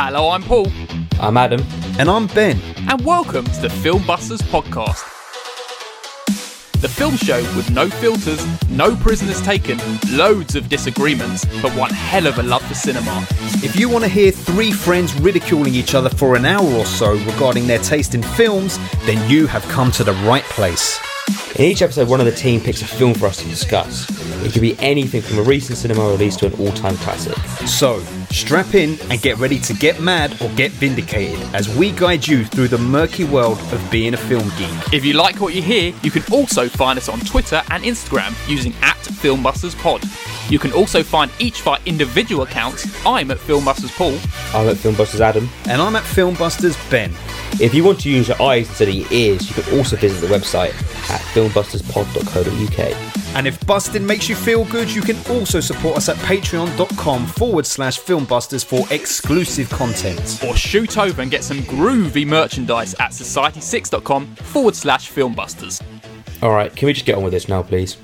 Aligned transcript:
Hello, 0.00 0.30
I'm 0.30 0.44
Paul, 0.44 0.68
I'm 1.18 1.36
Adam. 1.36 1.60
And 1.98 2.08
I'm 2.08 2.28
Ben. 2.28 2.60
and 2.88 3.04
welcome 3.04 3.44
to 3.44 3.60
the 3.60 3.68
Film 3.68 4.06
Busters 4.06 4.40
podcast. 4.42 5.02
The 6.80 6.88
film 6.88 7.16
show 7.16 7.42
with 7.56 7.68
no 7.72 7.90
filters, 7.90 8.40
no 8.70 8.94
prisoners 8.94 9.42
taken, 9.42 9.76
loads 10.12 10.54
of 10.54 10.68
disagreements, 10.68 11.44
but 11.60 11.72
one 11.72 11.90
hell 11.90 12.28
of 12.28 12.38
a 12.38 12.44
love 12.44 12.62
for 12.62 12.74
cinema. 12.74 13.26
If 13.64 13.74
you 13.74 13.88
want 13.88 14.04
to 14.04 14.08
hear 14.08 14.30
three 14.30 14.70
friends 14.70 15.12
ridiculing 15.20 15.74
each 15.74 15.96
other 15.96 16.10
for 16.10 16.36
an 16.36 16.44
hour 16.44 16.72
or 16.74 16.86
so 16.86 17.14
regarding 17.14 17.66
their 17.66 17.80
taste 17.80 18.14
in 18.14 18.22
films, 18.22 18.78
then 19.04 19.28
you 19.28 19.48
have 19.48 19.64
come 19.64 19.90
to 19.90 20.04
the 20.04 20.14
right 20.28 20.44
place. 20.44 21.00
In 21.56 21.64
each 21.64 21.82
episode, 21.82 22.08
one 22.08 22.20
of 22.20 22.26
the 22.26 22.32
team 22.32 22.60
picks 22.60 22.82
a 22.82 22.86
film 22.86 23.14
for 23.14 23.26
us 23.26 23.38
to 23.38 23.48
discuss. 23.48 24.08
It 24.44 24.52
could 24.52 24.62
be 24.62 24.78
anything 24.78 25.22
from 25.22 25.38
a 25.38 25.42
recent 25.42 25.78
cinema 25.78 26.08
release 26.08 26.36
to 26.36 26.46
an 26.46 26.52
all 26.54 26.72
time 26.72 26.96
classic. 26.98 27.36
So, 27.66 28.00
strap 28.30 28.74
in 28.74 28.98
and 29.10 29.20
get 29.20 29.38
ready 29.38 29.58
to 29.60 29.74
get 29.74 30.00
mad 30.00 30.40
or 30.40 30.48
get 30.50 30.70
vindicated 30.72 31.40
as 31.54 31.68
we 31.76 31.90
guide 31.90 32.26
you 32.28 32.44
through 32.44 32.68
the 32.68 32.78
murky 32.78 33.24
world 33.24 33.58
of 33.72 33.90
being 33.90 34.14
a 34.14 34.16
film 34.16 34.48
geek. 34.56 34.92
If 34.92 35.04
you 35.04 35.14
like 35.14 35.40
what 35.40 35.54
you 35.54 35.62
hear, 35.62 35.92
you 36.02 36.10
can 36.10 36.22
also 36.32 36.68
find 36.68 36.96
us 36.98 37.08
on 37.08 37.20
Twitter 37.20 37.62
and 37.70 37.82
Instagram 37.82 38.34
using 38.48 38.72
at 38.82 38.96
FilmbustersPod. 38.98 40.50
You 40.50 40.58
can 40.58 40.72
also 40.72 41.02
find 41.02 41.30
each 41.38 41.60
of 41.60 41.68
our 41.68 41.78
individual 41.86 42.42
accounts. 42.42 42.86
I'm 43.04 43.30
at 43.30 43.38
Filmbusters 43.38 43.94
Paul. 43.96 44.14
I'm 44.58 44.68
at 44.68 44.76
Filmbusters 44.76 45.20
Adam. 45.20 45.48
And 45.68 45.82
I'm 45.82 45.96
at 45.96 46.04
Filmbusters 46.04 46.78
Ben. 46.90 47.12
If 47.60 47.74
you 47.74 47.82
want 47.82 48.00
to 48.00 48.10
use 48.10 48.28
your 48.28 48.40
eyes 48.40 48.68
instead 48.68 48.88
of 48.88 48.94
your 48.94 49.12
ears, 49.12 49.48
you 49.48 49.62
can 49.62 49.78
also 49.78 49.96
visit 49.96 50.26
the 50.26 50.32
website 50.32 50.70
at 51.10 51.20
filmbusterspod.co.uk. 51.32 53.34
And 53.34 53.46
if 53.46 53.64
busting 53.66 54.06
makes 54.06 54.28
you 54.28 54.36
feel 54.36 54.64
good, 54.66 54.88
you 54.88 55.02
can 55.02 55.16
also 55.28 55.60
support 55.60 55.96
us 55.96 56.08
at 56.08 56.16
patreon.com 56.18 57.26
forward 57.26 57.66
slash 57.66 57.98
filmbusters 57.98 58.64
for 58.64 58.86
exclusive 58.92 59.68
content. 59.70 60.40
Or 60.46 60.54
shoot 60.54 60.96
over 60.98 61.20
and 61.20 61.30
get 61.30 61.42
some 61.42 61.58
groovy 61.58 62.26
merchandise 62.26 62.94
at 62.94 63.10
society6.com 63.10 64.26
forward 64.36 64.76
slash 64.76 65.10
filmbusters. 65.10 65.82
Alright, 66.42 66.76
can 66.76 66.86
we 66.86 66.92
just 66.92 67.06
get 67.06 67.16
on 67.16 67.24
with 67.24 67.32
this 67.32 67.48
now, 67.48 67.62
please? 67.62 67.96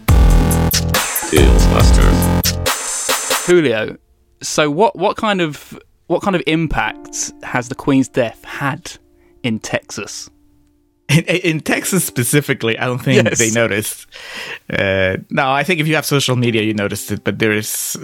Filmbusters. 1.31 3.47
Julio, 3.47 3.97
so 4.43 4.71
what, 4.71 4.97
what 4.97 5.17
kind 5.17 5.41
of 5.41 5.79
what 6.07 6.23
kind 6.23 6.37
of 6.37 6.43
impact 6.47 7.33
has 7.43 7.69
the 7.69 7.75
Queen's 7.75 8.09
death 8.09 8.45
had 8.45 8.93
in 9.45 9.59
Texas? 9.61 10.31
in, 11.11 11.25
in 11.25 11.61
Texas 11.61 12.05
specifically, 12.05 12.79
I 12.79 12.87
don't 12.87 12.99
think 13.03 13.25
Yes. 13.25 13.39
they 13.39 13.51
noticed. 13.51 14.07
Uh, 14.71 15.19
no, 15.31 15.51
I 15.51 15.63
think 15.63 15.81
if 15.81 15.87
you 15.87 15.95
have 15.97 16.07
social 16.07 16.35
media, 16.37 16.63
you 16.63 16.73
noticed 16.75 17.13
it. 17.13 17.23
But 17.25 17.39
there 17.39 17.53
is, 17.53 17.97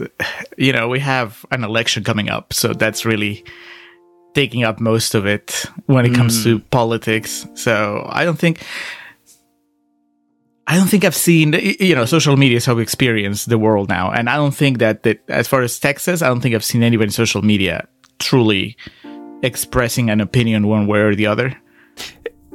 you 0.58 0.72
know, 0.72 0.88
we 0.88 1.00
have 1.00 1.44
an 1.50 1.64
election 1.64 2.04
coming 2.04 2.28
up, 2.28 2.52
so 2.52 2.74
that's 2.74 3.04
really 3.06 3.42
taking 4.34 4.62
up 4.64 4.78
most 4.80 5.14
of 5.14 5.26
it 5.26 5.64
when 5.86 6.04
it 6.06 6.14
comes 6.14 6.44
to 6.44 6.60
politics. 6.70 7.46
So 7.54 8.06
I 8.08 8.24
don't 8.24 8.38
think. 8.38 8.60
I 10.66 10.76
don't 10.76 10.86
think 10.86 11.04
I've 11.04 11.16
seen, 11.16 11.52
you 11.80 11.96
know, 11.96 12.04
social 12.04 12.36
media 12.36 12.58
is 12.58 12.64
how 12.64 12.74
we 12.76 12.82
experience 12.82 13.46
the 13.46 13.58
world 13.58 13.88
now. 13.88 14.12
And 14.12 14.30
I 14.30 14.36
don't 14.36 14.54
think 14.54 14.78
that, 14.78 15.02
that 15.02 15.18
as 15.28 15.48
far 15.48 15.62
as 15.62 15.80
Texas, 15.80 16.22
I 16.22 16.28
don't 16.28 16.40
think 16.40 16.54
I've 16.54 16.62
seen 16.64 16.84
anybody 16.84 17.08
in 17.08 17.10
social 17.10 17.42
media 17.42 17.88
truly 18.20 18.76
expressing 19.42 20.10
an 20.10 20.20
opinion 20.20 20.66
one 20.66 20.86
way 20.86 21.00
or 21.00 21.14
the 21.14 21.26
other. 21.26 21.56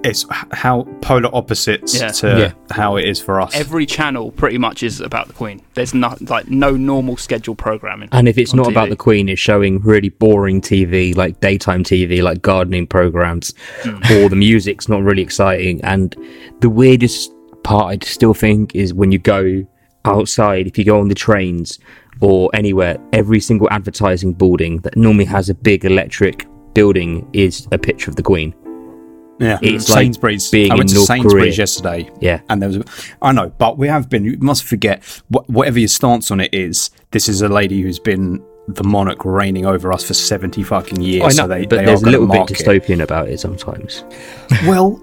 it's 0.03 0.23
how 0.52 0.83
polar 1.02 1.33
opposites 1.33 2.00
Yeah. 2.00 2.09
to 2.09 2.28
Yeah. 2.39 2.52
how 2.69 2.95
it 2.95 3.05
is 3.05 3.19
for 3.19 3.41
us. 3.41 3.55
Every 3.55 3.88
channel 3.88 4.31
pretty 4.31 4.59
much 4.59 4.83
is 4.83 5.02
about 5.02 5.28
the 5.28 5.33
Queen. 5.33 5.61
There's 5.73 5.95
not 5.95 6.30
like 6.30 6.47
no 6.47 6.72
normal 6.78 7.17
scheduled 7.17 7.58
programming. 7.58 8.09
And 8.11 8.28
if 8.28 8.38
it's 8.38 8.53
on 8.53 8.58
not 8.58 8.67
about 8.67 8.89
the 8.89 8.95
Queen, 8.95 9.28
it's 9.30 9.39
showing 9.41 9.80
really 9.80 10.09
boring 10.09 10.61
TV, 10.61 11.16
like 11.16 11.39
daytime 11.39 11.83
TV, 11.83 12.22
like 12.22 12.44
gardening 12.44 12.86
programs, 12.86 13.56
hmm. 13.81 13.95
or 14.13 14.30
the 14.30 14.36
music's 14.36 14.88
not 14.88 15.02
really 15.02 15.23
exciting. 15.23 15.81
And 15.83 16.16
the 16.59 16.69
weirdest 16.69 17.31
part, 17.63 17.86
I 18.03 18.06
still 18.06 18.35
think, 18.35 18.75
is 18.75 18.94
when 18.94 19.12
you 19.12 19.18
go 19.18 19.66
outside, 20.06 20.68
if 20.68 20.78
you 20.78 20.84
go 20.84 21.00
on 21.00 21.07
the 21.07 21.16
trains 21.16 21.79
or 22.22 22.51
anywhere, 22.53 23.00
every 23.12 23.40
single 23.40 23.68
advertising 23.72 24.34
building 24.34 24.78
that 24.81 24.95
normally 24.95 25.25
has 25.25 25.50
a 25.50 25.56
big 25.56 25.84
electric 25.84 26.45
building 26.75 27.28
is 27.34 27.68
a 27.72 27.80
picture 27.80 28.12
of 28.12 28.16
the 28.16 28.22
Queen. 28.22 28.53
yeah, 29.40 29.58
it's 29.63 29.86
mm. 29.86 29.90
like 29.90 30.03
Sainsbury's. 30.03 30.52
being 30.52 30.72
I 30.72 30.75
went 30.75 30.90
to 30.90 30.96
North 30.96 31.08
Sainsbury's 31.08 31.56
Korea. 31.56 31.63
yesterday. 31.63 32.12
Yeah. 32.22 32.41
and 32.50 32.62
there 32.62 32.69
was. 32.69 32.78
A, 32.78 32.84
I 33.24 33.31
know, 33.31 33.50
but 33.50 33.80
we 33.80 33.88
have 33.88 34.08
been. 34.09 34.24
You 34.24 34.38
must 34.40 34.63
forget 34.63 35.03
wh- 35.34 35.50
whatever 35.50 35.80
your 35.80 35.88
stance 35.88 36.30
on 36.30 36.40
it 36.40 36.53
is. 36.53 36.91
This 37.09 37.28
is 37.28 37.41
a 37.41 37.50
lady 37.50 37.81
who's 37.81 38.00
been 38.00 38.46
the 38.68 38.84
monarch 38.84 39.25
reigning 39.25 39.66
over 39.66 39.91
us 39.91 40.06
for 40.06 40.13
seventy 40.13 40.62
fucking 40.62 41.02
years. 41.02 41.24
I 41.24 41.28
know, 41.28 41.31
so 41.31 41.47
they, 41.47 41.66
but 41.66 41.78
they 41.78 41.86
there's 41.86 42.03
a 42.03 42.09
little 42.09 42.28
bit 42.28 42.38
mark 42.38 42.52
it. 42.52 42.58
dystopian 42.58 43.02
about 43.02 43.30
it 43.30 43.40
sometimes. 43.40 44.03
Well, 44.66 45.02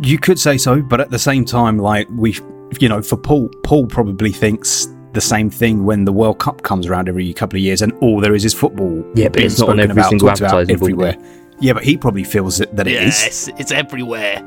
you 0.00 0.18
could 0.18 0.38
say 0.38 0.58
so, 0.58 0.82
but 0.82 1.00
at 1.00 1.10
the 1.10 1.18
same 1.18 1.44
time, 1.44 1.78
like 1.78 2.08
we, 2.10 2.36
you 2.80 2.88
know, 2.88 3.02
for 3.02 3.16
Paul, 3.16 3.48
Paul 3.62 3.86
probably 3.86 4.32
thinks 4.32 4.88
the 5.14 5.20
same 5.20 5.48
thing 5.50 5.84
when 5.84 6.04
the 6.04 6.12
World 6.12 6.38
Cup 6.38 6.62
comes 6.62 6.86
around 6.86 7.08
every 7.08 7.32
couple 7.32 7.56
of 7.56 7.62
years, 7.62 7.80
and 7.82 7.92
all 7.94 8.20
there 8.20 8.34
is 8.34 8.44
is 8.44 8.52
football. 8.54 9.04
Yeah, 9.14 9.28
but 9.28 9.42
it's 9.42 9.58
not 9.58 9.70
on 9.70 9.80
every 9.80 9.92
about, 9.92 10.08
single 10.10 10.28
talked 10.28 10.40
about 10.40 10.60
advertising 10.60 10.78
board. 10.96 11.14
everywhere. 11.14 11.40
Yeah, 11.60 11.72
but 11.72 11.84
he 11.84 11.96
probably 11.96 12.24
feels 12.24 12.58
that, 12.58 12.74
that 12.76 12.86
it 12.86 13.00
is. 13.02 13.22
Yes, 13.22 13.48
it's 13.58 13.72
everywhere. 13.72 14.42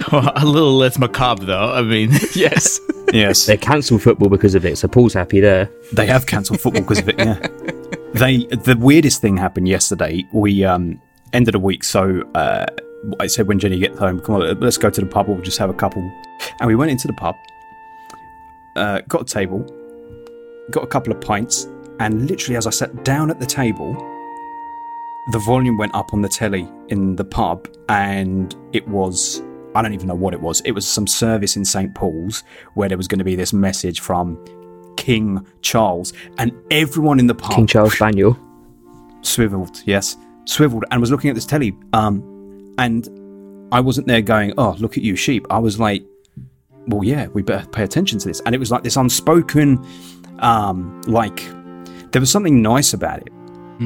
a 0.12 0.44
little 0.46 0.76
less 0.76 0.98
macabre, 0.98 1.44
though. 1.44 1.72
I 1.72 1.82
mean, 1.82 2.10
Yes. 2.34 2.80
Yes, 3.12 3.46
They 3.46 3.56
cancelled 3.56 4.02
football 4.02 4.28
because 4.28 4.54
of 4.54 4.64
it, 4.66 4.76
so 4.78 4.86
Paul's 4.86 5.14
happy 5.14 5.40
there. 5.40 5.70
They 5.94 6.06
have 6.06 6.26
cancelled 6.26 6.60
football 6.60 6.82
because 6.82 6.98
of 7.00 7.08
it. 7.08 7.18
Yeah. 7.18 7.46
They 8.14 8.46
the 8.46 8.74
weirdest 8.78 9.20
thing 9.20 9.36
happened 9.36 9.68
yesterday. 9.68 10.24
We 10.32 10.64
um 10.64 10.98
ended 11.34 11.54
a 11.54 11.58
week, 11.58 11.84
so 11.84 12.22
uh, 12.34 12.64
I 13.20 13.26
said 13.26 13.46
when 13.46 13.58
Jenny 13.58 13.78
gets 13.78 13.98
home, 13.98 14.18
come 14.20 14.36
on, 14.36 14.60
let's 14.60 14.78
go 14.78 14.88
to 14.88 15.00
the 15.02 15.06
pub. 15.06 15.28
We'll 15.28 15.42
just 15.42 15.58
have 15.58 15.68
a 15.68 15.74
couple. 15.74 16.02
And 16.58 16.66
we 16.68 16.74
went 16.74 16.90
into 16.90 17.06
the 17.06 17.12
pub, 17.12 17.36
uh, 18.78 19.00
got 19.08 19.22
a 19.22 19.24
table, 19.24 19.60
got 20.70 20.84
a 20.84 20.86
couple 20.86 21.12
of 21.12 21.20
pints, 21.20 21.66
and 22.00 22.28
literally 22.28 22.56
as 22.56 22.66
I 22.66 22.70
sat 22.70 23.04
down 23.04 23.30
at 23.30 23.40
the 23.40 23.46
table, 23.46 23.94
the 25.32 25.38
volume 25.40 25.76
went 25.76 25.94
up 25.94 26.12
on 26.12 26.22
the 26.22 26.28
telly 26.28 26.68
in 26.88 27.16
the 27.16 27.24
pub, 27.24 27.68
and 27.88 28.54
it 28.72 28.86
was. 28.88 29.42
I 29.74 29.82
don't 29.82 29.92
even 29.92 30.08
know 30.08 30.14
what 30.14 30.32
it 30.32 30.40
was. 30.40 30.60
It 30.62 30.72
was 30.72 30.86
some 30.86 31.06
service 31.06 31.54
in 31.54 31.64
St. 31.64 31.94
Paul's 31.94 32.42
where 32.74 32.88
there 32.88 32.96
was 32.96 33.06
going 33.06 33.18
to 33.18 33.24
be 33.24 33.36
this 33.36 33.52
message 33.52 34.00
from 34.00 34.42
King 34.96 35.46
Charles, 35.60 36.12
and 36.38 36.52
everyone 36.70 37.20
in 37.20 37.26
the 37.26 37.34
pub 37.34 37.52
King 37.52 37.66
Charles 37.66 37.94
Spaniel. 37.94 38.36
swiveled, 39.20 39.82
yes, 39.84 40.16
swiveled, 40.46 40.84
and 40.90 41.00
was 41.00 41.10
looking 41.10 41.30
at 41.30 41.34
this 41.34 41.46
telly. 41.46 41.76
Um, 41.92 42.74
and 42.78 43.08
I 43.70 43.80
wasn't 43.80 44.06
there 44.06 44.22
going, 44.22 44.54
"Oh, 44.56 44.74
look 44.78 44.96
at 44.96 45.02
you, 45.04 45.14
sheep." 45.16 45.46
I 45.50 45.58
was 45.58 45.78
like, 45.78 46.04
"Well, 46.88 47.04
yeah, 47.04 47.28
we 47.28 47.42
better 47.42 47.68
pay 47.68 47.84
attention 47.84 48.18
to 48.20 48.28
this." 48.28 48.40
And 48.44 48.54
it 48.54 48.58
was 48.58 48.70
like 48.70 48.82
this 48.82 48.96
unspoken, 48.96 49.84
um, 50.40 51.00
like 51.06 51.44
there 52.12 52.20
was 52.20 52.30
something 52.30 52.62
nice 52.62 52.92
about 52.94 53.20
it. 53.20 53.32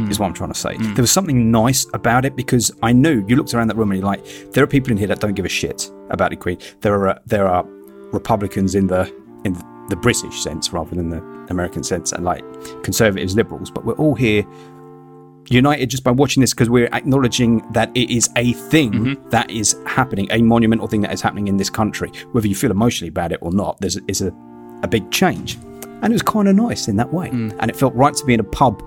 Is 0.08 0.18
what 0.18 0.26
I'm 0.26 0.32
trying 0.32 0.50
to 0.50 0.58
say. 0.58 0.78
There 0.78 1.02
was 1.02 1.10
something 1.10 1.50
nice 1.50 1.86
about 1.92 2.24
it 2.24 2.34
because 2.34 2.72
I 2.82 2.94
knew 2.94 3.22
you 3.28 3.36
looked 3.36 3.52
around 3.52 3.68
that 3.68 3.76
room 3.76 3.90
and 3.92 4.00
you're 4.00 4.06
like, 4.06 4.24
there 4.52 4.64
are 4.64 4.66
people 4.66 4.90
in 4.90 4.96
here 4.96 5.08
that 5.08 5.20
don't 5.20 5.34
give 5.34 5.44
a 5.44 5.50
shit 5.50 5.90
about 6.08 6.30
the 6.30 6.36
Queen. 6.36 6.56
There 6.80 7.08
are 7.08 7.20
there 7.26 7.46
are 7.46 7.62
Republicans 8.10 8.74
in 8.74 8.86
the 8.86 9.12
in 9.44 9.52
the 9.88 9.96
British 9.96 10.42
sense 10.42 10.72
rather 10.72 10.94
than 10.96 11.10
the 11.10 11.18
American 11.50 11.82
sense, 11.82 12.10
and 12.12 12.24
like 12.24 12.42
conservatives, 12.82 13.36
liberals. 13.36 13.70
But 13.70 13.84
we're 13.84 13.96
all 13.96 14.14
here 14.14 14.46
united 15.52 15.90
just 15.90 16.04
by 16.04 16.10
watching 16.10 16.40
this 16.40 16.52
because 16.52 16.70
we're 16.70 16.88
acknowledging 16.92 17.58
that 17.72 17.90
it 17.94 18.10
is 18.10 18.28
a 18.36 18.52
thing 18.52 18.92
mm-hmm. 18.92 19.28
that 19.30 19.50
is 19.50 19.76
happening, 19.86 20.28
a 20.30 20.42
monumental 20.42 20.86
thing 20.86 21.00
that 21.02 21.12
is 21.12 21.20
happening 21.20 21.48
in 21.48 21.56
this 21.56 21.70
country. 21.70 22.10
Whether 22.32 22.48
you 22.48 22.54
feel 22.54 22.70
emotionally 22.70 23.08
about 23.08 23.32
it 23.32 23.38
or 23.42 23.52
not, 23.52 23.80
there's 23.80 23.96
is 24.08 24.22
a, 24.22 24.32
a 24.82 24.88
big 24.88 25.10
change. 25.10 25.56
And 26.02 26.06
it 26.06 26.12
was 26.12 26.22
kind 26.22 26.48
of 26.48 26.56
nice 26.56 26.88
in 26.88 26.96
that 26.96 27.12
way. 27.12 27.28
Mm. 27.28 27.56
And 27.60 27.70
it 27.70 27.76
felt 27.76 27.94
right 27.94 28.14
to 28.14 28.24
be 28.24 28.34
in 28.34 28.40
a 28.40 28.44
pub 28.44 28.82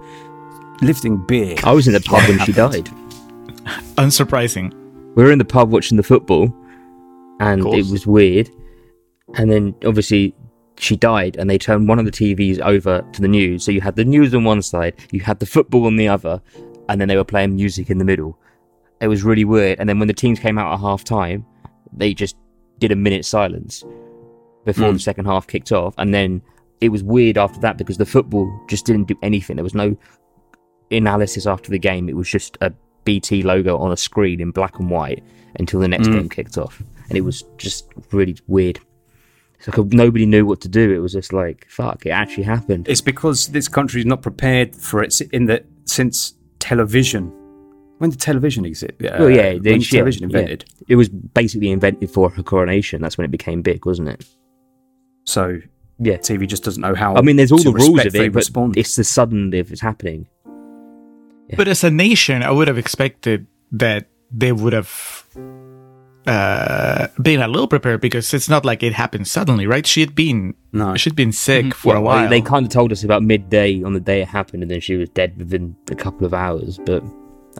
lifting 0.81 1.25
beer. 1.25 1.55
I 1.63 1.71
was 1.71 1.87
in 1.87 1.93
the 1.93 2.01
pub 2.01 2.27
when 2.27 2.39
she 2.39 2.51
died. 2.51 2.85
unsurprising. 3.95 4.73
We 5.15 5.23
were 5.23 5.31
in 5.31 5.39
the 5.39 5.45
pub 5.45 5.71
watching 5.71 5.95
the 5.97 6.03
football, 6.03 6.53
and 7.39 7.65
it 7.73 7.89
was 7.89 8.05
weird. 8.05 8.49
And 9.35 9.49
then 9.49 9.75
obviously 9.85 10.35
she 10.77 10.95
died, 10.95 11.37
and 11.37 11.49
they 11.49 11.57
turned 11.57 11.87
one 11.87 11.99
of 11.99 12.05
the 12.05 12.11
TVs 12.11 12.59
over 12.61 13.01
to 13.13 13.21
the 13.21 13.27
news. 13.27 13.63
So 13.63 13.71
you 13.71 13.81
had 13.81 13.95
the 13.95 14.05
news 14.05 14.33
on 14.33 14.43
one 14.43 14.61
side, 14.61 14.95
you 15.11 15.21
had 15.21 15.39
the 15.39 15.45
football 15.45 15.85
on 15.85 15.95
the 15.95 16.07
other, 16.07 16.41
and 16.89 16.99
then 16.99 17.07
they 17.07 17.15
were 17.15 17.23
playing 17.23 17.55
music 17.55 17.89
in 17.89 17.97
the 17.97 18.05
middle. 18.05 18.37
It 19.01 19.07
was 19.07 19.23
really 19.23 19.45
weird. 19.45 19.79
And 19.79 19.89
then 19.89 19.99
when 19.99 20.07
the 20.07 20.13
teams 20.13 20.39
came 20.39 20.57
out 20.57 20.73
at 20.73 20.79
half 20.79 21.03
time, 21.03 21.45
they 21.93 22.13
just 22.13 22.35
did 22.79 22.91
a 22.91 22.95
minute 22.95 23.25
silence 23.25 23.83
before 24.65 24.89
hmm. 24.89 24.93
the 24.93 24.99
second 24.99 25.25
half 25.25 25.47
kicked 25.47 25.71
off. 25.71 25.93
And 25.97 26.13
then 26.13 26.41
it 26.81 26.89
was 26.89 27.03
weird 27.03 27.37
after 27.37 27.59
that 27.61 27.77
because 27.77 27.97
the 27.97 28.05
football 28.05 28.51
just 28.67 28.85
didn't 28.85 29.05
do 29.05 29.15
anything. 29.21 29.55
There 29.55 29.63
was 29.63 29.75
no 29.75 29.97
analysis 30.91 31.45
after 31.45 31.71
the 31.71 31.79
game. 31.79 32.09
It 32.09 32.15
was 32.15 32.29
just 32.29 32.57
a 32.61 32.73
BT 33.03 33.43
logo 33.43 33.77
on 33.77 33.91
a 33.91 33.97
screen 33.97 34.41
in 34.41 34.51
black 34.51 34.79
and 34.79 34.89
white 34.89 35.23
until 35.59 35.79
the 35.79 35.87
next 35.87 36.07
hmm. 36.07 36.13
game 36.13 36.29
kicked 36.29 36.57
off. 36.57 36.81
And 37.09 37.17
it 37.17 37.21
was 37.21 37.43
just 37.57 37.87
really 38.11 38.35
weird. 38.47 38.79
It's 39.67 39.77
like 39.77 39.87
nobody 39.93 40.25
knew 40.25 40.45
what 40.45 40.61
to 40.61 40.69
do. 40.69 40.93
It 40.93 40.99
was 40.99 41.13
just 41.13 41.33
like, 41.33 41.65
fuck, 41.69 42.05
it 42.05 42.11
actually 42.11 42.43
happened. 42.43 42.87
It's 42.87 43.01
because 43.01 43.47
this 43.47 43.67
country 43.67 44.01
is 44.01 44.05
not 44.05 44.21
prepared 44.21 44.75
for 44.75 45.01
it 45.01 45.19
in 45.31 45.45
that 45.45 45.65
since 45.85 46.35
television. 46.59 47.31
When 47.97 48.09
did 48.09 48.19
television 48.19 48.65
exist? 48.65 48.93
Uh, 49.03 49.15
well, 49.19 49.29
yeah, 49.29 49.53
when 49.53 49.63
they, 49.63 49.73
was 49.75 49.91
yeah, 49.91 49.99
television 49.99 50.29
yeah. 50.29 50.37
invented. 50.37 50.65
It 50.87 50.95
was 50.95 51.09
basically 51.09 51.71
invented 51.71 52.11
for 52.11 52.29
her 52.29 52.43
coronation. 52.43 53.01
That's 53.01 53.17
when 53.17 53.25
it 53.25 53.31
became 53.31 53.61
big, 53.61 53.85
wasn't 53.85 54.09
it? 54.09 54.25
So 55.23 55.59
Yeah. 55.99 56.17
TV 56.17 56.47
just 56.47 56.63
doesn't 56.63 56.81
know 56.81 56.93
how. 56.93 57.15
I 57.15 57.21
mean, 57.21 57.37
there's 57.37 57.51
all 57.51 57.63
the 57.63 57.71
rules 57.71 57.87
of 57.89 57.95
respectfully 57.95 58.25
it, 58.25 58.33
but 58.33 58.39
respond. 58.39 58.77
it's 58.77 58.95
the 58.95 59.03
sudden 59.03 59.53
if 59.53 59.71
it's 59.71 59.81
happening. 59.81 60.27
But 61.55 61.67
as 61.67 61.83
a 61.83 61.91
nation, 61.91 62.43
I 62.43 62.51
would 62.51 62.67
have 62.67 62.77
expected 62.77 63.47
that 63.71 64.07
they 64.31 64.51
would 64.51 64.73
have 64.73 65.25
uh, 66.27 67.07
been 67.21 67.41
a 67.41 67.47
little 67.47 67.67
prepared 67.67 68.01
because 68.01 68.33
it's 68.33 68.49
not 68.49 68.65
like 68.65 68.81
it 68.83 68.93
happened 68.93 69.27
suddenly, 69.27 69.67
right? 69.67 69.85
She 69.85 70.01
had 70.01 70.15
been 70.15 70.55
No. 70.73 70.95
she'd 70.95 71.15
been 71.15 71.31
sick 71.31 71.73
for 71.73 71.95
a 71.95 72.01
while. 72.01 72.29
They 72.29 72.41
kind 72.41 72.65
of 72.65 72.71
told 72.71 72.91
us 72.91 73.03
about 73.03 73.23
midday 73.23 73.81
on 73.83 73.93
the 73.93 73.99
day 73.99 74.21
it 74.21 74.27
happened, 74.27 74.63
and 74.63 74.71
then 74.71 74.79
she 74.81 74.95
was 74.95 75.09
dead 75.09 75.37
within 75.37 75.75
a 75.91 75.95
couple 75.95 76.25
of 76.25 76.33
hours. 76.33 76.79
But 76.85 77.03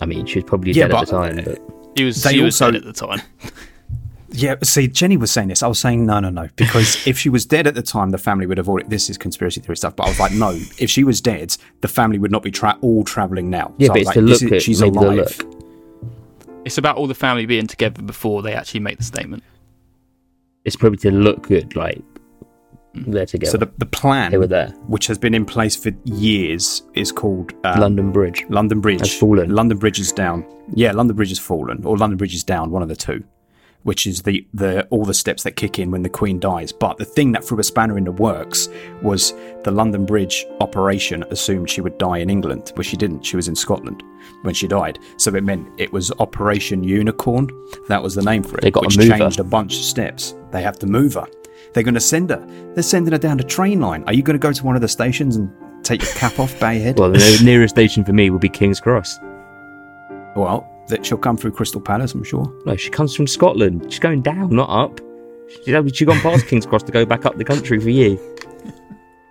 I 0.02 0.06
mean, 0.06 0.26
she 0.26 0.40
was 0.40 0.46
probably 0.46 0.72
Yeah, 0.72 0.88
dead 0.88 0.96
at 0.96 1.06
the 1.08 1.12
time. 1.12 1.36
But 1.44 1.60
He 1.96 2.04
was, 2.04 2.22
They 2.24 2.34
she 2.34 2.42
was 2.42 2.62
also- 2.62 2.72
dead 2.72 2.86
at 2.88 2.94
the 2.96 3.08
time. 3.08 3.22
Yeah, 4.38 4.56
see, 4.64 4.90
Jenny 4.90 5.16
was 5.16 5.32
saying 5.32 5.48
this. 5.48 5.64
I 5.64 5.68
was 5.68 5.80
saying 5.80 6.06
no, 6.06 6.20
no, 6.20 6.30
no, 6.30 6.50
because 6.58 7.08
if 7.08 7.18
she 7.18 7.30
was 7.30 7.46
dead 7.46 7.68
at 7.68 7.76
the 7.76 7.82
time, 7.82 8.10
the 8.10 8.18
family 8.18 8.46
would 8.46 8.58
have 8.58 8.68
already. 8.68 8.90
This 8.90 9.10
is 9.10 9.18
conspiracy 9.18 9.62
theory 9.62 9.78
stuff, 9.78 9.96
but 9.96 10.08
I 10.08 10.10
was 10.10 10.20
like, 10.20 10.34
no. 10.34 10.50
If 10.78 10.90
she 10.90 11.06
was 11.06 11.22
dead, 11.22 11.56
the 11.80 11.88
family 11.88 12.20
would 12.20 12.32
not 12.32 12.44
be 12.44 12.52
tra- 12.52 12.78
all 12.82 13.06
traveling 13.06 13.50
now. 13.50 13.74
yeah, 13.78 13.88
So 13.88 13.94
I 13.94 13.96
but 13.96 14.00
was 14.00 14.08
it's 14.08 14.14
the 14.16 14.22
like, 14.22 14.30
this 14.30 14.42
look. 14.42 14.52
is- 14.52 14.56
At, 14.58 14.62
she's 14.64 14.82
maybe 14.82 14.94
the 14.94 15.00
alive. 15.00 15.42
Look. 16.66 16.68
It's 16.68 16.78
about 16.78 16.98
all 16.98 17.08
the 17.08 17.16
family 17.16 17.46
being 17.46 17.68
together 17.68 18.02
before 18.02 18.42
they 18.42 18.54
actually 18.54 18.80
make 18.82 18.98
the 18.98 19.04
statement. 19.04 19.44
It's 20.66 20.76
probably 20.76 20.98
to 21.00 21.12
look 21.12 21.44
good, 21.44 21.76
like 21.76 22.02
they're 22.94 23.26
together. 23.26 23.52
So 23.52 23.58
the 23.58 23.72
the 23.78 23.86
plan, 23.86 24.32
They 24.32 24.38
were 24.38 24.48
there. 24.48 24.70
which 24.88 25.08
has 25.08 25.18
been 25.18 25.34
in 25.36 25.46
place 25.46 25.76
for 25.76 25.92
years, 26.06 26.82
is 26.94 27.12
called 27.12 27.54
uh, 27.64 27.78
London 27.80 28.12
Bridge. 28.12 28.46
London 28.50 28.80
Bridge 28.82 29.02
Has 29.02 29.14
fallen. 29.16 29.50
London 29.54 29.78
Bridge 29.78 30.00
is 30.00 30.12
down. 30.12 30.44
Yeah, 30.74 30.92
London 30.94 31.16
Bridge 31.16 31.30
has 31.30 31.40
fallen, 31.40 31.86
or 31.86 31.98
London 31.98 32.18
Bridge 32.18 32.34
is 32.34 32.44
down. 32.44 32.72
One 32.72 32.82
of 32.82 32.88
the 32.90 32.96
two, 32.96 33.24
which 33.86 34.08
is 34.08 34.24
the 34.24 34.46
the 34.54 34.86
all 34.88 35.06
the 35.06 35.14
steps 35.14 35.44
that 35.44 35.56
kick 35.56 35.78
in 35.80 35.92
when 35.92 36.02
the 36.02 36.10
Queen 36.10 36.40
dies. 36.40 36.72
But 36.72 36.98
the 36.98 37.06
thing 37.06 37.32
that 37.32 37.46
threw 37.46 37.60
a 37.60 37.64
spanner 37.64 37.98
in 37.98 38.04
the 38.04 38.12
works 38.12 38.68
was 39.02 39.34
the 39.64 39.72
London 39.72 40.06
Bridge 40.06 40.46
operation 40.60 41.24
assumed 41.30 41.70
she 41.70 41.82
would 41.82 41.98
die 42.00 42.18
in 42.18 42.30
England, 42.30 42.74
but 42.76 42.86
she 42.86 42.98
didn't. 42.98 43.24
She 43.24 43.36
was 43.36 43.48
in 43.48 43.56
Scotland 43.56 44.04
when 44.42 44.56
she 44.56 44.68
died. 44.68 44.98
So 45.18 45.34
it 45.36 45.44
meant 45.44 45.68
it 45.80 45.94
was 45.94 46.12
Operation 46.20 46.84
Unicorn. 46.84 47.50
That 47.88 48.02
was 48.02 48.16
the 48.16 48.24
name 48.24 48.42
for 48.42 48.58
it. 48.58 48.62
They 48.62 48.72
gotta 48.72 48.88
which 48.88 48.98
move 48.98 49.10
her. 49.10 49.18
changed 49.20 49.40
a 49.40 49.44
bunch 49.44 49.78
of 49.78 49.84
steps. 49.84 50.34
They 50.52 50.64
have 50.64 50.80
to 50.80 50.88
move 50.88 51.14
her. 51.14 51.28
They're 51.74 51.84
going 51.84 51.94
to 51.94 52.00
send 52.00 52.32
her. 52.32 52.44
They're 52.74 52.84
sending 52.84 53.12
her 53.12 53.20
down 53.20 53.40
a 53.40 53.44
train 53.44 53.82
line. 53.82 54.04
Are 54.08 54.14
you 54.14 54.24
going 54.24 54.40
to 54.40 54.42
go 54.42 54.52
to 54.52 54.66
one 54.66 54.76
of 54.76 54.82
the 54.82 54.88
stations 54.88 55.36
and 55.36 55.52
take 55.84 56.02
your 56.02 56.14
cap 56.14 56.40
off, 56.40 56.60
your 56.60 56.72
head? 56.72 56.98
Well, 56.98 57.12
the 57.12 57.42
nearest 57.44 57.76
station 57.76 58.04
for 58.04 58.14
me 58.14 58.30
would 58.30 58.42
be 58.42 58.50
King's 58.50 58.80
Cross. 58.80 59.20
Well, 60.36 60.68
that 60.90 61.06
she'll 61.06 61.18
come 61.18 61.38
through 61.38 61.52
Crystal 61.52 61.82
Palace, 61.82 62.14
I'm 62.14 62.24
sure. 62.24 62.52
No, 62.66 62.76
she 62.76 62.90
comes 62.90 63.16
from 63.16 63.28
Scotland. 63.28 63.92
She's 63.92 64.00
going 64.00 64.22
down, 64.22 64.56
not 64.56 64.70
up. 64.70 65.02
She's 65.66 65.96
she's 65.96 66.08
gone 66.08 66.20
past 66.22 66.48
King's 66.50 66.66
Cross 66.66 66.84
to 66.84 66.92
go 66.92 67.06
back 67.06 67.26
up 67.26 67.38
the 67.38 67.44
country 67.46 67.80
for 67.80 67.90
you. 67.90 68.18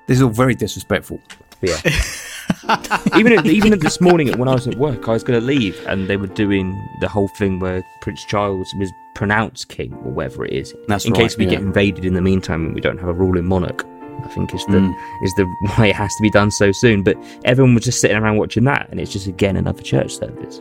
This 0.07 0.19
is 0.19 0.23
all 0.23 0.31
very 0.31 0.55
disrespectful. 0.55 1.21
But 1.61 1.71
yeah. 1.71 3.17
even 3.17 3.33
at, 3.33 3.47
even 3.47 3.73
at 3.73 3.81
this 3.81 4.01
morning 4.01 4.37
when 4.39 4.49
I 4.49 4.55
was 4.55 4.67
at 4.69 4.77
work, 4.77 5.09
I 5.09 5.13
was 5.13 5.25
going 5.25 5.41
to 5.41 5.45
leave, 5.45 5.79
and 5.87 6.09
they 6.09 6.17
were 6.17 6.27
doing 6.27 6.73
the 7.01 7.09
whole 7.09 7.29
thing 7.29 7.59
where 7.59 7.83
Prince 8.03 8.25
Charles 8.25 8.73
was 8.79 8.93
pronounced 9.15 9.69
king 9.69 9.93
or 10.05 10.11
whatever 10.13 10.45
it 10.45 10.53
is, 10.53 10.75
That's 10.89 11.05
in 11.05 11.13
right, 11.13 11.23
case 11.23 11.37
we 11.37 11.47
get 11.47 11.61
invaded 11.61 12.05
in 12.05 12.15
the 12.15 12.21
meantime 12.21 12.67
and 12.67 12.75
we 12.75 12.81
don't 12.81 12.99
have 12.99 13.09
a 13.09 13.13
ruling 13.13 13.47
monarch. 13.47 13.85
I 14.25 14.29
think 14.29 14.55
is 14.55 14.65
the 14.67 14.79
Mm. 14.79 14.95
is 15.23 15.35
the 15.35 15.45
why 15.77 15.89
it 15.89 15.97
has 15.97 16.15
to 16.17 16.23
be 16.23 16.31
done 16.31 16.51
so 16.51 16.73
soon. 16.73 17.03
But 17.03 17.17
everyone 17.45 17.75
was 17.75 17.85
just 17.85 18.01
sitting 18.01 18.17
around 18.17 18.37
watching 18.37 18.65
that, 18.65 18.89
and 18.91 19.01
it's 19.01 19.13
just 19.13 19.27
again 19.27 19.57
another 19.57 19.83
church 19.83 20.17
service. 20.17 20.61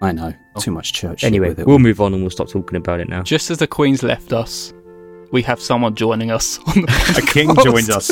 I 0.00 0.12
know. 0.12 0.34
Too 0.58 0.70
much 0.70 0.92
church. 0.92 1.24
Anyway, 1.24 1.48
with 1.48 1.60
it. 1.60 1.66
we'll 1.66 1.78
move 1.78 2.00
on 2.00 2.12
and 2.12 2.22
we'll 2.22 2.30
stop 2.30 2.48
talking 2.48 2.76
about 2.76 3.00
it 3.00 3.08
now. 3.08 3.22
Just 3.22 3.50
as 3.50 3.58
the 3.58 3.66
Queen's 3.66 4.02
left 4.02 4.32
us, 4.32 4.72
we 5.32 5.42
have 5.42 5.60
someone 5.60 5.94
joining 5.94 6.30
us 6.30 6.58
on 6.66 6.82
the 6.82 7.22
a 7.22 7.32
king 7.32 7.48
podcast. 7.48 7.64
joins 7.64 7.90
us. 7.90 8.10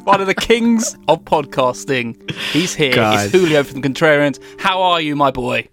One 0.04 0.20
of 0.20 0.26
the 0.26 0.34
kings 0.34 0.96
of 1.08 1.24
podcasting. 1.24 2.30
He's 2.52 2.74
here. 2.74 2.94
God. 2.94 3.24
It's 3.24 3.32
Julio 3.32 3.62
from 3.64 3.80
the 3.80 3.88
Contrarians. 3.88 4.40
How 4.60 4.80
are 4.82 5.00
you, 5.00 5.16
my 5.16 5.30
boy? 5.30 5.68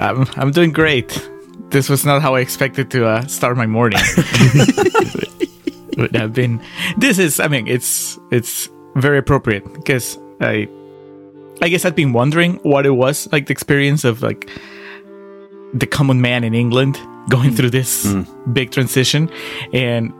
I'm 0.00 0.26
I'm 0.36 0.50
doing 0.50 0.72
great. 0.72 1.30
This 1.70 1.88
was 1.88 2.04
not 2.04 2.22
how 2.22 2.34
I 2.34 2.40
expected 2.40 2.90
to 2.92 3.06
uh, 3.06 3.26
start 3.26 3.56
my 3.56 3.66
morning. 3.66 3.98
would 5.96 6.14
have 6.14 6.32
been. 6.32 6.60
This 6.96 7.18
is. 7.18 7.40
I 7.40 7.48
mean, 7.48 7.66
it's 7.66 8.18
it's 8.30 8.68
very 8.94 9.18
appropriate 9.18 9.64
because 9.74 10.18
I, 10.40 10.68
I 11.62 11.68
guess 11.68 11.84
I'd 11.84 11.94
been 11.94 12.12
wondering 12.12 12.54
what 12.62 12.86
it 12.86 12.90
was 12.90 13.30
like 13.32 13.46
the 13.46 13.52
experience 13.52 14.04
of 14.04 14.22
like 14.22 14.48
the 15.72 15.86
common 15.86 16.20
man 16.20 16.44
in 16.44 16.54
England 16.54 16.98
going 17.28 17.50
hmm. 17.50 17.56
through 17.56 17.70
this 17.70 18.12
hmm. 18.12 18.52
big 18.52 18.70
transition, 18.70 19.30
and 19.72 20.12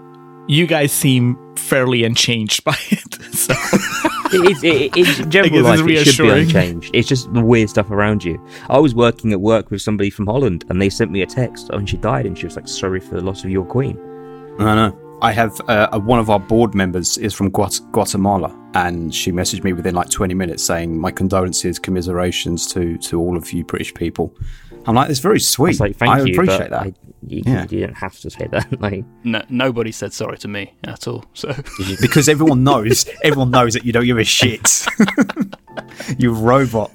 you 0.48 0.66
guys 0.66 0.92
seem 0.92 1.38
fairly 1.56 2.04
unchanged 2.04 2.64
by 2.64 2.76
it. 2.90 3.14
So 3.34 3.54
it 4.32 4.50
is, 4.50 4.64
it, 4.64 4.96
it, 4.96 5.20
in 5.20 5.30
general 5.30 5.62
life, 5.62 5.80
it's 5.80 6.08
it 6.08 6.12
should 6.12 6.22
be 6.22 6.28
reassuring. 6.28 6.42
unchanged. 6.44 6.90
It's 6.94 7.08
just 7.08 7.32
the 7.32 7.44
weird 7.44 7.70
stuff 7.70 7.90
around 7.90 8.24
you. 8.24 8.44
I 8.68 8.78
was 8.78 8.94
working 8.94 9.32
at 9.32 9.40
work 9.40 9.70
with 9.70 9.82
somebody 9.82 10.10
from 10.10 10.26
Holland, 10.26 10.64
and 10.68 10.80
they 10.80 10.88
sent 10.88 11.10
me 11.10 11.22
a 11.22 11.26
text 11.26 11.70
when 11.70 11.86
she 11.86 11.96
died, 11.96 12.26
and 12.26 12.36
she 12.36 12.46
was 12.46 12.56
like, 12.56 12.68
"Sorry 12.68 13.00
for 13.00 13.14
the 13.14 13.22
loss 13.22 13.44
of 13.44 13.50
your 13.50 13.64
queen." 13.64 13.98
I 14.58 14.74
know. 14.74 15.05
I 15.22 15.32
have 15.32 15.60
uh, 15.62 15.88
uh, 15.92 15.98
one 15.98 16.18
of 16.18 16.28
our 16.28 16.38
board 16.38 16.74
members 16.74 17.16
is 17.16 17.32
from 17.32 17.50
Guat- 17.50 17.90
Guatemala, 17.92 18.54
and 18.74 19.14
she 19.14 19.32
messaged 19.32 19.64
me 19.64 19.72
within 19.72 19.94
like 19.94 20.10
20 20.10 20.34
minutes 20.34 20.62
saying, 20.62 20.98
"My 21.00 21.10
condolences, 21.10 21.78
commiserations 21.78 22.66
to 22.74 22.98
to 22.98 23.18
all 23.20 23.36
of 23.36 23.50
you 23.52 23.64
British 23.64 23.94
people." 23.94 24.34
I'm 24.86 24.94
like, 24.94 25.08
"It's 25.10 25.20
very 25.20 25.40
sweet. 25.40 25.68
was 25.70 25.80
like, 25.80 25.96
"Thank 25.96 26.10
I 26.12 26.20
you." 26.20 26.34
appreciate 26.34 26.70
but 26.70 26.70
that." 26.70 26.82
I, 26.82 26.94
you, 27.26 27.42
Yeah. 27.46 27.62
you 27.62 27.80
didn't 27.80 27.94
have 27.96 28.18
to 28.20 28.30
say 28.30 28.46
that. 28.52 28.80
like, 28.80 29.04
No, 29.24 29.42
nobody 29.48 29.90
said 29.90 30.12
sorry 30.12 30.36
to 30.38 30.48
me 30.48 30.74
at 30.84 31.08
all. 31.08 31.24
So 31.32 31.54
because 32.00 32.28
everyone 32.28 32.62
knows, 32.62 33.06
everyone 33.24 33.50
knows 33.50 33.72
that 33.72 33.84
you 33.86 33.92
don't 33.92 34.04
give 34.04 34.18
a 34.18 34.24
shit. 34.24 34.86
you 36.18 36.32
robot. 36.32 36.92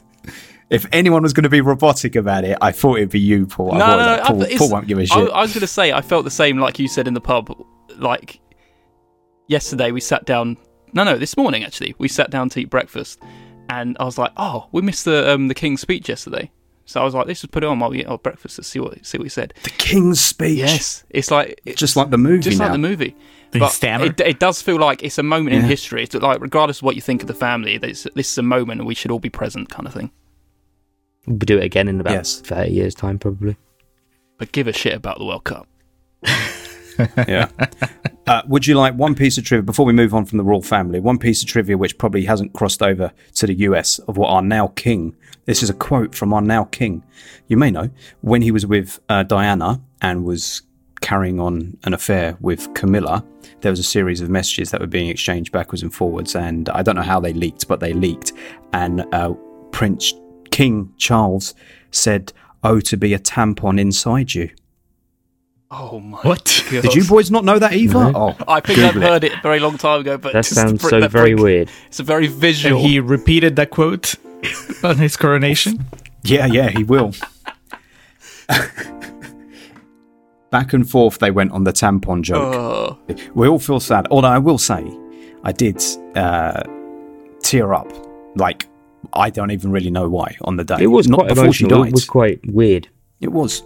If 0.69 0.85
anyone 0.93 1.21
was 1.23 1.33
going 1.33 1.43
to 1.43 1.49
be 1.49 1.59
robotic 1.59 2.15
about 2.15 2.45
it, 2.45 2.57
I 2.61 2.71
thought 2.71 2.97
it'd 2.97 3.09
be 3.09 3.19
you, 3.19 3.45
Paul. 3.45 3.73
No, 3.73 3.79
thought 3.79 3.97
no, 3.97 4.15
no. 4.37 4.45
Paul, 4.45 4.57
Paul 4.57 4.69
won't 4.69 4.87
give 4.87 4.99
a 4.99 5.01
I, 5.01 5.05
shit. 5.05 5.29
I 5.31 5.41
was 5.41 5.51
going 5.53 5.59
to 5.61 5.67
say 5.67 5.91
I 5.91 6.01
felt 6.01 6.23
the 6.23 6.31
same, 6.31 6.59
like 6.59 6.79
you 6.79 6.87
said 6.87 7.09
in 7.09 7.13
the 7.13 7.19
pub. 7.19 7.53
Like 8.01 8.39
yesterday, 9.47 9.91
we 9.91 10.01
sat 10.01 10.25
down. 10.25 10.57
No, 10.93 11.03
no, 11.03 11.17
this 11.17 11.37
morning 11.37 11.63
actually, 11.63 11.95
we 11.97 12.07
sat 12.07 12.31
down 12.31 12.49
to 12.49 12.59
eat 12.59 12.69
breakfast, 12.69 13.19
and 13.69 13.95
I 13.99 14.03
was 14.03 14.17
like, 14.17 14.31
"Oh, 14.37 14.67
we 14.71 14.81
missed 14.81 15.05
the 15.05 15.31
um, 15.33 15.47
the 15.47 15.53
King's 15.55 15.81
speech 15.81 16.09
yesterday." 16.09 16.51
So 16.85 16.99
I 16.99 17.03
was 17.05 17.13
like, 17.13 17.27
"Let's 17.27 17.41
just 17.41 17.51
put 17.51 17.63
it 17.63 17.67
on 17.67 17.79
while 17.79 17.91
we 17.91 17.99
eat 18.01 18.07
our 18.07 18.17
breakfast 18.17 18.57
to 18.57 18.63
see 18.63 18.79
what 18.79 19.05
see 19.05 19.17
what 19.17 19.25
he 19.25 19.29
said." 19.29 19.53
the 19.63 19.69
King's 19.69 20.19
speech. 20.19 20.57
Yes, 20.57 21.03
it's 21.09 21.31
like 21.31 21.61
it's 21.65 21.79
just 21.79 21.95
like 21.95 22.09
the 22.09 22.17
movie 22.17 22.41
just 22.43 22.59
now. 22.59 22.65
like 22.65 22.73
the 22.73 22.77
movie. 22.79 23.15
They 23.51 23.59
but 23.59 23.77
it, 23.83 24.19
it 24.21 24.39
does 24.39 24.61
feel 24.61 24.77
like 24.77 25.03
it's 25.03 25.17
a 25.17 25.23
moment 25.23 25.53
in 25.55 25.63
history. 25.63 26.03
It's 26.03 26.15
like 26.15 26.39
regardless 26.39 26.77
of 26.77 26.83
what 26.83 26.95
you 26.95 27.01
think 27.01 27.21
of 27.21 27.27
the 27.27 27.33
family, 27.33 27.77
this 27.77 28.07
this 28.15 28.31
is 28.31 28.37
a 28.37 28.43
moment 28.43 28.79
and 28.79 28.87
we 28.87 28.95
should 28.95 29.11
all 29.11 29.19
be 29.19 29.29
present, 29.29 29.69
kind 29.69 29.85
of 29.85 29.93
thing. 29.93 30.09
we'll 31.27 31.37
do 31.37 31.57
it 31.57 31.65
again 31.65 31.89
in 31.89 31.99
about 31.99 32.13
Yes. 32.13 32.39
thirty 32.39 32.71
years' 32.71 32.95
time, 32.95 33.19
probably. 33.19 33.57
But 34.37 34.53
give 34.53 34.67
a 34.67 34.73
shit 34.73 34.93
about 34.93 35.19
the 35.19 35.25
World 35.25 35.43
Cup. 35.43 35.67
yeah. 37.27 37.49
Uh, 38.27 38.41
would 38.47 38.67
you 38.67 38.75
like 38.75 38.93
one 38.93 39.15
piece 39.15 39.37
of 39.37 39.43
trivia 39.43 39.63
before 39.63 39.85
we 39.85 39.93
move 39.93 40.13
on 40.13 40.25
from 40.25 40.37
the 40.37 40.43
royal 40.43 40.61
family? 40.61 40.99
One 40.99 41.17
piece 41.17 41.41
of 41.41 41.47
trivia 41.49 41.77
which 41.77 41.97
probably 41.97 42.23
hasn't 42.25 42.53
crossed 42.53 42.81
over 42.81 43.11
to 43.35 43.47
the 43.47 43.55
US 43.55 43.99
of 43.99 44.17
what 44.17 44.29
our 44.29 44.41
now 44.41 44.67
king. 44.67 45.15
This 45.45 45.63
is 45.63 45.69
a 45.69 45.73
quote 45.73 46.13
from 46.15 46.33
our 46.33 46.41
now 46.41 46.65
king. 46.65 47.03
You 47.47 47.57
may 47.57 47.71
know 47.71 47.89
when 48.21 48.41
he 48.41 48.51
was 48.51 48.65
with 48.65 48.99
uh, 49.09 49.23
Diana 49.23 49.81
and 50.01 50.23
was 50.23 50.61
carrying 51.01 51.39
on 51.39 51.77
an 51.83 51.93
affair 51.93 52.37
with 52.39 52.73
Camilla. 52.73 53.25
There 53.61 53.71
was 53.71 53.79
a 53.79 53.83
series 53.83 54.21
of 54.21 54.29
messages 54.29 54.71
that 54.71 54.79
were 54.79 54.87
being 54.87 55.09
exchanged 55.09 55.51
backwards 55.51 55.83
and 55.83 55.93
forwards, 55.93 56.35
and 56.35 56.69
I 56.69 56.83
don't 56.83 56.95
know 56.95 57.01
how 57.01 57.19
they 57.19 57.33
leaked, 57.33 57.67
but 57.67 57.79
they 57.79 57.93
leaked. 57.93 58.33
And 58.71 59.03
uh, 59.13 59.33
Prince 59.71 60.13
King 60.51 60.93
Charles 60.97 61.53
said, 61.89 62.31
"Oh, 62.63 62.79
to 62.81 62.97
be 62.97 63.13
a 63.13 63.19
tampon 63.19 63.79
inside 63.79 64.33
you." 64.33 64.51
Oh 65.73 65.99
my! 66.01 66.17
What? 66.19 66.63
God. 66.69 66.81
Did 66.81 66.95
you 66.95 67.05
boys 67.05 67.31
not 67.31 67.45
know 67.45 67.57
that 67.57 67.71
either? 67.73 68.11
No. 68.11 68.35
Oh, 68.37 68.45
I 68.47 68.59
think 68.59 68.77
Google 68.79 68.89
I've 68.89 68.97
it. 68.97 69.03
heard 69.03 69.23
it 69.23 69.33
a 69.33 69.41
very 69.41 69.59
long 69.61 69.77
time 69.77 70.01
ago, 70.01 70.17
but 70.17 70.33
That 70.33 70.45
sounds 70.45 70.81
bring- 70.81 70.89
so 70.89 70.99
that 70.99 71.11
very 71.11 71.33
bring- 71.33 71.43
weird. 71.43 71.69
It's 71.87 71.99
a 72.01 72.03
very 72.03 72.25
And 72.25 72.35
visual. 72.35 72.81
he 72.81 72.99
repeated 72.99 73.55
that 73.55 73.69
quote 73.69 74.15
on 74.83 74.97
his 74.97 75.15
coronation. 75.15 75.85
Yeah, 76.23 76.45
yeah, 76.47 76.69
he 76.69 76.83
will. 76.83 77.13
Back 80.51 80.73
and 80.73 80.89
forth 80.89 81.19
they 81.19 81.31
went 81.31 81.53
on 81.53 81.63
the 81.63 81.71
tampon 81.71 82.21
joke. 82.23 82.53
Oh, 82.53 82.99
We 83.33 83.47
all 83.47 83.59
feel 83.59 83.79
sad. 83.79 84.07
Although 84.11 84.27
I 84.27 84.37
will 84.39 84.57
say, 84.57 84.85
I 85.45 85.53
did 85.53 85.81
uh, 86.15 86.63
tear 87.41 87.73
up. 87.73 87.87
Like, 88.35 88.67
I 89.13 89.29
don't 89.29 89.51
even 89.51 89.71
really 89.71 89.89
know 89.89 90.09
why 90.09 90.35
on 90.41 90.57
the 90.57 90.65
day. 90.65 90.77
It 90.81 90.87
was 90.87 91.07
Not 91.07 91.19
quite 91.19 91.29
before 91.29 91.53
she 91.53 91.63
emotional. 91.63 91.83
died. 91.83 91.87
It 91.89 91.93
was 91.93 92.05
quite 92.05 92.39
weird. 92.51 92.89
It 93.21 93.31
was. 93.31 93.63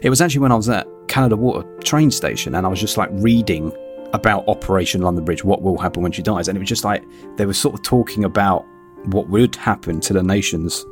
It 0.00 0.10
was 0.10 0.20
actually 0.20 0.40
when 0.42 0.52
I 0.52 0.56
was 0.56 0.68
at 0.68 0.86
Canada 1.12 1.36
Water 1.36 1.68
train 1.84 2.10
station 2.10 2.54
and 2.54 2.64
I 2.64 2.70
was 2.70 2.80
just 2.80 2.96
like 2.96 3.10
reading 3.12 3.70
about 4.14 4.48
Operation 4.48 5.02
London 5.02 5.26
Bridge, 5.26 5.44
what 5.44 5.60
will 5.60 5.76
happen 5.76 6.02
when 6.02 6.10
she 6.10 6.22
dies. 6.22 6.48
And 6.48 6.56
it 6.56 6.58
was 6.58 6.68
just 6.70 6.84
like 6.84 7.04
they 7.36 7.44
were 7.44 7.52
sort 7.52 7.74
of 7.74 7.82
talking 7.82 8.24
about 8.24 8.64
what 9.04 9.28
would 9.28 9.54
happen 9.56 10.00
to 10.00 10.14
the 10.14 10.22
nations, 10.22 10.86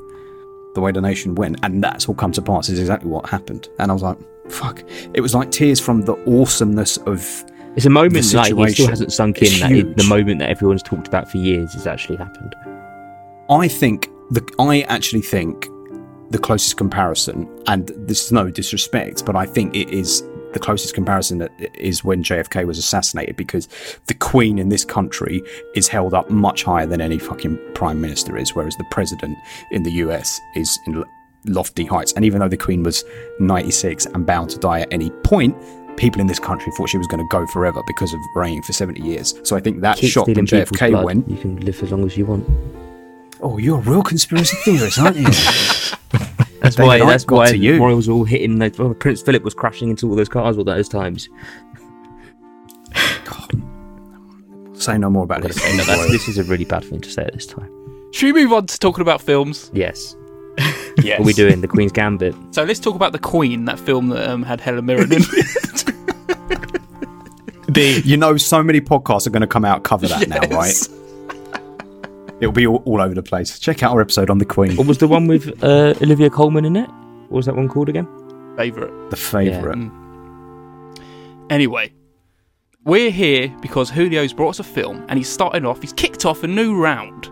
the 0.75 0.83
way 0.83 0.93
the 0.93 1.01
nation 1.01 1.35
went, 1.37 1.59
and 1.63 1.83
that's 1.83 2.07
all 2.07 2.15
come 2.15 2.33
to 2.33 2.43
pass 2.43 2.69
is 2.69 2.79
exactly 2.79 3.09
what 3.09 3.31
happened. 3.31 3.71
And 3.79 3.91
I 3.91 3.95
was 3.95 4.03
like, 4.03 4.19
fuck. 4.51 4.83
It 5.15 5.23
was 5.23 5.35
like 5.35 5.51
tears 5.51 5.81
from 5.81 6.03
the 6.03 6.15
awesomeness 6.27 6.99
of 6.99 7.21
It's 7.77 7.87
a 7.87 7.91
moment 7.91 8.23
The 8.27 8.37
like 8.37 8.53
it 8.53 8.73
still 8.75 8.89
hasn't 8.89 9.15
sunk 9.15 9.41
in 9.41 9.59
that 9.61 9.73
it, 9.73 9.97
the 9.97 10.05
moment 10.05 10.41
that 10.41 10.51
everyone's 10.51 10.83
talked 10.83 11.09
about 11.09 11.31
for 11.31 11.39
years 11.39 11.73
has 11.73 11.87
actually 11.87 12.17
happened. 12.17 12.55
I 13.49 13.69
think 13.69 14.11
the 14.31 14.47
I 14.59 14.83
actually 14.83 15.23
think 15.23 15.67
the 16.31 16.39
closest 16.39 16.77
comparison, 16.77 17.49
and 17.67 17.89
this 17.97 18.27
is 18.27 18.33
no 18.33 18.51
disrespect, 18.51 19.25
but 19.27 19.37
I 19.37 19.47
think 19.47 19.75
it 19.75 19.91
is 19.91 20.23
the 20.53 20.59
closest 20.59 20.95
comparison 20.95 21.39
that 21.39 21.53
is 21.75 22.03
when 22.03 22.23
JFK 22.25 22.67
was 22.67 22.79
assassinated 22.79 23.37
because 23.37 23.69
the 24.07 24.15
Queen 24.15 24.59
in 24.59 24.69
this 24.69 24.85
country 24.85 25.43
is 25.75 25.87
held 25.87 26.13
up 26.13 26.29
much 26.31 26.65
higher 26.65 26.87
than 26.87 27.01
any 27.01 27.19
fucking 27.19 27.59
prime 27.75 28.01
minister 28.01 28.37
is, 28.37 28.55
whereas 28.55 28.77
the 28.77 28.85
president 28.91 29.37
in 29.71 29.83
the 29.85 29.93
US 29.93 30.41
is 30.57 30.77
in 30.87 31.05
lofty 31.47 31.85
heights. 31.85 32.13
And 32.15 32.25
even 32.25 32.41
though 32.41 32.49
the 32.49 32.57
Queen 32.57 32.83
was 32.83 33.05
96 33.39 34.07
and 34.07 34.27
bound 34.27 34.51
to 34.51 34.59
die 34.59 34.81
at 34.81 34.93
any 34.93 35.11
point. 35.25 35.57
People 35.97 36.21
in 36.21 36.29
this 36.29 36.39
country 36.39 36.73
thought 36.77 36.89
she 36.89 36.97
was 36.97 37.07
going 37.09 37.23
to 37.23 37.29
go 37.31 37.47
forever 37.49 37.83
because 37.87 38.15
of 38.15 38.21
reigning 38.35 38.63
for 38.63 38.73
70 38.73 39.03
years. 39.03 39.35
So 39.43 39.55
I 39.55 39.61
think 39.61 39.83
that 39.83 39.99
Keep 39.99 40.11
shot 40.11 40.27
when 40.29 40.47
JFK 40.47 40.91
blood. 40.93 41.05
went, 41.05 41.29
You 41.29 41.37
can 41.37 41.61
live 41.61 41.83
as 41.83 41.91
long 41.91 42.07
as 42.07 42.17
you 42.17 42.25
want. 42.25 42.49
Oh, 43.43 43.59
you're 43.59 43.79
a 43.79 43.83
real 43.83 44.03
conspiracy 44.03 44.57
theorist, 44.65 44.99
aren't 44.99 45.17
you? 45.17 45.27
That's 46.63 46.79
why. 46.79 47.01
I've 47.01 47.07
That's 47.09 47.25
got 47.25 47.37
why 47.37 47.51
to 47.51 47.57
you. 47.57 47.75
the 47.75 47.81
royals 47.81 48.09
were 48.09 48.15
all 48.15 48.25
hitting. 48.25 48.59
Like, 48.59 48.79
well, 48.79 48.95
Prince 48.95 49.23
Philip 49.23 49.43
was 49.43 49.55
crashing 49.55 49.89
into 49.91 50.09
all 50.09 50.17
those 50.17 50.29
cars 50.29 50.59
all 50.59 50.65
those 50.65 50.89
times. 50.89 51.29
God. 53.25 53.63
Say 54.75 54.99
no 54.99 55.11
more 55.11 55.25
about 55.25 55.43
this. 55.43 55.57
that's- 55.57 56.11
this 56.11 56.29
is 56.29 56.39
a 56.39 56.45
really 56.45 56.65
bad 56.65 56.85
thing 56.85 57.01
to 57.01 57.11
say 57.11 57.23
at 57.23 57.33
this 57.33 57.47
time. 57.47 57.71
Should 58.13 58.35
we 58.35 58.43
move 58.45 58.53
on 58.53 58.67
to 58.67 58.79
talking 58.79 59.03
about 59.03 59.21
films? 59.21 59.71
Yes. 59.73 60.17
yes. 60.59 61.19
What 61.19 61.21
are 61.21 61.23
we 61.25 61.33
doing? 61.33 61.61
The 61.61 61.69
Queen's 61.69 61.93
Gambit. 61.93 62.35
So 62.51 62.65
let's 62.65 62.81
talk 62.81 62.95
about 62.95 63.13
The 63.13 63.19
Queen, 63.19 63.67
that 63.67 63.79
film 63.79 64.09
that 64.09 64.29
um, 64.29 64.43
had 64.43 64.61
Helen 64.61 64.85
Mirren 64.87 65.13
in. 65.13 65.23
They 67.69 67.99
You 68.01 68.17
know, 68.17 68.37
so 68.37 68.63
many 68.65 68.81
podcasts 68.81 69.29
are 69.29 69.31
going 69.31 69.43
to 69.43 69.47
come 69.47 69.65
out 69.65 69.85
cover 69.85 70.09
that 70.09 70.29
now, 70.29 70.41
right? 70.57 70.75
Yes. 72.41 72.49
It'll 72.49 72.53
be 72.53 72.67
all, 72.67 72.83
all 72.87 73.01
over 73.01 73.15
the 73.15 73.23
place. 73.23 73.59
Check 73.59 73.83
out 73.83 73.93
our 73.93 74.01
episode 74.01 74.31
on 74.31 74.39
the 74.39 74.45
Queen, 74.45 74.77
What 74.77 74.87
was 74.87 74.99
the 74.99 75.09
one 75.09 75.27
with 75.27 75.63
uh, 75.63 75.95
Olivia 76.03 76.31
Colman 76.31 76.65
in 76.65 76.77
it? 76.77 76.89
What 77.29 77.33
was 77.33 77.47
that 77.47 77.55
one 77.57 77.69
called 77.69 77.89
again? 77.89 78.07
Favourite. 78.57 79.11
the 79.11 79.17
favourite. 79.17 79.79
Anyway, 81.51 81.93
we're 82.85 83.11
here 83.11 83.49
because 83.61 83.91
Julio's 83.91 84.33
brought 84.33 84.51
us 84.51 84.59
a 84.61 84.65
film 84.65 85.05
and 85.09 85.19
he's 85.19 85.29
starting 85.29 85.65
off, 85.67 85.81
he's 85.81 85.93
kicked 85.93 86.25
off 86.25 86.43
a 86.43 86.47
new 86.47 86.81
round. 86.81 87.29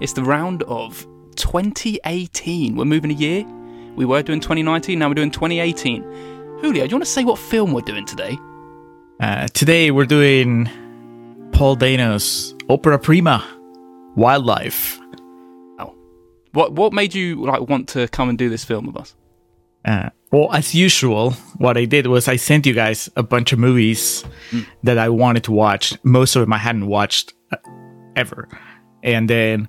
It's 0.00 0.12
the 0.12 0.22
round 0.22 0.62
of 0.64 1.06
2018. 1.36 2.76
We're 2.76 2.84
moving 2.84 3.10
a 3.10 3.14
year. 3.14 3.44
We 3.96 4.04
were 4.04 4.22
doing 4.22 4.40
2019, 4.40 4.98
now 4.98 5.08
we're 5.08 5.14
doing 5.14 5.30
2018. 5.30 6.02
Julio, 6.60 6.84
do 6.84 6.90
you 6.90 6.96
want 6.96 7.04
to 7.04 7.10
say 7.10 7.24
what 7.24 7.38
film 7.38 7.72
we're 7.72 7.80
doing 7.82 8.06
today? 8.06 8.36
uh, 9.20 9.46
today 9.48 9.90
we're 9.90 10.06
doing 10.06 10.68
Paul 11.52 11.76
Dano's 11.76 12.54
Opera 12.68 12.98
Prima, 12.98 13.44
Wildlife. 14.16 14.98
Oh. 15.78 15.94
What 16.52 16.72
what 16.72 16.92
made 16.92 17.14
you 17.14 17.44
like 17.44 17.68
want 17.68 17.88
to 17.90 18.08
come 18.08 18.28
and 18.28 18.38
do 18.38 18.48
this 18.48 18.64
film 18.64 18.86
with 18.86 18.96
us? 18.96 19.14
Uh, 19.84 20.10
well, 20.30 20.52
as 20.52 20.74
usual, 20.74 21.32
what 21.58 21.76
I 21.76 21.86
did 21.86 22.06
was 22.06 22.28
I 22.28 22.36
sent 22.36 22.66
you 22.66 22.72
guys 22.72 23.10
a 23.16 23.22
bunch 23.22 23.52
of 23.52 23.58
movies 23.58 24.24
that 24.82 24.96
I 24.96 25.08
wanted 25.08 25.44
to 25.44 25.52
watch. 25.52 25.94
Most 26.04 26.36
of 26.36 26.40
them 26.40 26.52
I 26.52 26.58
hadn't 26.58 26.86
watched 26.86 27.32
uh, 27.50 27.56
ever, 28.14 28.48
and 29.02 29.28
then 29.28 29.68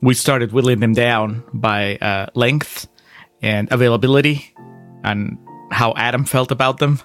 we 0.00 0.14
started 0.14 0.52
whittling 0.52 0.80
them 0.80 0.94
down 0.94 1.44
by 1.52 1.96
uh, 1.96 2.26
length 2.34 2.88
and 3.42 3.70
availability, 3.70 4.54
and 5.04 5.38
how 5.70 5.92
Adam 5.96 6.24
felt 6.24 6.50
about 6.50 6.78
them. 6.78 7.00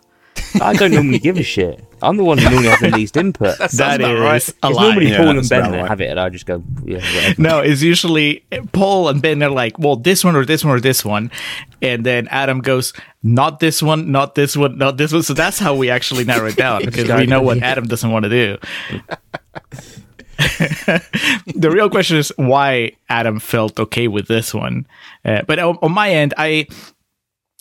I 0.61 0.73
don't 0.73 0.91
normally 0.91 1.19
give 1.19 1.37
a 1.37 1.43
shit. 1.43 1.83
I'm 2.01 2.17
the 2.17 2.23
one 2.23 2.37
who 2.37 2.43
normally 2.49 2.67
has 2.69 2.79
the 2.79 2.91
least 2.91 3.17
input. 3.17 3.57
That 3.57 3.71
sounds 3.71 3.77
That 3.77 3.99
about 4.01 4.15
is 4.15 4.21
right. 4.21 4.49
a 4.63 4.67
It's 4.67 4.75
lie. 4.77 4.83
normally 4.83 5.09
Yeah, 5.09 5.17
Paul 5.17 5.33
that's 5.33 5.37
and 5.39 5.49
Ben 5.63 5.71
that 5.71 5.77
right. 5.81 5.87
have 5.89 6.01
it, 6.01 6.09
and 6.11 6.19
I 6.19 6.29
just 6.29 6.45
go, 6.45 6.63
yeah, 6.85 6.97
whatever. 6.97 7.41
No, 7.41 7.59
it's 7.59 7.81
usually 7.81 8.45
Paul 8.71 9.09
and 9.09 9.21
Ben 9.21 9.41
are 9.41 9.49
like, 9.49 9.77
well, 9.79 9.95
this 9.95 10.23
one 10.23 10.35
or 10.35 10.45
this 10.45 10.63
one 10.63 10.75
or 10.75 10.79
this 10.79 11.03
one. 11.03 11.31
And 11.81 12.05
then 12.05 12.27
Adam 12.29 12.59
goes, 12.61 12.93
not 13.23 13.59
this 13.59 13.81
one, 13.81 14.11
not 14.11 14.35
this 14.35 14.55
one, 14.55 14.77
not 14.77 14.97
this 14.97 15.11
one. 15.11 15.23
So 15.23 15.33
that's 15.33 15.59
how 15.59 15.75
we 15.75 15.89
actually 15.89 16.23
narrow 16.25 16.47
it 16.47 16.55
down 16.55 16.85
because 16.85 17.09
we 17.09 17.25
know 17.25 17.41
what 17.41 17.59
Adam 17.63 17.85
doesn't 17.87 18.11
want 18.11 18.23
to 18.23 18.29
do. 18.29 18.57
the 21.55 21.69
real 21.71 21.89
question 21.89 22.17
is 22.17 22.31
why 22.35 22.91
Adam 23.09 23.39
felt 23.39 23.79
okay 23.79 24.07
with 24.07 24.27
this 24.27 24.53
one. 24.53 24.85
Uh, 25.25 25.41
but 25.47 25.59
on, 25.59 25.77
on 25.81 25.91
my 25.91 26.09
end, 26.11 26.33
I 26.37 26.67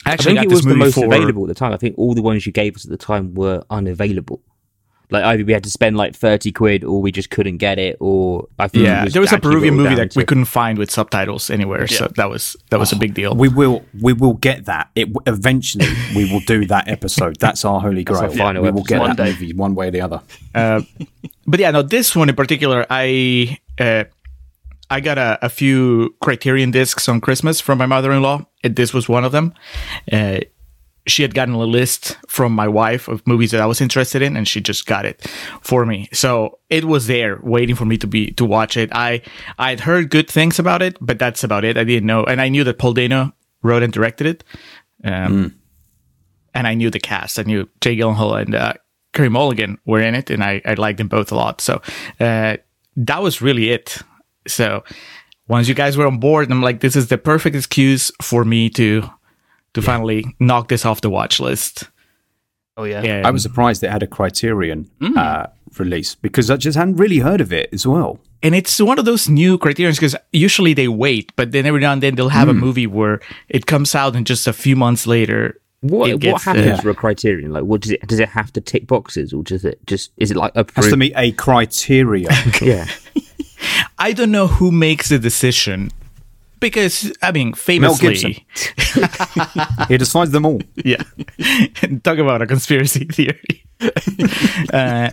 I 0.05 0.13
actually 0.13 0.35
think 0.35 0.47
it 0.47 0.55
was 0.55 0.63
the 0.63 0.75
most 0.75 0.95
for 0.95 1.07
available 1.07 1.45
at 1.45 1.49
the 1.49 1.55
time. 1.55 1.73
I 1.73 1.77
think 1.77 1.97
all 1.99 2.15
the 2.15 2.23
ones 2.23 2.47
you 2.47 2.53
gave 2.53 2.77
us 2.77 2.85
at 2.85 2.91
the 2.91 2.97
time 2.97 3.35
were 3.35 3.65
unavailable. 3.71 4.43
Like 5.09 5.25
either 5.25 5.45
we 5.45 5.53
had 5.53 5.63
to 5.65 5.71
spend 5.71 5.97
like 5.97 6.17
thirty 6.17 6.51
quid, 6.51 6.83
or 6.83 7.01
we 7.01 7.13
just 7.13 7.31
couldn't 7.31 7.59
get 7.59 7.79
it, 7.79 7.97
or 8.01 8.49
I 8.59 8.67
think 8.67 8.87
Yeah, 8.87 9.05
was 9.05 9.13
there 9.13 9.23
was 9.23 9.33
a 9.33 9.39
Peruvian 9.39 9.75
movie 9.77 9.91
down 9.91 10.09
that 10.09 10.17
we 10.17 10.25
couldn't 10.25 10.47
find 10.47 10.79
with 10.79 10.91
subtitles 10.91 11.49
anywhere, 11.49 11.87
so 11.87 12.09
that 12.17 12.29
was 12.29 12.57
that 12.71 12.81
was 12.81 12.91
a 12.91 12.97
big 12.97 13.15
deal. 13.15 13.35
We 13.35 13.49
will, 13.49 13.85
we 14.01 14.13
will 14.13 14.35
get 14.35 14.65
that. 14.65 14.91
It 14.97 15.09
eventually 15.27 15.87
we 16.17 16.31
will 16.31 16.41
do 16.41 16.67
that 16.67 16.89
episode. 16.89 17.39
That's 17.39 17.65
our 17.65 17.81
holy 17.81 18.03
grail. 18.03 18.23
our 18.23 18.31
final 18.31 18.65
we 18.65 18.71
will 18.73 18.83
get 18.83 19.01
episode. 19.01 19.17
that 19.17 19.23
One 19.23 19.27
day. 19.27 19.33
movie 19.33 19.53
one 19.53 19.75
way 19.77 19.89
or 19.89 19.91
the 19.93 20.01
other. 20.01 20.23
Uh, 20.53 20.81
but 21.47 21.61
yeah, 21.61 21.71
no, 21.71 21.83
this 21.83 22.17
one 22.17 22.29
in 22.29 22.35
particular, 22.35 22.85
I 22.91 23.59
uh, 23.79 24.05
I 24.91 25.01
got 25.01 25.19
a, 25.19 25.39
a 25.43 25.49
few 25.49 26.15
Criterion 26.21 26.71
discs 26.71 27.09
on 27.09 27.21
Christmas 27.21 27.61
from 27.61 27.79
my 27.79 27.87
mother-in-law, 27.87 28.47
and 28.63 28.77
this 28.77 28.95
was 28.95 29.09
one 29.09 29.25
of 29.25 29.33
them. 29.33 29.53
Uh, 30.11 30.41
she 31.07 31.23
had 31.23 31.35
gotten 31.35 31.55
a 31.55 31.59
list 31.59 32.17
from 32.29 32.53
my 32.53 32.67
wife 32.67 33.07
of 33.07 33.25
movies 33.27 33.53
that 33.53 33.61
I 33.61 33.67
was 33.67 33.81
interested 33.81 34.23
in, 34.23 34.37
and 34.37 34.47
she 34.47 34.61
just 34.61 34.87
got 34.87 35.05
it 35.05 35.23
for 35.61 35.87
me. 35.87 36.09
So 36.13 36.59
it 36.69 36.85
was 36.85 37.07
there, 37.07 37.39
waiting 37.43 37.77
for 37.77 37.85
me 37.85 37.97
to 37.99 38.07
be 38.07 38.33
to 38.33 38.45
watch 38.45 38.77
it. 38.77 38.91
I 38.93 39.23
I 39.59 39.71
had 39.71 39.81
heard 39.81 40.11
good 40.11 40.29
things 40.29 40.59
about 40.59 40.83
it, 40.83 40.97
but 41.01 41.19
that's 41.19 41.45
about 41.45 41.65
it. 41.65 41.77
I 41.77 41.85
didn't 41.85 42.07
know, 42.07 42.25
and 42.25 42.41
I 42.41 42.49
knew 42.49 42.65
that 42.65 42.79
Paul 42.79 42.95
Dano 42.95 43.33
wrote 43.63 43.83
and 43.83 43.93
directed 43.93 44.27
it. 44.27 44.45
Um, 45.05 45.55
and 46.55 46.67
I 46.67 46.75
knew 46.75 46.91
the 46.91 46.99
cast. 46.99 47.39
I 47.39 47.43
knew 47.43 47.69
Jake 47.81 47.99
Gyllenhaal 47.99 48.41
and 48.41 48.55
uh, 48.55 48.73
Carey 49.13 49.29
Mulligan 49.29 49.79
were 49.85 50.01
in 50.01 50.15
it, 50.15 50.31
and 50.31 50.43
I, 50.43 50.63
I 50.65 50.75
liked 50.75 50.99
them 50.99 51.09
both 51.09 51.31
a 51.31 51.35
lot. 51.35 51.61
So 51.61 51.83
uh, 52.19 52.57
that 52.97 53.23
was 53.23 53.43
really 53.43 53.71
it. 53.71 53.99
So 54.47 54.85
once 55.49 55.69
you 55.69 55.75
guys 55.75 55.97
were 55.97 56.07
on 56.07 56.19
board, 56.19 56.51
I'm 56.51 56.63
like, 56.63 56.81
this 56.81 56.97
is 56.97 57.09
the 57.09 57.19
perfect 57.19 57.57
excuse 57.57 58.11
for 58.23 58.45
me 58.45 58.69
to 58.71 59.09
to 59.75 59.83
finally 59.83 60.25
knock 60.41 60.69
this 60.69 60.87
off 60.87 61.03
the 61.03 61.11
watch 61.11 61.39
list. 61.39 61.91
Oh 62.77 62.85
yeah. 62.85 63.03
And 63.03 63.27
I 63.27 63.31
was 63.31 63.43
surprised 63.43 63.83
it 63.83 63.91
had 63.91 64.03
a 64.03 64.07
Criterion 64.07 64.91
mm. 65.01 65.17
uh, 65.17 65.47
release 65.79 66.15
because 66.15 66.51
I 66.51 66.57
just 66.57 66.77
hadn't 66.77 66.97
really 66.97 67.19
heard 67.19 67.41
of 67.41 67.53
it 67.53 67.69
as 67.73 67.87
well. 67.87 68.19
and 68.43 68.55
it's 68.55 68.81
one 68.81 68.99
of 68.99 69.05
those 69.05 69.29
new 69.29 69.59
criterions 69.59 69.97
because 69.97 70.15
usually 70.33 70.75
they 70.75 70.89
wait, 70.89 71.33
but 71.37 71.53
then 71.53 71.67
every 71.67 71.81
now 71.81 71.93
and 71.93 72.03
then 72.03 72.15
they'll 72.15 72.29
have 72.29 72.49
a 72.49 72.53
mm. 72.53 72.59
movie 72.59 72.87
where 72.87 73.21
it 73.49 73.67
comes 73.67 73.95
out 73.95 74.15
and 74.15 74.27
just 74.27 74.47
a 74.47 74.53
few 74.53 74.77
months 74.77 75.07
later. 75.07 75.61
What 75.81 76.11
it 76.11 76.25
what 76.25 76.43
happens 76.43 76.77
the- 76.77 76.83
for 76.83 76.91
a 76.91 76.95
criterion? 76.95 77.53
Like, 77.53 77.65
what 77.65 77.81
does 77.81 77.93
it 77.93 78.07
does 78.07 78.19
it 78.19 78.29
have 78.29 78.53
to 78.55 78.61
tick 78.61 78.87
boxes, 78.87 79.33
or 79.33 79.43
does 79.43 79.65
it 79.65 79.85
just 79.87 80.13
is 80.17 80.31
it 80.31 80.37
like 80.37 80.55
Has 80.55 80.89
to 80.89 80.97
meet 80.97 81.13
a 81.17 81.33
criteria. 81.33 82.29
yeah, 82.63 82.89
I 83.99 84.13
don't 84.13 84.31
know 84.31 84.47
who 84.47 84.71
makes 84.71 85.09
the 85.09 85.19
decision 85.19 85.91
because 86.61 87.13
I 87.23 87.33
mean, 87.33 87.55
famously, 87.55 88.15
he 89.89 89.99
decides 89.99 90.31
them 90.31 90.47
all. 90.47 90.61
yeah. 90.77 91.03
Talk 92.03 92.19
about 92.19 92.43
a 92.43 92.47
conspiracy 92.47 93.05
theory. 93.05 93.65
uh, 94.73 95.11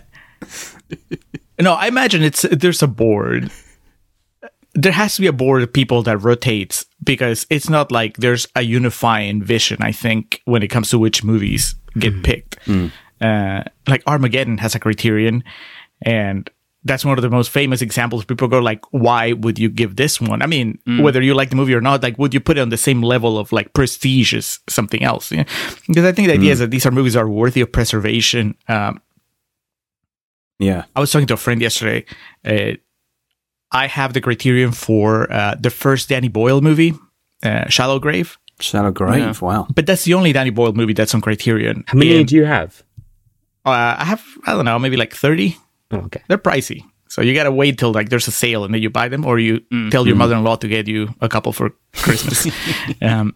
no, 1.60 1.74
I 1.74 1.86
imagine 1.86 2.22
it's 2.22 2.42
there's 2.42 2.82
a 2.82 2.88
board. 2.88 3.50
There 4.74 4.92
has 4.92 5.14
to 5.16 5.20
be 5.20 5.28
a 5.28 5.32
board 5.32 5.62
of 5.62 5.72
people 5.72 6.02
that 6.02 6.18
rotates 6.18 6.84
because 7.02 7.46
it's 7.48 7.68
not 7.68 7.92
like 7.92 8.16
there's 8.16 8.48
a 8.56 8.62
unifying 8.62 9.42
vision. 9.42 9.78
I 9.80 9.92
think 9.92 10.42
when 10.46 10.62
it 10.62 10.68
comes 10.68 10.90
to 10.90 10.98
which 10.98 11.22
movies 11.22 11.76
get 11.96 12.24
picked, 12.24 12.58
uh, 13.20 13.62
like 13.86 14.02
Armageddon 14.06 14.58
has 14.58 14.74
a 14.74 14.80
criterion, 14.80 15.44
and 16.02 16.50
that's 16.84 17.04
one 17.04 17.16
of 17.18 17.22
the 17.22 17.30
most 17.30 17.50
famous 17.50 17.80
examples. 17.82 18.24
People 18.24 18.48
go 18.48 18.58
like, 18.60 18.80
"Why 18.90 19.32
would 19.32 19.58
you 19.58 19.68
give 19.70 19.96
this 19.96 20.20
one?" 20.20 20.42
I 20.42 20.46
mean, 20.46 20.78
whether 21.00 21.22
you 21.22 21.34
like 21.34 21.50
the 21.50 21.56
movie 21.56 21.74
or 21.74 21.80
not, 21.80 22.02
like, 22.02 22.18
would 22.18 22.34
you 22.34 22.40
put 22.40 22.58
it 22.58 22.60
on 22.60 22.68
the 22.68 22.76
same 22.76 23.02
level 23.02 23.38
of 23.38 23.52
like 23.52 23.72
prestige 23.72 24.34
as 24.34 24.58
something 24.68 25.02
else? 25.02 25.32
Yeah? 25.32 25.44
Because 25.88 26.04
I 26.04 26.12
think 26.12 26.28
the 26.28 26.34
idea 26.34 26.52
is 26.52 26.58
that 26.58 26.70
these 26.70 26.84
are 26.86 26.90
movies 26.90 27.14
that 27.14 27.20
are 27.20 27.28
worthy 27.28 27.60
of 27.62 27.72
preservation. 27.72 28.54
Um, 28.68 29.00
Yeah. 30.58 30.84
I 30.94 31.00
was 31.00 31.10
talking 31.10 31.26
to 31.28 31.34
a 31.34 31.36
friend 31.38 31.60
yesterday. 31.60 32.04
Uh, 32.44 32.76
I 33.72 33.86
have 33.88 34.12
the 34.12 34.20
criterion 34.20 34.72
for 34.72 35.30
uh, 35.32 35.56
the 35.60 35.70
first 35.70 36.08
Danny 36.08 36.28
Boyle 36.28 36.60
movie, 36.60 36.94
uh, 37.42 37.68
Shallow 37.68 37.98
Grave, 37.98 38.38
Shallow 38.60 38.92
Grave. 38.92 39.42
Wow. 39.42 39.66
but 39.74 39.84
that's 39.86 40.04
the 40.04 40.14
only 40.14 40.32
Danny 40.32 40.50
Boyle 40.50 40.72
movie 40.72 40.92
that's 40.94 41.14
on 41.14 41.20
Criterion. 41.20 41.82
how 41.88 41.98
many 41.98 42.18
And, 42.18 42.28
do 42.28 42.36
you 42.36 42.44
have? 42.44 42.82
uh, 43.66 43.96
I 43.98 44.04
have 44.04 44.22
I 44.46 44.52
don't 44.52 44.64
know 44.64 44.78
maybe 44.78 44.96
like 44.96 45.12
thirty. 45.14 45.56
Oh, 45.90 45.98
okay. 45.98 46.22
They're 46.28 46.38
pricey, 46.38 46.82
So 47.08 47.22
you 47.22 47.34
gotta 47.34 47.52
wait 47.52 47.78
till 47.78 47.92
like 47.92 48.08
there's 48.08 48.28
a 48.28 48.32
sale 48.32 48.64
and 48.64 48.74
then 48.74 48.82
you 48.82 48.90
buy 48.90 49.08
them, 49.08 49.24
or 49.24 49.38
you 49.38 49.60
tell 49.90 50.06
your 50.06 50.16
mother-in-law 50.16 50.56
to 50.56 50.68
get 50.68 50.88
you 50.88 51.14
a 51.20 51.28
couple 51.28 51.52
for 51.52 51.70
Christmas. 51.92 52.48
um, 53.02 53.34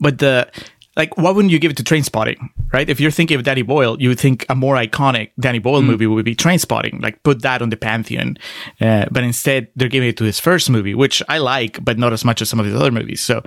but 0.00 0.18
the 0.18 0.50
like, 0.96 1.16
why 1.16 1.30
wouldn't 1.30 1.50
you 1.50 1.58
give 1.58 1.70
it 1.70 1.76
to 1.78 1.82
Trainspotting, 1.82 2.36
right? 2.72 2.88
If 2.88 3.00
you're 3.00 3.10
thinking 3.10 3.38
of 3.38 3.44
Danny 3.44 3.62
Boyle, 3.62 3.96
you 4.00 4.10
would 4.10 4.20
think 4.20 4.44
a 4.50 4.54
more 4.54 4.76
iconic 4.76 5.30
Danny 5.40 5.58
Boyle 5.58 5.80
movie 5.80 6.06
would 6.06 6.24
be 6.24 6.34
Trainspotting, 6.34 7.02
like 7.02 7.22
put 7.22 7.40
that 7.42 7.62
on 7.62 7.70
the 7.70 7.78
pantheon. 7.78 8.36
Uh, 8.78 9.06
but 9.10 9.24
instead, 9.24 9.68
they're 9.74 9.88
giving 9.88 10.10
it 10.10 10.18
to 10.18 10.24
his 10.24 10.38
first 10.38 10.68
movie, 10.68 10.94
which 10.94 11.22
I 11.28 11.38
like, 11.38 11.82
but 11.82 11.98
not 11.98 12.12
as 12.12 12.24
much 12.24 12.42
as 12.42 12.50
some 12.50 12.60
of 12.60 12.66
his 12.66 12.74
other 12.74 12.90
movies. 12.90 13.22
So 13.22 13.42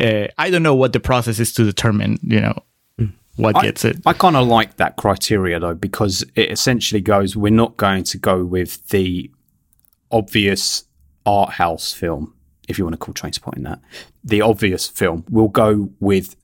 uh, 0.00 0.26
I 0.38 0.50
don't 0.50 0.64
know 0.64 0.74
what 0.74 0.92
the 0.92 1.00
process 1.00 1.38
is 1.38 1.52
to 1.52 1.64
determine, 1.64 2.18
you 2.22 2.40
know, 2.40 2.58
what 3.38 3.56
I, 3.56 3.62
gets 3.62 3.84
it. 3.84 3.98
I 4.04 4.12
kind 4.12 4.36
of 4.36 4.46
like 4.46 4.76
that 4.76 4.96
criteria 4.96 5.58
though, 5.58 5.74
because 5.74 6.24
it 6.34 6.50
essentially 6.50 7.00
goes, 7.00 7.36
we're 7.36 7.50
not 7.50 7.76
going 7.76 8.04
to 8.04 8.18
go 8.18 8.44
with 8.44 8.86
the 8.88 9.30
obvious 10.10 10.84
art 11.24 11.50
house 11.50 11.92
film, 11.92 12.34
if 12.68 12.78
you 12.78 12.84
want 12.84 12.94
to 12.94 12.98
call 12.98 13.14
Trainspotting 13.14 13.64
that. 13.64 13.80
The 14.24 14.40
obvious 14.42 14.88
film. 14.88 15.24
We'll 15.30 15.48
go 15.48 15.90
with 16.00 16.36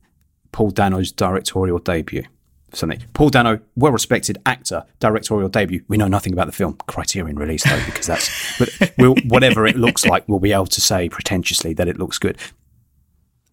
Paul 0.52 0.70
Dano's 0.70 1.12
directorial 1.12 1.78
debut. 1.78 2.24
Something. 2.72 3.04
Paul 3.12 3.28
Dano, 3.28 3.60
well 3.76 3.92
respected 3.92 4.38
actor, 4.46 4.84
directorial 4.98 5.48
debut. 5.48 5.84
We 5.86 5.96
know 5.96 6.08
nothing 6.08 6.32
about 6.32 6.46
the 6.46 6.52
film. 6.52 6.76
Criterion 6.88 7.36
release 7.36 7.62
though, 7.62 7.80
because 7.86 8.06
that's 8.06 8.96
we'll, 8.98 9.14
whatever 9.28 9.64
it 9.64 9.76
looks 9.76 10.04
like, 10.04 10.28
we'll 10.28 10.40
be 10.40 10.52
able 10.52 10.66
to 10.66 10.80
say 10.80 11.08
pretentiously 11.08 11.72
that 11.74 11.86
it 11.86 11.98
looks 11.98 12.18
good 12.18 12.36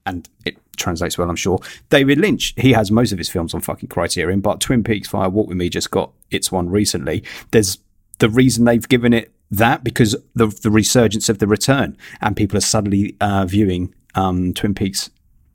and 0.06 0.28
it 0.46 0.58
translates 0.78 1.18
well, 1.18 1.30
I'm 1.30 1.36
sure. 1.36 1.60
David 1.90 2.18
Lynch, 2.18 2.54
he 2.58 2.74
has 2.74 2.92
most 2.92 3.12
of 3.12 3.18
his 3.18 3.30
films 3.30 3.54
on 3.54 3.62
fucking 3.62 3.90
Criterion, 3.90 4.42
but 4.42 4.60
Twin 4.60 4.84
Peaks 4.84 5.08
Fire 5.08 5.30
Walk 5.30 5.48
with 5.48 5.58
Me 5.58 5.70
just 5.70 5.92
got 5.92 6.12
its 6.30 6.52
one 6.52 6.70
recently. 6.70 7.24
There's 7.52 7.78
the 8.20 8.30
reason 8.30 8.66
they've 8.66 8.88
given 8.88 9.14
it 9.14 9.32
that 9.52 9.84
because 9.84 10.16
the 10.34 10.48
the 10.48 10.72
resurgence 10.72 11.30
of 11.30 11.40
the 11.40 11.48
return, 11.48 11.98
and 12.22 12.36
people 12.36 12.58
are 12.58 12.62
suddenly 12.62 13.16
uh, 13.20 13.46
viewing 13.46 13.94
um, 14.16 14.54
Twin 14.54 14.74
Peaks 14.74 15.10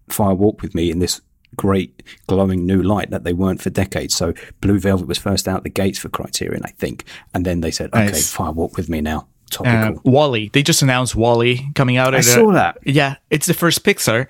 Fire 0.09 0.35
Walk 0.35 0.63
with 0.63 0.75
Me 0.75 0.91
in 0.91 0.99
this 0.99 1.21
great 1.57 2.03
glowing 2.27 2.67
new 2.67 2.83
light 2.83 3.11
that 3.11 3.25
they 3.25 3.33
weren't 3.33 3.63
for 3.63 3.71
decades. 3.71 4.15
So 4.15 4.35
Blue 4.61 4.79
Velvet 4.79 5.09
was 5.09 5.17
first 5.19 5.49
out 5.49 5.63
the 5.65 5.71
gates 5.71 5.99
for 5.99 6.11
Criterion, 6.11 6.63
I 6.65 6.71
think, 6.71 7.05
and 7.33 7.47
then 7.47 7.61
they 7.63 7.71
said, 7.71 7.91
"Okay, 7.95 8.07
Nice. 8.07 8.31
Fire 8.31 8.53
Walk 8.53 8.77
with 8.77 8.89
Me 8.89 9.01
now." 9.01 9.29
Uh, 9.53 9.65
Topical. 9.65 10.11
WALL-E. 10.11 10.51
They 10.53 10.63
just 10.63 10.83
announced 10.83 11.15
WALL-E 11.17 11.73
coming 11.75 11.97
out. 11.97 12.15
I 12.15 12.19
at 12.19 12.25
a- 12.25 12.29
saw 12.29 12.53
that. 12.53 12.79
Yeah, 12.85 13.17
it's 13.31 13.47
the 13.47 13.55
first 13.55 13.85
Pixar. 13.85 14.29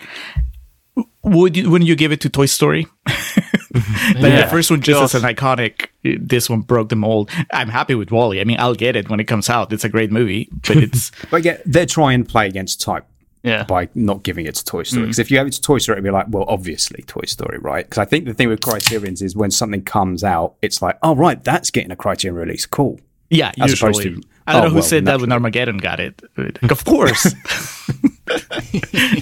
Would 1.25 1.57
you, 1.57 1.69
wouldn't 1.71 1.89
you 1.89 1.97
give 1.97 2.13
it 2.13 2.21
to 2.23 2.29
Toy 2.31 2.47
Story? 2.47 2.87
like 3.07 4.21
the 4.21 4.47
first 4.51 4.71
one 4.71 4.81
just 4.81 5.15
as 5.15 5.23
an 5.23 5.29
iconic. 5.35 5.89
This 6.03 6.49
one 6.49 6.61
broke 6.61 6.89
the 6.89 6.97
mold. 6.97 7.31
I'm 7.53 7.69
happy 7.69 7.95
with 7.95 8.11
WALL-E. 8.11 8.41
I 8.41 8.45
mean, 8.45 8.59
I'll 8.61 8.75
get 8.75 8.97
it 8.97 9.09
when 9.11 9.21
it 9.21 9.25
comes 9.25 9.51
out. 9.51 9.73
It's 9.73 9.85
a 9.85 9.89
great 9.89 10.11
movie, 10.13 10.49
but 10.67 10.77
it's 10.77 11.11
But 11.31 11.45
yeah, 11.45 11.59
they're 11.67 11.87
trying 11.87 12.25
to 12.25 12.31
play 12.31 12.47
against 12.47 12.81
type. 12.81 13.05
Yeah. 13.43 13.63
by 13.63 13.89
not 13.95 14.25
giving 14.25 14.47
it 14.47 14.57
to 14.57 14.65
Toy 14.65 14.83
Story. 14.83 15.03
Because 15.03 15.21
if 15.21 15.31
you 15.31 15.39
have 15.39 15.47
it 15.47 15.53
to 15.53 15.61
Toy 15.61 15.79
Story, 15.79 15.95
it'd 15.97 16.05
be 16.05 16.11
like, 16.11 16.27
well, 16.31 16.45
obviously 16.49 17.05
Toy 17.07 17.23
Story, 17.27 17.59
right? 17.59 17.85
Because 17.85 17.99
I 17.99 18.05
think 18.05 18.25
the 18.25 18.35
thing 18.35 18.49
with 18.49 18.61
Criterion's 18.61 19.23
is 19.23 19.37
when 19.37 19.53
something 19.53 19.83
comes 19.85 20.25
out, 20.25 20.55
it's 20.63 20.83
like, 20.83 20.99
oh, 21.05 21.15
right, 21.15 21.43
that's 21.45 21.71
getting 21.71 21.93
a 21.93 21.97
Criterion 21.97 22.35
release. 22.35 22.67
Cool. 22.67 22.99
yeah. 23.31 23.53
As 23.61 23.71
usually, 23.71 23.91
opposed 23.91 24.03
to- 24.03 24.23
I 24.47 24.53
don't 24.53 24.61
oh, 24.61 24.65
know 24.65 24.71
who 24.71 24.75
well, 24.77 24.85
said 24.85 25.07
that 25.07 25.21
when 25.21 25.33
Armageddon 25.33 25.79
got 25.79 25.99
it. 25.99 26.23
but 26.35 26.71
of 26.71 26.85
course, 26.85 27.35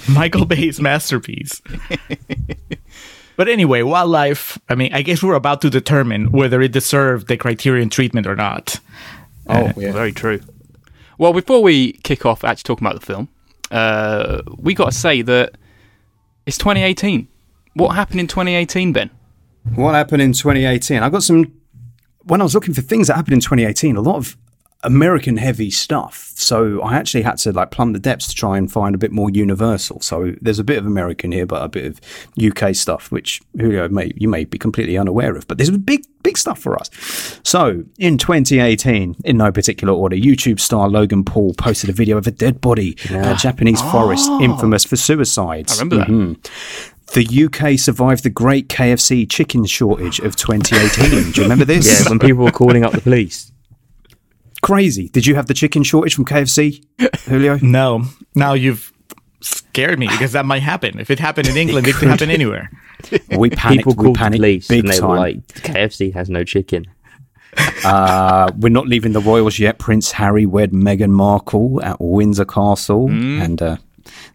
Michael 0.09 0.45
Bay's 0.45 0.79
masterpiece. 0.79 1.61
But 3.35 3.49
anyway, 3.49 3.81
Wildlife. 3.81 4.57
I 4.69 4.75
mean, 4.75 4.93
I 4.93 5.01
guess 5.01 5.21
we're 5.21 5.35
about 5.35 5.61
to 5.61 5.69
determine 5.69 6.31
whether 6.31 6.61
it 6.61 6.71
deserved 6.71 7.27
the 7.27 7.37
Criterion 7.37 7.89
treatment 7.89 8.27
or 8.27 8.35
not. 8.35 8.79
Oh, 9.47 9.71
yeah, 9.77 9.91
Very 9.91 10.11
true. 10.11 10.41
Well, 11.17 11.33
before 11.33 11.61
we 11.61 11.93
kick 11.93 12.25
off 12.25 12.43
actually 12.43 12.63
talking 12.63 12.87
about 12.87 12.99
the 12.99 13.05
film, 13.05 13.29
uh, 13.71 14.41
we 14.57 14.73
got 14.73 14.91
to 14.91 14.97
say 14.97 15.21
that 15.21 15.55
it's 16.45 16.57
2018. 16.57 17.27
What 17.73 17.89
happened 17.89 18.19
in 18.19 18.27
2018, 18.27 18.93
Ben? 18.93 19.09
What 19.75 19.95
happened 19.95 20.21
in 20.21 20.33
2018? 20.33 21.03
I 21.03 21.09
got 21.09 21.23
some. 21.23 21.51
When 22.23 22.41
I 22.41 22.43
was 22.43 22.55
looking 22.55 22.73
for 22.73 22.81
things 22.81 23.07
that 23.07 23.15
happened 23.15 23.33
in 23.33 23.39
2018, 23.39 23.97
a 23.97 24.01
lot 24.01 24.15
of 24.15 24.37
American 24.85 25.37
heavy 25.37 25.71
stuff. 25.71 26.31
So 26.35 26.81
I 26.81 26.95
actually 26.95 27.23
had 27.23 27.37
to 27.39 27.51
like 27.51 27.71
plumb 27.71 27.93
the 27.93 27.99
depths 27.99 28.27
to 28.27 28.35
try 28.35 28.57
and 28.57 28.71
find 28.71 28.93
a 28.93 28.97
bit 28.97 29.11
more 29.11 29.29
universal. 29.29 30.01
So 30.01 30.33
there's 30.41 30.59
a 30.59 30.63
bit 30.63 30.77
of 30.77 30.85
American 30.85 31.31
here, 31.31 31.45
but 31.45 31.61
a 31.63 31.67
bit 31.67 31.85
of 31.85 32.01
UK 32.41 32.75
stuff, 32.75 33.11
which 33.11 33.41
Julio 33.57 33.87
may 33.89 34.11
you 34.15 34.27
may 34.27 34.45
be 34.45 34.57
completely 34.57 34.97
unaware 34.97 35.35
of. 35.35 35.47
But 35.47 35.57
this 35.57 35.69
was 35.69 35.79
big, 35.79 36.03
big 36.23 36.37
stuff 36.37 36.59
for 36.59 36.77
us. 36.79 36.89
So 37.43 37.83
in 37.97 38.17
2018, 38.17 39.17
in 39.25 39.37
no 39.37 39.51
particular 39.51 39.93
order, 39.93 40.15
YouTube 40.15 40.59
star 40.59 40.89
Logan 40.89 41.23
Paul 41.23 41.53
posted 41.53 41.89
a 41.89 41.93
video 41.93 42.17
of 42.17 42.27
a 42.27 42.31
dead 42.31 42.61
body 42.61 42.97
in 43.09 43.15
a 43.15 43.35
Japanese 43.35 43.81
forest, 43.81 44.29
infamous 44.41 44.83
for 44.83 44.95
suicides. 44.95 45.79
I 45.79 45.83
remember 45.83 45.97
that. 45.97 46.07
Mhm. 46.07 46.37
The 47.13 47.23
UK 47.23 47.77
survived 47.77 48.23
the 48.23 48.31
great 48.31 48.67
KFC 48.67 49.25
chicken 49.27 49.65
shortage 49.65 50.19
of 50.19 50.35
2018. 50.35 51.31
Do 51.31 51.41
you 51.41 51.43
remember 51.43 51.63
this? 51.63 51.85
Yeah, 51.85 52.09
when 52.09 52.19
people 52.19 52.43
were 52.43 52.51
calling 52.51 52.83
up 52.83 52.93
the 52.93 53.01
police. 53.01 53.51
Crazy. 54.65 55.09
Did 55.09 55.25
you 55.27 55.35
have 55.35 55.47
the 55.47 55.53
chicken 55.53 55.83
shortage 55.83 56.15
from 56.15 56.25
KFC, 56.25 56.83
Julio? 57.27 57.57
No, 57.61 58.05
now 58.33 58.53
you've 58.53 58.91
scared 59.41 59.99
me 59.99 60.07
because 60.07 60.31
that 60.31 60.45
might 60.45 60.63
happen. 60.63 60.99
If 60.99 61.09
it 61.11 61.19
happened 61.19 61.47
in 61.47 61.55
England, 61.57 61.87
it 61.87 61.95
could 61.95 62.07
happen 62.07 62.29
anywhere. 62.39 62.71
We 63.37 63.49
panicked. 63.51 63.79
People 63.85 63.93
we 63.93 64.03
called 64.05 64.15
the 64.15 64.19
panicked 64.19 64.41
police 64.41 64.67
big 64.67 64.79
and 64.85 64.89
they 64.93 64.97
time. 64.99 65.09
were 65.09 65.15
like, 65.17 65.45
KFC 65.47 66.13
has 66.13 66.29
no 66.29 66.43
chicken. 66.43 66.85
uh, 67.85 68.51
we're 68.57 68.69
not 68.69 68.87
leaving 68.87 69.13
the 69.13 69.21
royals 69.21 69.59
yet. 69.59 69.77
Prince 69.79 70.11
Harry 70.13 70.45
wed 70.45 70.71
Meghan 70.71 71.09
Markle 71.11 71.81
at 71.83 71.97
Windsor 72.01 72.45
Castle, 72.45 73.07
Mm. 73.07 73.41
and 73.43 73.61
uh, 73.61 73.77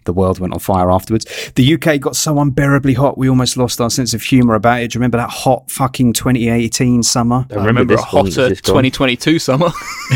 the 0.04 0.12
world 0.12 0.38
went 0.38 0.52
on 0.52 0.59
fire 0.61 0.90
afterwards. 0.90 1.26
The 1.54 1.74
UK 1.74 2.00
got 2.00 2.16
so 2.16 2.38
unbearably 2.38 2.94
hot, 2.94 3.18
we 3.18 3.28
almost 3.28 3.56
lost 3.56 3.80
our 3.80 3.90
sense 3.90 4.14
of 4.14 4.22
humour 4.22 4.54
about 4.54 4.80
it. 4.80 4.90
Do 4.90 4.96
you 4.96 5.00
remember 5.00 5.18
that 5.18 5.30
hot 5.30 5.70
fucking 5.70 6.12
2018 6.14 7.02
summer? 7.02 7.46
I 7.50 7.54
I 7.54 7.64
remember 7.64 7.94
a 7.94 7.96
this 7.96 8.12
one 8.12 8.24
was 8.24 8.37
hotter 8.37 8.54
2022 8.54 9.38
summer. 9.38 9.68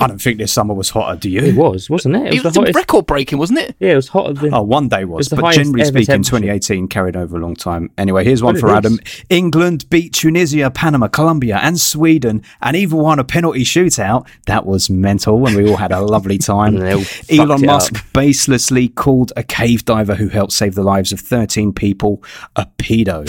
I 0.00 0.06
don't 0.08 0.20
think 0.20 0.38
this 0.38 0.52
summer 0.52 0.74
was 0.74 0.90
hotter. 0.90 1.18
Do 1.18 1.30
you? 1.30 1.40
It 1.40 1.54
was, 1.56 1.88
wasn't 1.88 2.16
it? 2.16 2.26
It 2.26 2.26
it 2.26 2.34
was 2.34 2.44
was 2.44 2.56
hottest. 2.56 2.76
record 2.76 3.06
breaking, 3.06 3.38
wasn't 3.38 3.60
it? 3.60 3.76
Yeah, 3.78 3.92
it 3.92 3.96
was 3.96 4.08
hotter 4.08 4.32
than. 4.34 4.54
Oh, 4.54 4.62
one 4.62 4.88
day 4.88 5.04
was, 5.04 5.30
was 5.30 5.40
but 5.40 5.52
generally 5.54 5.84
speaking, 5.84 6.22
2018 6.22 6.88
carried 6.88 7.16
over 7.16 7.36
a 7.36 7.40
long 7.40 7.54
time. 7.54 7.90
Anyway, 7.98 8.24
here's 8.24 8.42
one 8.42 8.54
But 8.54 8.60
for 8.60 8.70
Adam. 8.70 8.98
is. 9.04 9.24
England 9.28 9.88
beat 9.90 10.12
Tunisia, 10.12 10.70
Panama, 10.70 11.08
Colombia, 11.08 11.58
and 11.62 11.78
Sweden, 11.80 12.42
and 12.60 12.76
even 12.76 12.98
won 12.98 13.18
a 13.18 13.24
penalty 13.24 13.64
shootout. 13.64 14.26
That 14.46 14.66
was 14.66 14.90
mental, 14.90 15.46
and 15.46 15.56
we 15.56 15.68
all 15.68 15.76
had 15.76 15.92
a 15.92 16.00
lovely 16.00 16.38
time. 16.52 16.76
And 16.76 16.82
they 16.82 16.94
all 16.94 17.00
fucked 17.02 17.32
Elon 17.32 17.66
Musk 17.66 17.96
up. 17.96 18.04
Baselessly 18.32 18.94
called 18.94 19.32
a 19.36 19.42
cave 19.42 19.84
diver 19.84 20.14
who 20.14 20.28
helped 20.28 20.52
save 20.52 20.74
the 20.74 20.82
lives 20.82 21.12
of 21.12 21.20
13 21.20 21.72
people 21.72 22.22
a 22.56 22.66
pedo. 22.78 23.28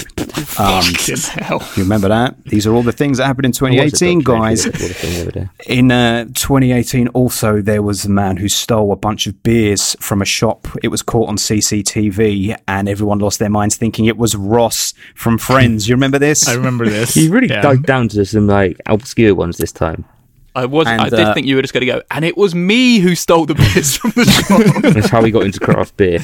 Um, 0.60 1.44
hell. 1.44 1.62
you 1.76 1.84
remember 1.84 2.08
that? 2.10 2.42
These 2.46 2.66
are 2.68 2.74
all 2.74 2.84
the 2.84 2.92
things 2.92 3.18
that 3.18 3.26
happened 3.26 3.46
in 3.46 3.50
It 3.50 3.62
was 3.62 3.94
a 3.94 3.98
2018, 3.98 4.20
guys. 4.20 4.64
that 4.64 4.74
was 4.74 4.82
the 4.82 4.94
thing 4.94 5.14
the 5.14 5.22
other 5.22 5.32
day. 5.32 5.50
In 5.68 5.92
uh, 5.92 6.26
2018, 6.26 7.08
also, 7.10 7.62
there 7.62 7.82
was 7.82 8.06
a 8.06 8.10
man 8.10 8.38
who 8.38 8.48
stole 8.50 8.92
a 8.92 8.96
bunch 8.96 9.28
of 9.28 9.42
beers 9.44 9.96
from 10.00 10.22
a 10.22 10.26
shop. 10.26 10.68
It 10.82 10.88
was 10.90 11.02
caught 11.02 11.30
on 11.30 11.38
CCTV, 11.38 12.58
and 12.68 12.88
everyone 12.90 13.20
lost 13.20 13.40
their 13.40 13.50
minds 13.50 13.76
thinking 13.76 14.06
it 14.06 14.18
was 14.18 14.36
Ross 14.36 14.94
from 15.16 15.38
Friends. 15.38 15.88
You 15.88 15.96
remember 15.96 16.20
this? 16.20 16.48
I 16.48 16.54
remember 16.56 16.86
this. 16.90 17.14
he 17.14 17.30
really 17.30 17.48
Yeah. 17.50 17.62
dug 17.62 17.86
down 17.86 18.08
to 18.10 18.26
some 18.26 18.48
like 18.48 18.80
obscure 18.86 19.36
ones 19.36 19.58
this 19.58 19.72
time. 19.72 20.06
I 20.56 20.66
was. 20.66 20.86
I 20.88 21.10
did 21.10 21.20
uh, 21.20 21.34
think 21.34 21.48
you 21.48 21.56
were 21.56 21.62
just 21.62 21.74
going 21.74 21.86
to 21.86 21.92
go, 21.92 22.02
and 22.12 22.24
it 22.24 22.38
was 22.38 22.54
me 22.54 23.00
who 23.00 23.16
stole 23.16 23.46
the 23.46 23.56
beers 23.56 23.98
from 23.98 24.12
the 24.12 24.26
shop. 24.84 24.94
That's 24.94 25.10
how 25.10 25.22
we 25.22 25.32
got 25.32 25.44
into 25.44 25.60
craft 25.60 25.98
beer. 25.98 26.20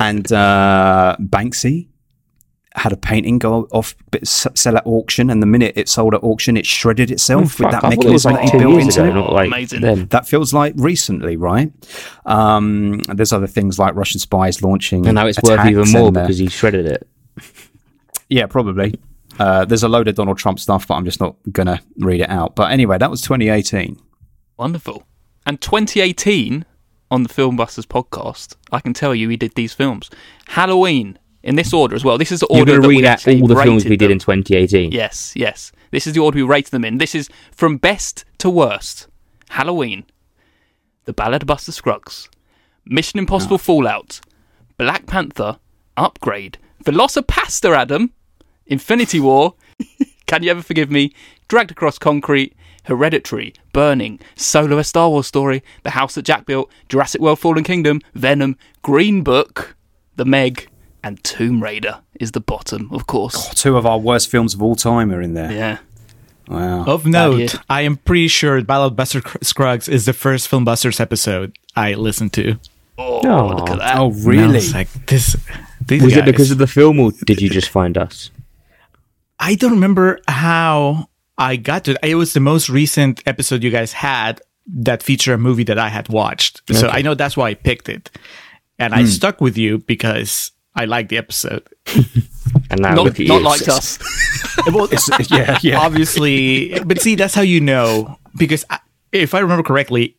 And 0.00 0.30
uh, 0.32 1.16
Banksy 1.20 1.88
had 2.74 2.92
a 2.92 2.96
painting 2.96 3.38
go 3.38 3.66
off, 3.72 3.94
s- 4.14 4.46
sell 4.54 4.76
at 4.76 4.86
auction, 4.86 5.30
and 5.30 5.42
the 5.42 5.46
minute 5.46 5.72
it 5.76 5.88
sold 5.88 6.14
at 6.14 6.22
auction, 6.22 6.56
it 6.58 6.66
shredded 6.66 7.10
itself 7.10 7.42
with 7.42 7.52
Fuck, 7.52 7.70
that 7.72 7.84
I 7.84 7.94
thought 7.94 8.04
it 8.04 8.10
was 8.10 8.26
mechanism 8.26 8.32
like 8.34 8.44
that 8.44 8.52
he 8.52 8.58
built 8.58 8.72
years 8.82 8.96
into 8.96 9.00
ago, 9.02 9.10
it. 9.10 9.14
not 9.14 9.32
like 9.32 9.46
Amazing. 9.48 9.80
then. 9.80 10.06
That 10.08 10.28
feels 10.28 10.52
like 10.52 10.74
recently, 10.76 11.36
right? 11.36 11.72
Um, 12.26 12.98
there's 13.14 13.32
other 13.32 13.46
things 13.46 13.78
like 13.78 13.94
Russian 13.94 14.20
spies 14.20 14.62
launching. 14.62 15.06
And 15.06 15.14
now 15.14 15.26
it's 15.26 15.40
worth 15.42 15.64
even 15.66 15.90
more 15.90 16.08
and, 16.08 16.16
uh, 16.18 16.22
because 16.22 16.38
he 16.38 16.48
shredded 16.48 16.86
it. 16.86 17.06
Yeah, 18.28 18.46
probably. 18.46 18.94
Uh, 19.38 19.64
there's 19.64 19.82
a 19.82 19.88
load 19.88 20.08
of 20.08 20.14
Donald 20.14 20.38
Trump 20.38 20.58
stuff, 20.58 20.86
but 20.88 20.94
I'm 20.94 21.04
just 21.04 21.20
not 21.20 21.36
going 21.52 21.66
to 21.66 21.80
read 21.98 22.20
it 22.20 22.30
out. 22.30 22.56
But 22.56 22.70
anyway, 22.70 22.98
that 22.98 23.10
was 23.10 23.20
2018. 23.22 24.00
Wonderful. 24.56 25.04
And 25.44 25.60
2018 25.60 26.64
on 27.10 27.22
the 27.22 27.28
Filmbusters 27.28 27.84
podcast, 27.86 28.56
I 28.72 28.80
can 28.80 28.94
tell 28.94 29.14
you 29.14 29.28
we 29.28 29.36
did 29.36 29.54
these 29.54 29.72
films. 29.72 30.10
Halloween 30.48 31.18
in 31.42 31.54
this 31.54 31.72
order 31.72 31.94
as 31.94 32.04
well. 32.04 32.18
This 32.18 32.32
is 32.32 32.40
the 32.40 32.46
order 32.46 32.72
You're 32.72 32.80
order 32.80 32.88
going 32.88 33.02
that 33.02 33.20
to 33.20 33.28
we 33.30 33.34
read 33.34 33.40
out 33.40 33.42
all 33.42 33.48
the 33.48 33.62
films 33.62 33.84
we 33.84 33.96
did 33.96 34.06
them. 34.06 34.12
in 34.12 34.18
2018. 34.18 34.90
Yes, 34.90 35.32
yes. 35.36 35.70
This 35.92 36.06
is 36.06 36.14
the 36.14 36.20
order 36.20 36.36
we 36.36 36.42
rated 36.42 36.72
them 36.72 36.84
in. 36.84 36.98
This 36.98 37.14
is 37.14 37.28
from 37.52 37.76
best 37.76 38.24
to 38.38 38.50
worst. 38.50 39.06
Halloween, 39.50 40.04
The 41.04 41.12
Ballad 41.12 41.42
of 41.42 41.46
Buster 41.46 41.70
Scruggs, 41.70 42.28
Mission 42.84 43.20
Impossible 43.20 43.58
Fallout, 43.58 44.20
Black 44.76 45.06
Panther, 45.06 45.58
Upgrade, 45.96 46.58
VelociPastor 46.84 47.76
Adam, 47.76 48.12
Infinity 48.66 49.20
War, 49.20 49.54
Can 50.26 50.42
You 50.42 50.50
Ever 50.50 50.62
Forgive 50.62 50.90
Me, 50.90 51.12
Dragged 51.48 51.70
Across 51.70 51.98
Concrete, 51.98 52.54
Hereditary, 52.84 53.52
Burning, 53.72 54.20
Solo 54.36 54.78
a 54.78 54.84
Star 54.84 55.08
Wars 55.10 55.26
Story, 55.26 55.62
The 55.82 55.90
House 55.90 56.14
That 56.14 56.24
Jack 56.24 56.46
Built, 56.46 56.70
Jurassic 56.88 57.20
World 57.20 57.38
Fallen 57.38 57.64
Kingdom, 57.64 58.00
Venom, 58.14 58.56
Green 58.82 59.22
Book, 59.22 59.76
The 60.16 60.24
Meg, 60.24 60.68
and 61.02 61.22
Tomb 61.22 61.62
Raider 61.62 62.00
is 62.18 62.32
the 62.32 62.40
bottom, 62.40 62.88
of 62.92 63.06
course. 63.06 63.48
Two 63.54 63.76
of 63.76 63.86
our 63.86 63.98
worst 63.98 64.28
films 64.28 64.54
of 64.54 64.62
all 64.62 64.74
time 64.76 65.12
are 65.12 65.20
in 65.22 65.34
there. 65.34 65.52
Yeah. 65.52 65.78
Wow. 66.48 66.84
Of 66.84 67.06
note, 67.06 67.56
I 67.68 67.82
am 67.82 67.96
pretty 67.96 68.28
sure 68.28 68.60
Battle 68.62 68.86
of 68.86 68.96
Buster 68.96 69.20
Scruggs 69.42 69.88
is 69.88 70.04
the 70.06 70.12
first 70.12 70.46
Film 70.48 70.64
Busters 70.64 71.00
episode 71.00 71.56
I 71.74 71.94
listened 71.94 72.32
to. 72.34 72.58
Oh, 72.98 73.20
Oh. 73.24 73.48
look 73.48 73.68
at 73.68 73.76
oh. 73.76 73.78
that. 73.78 73.98
Oh, 73.98 74.10
really? 74.12 74.54
was 74.54 74.72
like 74.72 74.88
this. 75.06 75.36
These 75.84 76.02
Was 76.02 76.14
guys. 76.14 76.22
it 76.22 76.26
because 76.26 76.50
of 76.52 76.58
the 76.58 76.66
film, 76.66 76.98
or 77.00 77.12
did 77.24 77.40
you 77.40 77.50
just 77.50 77.68
find 77.68 77.98
us? 77.98 78.30
I 79.38 79.54
don't 79.54 79.72
remember 79.72 80.20
how 80.28 81.08
I 81.38 81.56
got 81.56 81.84
to 81.84 81.92
it. 81.92 81.98
It 82.02 82.14
was 82.14 82.32
the 82.32 82.40
most 82.40 82.68
recent 82.68 83.22
episode 83.26 83.62
you 83.62 83.70
guys 83.70 83.92
had 83.92 84.40
that 84.66 85.02
featured 85.02 85.34
a 85.34 85.38
movie 85.38 85.64
that 85.64 85.78
I 85.78 85.88
had 85.88 86.08
watched. 86.08 86.62
So 86.72 86.88
I 86.88 87.02
know 87.02 87.14
that's 87.14 87.36
why 87.36 87.50
I 87.50 87.54
picked 87.54 87.88
it. 87.88 88.10
And 88.78 88.94
I 88.94 89.02
hmm. 89.02 89.06
stuck 89.06 89.40
with 89.40 89.56
you 89.56 89.78
because 89.78 90.50
I 90.74 90.84
liked 90.86 91.08
the 91.08 91.18
episode. 91.18 91.66
And 92.70 92.80
now 92.80 92.94
not 92.94 93.04
look 93.04 93.20
at 93.20 93.26
not 93.26 93.38
you. 93.38 93.44
like 93.44 93.68
us. 93.68 93.98
Well, 94.72 94.84
It's- 94.84 95.30
yeah, 95.30 95.58
yeah. 95.62 95.78
obviously, 95.78 96.78
but 96.80 97.00
see, 97.00 97.14
that's 97.14 97.34
how 97.34 97.42
you 97.42 97.60
know. 97.60 98.18
Because 98.36 98.64
I, 98.70 98.80
if 99.12 99.34
I 99.34 99.40
remember 99.40 99.62
correctly, 99.62 100.15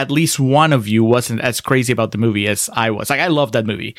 at 0.00 0.10
least 0.10 0.38
one 0.40 0.72
of 0.72 0.86
you 0.88 1.02
wasn't 1.04 1.40
as 1.40 1.60
crazy 1.60 1.92
about 1.92 2.10
the 2.12 2.18
movie 2.18 2.46
as 2.48 2.70
I 2.72 2.90
was. 2.90 3.10
Like, 3.10 3.20
I 3.20 3.28
love 3.28 3.52
that 3.52 3.66
movie. 3.66 3.94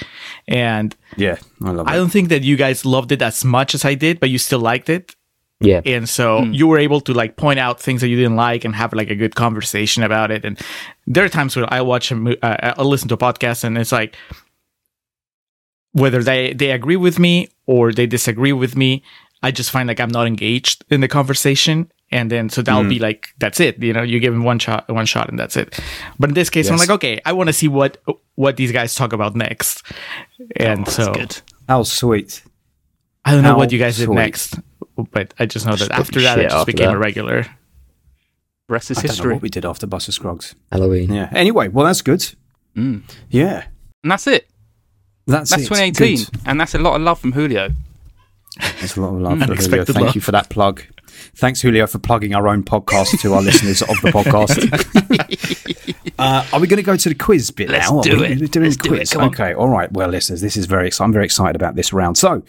And 0.47 0.95
Yeah, 1.17 1.37
I 1.63 1.71
love 1.71 1.87
it. 1.87 1.91
I 1.91 1.95
don't 1.95 2.11
think 2.11 2.29
that 2.29 2.43
you 2.43 2.55
guys 2.57 2.85
loved 2.85 3.11
it 3.11 3.21
as 3.21 3.43
much 3.45 3.75
as 3.75 3.85
I 3.85 3.95
did, 3.95 4.19
but 4.19 4.29
you 4.29 4.37
still 4.37 4.59
liked 4.59 4.89
it. 4.89 5.15
Yeah. 5.61 5.81
and 5.85 6.07
so 6.07 6.25
Hmm. 6.45 6.53
you 6.53 6.67
were 6.67 6.79
able 6.79 7.01
to 7.01 7.13
like 7.13 7.35
point 7.35 7.59
out 7.59 7.81
things 7.81 7.99
that 7.99 8.07
you 8.07 8.15
didn't 8.15 8.37
like 8.37 8.63
and 8.63 8.73
have 8.75 8.93
like 8.93 9.09
a 9.11 9.15
good 9.15 9.35
conversation 9.35 10.03
about 10.03 10.31
it 10.31 10.45
and 10.45 10.57
there 11.05 11.25
are 11.25 11.29
times 11.29 11.53
where 11.57 11.67
i 11.73 11.81
watch 11.81 12.11
a 12.11 12.15
mo- 12.15 12.39
uh, 12.41 12.73
i 12.79 12.81
listen 12.81 13.09
to 13.09 13.15
a 13.15 13.17
podcast 13.17 13.65
and 13.65 13.77
it's 13.77 13.91
like 13.91 14.15
whether 15.91 16.23
they 16.23 16.53
they 16.53 16.71
agree 16.71 16.95
with 16.95 17.19
me 17.19 17.49
or 17.65 17.91
they 17.91 18.07
disagree 18.07 18.53
with 18.53 18.77
me 18.77 19.03
i 19.43 19.51
just 19.51 19.69
find 19.71 19.87
like 19.87 19.99
i'm 19.99 20.09
not 20.19 20.27
engaged 20.27 20.85
in 20.89 21.01
the 21.01 21.07
conversation 21.09 21.91
and 22.11 22.31
then 22.31 22.49
so 22.49 22.61
that'll 22.61 22.83
Hmm. 22.83 22.89
be 22.89 22.99
like 22.99 23.29
that's 23.39 23.59
it 23.59 23.81
you 23.83 23.93
know 23.93 24.01
you 24.01 24.19
give 24.19 24.33
them 24.33 24.43
one 24.43 24.59
shot 24.59 24.89
one 24.89 25.05
shot 25.05 25.29
and 25.29 25.37
that's 25.39 25.55
it 25.57 25.79
but 26.19 26.29
in 26.29 26.33
this 26.33 26.49
case 26.49 26.69
i'm 26.69 26.77
like 26.77 26.89
okay 26.89 27.19
i 27.25 27.31
want 27.33 27.47
to 27.47 27.53
see 27.53 27.67
what 27.67 27.97
what 28.35 28.57
these 28.57 28.71
guys 28.71 28.95
talk 28.95 29.13
about 29.13 29.35
next 29.35 29.83
and 30.55 30.87
Oh, 30.87 30.91
so 30.91 31.05
that's 31.05 31.17
good. 31.17 31.41
How 31.67 31.83
sweet. 31.83 32.43
i 33.25 33.31
don't 33.31 33.43
know 33.43 33.51
How 33.51 33.57
what 33.57 33.71
you 33.71 33.79
guys 33.79 33.97
did 33.97 34.09
next 34.09 34.57
but 35.11 35.33
i 35.39 35.45
just 35.45 35.65
know 35.65 35.73
that 35.73 35.77
Just 35.77 35.89
got 35.91 35.99
after 35.99 36.21
that 36.21 36.39
it 36.39 36.49
just 36.49 36.65
became 36.65 36.87
that. 36.87 36.95
a 36.95 36.99
regular 36.99 37.45
Rest 38.67 38.91
is 38.91 38.97
I 38.97 39.01
don't 39.01 39.07
know 39.07 39.11
history. 39.13 39.33
what 39.33 39.41
we 39.41 39.49
did 39.49 39.65
after 39.65 39.87
Buster 39.87 40.11
Scruggs. 40.11 40.53
Halloween. 40.71 41.11
Yeah. 41.11 41.29
Anyway, 41.33 41.69
well, 41.69 41.87
that's 41.87 42.03
good. 42.03 42.23
Mm. 42.77 43.01
Yeah. 43.31 43.63
And 44.03 44.11
that's 44.11 44.27
it. 44.27 44.47
That's, 45.25 45.49
That's 45.49 45.63
it. 45.63 45.69
2018. 45.69 46.17
Good. 46.17 46.29
And 46.45 46.61
that's 46.61 46.75
a 46.75 46.77
lot 46.77 46.95
of 46.95 47.01
love 47.01 47.17
from 47.19 47.31
Julio. 47.31 47.69
That's 48.61 48.95
a 48.95 49.01
lot 49.01 49.15
of 49.15 49.21
love. 49.21 49.31
for 49.39 49.45
Julio. 49.45 49.53
Unexpected 49.53 49.93
Thank 49.93 50.05
love. 50.05 50.13
you 50.15 50.21
for 50.21 50.31
that 50.33 50.49
plug. 50.51 50.83
Thanks, 51.35 51.61
Julio, 51.61 51.87
for 51.87 51.99
plugging 51.99 52.33
our 52.33 52.47
own 52.47 52.63
podcast 52.63 53.19
to 53.21 53.33
our 53.33 53.41
listeners 53.41 53.81
of 53.81 53.99
the 54.01 54.11
podcast. 54.11 54.59
uh, 56.19 56.45
are 56.53 56.59
we 56.59 56.67
going 56.67 56.77
to 56.77 56.83
go 56.83 56.95
to 56.95 57.09
the 57.09 57.15
quiz 57.15 57.51
bit 57.51 57.69
Let's 57.69 57.91
now? 57.91 58.01
Do 58.01 58.23
it. 58.23 58.51
Doing 58.51 58.65
Let's 58.65 58.77
the 58.77 58.83
do 58.83 58.93
it. 58.93 59.09
quiz. 59.09 59.15
Okay. 59.15 59.53
All 59.53 59.69
right. 59.69 59.91
Well, 59.91 60.09
listeners, 60.09 60.41
this 60.41 60.57
is 60.57 60.65
very. 60.65 60.91
I'm 60.99 61.13
very 61.13 61.25
excited 61.25 61.55
about 61.55 61.75
this 61.75 61.93
round. 61.93 62.17
So, 62.17 62.43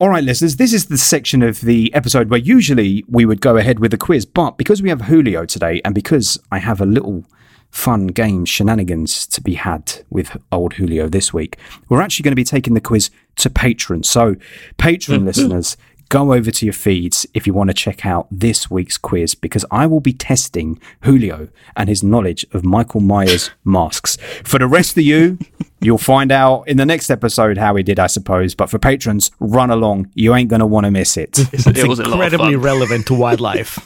all 0.00 0.08
right, 0.08 0.24
listeners, 0.24 0.56
this 0.56 0.72
is 0.72 0.86
the 0.86 0.98
section 0.98 1.42
of 1.42 1.60
the 1.60 1.94
episode 1.94 2.28
where 2.28 2.40
usually 2.40 3.04
we 3.08 3.24
would 3.24 3.40
go 3.40 3.56
ahead 3.56 3.78
with 3.78 3.92
the 3.92 3.96
quiz, 3.96 4.26
but 4.26 4.58
because 4.58 4.82
we 4.82 4.88
have 4.88 5.02
Julio 5.02 5.46
today 5.46 5.80
and 5.84 5.94
because 5.94 6.38
I 6.50 6.58
have 6.58 6.80
a 6.80 6.86
little 6.86 7.24
fun 7.70 8.08
game 8.08 8.44
shenanigans 8.44 9.26
to 9.26 9.40
be 9.40 9.54
had 9.54 10.04
with 10.10 10.36
old 10.52 10.74
Julio 10.74 11.08
this 11.08 11.32
week, 11.32 11.58
we're 11.88 12.02
actually 12.02 12.24
going 12.24 12.32
to 12.32 12.36
be 12.36 12.44
taking 12.44 12.74
the 12.74 12.80
quiz 12.80 13.10
to 13.36 13.50
patrons. 13.50 14.08
So, 14.08 14.36
patron 14.78 15.24
listeners, 15.26 15.76
go 16.08 16.32
over 16.32 16.50
to 16.50 16.66
your 16.66 16.72
feeds 16.72 17.26
if 17.34 17.46
you 17.46 17.54
want 17.54 17.70
to 17.70 17.74
check 17.74 18.04
out 18.06 18.26
this 18.30 18.70
week's 18.70 18.96
quiz 18.98 19.34
because 19.34 19.64
I 19.70 19.86
will 19.86 20.00
be 20.00 20.12
testing 20.12 20.78
Julio 21.02 21.48
and 21.76 21.88
his 21.88 22.02
knowledge 22.02 22.46
of 22.52 22.64
Michael 22.64 23.00
Myers 23.00 23.50
masks. 23.64 24.16
For 24.44 24.58
the 24.58 24.66
rest 24.66 24.96
of 24.96 25.02
you, 25.04 25.38
you'll 25.80 25.98
find 25.98 26.30
out 26.30 26.62
in 26.68 26.76
the 26.76 26.86
next 26.86 27.10
episode 27.10 27.58
how 27.58 27.74
he 27.76 27.82
did, 27.82 27.98
I 27.98 28.06
suppose. 28.06 28.54
But 28.54 28.70
for 28.70 28.78
patrons, 28.78 29.30
run 29.40 29.70
along. 29.70 30.10
You 30.14 30.34
ain't 30.34 30.50
going 30.50 30.60
to 30.60 30.66
want 30.66 30.84
to 30.84 30.90
miss 30.90 31.16
it. 31.16 31.38
it 31.38 31.88
was 31.88 31.98
a 31.98 32.02
lot 32.04 32.12
incredibly 32.12 32.56
relevant 32.56 33.06
to 33.06 33.14
wildlife. 33.14 33.78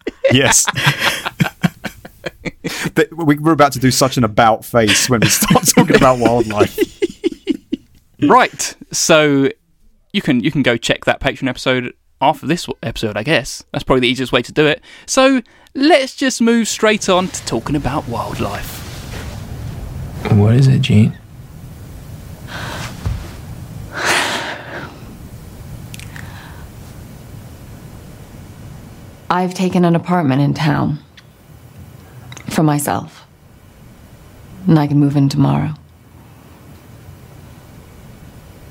yes. 0.32 0.66
We- 3.16 3.38
We're 3.38 3.52
about 3.52 3.72
to 3.72 3.78
do 3.78 3.90
such 3.90 4.16
an 4.16 4.24
about 4.24 4.64
face 4.64 5.08
when 5.08 5.20
we 5.20 5.28
start 5.28 5.66
talking 5.66 5.96
about 5.96 6.18
wildlife. 6.18 6.78
Right. 8.22 8.74
So 8.92 9.48
you 10.12 10.22
can 10.22 10.40
you 10.40 10.50
can 10.50 10.62
go 10.62 10.76
check 10.76 11.04
that 11.04 11.20
Patreon 11.20 11.48
episode 11.48 11.94
after 12.20 12.46
this 12.46 12.66
episode, 12.82 13.16
I 13.16 13.22
guess. 13.22 13.64
That's 13.72 13.84
probably 13.84 14.00
the 14.00 14.08
easiest 14.08 14.32
way 14.32 14.42
to 14.42 14.52
do 14.52 14.66
it. 14.66 14.82
So 15.06 15.42
let's 15.74 16.14
just 16.14 16.40
move 16.40 16.68
straight 16.68 17.08
on 17.08 17.28
to 17.28 17.46
talking 17.46 17.76
about 17.76 18.06
wildlife. 18.08 18.78
What 20.32 20.54
is 20.54 20.68
it, 20.68 20.82
Gene? 20.82 21.16
I've 29.30 29.54
taken 29.54 29.84
an 29.84 29.94
apartment 29.94 30.42
in 30.42 30.54
town 30.54 30.98
for 32.50 32.64
myself. 32.64 33.26
And 34.66 34.78
I 34.78 34.86
can 34.88 34.98
move 34.98 35.16
in 35.16 35.28
tomorrow. 35.28 35.74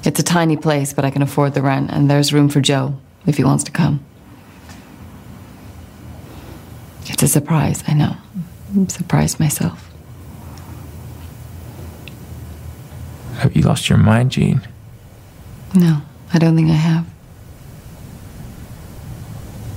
It's 0.09 0.19
a 0.19 0.23
tiny 0.23 0.57
place, 0.57 0.91
but 0.91 1.05
I 1.05 1.11
can 1.11 1.21
afford 1.21 1.53
the 1.53 1.61
rent, 1.61 1.91
and 1.91 2.09
there's 2.09 2.33
room 2.33 2.49
for 2.49 2.61
Joe 2.61 2.99
if 3.27 3.37
he 3.37 3.43
wants 3.43 3.63
to 3.65 3.71
come. 3.71 4.03
It's 7.05 7.21
a 7.21 7.27
surprise, 7.27 7.83
I 7.87 7.93
know. 7.93 8.17
I'm 8.75 8.89
surprised 8.89 9.39
myself. 9.39 9.87
Have 13.35 13.55
you 13.55 13.61
lost 13.61 13.87
your 13.87 13.99
mind, 13.99 14.31
Gene? 14.31 14.67
No, 15.75 16.01
I 16.33 16.39
don't 16.39 16.55
think 16.55 16.71
I 16.71 16.73
have. 16.73 17.05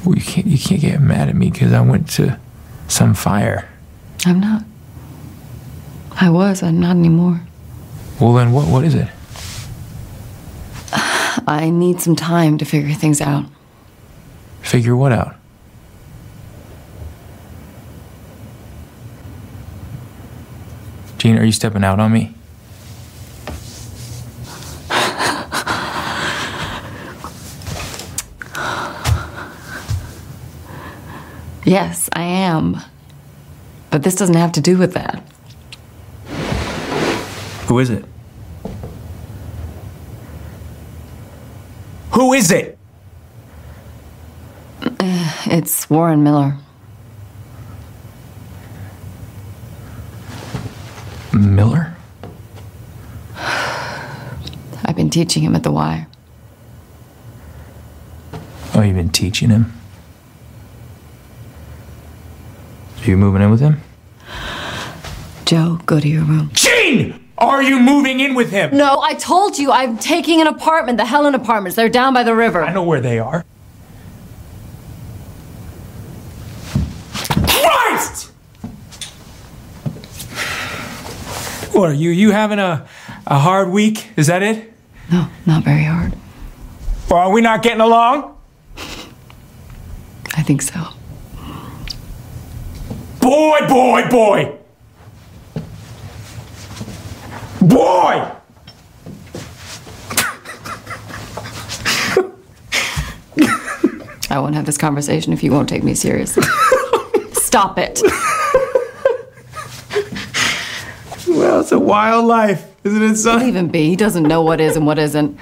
Well, 0.06 0.16
you 0.16 0.22
can't 0.22 0.46
you 0.46 0.56
can't 0.56 0.80
get 0.80 0.98
mad 1.02 1.28
at 1.28 1.36
me 1.36 1.50
because 1.50 1.74
I 1.74 1.82
went 1.82 2.08
to 2.12 2.40
some 2.88 3.12
fire. 3.12 3.68
I'm 4.24 4.40
not. 4.40 4.64
I 6.12 6.30
was, 6.30 6.62
I'm 6.62 6.80
not 6.80 6.96
anymore. 6.96 7.42
Well, 8.18 8.32
then 8.32 8.52
what 8.52 8.66
what 8.66 8.84
is 8.84 8.94
it? 8.94 9.08
I 11.46 11.70
need 11.70 12.00
some 12.00 12.16
time 12.16 12.58
to 12.58 12.64
figure 12.64 12.94
things 12.94 13.20
out. 13.20 13.46
Figure 14.60 14.96
what 14.96 15.12
out? 15.12 15.36
Gene, 21.18 21.38
are 21.38 21.44
you 21.44 21.52
stepping 21.52 21.84
out 21.84 22.00
on 22.00 22.12
me? 22.12 22.34
Yes, 31.64 32.10
I 32.12 32.22
am. 32.22 32.80
But 33.90 34.02
this 34.02 34.16
doesn't 34.16 34.34
have 34.34 34.52
to 34.52 34.60
do 34.60 34.76
with 34.76 34.94
that. 34.94 35.22
Who 37.68 37.78
is 37.78 37.88
it? 37.88 38.04
Who 42.12 42.34
is 42.34 42.50
it? 42.50 42.78
Uh, 44.82 45.32
it's 45.46 45.88
Warren 45.88 46.22
Miller. 46.22 46.58
Miller? 51.32 51.96
I've 53.36 54.94
been 54.94 55.08
teaching 55.08 55.42
him 55.42 55.56
at 55.56 55.62
the 55.62 55.70
Y. 55.70 56.06
Oh, 58.74 58.82
you've 58.82 58.96
been 58.96 59.08
teaching 59.08 59.48
him? 59.48 59.72
So 62.98 63.04
you're 63.06 63.16
moving 63.16 63.40
in 63.40 63.50
with 63.50 63.60
him? 63.60 63.80
Joe, 65.46 65.80
go 65.86 65.98
to 65.98 66.08
your 66.08 66.24
room. 66.24 66.50
Gene! 66.52 67.21
Are 67.42 67.60
you 67.60 67.80
moving 67.80 68.20
in 68.20 68.34
with 68.36 68.52
him? 68.52 68.76
No, 68.76 69.00
I 69.00 69.14
told 69.14 69.58
you 69.58 69.72
I'm 69.72 69.98
taking 69.98 70.40
an 70.40 70.46
apartment, 70.46 70.96
the 70.96 71.04
Helen 71.04 71.34
Apartments. 71.34 71.74
They're 71.74 71.88
down 71.88 72.14
by 72.14 72.22
the 72.22 72.36
river. 72.36 72.62
I 72.62 72.72
know 72.72 72.84
where 72.84 73.00
they 73.00 73.18
are. 73.18 73.44
Christ! 77.48 78.26
What 81.74 81.90
are 81.90 81.94
you? 81.94 82.10
You 82.10 82.30
having 82.30 82.60
a 82.60 82.86
a 83.26 83.38
hard 83.38 83.70
week? 83.70 84.10
Is 84.16 84.28
that 84.28 84.42
it? 84.44 84.72
No, 85.10 85.26
not 85.44 85.64
very 85.64 85.84
hard. 85.84 86.14
Or 87.10 87.18
are 87.18 87.30
we 87.32 87.40
not 87.40 87.62
getting 87.62 87.80
along? 87.80 88.36
I 90.34 90.42
think 90.42 90.62
so. 90.62 90.80
Boy, 93.20 93.58
boy, 93.68 94.08
boy! 94.08 94.58
Boy! 97.62 98.30
I 104.30 104.38
won't 104.38 104.54
have 104.54 104.66
this 104.66 104.78
conversation 104.78 105.32
if 105.32 105.42
you 105.42 105.52
won't 105.52 105.68
take 105.68 105.84
me 105.84 105.94
seriously. 105.94 106.42
Stop 107.32 107.78
it. 107.78 108.00
Well, 111.28 111.60
it's 111.60 111.72
a 111.72 111.78
wild 111.78 112.24
life, 112.24 112.66
isn't 112.84 113.02
it, 113.02 113.16
son? 113.16 113.40
Leave 113.40 113.56
him 113.56 113.68
be. 113.68 113.88
He 113.88 113.96
doesn't 113.96 114.24
know 114.24 114.42
what 114.42 114.60
is 114.60 114.76
and 114.76 114.86
what 114.86 114.98
isn't. 114.98 115.38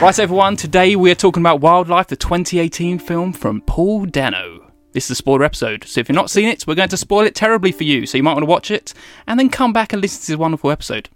Right, 0.00 0.18
everyone, 0.18 0.56
today 0.56 0.96
we 0.96 1.12
are 1.12 1.14
talking 1.14 1.42
about 1.42 1.60
Wildlife, 1.60 2.08
the 2.08 2.16
2018 2.16 2.98
film 2.98 3.32
from 3.32 3.60
Paul 3.60 4.04
Dano. 4.06 4.61
This 4.92 5.06
is 5.06 5.12
a 5.12 5.14
spoiler 5.14 5.44
episode, 5.44 5.84
so 5.84 6.00
if 6.00 6.08
you've 6.08 6.16
not 6.16 6.30
seen 6.30 6.48
it, 6.48 6.66
we're 6.66 6.74
going 6.74 6.88
to 6.90 6.96
spoil 6.98 7.24
it 7.26 7.34
terribly 7.34 7.72
for 7.72 7.84
you, 7.84 8.04
so 8.06 8.18
you 8.18 8.22
might 8.22 8.32
want 8.34 8.42
to 8.42 8.46
watch 8.50 8.70
it 8.70 8.92
and 9.26 9.38
then 9.40 9.48
come 9.48 9.72
back 9.72 9.92
and 9.92 10.02
listen 10.02 10.20
to 10.22 10.26
this 10.32 10.36
wonderful 10.36 10.70
episode. 10.70 11.08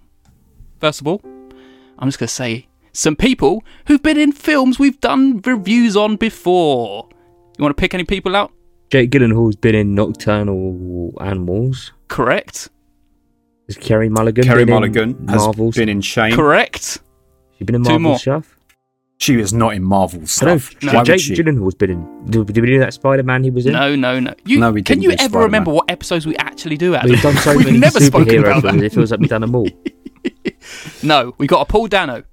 First 0.81 1.01
of 1.03 1.07
all, 1.07 1.21
I'm 1.99 2.09
just 2.09 2.19
going 2.19 2.29
to 2.29 2.35
say 2.35 2.69
some 2.93 3.17
people 3.17 3.62
who've 3.87 4.03
been 4.03 4.19
in 4.19 4.33
films 4.33 4.79
we've 4.79 5.01
done 5.01 5.41
reviews 5.45 5.95
on 5.97 6.17
before. 6.17 7.09
You 7.59 7.62
want 7.62 7.77
to 7.77 7.81
pick 7.81 7.93
any 7.93 8.05
people 8.05 8.35
out? 8.35 8.51
Jake 8.91 9.11
Gyllenhaal's 9.11 9.57
been 9.57 9.75
in 9.75 9.95
Nocturnal 9.95 11.12
Animals. 11.21 11.93
Correct. 12.09 12.71
Has 13.67 13.77
Carey 13.77 14.09
Mulligan 14.09 14.45
Carey 14.45 14.65
been 14.65 14.75
Mulligan 14.75 15.11
in 15.19 15.29
has 15.29 15.43
Marvel's? 15.43 15.77
been 15.77 15.89
in 15.89 16.01
Shame. 16.01 16.35
Correct. 16.35 17.01
She's 17.59 17.67
been 17.67 17.75
in 17.75 17.83
Two 17.83 17.91
Marvel 17.91 18.11
more. 18.11 18.19
stuff? 18.19 18.56
She 19.27 19.41
is 19.41 19.53
not 19.53 19.75
in 19.75 19.83
Marvel 19.83 20.27
stuff. 20.27 20.81
know. 20.83 20.93
Why 20.93 20.99
would 20.99 21.07
Jake? 21.07 21.21
Gyllenhaal's 21.21 21.75
been 21.75 21.91
in. 21.91 22.25
Did, 22.27 22.47
did 22.47 22.61
we 22.61 22.67
do 22.69 22.79
that 22.79 22.95
Spider-Man 22.95 23.43
he 23.45 23.51
was 23.51 23.67
in? 23.67 23.73
No, 23.73 23.97
no, 23.97 24.21
no. 24.21 24.35
You, 24.45 24.61
No, 24.61 24.71
we 24.71 24.83
can 24.83 25.01
didn't 25.01 25.03
you 25.03 25.11
ever 25.12 25.19
Spider-Man. 25.25 25.43
remember 25.45 25.73
what 25.73 25.91
episodes 25.91 26.27
we 26.27 26.37
actually 26.37 26.77
do? 26.77 26.95
Adam? 26.95 27.11
We've 27.11 27.21
done 27.23 27.35
so 27.37 27.55
We've 27.57 27.67
many 27.67 27.79
never 27.79 27.99
spoken 28.01 28.29
superhero 28.29 28.41
about 28.41 28.62
films. 28.62 28.81
that. 28.81 28.85
It 28.87 28.93
feels 28.93 29.11
like 29.11 29.21
we've 29.21 29.29
done 29.31 29.41
them 29.41 29.55
all. 29.55 29.69
No, 31.03 31.35
we 31.39 31.47
got 31.47 31.61
a 31.62 31.65
Paul 31.65 31.87
Dano. 31.87 32.25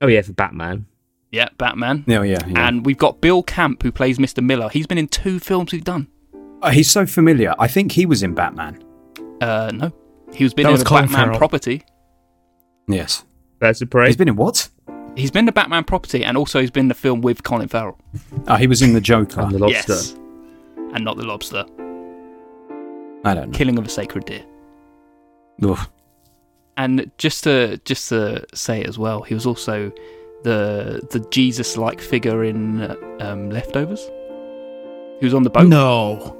Oh 0.00 0.06
yeah, 0.08 0.22
for 0.22 0.32
Batman. 0.32 0.86
Yeah, 1.30 1.48
Batman. 1.58 2.04
Yeah, 2.06 2.22
yeah, 2.22 2.38
yeah. 2.46 2.66
And 2.68 2.84
we've 2.86 2.96
got 2.98 3.20
Bill 3.20 3.42
Camp, 3.42 3.82
who 3.82 3.92
plays 3.92 4.18
Mr. 4.18 4.42
Miller. 4.42 4.68
He's 4.70 4.86
been 4.86 4.98
in 4.98 5.08
two 5.08 5.38
films 5.38 5.72
we've 5.72 5.84
done. 5.84 6.08
Uh, 6.62 6.70
he's 6.70 6.90
so 6.90 7.06
familiar. 7.06 7.54
I 7.58 7.68
think 7.68 7.92
he 7.92 8.06
was 8.06 8.22
in 8.22 8.34
Batman. 8.34 8.82
Uh, 9.40 9.70
no. 9.74 9.92
He 10.34 10.42
was 10.44 10.54
been 10.54 10.64
That 10.64 10.70
in 10.70 10.72
was 10.72 10.82
a 10.82 10.84
Batman 10.84 11.08
Farrell. 11.26 11.38
property. 11.38 11.84
Yes. 12.88 13.24
That's 13.60 13.80
a 13.82 13.86
parade. 13.86 14.08
He's 14.08 14.16
been 14.16 14.28
in 14.28 14.36
what? 14.36 14.68
He's 15.18 15.30
been 15.30 15.40
in 15.40 15.46
the 15.46 15.52
Batman 15.52 15.84
property, 15.84 16.24
and 16.24 16.36
also 16.36 16.60
he's 16.60 16.70
been 16.70 16.84
in 16.84 16.88
the 16.88 16.94
film 16.94 17.20
with 17.20 17.42
Colin 17.42 17.68
Farrell. 17.68 17.98
Oh, 18.46 18.54
he 18.56 18.66
was 18.66 18.82
in 18.82 18.92
The 18.92 19.00
Joker. 19.00 19.40
and 19.42 19.52
the 19.52 19.58
lobster. 19.58 19.92
Yes. 19.92 20.12
And 20.94 21.04
not 21.04 21.16
the 21.16 21.24
lobster. 21.26 21.64
I 23.24 23.34
don't 23.34 23.50
know. 23.50 23.56
Killing 23.58 23.78
of 23.78 23.84
a 23.86 23.88
sacred 23.88 24.24
deer. 24.26 24.44
Ugh. 25.62 25.78
And 26.76 27.10
just 27.18 27.42
to 27.44 27.78
just 27.84 28.08
to 28.10 28.46
say 28.54 28.80
it 28.82 28.86
as 28.88 28.96
well, 28.98 29.22
he 29.22 29.34
was 29.34 29.44
also 29.44 29.90
the 30.44 31.06
the 31.10 31.18
Jesus-like 31.30 32.00
figure 32.00 32.44
in 32.44 32.82
uh, 32.82 32.94
um, 33.20 33.50
Leftovers. 33.50 34.00
He 35.18 35.26
was 35.26 35.34
on 35.34 35.42
the 35.42 35.50
boat. 35.50 35.66
No. 35.66 36.36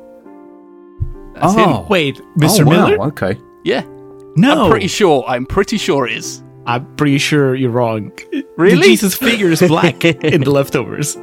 That's 1.35 1.55
Oh. 1.57 1.83
him. 1.83 1.89
Wait, 1.89 2.21
Mr. 2.39 2.61
Oh, 2.61 2.65
wow, 2.67 2.87
Miller? 2.87 3.03
Okay. 3.09 3.37
Yeah, 3.65 3.83
No. 4.37 4.65
I'm 4.67 4.71
pretty 4.71 4.87
sure. 4.87 5.25
I'm 5.27 5.45
pretty 5.47 5.79
sure 5.79 6.07
it 6.07 6.13
is. 6.17 6.45
I'm 6.69 6.85
pretty 6.97 7.19
sure 7.19 7.55
you're 7.55 7.71
wrong. 7.71 8.13
Really? 8.57 8.77
The 8.77 8.83
Jesus 8.83 9.15
figure 9.15 9.51
is 9.51 9.61
black 9.63 10.05
in 10.05 10.43
the 10.43 10.51
leftovers. 10.51 11.17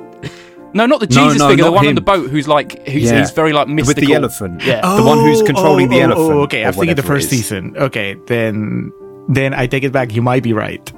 No, 0.74 0.86
not 0.86 1.00
the 1.00 1.08
No, 1.08 1.24
Jesus 1.26 1.40
no, 1.40 1.50
figure. 1.50 1.64
The 1.66 1.70
not 1.70 1.76
one 1.76 1.86
on 1.86 1.90
him. 1.92 1.96
the 1.96 2.02
boat 2.02 2.30
who's 2.30 2.48
like 2.48 2.86
who's, 2.88 3.04
Yeah. 3.04 3.20
he's 3.20 3.32
very 3.32 3.54
like 3.54 3.68
mystical. 3.70 4.02
With 4.02 4.08
the 4.10 4.14
elephant. 4.16 4.64
Yeah. 4.66 4.82
The 4.82 5.04
one 5.04 5.20
who's 5.20 5.42
controlling 5.44 5.88
the 5.90 6.00
oh, 6.02 6.04
elephant 6.10 6.32
Oh, 6.32 6.42
okay, 6.42 6.64
or 6.64 6.68
I'm 6.68 6.74
thinking 6.74 6.96
the 6.96 7.02
whatever 7.04 7.14
it 7.14 7.22
first 7.22 7.32
is. 7.32 7.40
season. 7.40 7.78
Okay, 7.78 8.16
then 8.28 8.92
then 9.30 9.54
I 9.54 9.68
take 9.68 9.84
it 9.84 9.92
back. 9.94 10.14
You 10.14 10.22
might 10.22 10.44
be 10.44 10.52
right. 10.54 10.92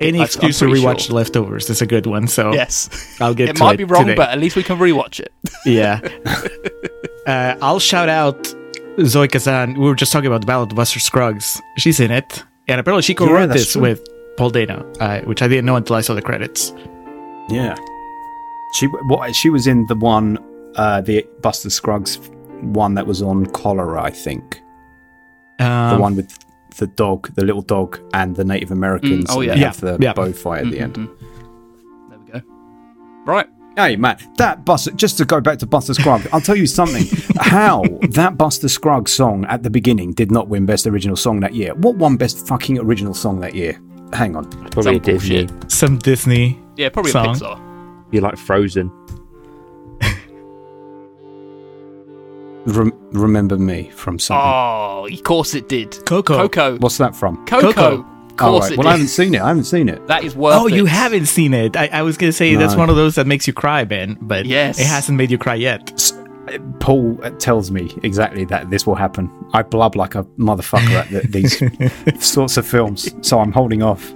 Any 0.00 0.18
I'm 0.18 0.24
excuse 0.24 0.58
to 0.60 0.64
pretty 0.66 0.80
rewatch 0.82 1.00
sure. 1.00 1.08
the 1.08 1.14
leftovers 1.16 1.70
is 1.70 1.82
a 1.82 1.86
good 1.86 2.06
one. 2.06 2.26
So 2.26 2.52
Yes. 2.52 2.88
I'll 3.20 3.34
get 3.34 3.50
it 3.50 3.56
to 3.56 3.62
might 3.64 3.74
it 3.74 3.78
be 3.78 3.84
wrong, 3.84 4.06
today. 4.06 4.16
but 4.16 4.30
at 4.30 4.38
least 4.38 4.56
we 4.56 4.62
can 4.62 4.78
rewatch 4.78 5.20
it. 5.20 5.32
yeah. 5.66 6.00
uh, 7.26 7.56
I'll 7.62 7.78
shout 7.78 8.08
out 8.08 8.52
Zoe 9.04 9.28
Kazan. 9.28 9.74
We 9.74 9.86
were 9.86 9.94
just 9.94 10.10
talking 10.12 10.26
about 10.26 10.40
the 10.40 10.46
Battle 10.46 10.64
of 10.64 10.70
Buster 10.70 10.98
Scruggs. 11.00 11.60
She's 11.78 12.00
in 12.00 12.10
it, 12.10 12.42
and 12.72 12.80
apparently 12.80 13.02
she 13.02 13.14
co-wrote 13.14 13.46
that's 13.48 13.60
this 13.60 13.72
true. 13.72 13.82
with 13.82 14.06
Paul 14.36 14.50
Dano, 14.50 14.90
uh, 15.00 15.20
which 15.22 15.42
I 15.42 15.48
didn't 15.48 15.64
know 15.66 15.76
until 15.76 15.96
I 15.96 16.00
saw 16.00 16.14
the 16.14 16.22
credits. 16.22 16.72
Yeah. 17.48 17.76
She 18.74 18.86
what 18.86 19.34
she 19.34 19.50
was 19.50 19.66
in 19.66 19.86
the 19.86 19.94
one 19.96 20.38
uh 20.76 21.00
the 21.02 21.26
Buster 21.42 21.68
Scruggs 21.70 22.18
one 22.62 22.94
that 22.94 23.06
was 23.06 23.20
on 23.22 23.46
cholera, 23.46 24.02
I 24.02 24.10
think. 24.10 24.60
Um, 25.58 25.96
the 25.96 26.00
one 26.00 26.16
with 26.16 26.38
the 26.78 26.86
dog, 26.86 27.34
the 27.34 27.44
little 27.44 27.62
dog 27.62 27.98
and 28.14 28.34
the 28.36 28.44
Native 28.44 28.70
Americans. 28.70 29.26
oh, 29.28 29.40
and 29.40 29.46
yeah. 29.48 29.54
they 29.54 29.60
Yeah, 29.60 29.66
have 29.66 29.80
the 29.80 29.98
yeah. 30.00 30.12
bow 30.14 30.32
fight 30.32 30.64
at 30.66 30.70
the 30.72 30.80
end. 30.80 30.94
There 30.96 32.18
we 32.18 32.30
go. 32.30 32.40
Right. 33.26 33.46
Hey 33.76 33.96
man, 33.96 34.18
that 34.36 34.64
Buster 34.66 34.90
just 34.90 35.16
to 35.18 35.24
go 35.24 35.40
back 35.40 35.58
to 35.60 35.66
Buster 35.66 35.94
Scruggs, 35.94 36.26
I'll 36.32 36.40
tell 36.42 36.56
you 36.56 36.66
something. 36.66 37.04
How 37.40 37.82
that 38.10 38.36
Buster 38.36 38.68
Scruggs 38.68 39.12
song 39.12 39.44
at 39.46 39.62
the 39.62 39.70
beginning 39.70 40.12
did 40.12 40.30
not 40.30 40.48
win 40.48 40.66
Best 40.66 40.86
Original 40.86 41.16
Song 41.16 41.40
that 41.40 41.54
year. 41.54 41.74
What 41.76 41.96
won 41.96 42.16
Best 42.16 42.46
fucking 42.46 42.78
Original 42.78 43.14
Song 43.14 43.40
that 43.40 43.54
year? 43.54 43.80
Hang 44.12 44.36
on. 44.36 44.50
Probably 44.70 44.82
Some 44.96 44.98
Disney. 44.98 45.46
bullshit. 45.46 45.72
some 45.72 45.98
Disney. 45.98 46.58
Yeah, 46.76 46.90
probably 46.90 47.12
Song. 47.12 47.28
a 47.28 47.30
Pixar. 47.32 47.58
You 48.12 48.20
like 48.20 48.36
Frozen. 48.36 48.90
Rem- 52.66 52.92
remember 53.12 53.56
me 53.58 53.90
from 53.90 54.18
something. 54.18 54.44
Oh, 54.46 55.08
of 55.10 55.22
course 55.24 55.54
it 55.54 55.68
did. 55.68 55.92
Coco. 56.06 56.36
Coco. 56.48 56.76
What's 56.78 56.98
that 56.98 57.16
from? 57.16 57.44
Coco. 57.46 57.72
Coco. 57.72 58.06
Of 58.42 58.48
Oh, 58.48 58.50
course 58.52 58.64
right. 58.64 58.72
it 58.72 58.78
Well, 58.78 58.88
I 58.88 58.92
haven't 58.92 59.08
seen 59.08 59.34
it. 59.34 59.40
I 59.40 59.48
haven't 59.48 59.64
seen 59.64 59.88
it. 59.88 60.06
That 60.08 60.24
is 60.24 60.34
worth 60.34 60.54
Oh, 60.56 60.66
you 60.66 60.86
haven't 60.86 61.26
seen 61.26 61.54
it. 61.54 61.76
I, 61.76 61.88
I 61.92 62.02
was 62.02 62.16
gonna 62.16 62.32
say 62.32 62.54
that's 62.56 62.74
one 62.74 62.90
of 62.90 62.96
those 62.96 63.14
that 63.14 63.26
makes 63.26 63.46
you 63.46 63.52
cry, 63.52 63.84
Ben, 63.84 64.18
but 64.20 64.46
Yes. 64.46 64.78
it 64.78 64.86
hasn't 64.86 65.16
made 65.16 65.30
you 65.30 65.38
cry 65.38 65.54
yet. 65.54 66.12
Paul 66.80 67.16
tells 67.38 67.70
me 67.70 67.90
exactly 68.02 68.44
that 68.46 68.68
this 68.68 68.84
will 68.86 68.96
happen. 68.96 69.30
I 69.52 69.62
blub 69.62 69.94
like 69.96 70.14
a 70.16 70.24
motherfucker 70.38 70.90
at 70.92 71.08
the, 71.08 71.20
these 72.18 72.26
sorts 72.26 72.56
of 72.56 72.66
films, 72.66 73.14
so 73.26 73.38
I'm 73.38 73.52
holding 73.52 73.82
off. 73.82 74.12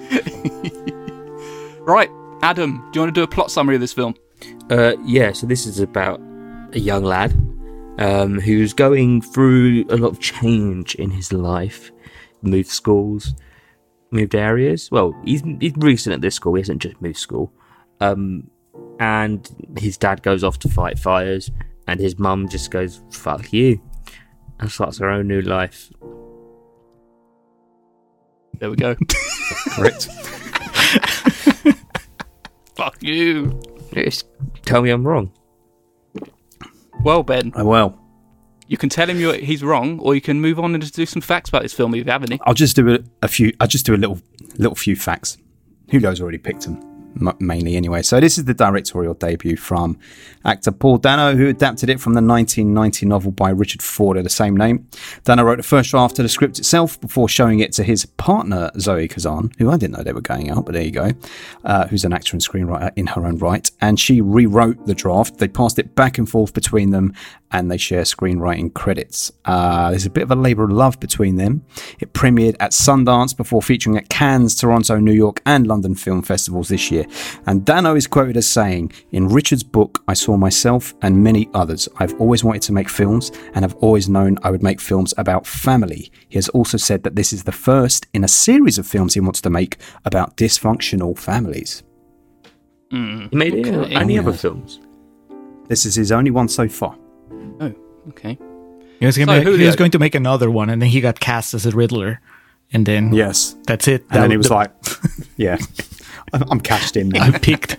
Right, 1.86 2.10
Adam, 2.42 2.78
do 2.90 2.98
you 2.98 3.02
want 3.02 3.14
to 3.14 3.20
do 3.20 3.22
a 3.22 3.28
plot 3.28 3.50
summary 3.50 3.76
of 3.76 3.80
this 3.80 3.92
film? 3.92 4.14
Uh, 4.70 4.94
yeah, 5.04 5.32
so 5.32 5.46
this 5.46 5.66
is 5.66 5.78
about 5.78 6.20
a 6.72 6.80
young 6.80 7.04
lad 7.04 7.30
um, 7.98 8.40
who's 8.40 8.72
going 8.72 9.22
through 9.22 9.84
a 9.88 9.96
lot 9.96 10.08
of 10.08 10.18
change 10.20 10.96
in 10.96 11.10
his 11.10 11.32
life. 11.32 11.92
Moved 12.42 12.68
schools, 12.68 13.34
moved 14.10 14.34
areas. 14.34 14.90
Well, 14.90 15.14
he's, 15.24 15.42
he's 15.60 15.74
recent 15.76 16.14
at 16.14 16.20
this 16.20 16.34
school. 16.34 16.54
He 16.54 16.60
hasn't 16.60 16.82
just 16.82 17.00
moved 17.00 17.18
school. 17.18 17.52
Um, 18.00 18.50
and 18.98 19.48
his 19.78 19.96
dad 19.96 20.22
goes 20.22 20.42
off 20.44 20.58
to 20.60 20.68
fight 20.68 20.98
fires, 20.98 21.50
and 21.86 22.00
his 22.00 22.18
mum 22.18 22.48
just 22.48 22.70
goes, 22.70 23.02
fuck 23.10 23.52
you, 23.52 23.80
and 24.58 24.70
starts 24.70 24.98
her 24.98 25.10
own 25.10 25.28
new 25.28 25.42
life. 25.42 25.90
There 28.58 28.70
we 28.70 28.76
go. 28.76 28.96
Correct. 29.70 30.06
Fuck 32.74 33.02
you. 33.02 33.60
Just 33.92 34.26
tell 34.64 34.80
me 34.82 34.90
I'm 34.90 35.06
wrong. 35.06 35.30
Well, 37.02 37.22
Ben, 37.22 37.52
I 37.54 37.62
well, 37.62 37.98
you 38.68 38.76
can 38.76 38.88
tell 38.88 39.08
him 39.08 39.18
he's 39.34 39.62
wrong, 39.62 39.98
or 40.00 40.14
you 40.14 40.20
can 40.20 40.40
move 40.40 40.58
on 40.58 40.74
and 40.74 40.82
just 40.82 40.94
do 40.94 41.06
some 41.06 41.22
facts 41.22 41.48
about 41.48 41.62
this 41.62 41.72
film 41.72 41.94
if 41.94 42.04
you 42.04 42.12
have 42.12 42.22
any. 42.22 42.38
I'll 42.44 42.54
just 42.54 42.76
do 42.76 42.94
a, 42.94 42.98
a 43.22 43.28
few. 43.28 43.52
I'll 43.60 43.68
just 43.68 43.86
do 43.86 43.94
a 43.94 43.96
little, 43.96 44.20
little 44.58 44.74
few 44.74 44.96
facts. 44.96 45.38
Hugo's 45.88 46.20
already 46.20 46.38
picked 46.38 46.62
them 46.62 46.96
mainly 47.40 47.76
anyway. 47.76 48.02
So 48.02 48.20
this 48.20 48.38
is 48.38 48.44
the 48.44 48.54
directorial 48.54 49.14
debut 49.14 49.56
from 49.56 49.98
actor 50.44 50.70
Paul 50.70 50.98
Dano, 50.98 51.34
who 51.34 51.48
adapted 51.48 51.88
it 51.88 52.00
from 52.00 52.14
the 52.14 52.22
1990 52.22 53.06
novel 53.06 53.32
by 53.32 53.50
Richard 53.50 53.82
Ford 53.82 54.16
of 54.16 54.24
the 54.24 54.30
same 54.30 54.56
name. 54.56 54.88
Dano 55.24 55.44
wrote 55.44 55.56
the 55.56 55.62
first 55.62 55.90
draft 55.90 56.18
of 56.18 56.24
the 56.24 56.28
script 56.28 56.58
itself 56.58 57.00
before 57.00 57.28
showing 57.28 57.60
it 57.60 57.72
to 57.72 57.82
his 57.82 58.06
partner 58.06 58.70
Zoe 58.78 59.08
Kazan, 59.08 59.52
who 59.58 59.70
I 59.70 59.76
didn't 59.76 59.96
know 59.96 60.02
they 60.02 60.12
were 60.12 60.20
going 60.20 60.50
out, 60.50 60.66
but 60.66 60.74
there 60.74 60.82
you 60.82 60.90
go, 60.90 61.12
uh, 61.64 61.86
who's 61.88 62.04
an 62.04 62.12
actor 62.12 62.34
and 62.34 62.42
screenwriter 62.42 62.92
in 62.96 63.06
her 63.08 63.26
own 63.26 63.38
right, 63.38 63.70
and 63.80 63.98
she 63.98 64.20
rewrote 64.20 64.86
the 64.86 64.94
draft. 64.94 65.38
They 65.38 65.48
passed 65.48 65.78
it 65.78 65.94
back 65.94 66.18
and 66.18 66.28
forth 66.28 66.54
between 66.54 66.90
them, 66.90 67.14
and 67.52 67.70
they 67.70 67.76
share 67.76 68.02
screenwriting 68.02 68.74
credits. 68.74 69.30
Uh, 69.44 69.90
there's 69.90 70.06
a 70.06 70.10
bit 70.10 70.22
of 70.24 70.30
a 70.30 70.34
labour 70.36 70.64
of 70.64 70.70
love 70.72 70.98
between 71.00 71.36
them. 71.36 71.64
It 72.00 72.12
premiered 72.12 72.56
at 72.60 72.72
Sundance 72.72 73.36
before 73.36 73.62
featuring 73.62 73.96
at 73.96 74.08
Cannes, 74.08 74.54
Toronto, 74.56 74.98
New 74.98 75.12
York, 75.12 75.40
and 75.46 75.66
London 75.66 75.94
film 75.94 76.22
festivals 76.22 76.68
this 76.68 76.90
year. 76.90 77.06
And 77.46 77.64
Dano 77.64 77.94
is 77.94 78.06
quoted 78.06 78.36
as 78.36 78.46
saying, 78.46 78.92
In 79.12 79.28
Richard's 79.28 79.62
book, 79.62 80.02
I 80.08 80.14
saw 80.14 80.36
myself 80.36 80.94
and 81.02 81.22
many 81.22 81.48
others. 81.54 81.88
I've 81.98 82.18
always 82.20 82.42
wanted 82.42 82.62
to 82.62 82.72
make 82.72 82.88
films 82.88 83.30
and 83.54 83.64
have 83.64 83.76
always 83.76 84.08
known 84.08 84.38
I 84.42 84.50
would 84.50 84.62
make 84.62 84.80
films 84.80 85.14
about 85.16 85.46
family. 85.46 86.10
He 86.28 86.36
has 86.38 86.48
also 86.50 86.76
said 86.78 87.04
that 87.04 87.16
this 87.16 87.32
is 87.32 87.44
the 87.44 87.52
first 87.52 88.06
in 88.12 88.24
a 88.24 88.28
series 88.28 88.78
of 88.78 88.86
films 88.86 89.14
he 89.14 89.20
wants 89.20 89.40
to 89.42 89.50
make 89.50 89.76
about 90.04 90.36
dysfunctional 90.36 91.16
families. 91.16 91.82
Mm. 92.92 93.30
He 93.30 93.36
made 93.36 93.66
Okay. 93.66 93.94
any 93.94 94.18
Oh, 94.18 94.22
other 94.22 94.32
films. 94.32 94.80
This 95.68 95.84
is 95.86 95.94
his 95.96 96.12
only 96.12 96.30
one 96.30 96.48
so 96.48 96.68
far. 96.68 96.96
Okay. 98.10 98.38
He 99.00 99.04
was, 99.06 99.18
gonna 99.18 99.42
So, 99.42 99.50
make, 99.50 99.58
he 99.60 99.66
was 99.66 99.76
going 99.76 99.90
to 99.90 99.98
make 99.98 100.14
another 100.14 100.50
one, 100.50 100.70
and 100.70 100.80
then 100.80 100.88
he 100.88 101.00
got 101.00 101.20
cast 101.20 101.52
as 101.54 101.66
a 101.66 101.70
Riddler, 101.70 102.20
and 102.72 102.86
then 102.86 103.12
Yes. 103.12 103.54
that's 103.66 103.86
it. 103.88 104.04
And 104.10 104.22
then 104.22 104.30
he 104.30 104.36
was 104.36 104.48
the- 104.48 104.54
like, 104.54 104.70
yeah, 105.36 105.58
I'm 106.32 106.44
I'm 106.50 106.60
cashed 106.60 106.96
in 106.96 107.10
now. 107.10 107.24
I 107.26 107.30
picked. 107.38 107.76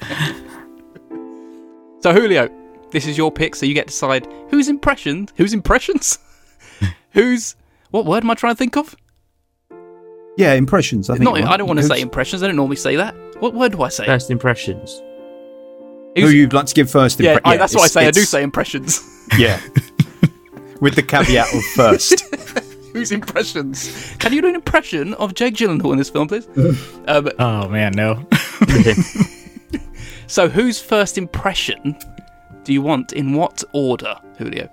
So 2.02 2.14
Julio, 2.14 2.50
this 2.92 3.08
is 3.08 3.18
your 3.18 3.32
pick, 3.32 3.56
so 3.56 3.66
you 3.66 3.74
get 3.74 3.88
to 3.88 3.92
decide 3.92 4.28
whose 4.50 4.68
impressions, 4.70 5.34
whose 5.38 5.54
impressions, 5.54 6.20
whose 7.12 7.56
what 7.92 8.06
word 8.06 8.24
am 8.24 8.30
I 8.30 8.36
trying 8.36 8.54
to 8.54 8.58
think 8.58 8.78
of? 8.78 8.96
Yeah, 10.38 10.54
impressions. 10.54 11.10
I 11.10 11.14
think. 11.16 11.24
Not, 11.24 11.34
right? 11.36 11.46
I 11.46 11.58
don't 11.58 11.68
want 11.68 11.80
to 11.80 11.86
say 11.86 12.00
impressions. 12.00 12.44
I 12.44 12.48
don't 12.48 12.56
normally 12.56 12.76
say 12.76 12.96
that. 12.98 13.16
What 13.40 13.56
word 13.56 13.72
do 13.72 13.82
I 13.82 13.90
say? 13.90 14.06
First 14.06 14.30
impressions. 14.30 15.02
Who 16.16 16.30
you'd 16.30 16.54
like 16.54 16.68
to 16.68 16.74
give 16.76 16.90
first? 16.92 17.20
yeah, 17.20 17.36
impre- 17.38 17.42
I, 17.46 17.58
that's 17.58 17.74
what 17.74 17.84
I 17.84 17.88
say. 17.88 18.06
I 18.08 18.12
do 18.12 18.22
say 18.22 18.44
impressions. 18.44 19.02
Yeah. 19.38 19.60
With 20.82 20.96
the 20.96 21.04
caveat 21.04 21.54
of 21.54 21.64
first. 21.76 22.34
whose 22.94 23.12
impressions? 23.12 24.16
Can 24.20 24.34
you 24.34 24.42
do 24.42 24.48
an 24.48 24.56
impression 24.56 25.14
of 25.16 25.34
Jake 25.34 25.56
Gyllenhaal 25.56 25.92
in 25.92 25.98
this 25.98 26.10
film, 26.10 26.28
please? 26.28 26.48
um, 27.08 27.30
Oh 27.40 27.68
man, 27.70 27.94
no. 27.94 28.26
so, 30.28 30.50
whose 30.50 30.82
first 30.82 31.18
impression 31.18 31.96
do 32.64 32.74
you 32.74 32.82
want? 32.82 33.14
In 33.14 33.34
what 33.34 33.64
order, 33.74 34.16
Julio? 34.38 34.70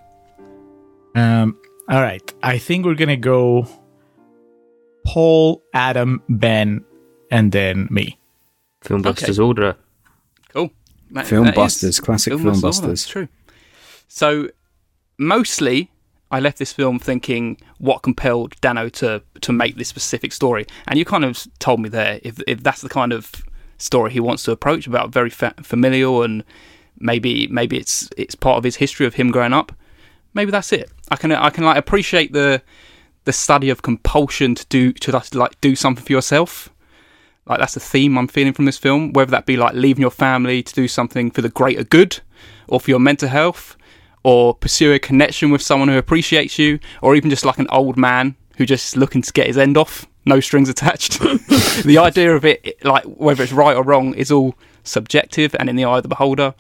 Um. 1.14 1.58
All 1.88 2.00
right. 2.00 2.32
I 2.42 2.58
think 2.58 2.86
we're 2.86 2.94
gonna 2.94 3.16
go. 3.16 3.66
Paul, 5.06 5.62
Adam, 5.74 6.22
Ben, 6.30 6.82
and 7.30 7.52
then 7.52 7.88
me. 7.90 8.18
Filmbusters 8.82 9.44
order. 9.44 9.76
Cool. 10.48 10.70
That- 11.10 11.26
Film 11.26 11.44
that 11.44 11.52
is- 11.52 11.56
Busters, 11.56 12.00
classic 12.00 12.32
Film 12.32 12.42
Film 12.42 12.60
Busters, 12.60 12.86
Busters. 12.88 13.06
True. 13.06 13.28
So, 14.08 14.48
mostly, 15.18 15.90
I 16.30 16.40
left 16.40 16.58
this 16.58 16.72
film 16.72 16.98
thinking 16.98 17.58
what 17.78 18.02
compelled 18.02 18.60
Dano 18.60 18.88
to 18.90 19.22
to 19.40 19.52
make 19.52 19.76
this 19.76 19.88
specific 19.88 20.32
story, 20.32 20.66
and 20.88 20.98
you 20.98 21.04
kind 21.04 21.24
of 21.24 21.46
told 21.58 21.80
me 21.80 21.88
there 21.88 22.20
if 22.22 22.40
if 22.46 22.62
that's 22.62 22.82
the 22.82 22.88
kind 22.88 23.12
of 23.12 23.32
story 23.78 24.12
he 24.12 24.20
wants 24.20 24.42
to 24.44 24.52
approach 24.52 24.86
about 24.86 25.10
very 25.10 25.30
fa- 25.30 25.54
familial 25.62 26.22
and 26.22 26.44
maybe 26.98 27.46
maybe 27.48 27.76
it's 27.76 28.08
it's 28.16 28.34
part 28.34 28.58
of 28.58 28.64
his 28.64 28.76
history 28.76 29.06
of 29.06 29.14
him 29.14 29.30
growing 29.30 29.52
up. 29.52 29.72
Maybe 30.32 30.50
that's 30.50 30.72
it. 30.72 30.90
I 31.10 31.16
can 31.16 31.32
I 31.32 31.50
can 31.50 31.64
like 31.64 31.76
appreciate 31.76 32.32
the 32.32 32.62
the 33.24 33.32
study 33.32 33.70
of 33.70 33.82
compulsion 33.82 34.54
to 34.54 34.66
do 34.66 34.92
to 34.92 35.22
like 35.34 35.60
do 35.60 35.76
something 35.76 36.04
for 36.04 36.12
yourself 36.12 36.70
like 37.46 37.58
that's 37.58 37.74
the 37.74 37.80
theme 37.80 38.16
I'm 38.16 38.28
feeling 38.28 38.52
from 38.52 38.64
this 38.64 38.78
film. 38.78 39.12
Whether 39.12 39.32
that 39.32 39.46
be 39.46 39.56
like 39.56 39.74
leaving 39.74 40.00
your 40.00 40.10
family 40.10 40.62
to 40.62 40.74
do 40.74 40.88
something 40.88 41.30
for 41.30 41.42
the 41.42 41.48
greater 41.48 41.84
good, 41.84 42.20
or 42.68 42.80
for 42.80 42.90
your 42.90 43.00
mental 43.00 43.28
health, 43.28 43.76
or 44.24 44.54
pursue 44.54 44.92
a 44.92 44.98
connection 44.98 45.50
with 45.50 45.62
someone 45.62 45.88
who 45.88 45.98
appreciates 45.98 46.58
you, 46.58 46.80
or 47.02 47.14
even 47.14 47.30
just 47.30 47.44
like 47.44 47.58
an 47.58 47.68
old 47.70 47.96
man 47.96 48.34
who 48.56 48.66
just 48.66 48.96
looking 48.96 49.22
to 49.22 49.32
get 49.32 49.46
his 49.46 49.58
end 49.58 49.76
off, 49.76 50.06
no 50.24 50.40
strings 50.40 50.68
attached. 50.68 51.20
the 51.84 51.98
idea 51.98 52.34
of 52.34 52.44
it, 52.44 52.82
like 52.84 53.04
whether 53.04 53.42
it's 53.42 53.52
right 53.52 53.76
or 53.76 53.84
wrong, 53.84 54.14
is 54.14 54.32
all 54.32 54.54
subjective 54.82 55.54
and 55.58 55.68
in 55.68 55.76
the 55.76 55.84
eye 55.84 55.98
of 55.98 56.02
the 56.02 56.08
beholder. 56.08 56.54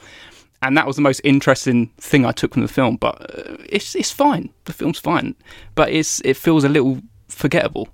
And 0.62 0.76
that 0.76 0.86
was 0.86 0.96
the 0.96 1.02
most 1.02 1.20
interesting 1.24 1.88
thing 1.98 2.24
I 2.24 2.32
took 2.32 2.54
from 2.54 2.62
the 2.62 2.68
film. 2.68 2.96
But 2.96 3.20
uh, 3.20 3.56
it's 3.68 3.94
it's 3.94 4.10
fine. 4.10 4.50
The 4.64 4.72
film's 4.72 4.98
fine, 4.98 5.34
but 5.74 5.90
it's 5.90 6.20
it 6.20 6.36
feels 6.36 6.64
a 6.64 6.68
little 6.68 7.00
forgettable 7.28 7.88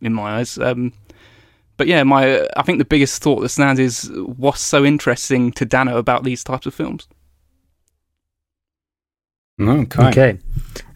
in 0.00 0.14
my 0.14 0.38
eyes. 0.38 0.58
Um, 0.58 0.92
but 1.76 1.86
yeah, 1.86 2.02
my 2.02 2.46
I 2.56 2.62
think 2.62 2.78
the 2.78 2.84
biggest 2.84 3.22
thought 3.22 3.40
that 3.40 3.50
stands 3.50 3.80
is 3.80 4.10
what's 4.14 4.60
so 4.60 4.84
interesting 4.84 5.52
to 5.52 5.64
Dano 5.64 5.96
about 5.96 6.24
these 6.24 6.42
types 6.42 6.66
of 6.66 6.74
films. 6.74 7.06
Okay. 9.60 10.08
Okay. 10.08 10.38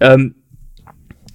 Um, 0.01 0.35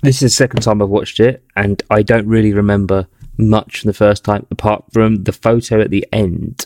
this 0.01 0.17
is 0.17 0.31
the 0.31 0.35
second 0.35 0.61
time 0.61 0.81
I've 0.81 0.89
watched 0.89 1.19
it, 1.19 1.43
and 1.55 1.81
I 1.89 2.03
don't 2.03 2.27
really 2.27 2.53
remember 2.53 3.07
much 3.37 3.81
from 3.81 3.89
the 3.89 3.93
first 3.93 4.23
time, 4.23 4.45
apart 4.51 4.85
from 4.91 5.23
the 5.23 5.31
photo 5.31 5.81
at 5.81 5.89
the 5.89 6.05
end. 6.13 6.65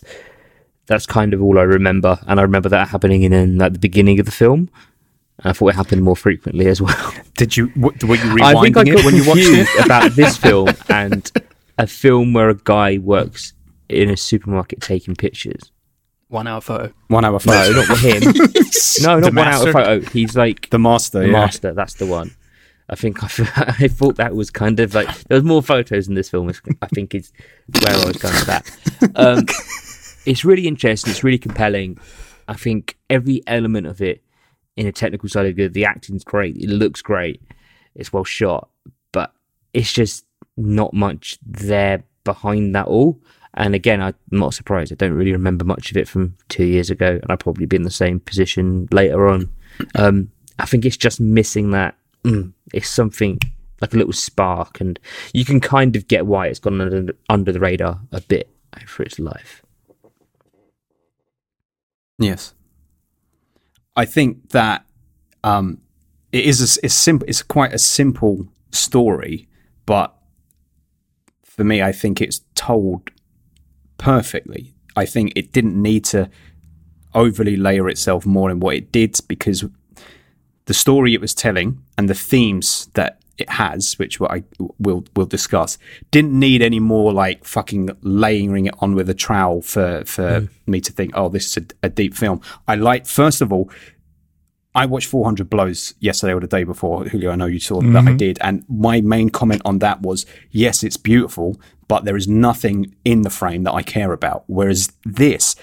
That's 0.85 1.05
kind 1.05 1.33
of 1.33 1.41
all 1.41 1.57
I 1.57 1.63
remember, 1.63 2.19
and 2.27 2.39
I 2.39 2.43
remember 2.43 2.69
that 2.69 2.89
happening 2.89 3.23
in, 3.23 3.33
in 3.33 3.57
like 3.57 3.73
the 3.73 3.79
beginning 3.79 4.19
of 4.19 4.25
the 4.25 4.31
film. 4.31 4.69
I 5.43 5.53
thought 5.53 5.69
it 5.69 5.75
happened 5.75 6.03
more 6.03 6.15
frequently 6.15 6.67
as 6.67 6.81
well. 6.81 7.13
Did 7.35 7.57
you? 7.57 7.67
What, 7.75 8.03
were 8.03 8.15
you 8.15 8.37
I 8.43 8.61
think 8.61 8.77
I 8.77 8.83
rewinding 8.83 8.95
got 8.95 8.99
it 8.99 9.05
when 9.05 9.15
you 9.15 9.27
watched 9.27 9.41
it? 9.41 9.85
about 9.85 10.11
this 10.11 10.37
film 10.37 10.69
and 10.89 11.31
a 11.77 11.87
film 11.87 12.33
where 12.33 12.49
a 12.49 12.55
guy 12.55 12.97
works 12.99 13.53
in 13.89 14.09
a 14.09 14.17
supermarket 14.17 14.81
taking 14.81 15.15
pictures. 15.15 15.71
One 16.31 16.47
hour 16.47 16.61
photo. 16.61 16.93
One 17.07 17.25
hour 17.25 17.39
photo. 17.39 17.73
not 17.73 17.89
with 17.89 17.99
him. 17.99 18.21
no, 19.03 19.19
not 19.19 19.31
The 19.31 19.37
one 19.37 19.47
out 19.47 19.67
of 19.67 19.73
photo. 19.73 19.99
He's 20.11 20.35
like 20.35 20.69
The 20.69 20.79
master. 20.79 21.19
the 21.19 21.25
yeah. 21.27 21.31
master. 21.33 21.73
That's 21.73 21.95
the 21.95 22.05
one. 22.05 22.31
I 22.89 22.95
think 22.95 23.21
I, 23.23 23.27
I 23.79 23.87
thought 23.89 24.15
that 24.15 24.33
was 24.35 24.49
kind 24.49 24.79
of 24.79 24.93
like 24.95 25.07
there 25.25 25.35
was 25.35 25.43
more 25.43 25.61
photos 25.61 26.07
in 26.07 26.15
this 26.15 26.29
film. 26.29 26.49
is- 26.49 26.61
I 26.81 26.87
think 26.87 27.13
is 27.13 27.31
where 27.81 27.93
I 27.95 28.05
was 28.05 28.15
going 28.17 28.33
with 28.35 28.45
that. 28.47 29.11
Um, 29.15 29.45
it's 30.25 30.45
really 30.45 30.67
interesting. 30.67 31.11
It's 31.11 31.23
really 31.23 31.37
compelling. 31.37 31.97
I 32.47 32.53
think 32.53 32.97
every 33.09 33.41
element 33.45 33.87
of 33.87 34.01
it, 34.01 34.23
in 34.77 34.87
a 34.87 34.91
technical 34.93 35.27
side 35.27 35.45
of 35.47 35.55
good, 35.57 35.73
the 35.73 35.83
acting's 35.85 36.23
great. 36.23 36.55
It 36.55 36.69
looks 36.69 37.01
great. 37.01 37.41
It's 37.93 38.13
well 38.13 38.23
shot, 38.23 38.69
but 39.11 39.33
it's 39.73 39.91
just 39.91 40.25
not 40.55 40.93
much 40.93 41.37
there 41.45 42.03
behind 42.23 42.73
that 42.75 42.87
all. 42.87 43.19
And 43.53 43.75
again, 43.75 44.01
I'm 44.01 44.15
not 44.31 44.53
surprised. 44.53 44.91
I 44.91 44.95
don't 44.95 45.13
really 45.13 45.33
remember 45.33 45.65
much 45.65 45.91
of 45.91 45.97
it 45.97 46.07
from 46.07 46.35
two 46.47 46.65
years 46.65 46.89
ago, 46.89 47.19
and 47.21 47.25
I'll 47.29 47.37
probably 47.37 47.65
be 47.65 47.75
in 47.75 47.83
the 47.83 47.91
same 47.91 48.19
position 48.19 48.87
later 48.91 49.27
on. 49.27 49.51
Um, 49.95 50.31
I 50.57 50.65
think 50.65 50.85
it's 50.85 50.97
just 50.97 51.19
missing 51.19 51.71
that. 51.71 51.95
Mm, 52.23 52.53
it's 52.73 52.87
something 52.87 53.39
like 53.81 53.93
a 53.93 53.97
little 53.97 54.13
spark, 54.13 54.79
and 54.79 54.99
you 55.33 55.43
can 55.43 55.59
kind 55.59 55.95
of 55.95 56.07
get 56.07 56.25
why 56.25 56.47
it's 56.47 56.59
gone 56.59 56.79
under, 56.79 57.13
under 57.29 57.51
the 57.51 57.59
radar 57.59 57.99
a 58.11 58.21
bit 58.21 58.49
for 58.85 59.03
its 59.03 59.19
life. 59.19 59.63
Yes. 62.19 62.53
I 63.95 64.05
think 64.05 64.51
that 64.51 64.85
um, 65.43 65.81
it 66.31 66.45
is 66.45 66.77
a, 66.77 66.85
it's 66.85 66.93
simple. 66.93 67.27
It's 67.27 67.43
quite 67.43 67.73
a 67.73 67.79
simple 67.79 68.47
story, 68.71 69.49
but 69.85 70.15
for 71.43 71.63
me, 71.63 71.81
I 71.81 71.91
think 71.91 72.21
it's 72.21 72.41
told 72.55 73.09
perfectly. 74.01 74.73
I 74.95 75.05
think 75.05 75.33
it 75.35 75.53
didn't 75.53 75.79
need 75.79 76.03
to 76.05 76.29
overly 77.13 77.55
layer 77.55 77.87
itself 77.87 78.25
more 78.25 78.49
than 78.49 78.59
what 78.59 78.75
it 78.75 78.91
did 78.91 79.17
because 79.27 79.63
the 80.65 80.73
story 80.73 81.13
it 81.13 81.21
was 81.21 81.33
telling 81.33 81.81
and 81.97 82.09
the 82.09 82.15
themes 82.15 82.89
that 82.95 83.21
it 83.37 83.49
has, 83.49 83.97
which 83.99 84.19
I 84.21 84.43
will 84.79 85.05
will 85.15 85.25
discuss, 85.25 85.77
didn't 86.09 86.37
need 86.37 86.61
any 86.61 86.79
more 86.79 87.13
like 87.13 87.45
fucking 87.45 87.89
layering 88.01 88.65
it 88.65 88.73
on 88.79 88.95
with 88.95 89.09
a 89.09 89.13
trowel 89.13 89.61
for 89.61 90.03
for 90.05 90.41
hmm. 90.41 90.71
me 90.71 90.81
to 90.81 90.91
think, 90.91 91.11
oh, 91.13 91.29
this 91.29 91.45
is 91.45 91.57
a, 91.57 91.87
a 91.87 91.89
deep 91.89 92.15
film. 92.15 92.41
I 92.67 92.75
like 92.75 93.05
first 93.05 93.41
of 93.41 93.53
all, 93.53 93.69
I 94.73 94.85
watched 94.85 95.07
400 95.07 95.49
Blows 95.49 95.93
yesterday 95.99 96.33
or 96.33 96.39
the 96.39 96.47
day 96.47 96.63
before. 96.63 97.05
Julio, 97.05 97.31
I 97.31 97.35
know 97.35 97.45
you 97.45 97.59
saw 97.59 97.81
that 97.81 97.87
I 97.87 98.01
mm-hmm. 98.01 98.17
did, 98.17 98.37
and 98.41 98.63
my 98.69 99.01
main 99.01 99.29
comment 99.29 99.61
on 99.65 99.79
that 99.79 100.01
was, 100.01 100.25
yes, 100.51 100.83
it's 100.83 100.97
beautiful, 100.97 101.59
but 101.91 102.05
there 102.05 102.15
is 102.15 102.25
nothing 102.25 102.95
in 103.03 103.23
the 103.23 103.29
frame 103.29 103.65
that 103.65 103.73
I 103.73 103.83
care 103.83 104.13
about. 104.13 104.45
Whereas 104.47 104.93
this, 105.03 105.57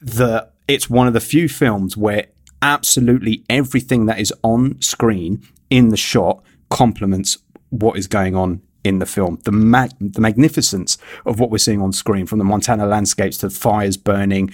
the 0.00 0.48
it's 0.68 0.88
one 0.88 1.08
of 1.08 1.12
the 1.12 1.20
few 1.20 1.48
films 1.48 1.96
where 1.96 2.26
absolutely 2.62 3.44
everything 3.50 4.06
that 4.06 4.20
is 4.20 4.32
on 4.44 4.80
screen 4.80 5.42
in 5.68 5.88
the 5.88 5.96
shot 5.96 6.44
complements 6.68 7.36
what 7.70 7.98
is 7.98 8.06
going 8.06 8.36
on 8.36 8.62
in 8.84 9.00
the 9.00 9.06
film. 9.06 9.40
The 9.42 9.50
mag- 9.50 9.98
the 9.98 10.20
magnificence 10.20 10.98
of 11.26 11.40
what 11.40 11.50
we're 11.50 11.58
seeing 11.58 11.82
on 11.82 11.92
screen, 11.92 12.26
from 12.26 12.38
the 12.38 12.44
Montana 12.44 12.86
landscapes 12.86 13.36
to 13.38 13.48
the 13.48 13.54
fires 13.54 13.96
burning, 13.96 14.52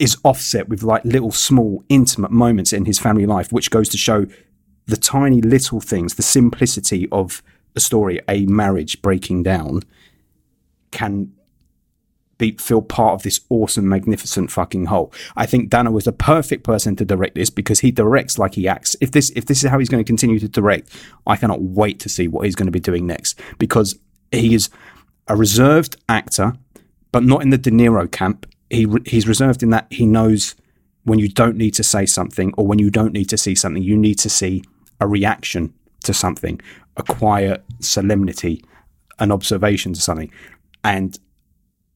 is 0.00 0.16
offset 0.24 0.68
with 0.68 0.82
like 0.82 1.04
little 1.04 1.30
small 1.30 1.84
intimate 1.88 2.32
moments 2.32 2.72
in 2.72 2.84
his 2.84 2.98
family 2.98 3.26
life, 3.26 3.52
which 3.52 3.70
goes 3.70 3.88
to 3.90 3.96
show 3.96 4.26
the 4.86 4.96
tiny 4.96 5.40
little 5.40 5.80
things, 5.80 6.14
the 6.14 6.22
simplicity 6.24 7.08
of 7.12 7.44
a 7.76 7.80
story, 7.80 8.20
a 8.28 8.46
marriage 8.46 9.02
breaking 9.02 9.42
down, 9.42 9.82
can 10.90 11.32
be 12.38 12.52
feel 12.52 12.82
part 12.82 13.14
of 13.14 13.22
this 13.22 13.40
awesome, 13.48 13.88
magnificent 13.88 14.50
fucking 14.50 14.86
whole. 14.86 15.12
I 15.36 15.46
think 15.46 15.70
Dano 15.70 15.90
was 15.90 16.04
the 16.04 16.12
perfect 16.12 16.64
person 16.64 16.96
to 16.96 17.04
direct 17.04 17.34
this 17.34 17.50
because 17.50 17.80
he 17.80 17.90
directs 17.90 18.38
like 18.38 18.54
he 18.54 18.68
acts. 18.68 18.96
If 19.00 19.12
this 19.12 19.30
if 19.30 19.46
this 19.46 19.62
is 19.64 19.70
how 19.70 19.78
he's 19.78 19.88
going 19.88 20.02
to 20.02 20.06
continue 20.06 20.38
to 20.38 20.48
direct, 20.48 20.90
I 21.26 21.36
cannot 21.36 21.62
wait 21.62 22.00
to 22.00 22.08
see 22.08 22.28
what 22.28 22.44
he's 22.44 22.54
going 22.54 22.66
to 22.66 22.72
be 22.72 22.80
doing 22.80 23.06
next 23.06 23.38
because 23.58 23.98
he 24.32 24.54
is 24.54 24.70
a 25.28 25.36
reserved 25.36 25.96
actor, 26.08 26.54
but 27.12 27.22
not 27.22 27.42
in 27.42 27.50
the 27.50 27.58
De 27.58 27.70
Niro 27.70 28.10
camp. 28.10 28.46
He 28.70 28.86
he's 29.06 29.28
reserved 29.28 29.62
in 29.62 29.70
that 29.70 29.86
he 29.90 30.06
knows 30.06 30.54
when 31.04 31.18
you 31.18 31.28
don't 31.28 31.56
need 31.56 31.74
to 31.74 31.84
say 31.84 32.06
something 32.06 32.52
or 32.56 32.66
when 32.66 32.78
you 32.78 32.90
don't 32.90 33.12
need 33.12 33.28
to 33.28 33.36
see 33.36 33.54
something, 33.54 33.82
you 33.82 33.96
need 33.96 34.18
to 34.20 34.30
see 34.30 34.64
a 35.00 35.06
reaction 35.06 35.72
to 36.04 36.14
something, 36.14 36.60
a 36.96 37.02
quiet 37.02 37.64
solemnity, 37.80 38.64
an 39.18 39.30
observation 39.32 39.92
to 39.92 40.00
something. 40.00 40.30
And 40.82 41.18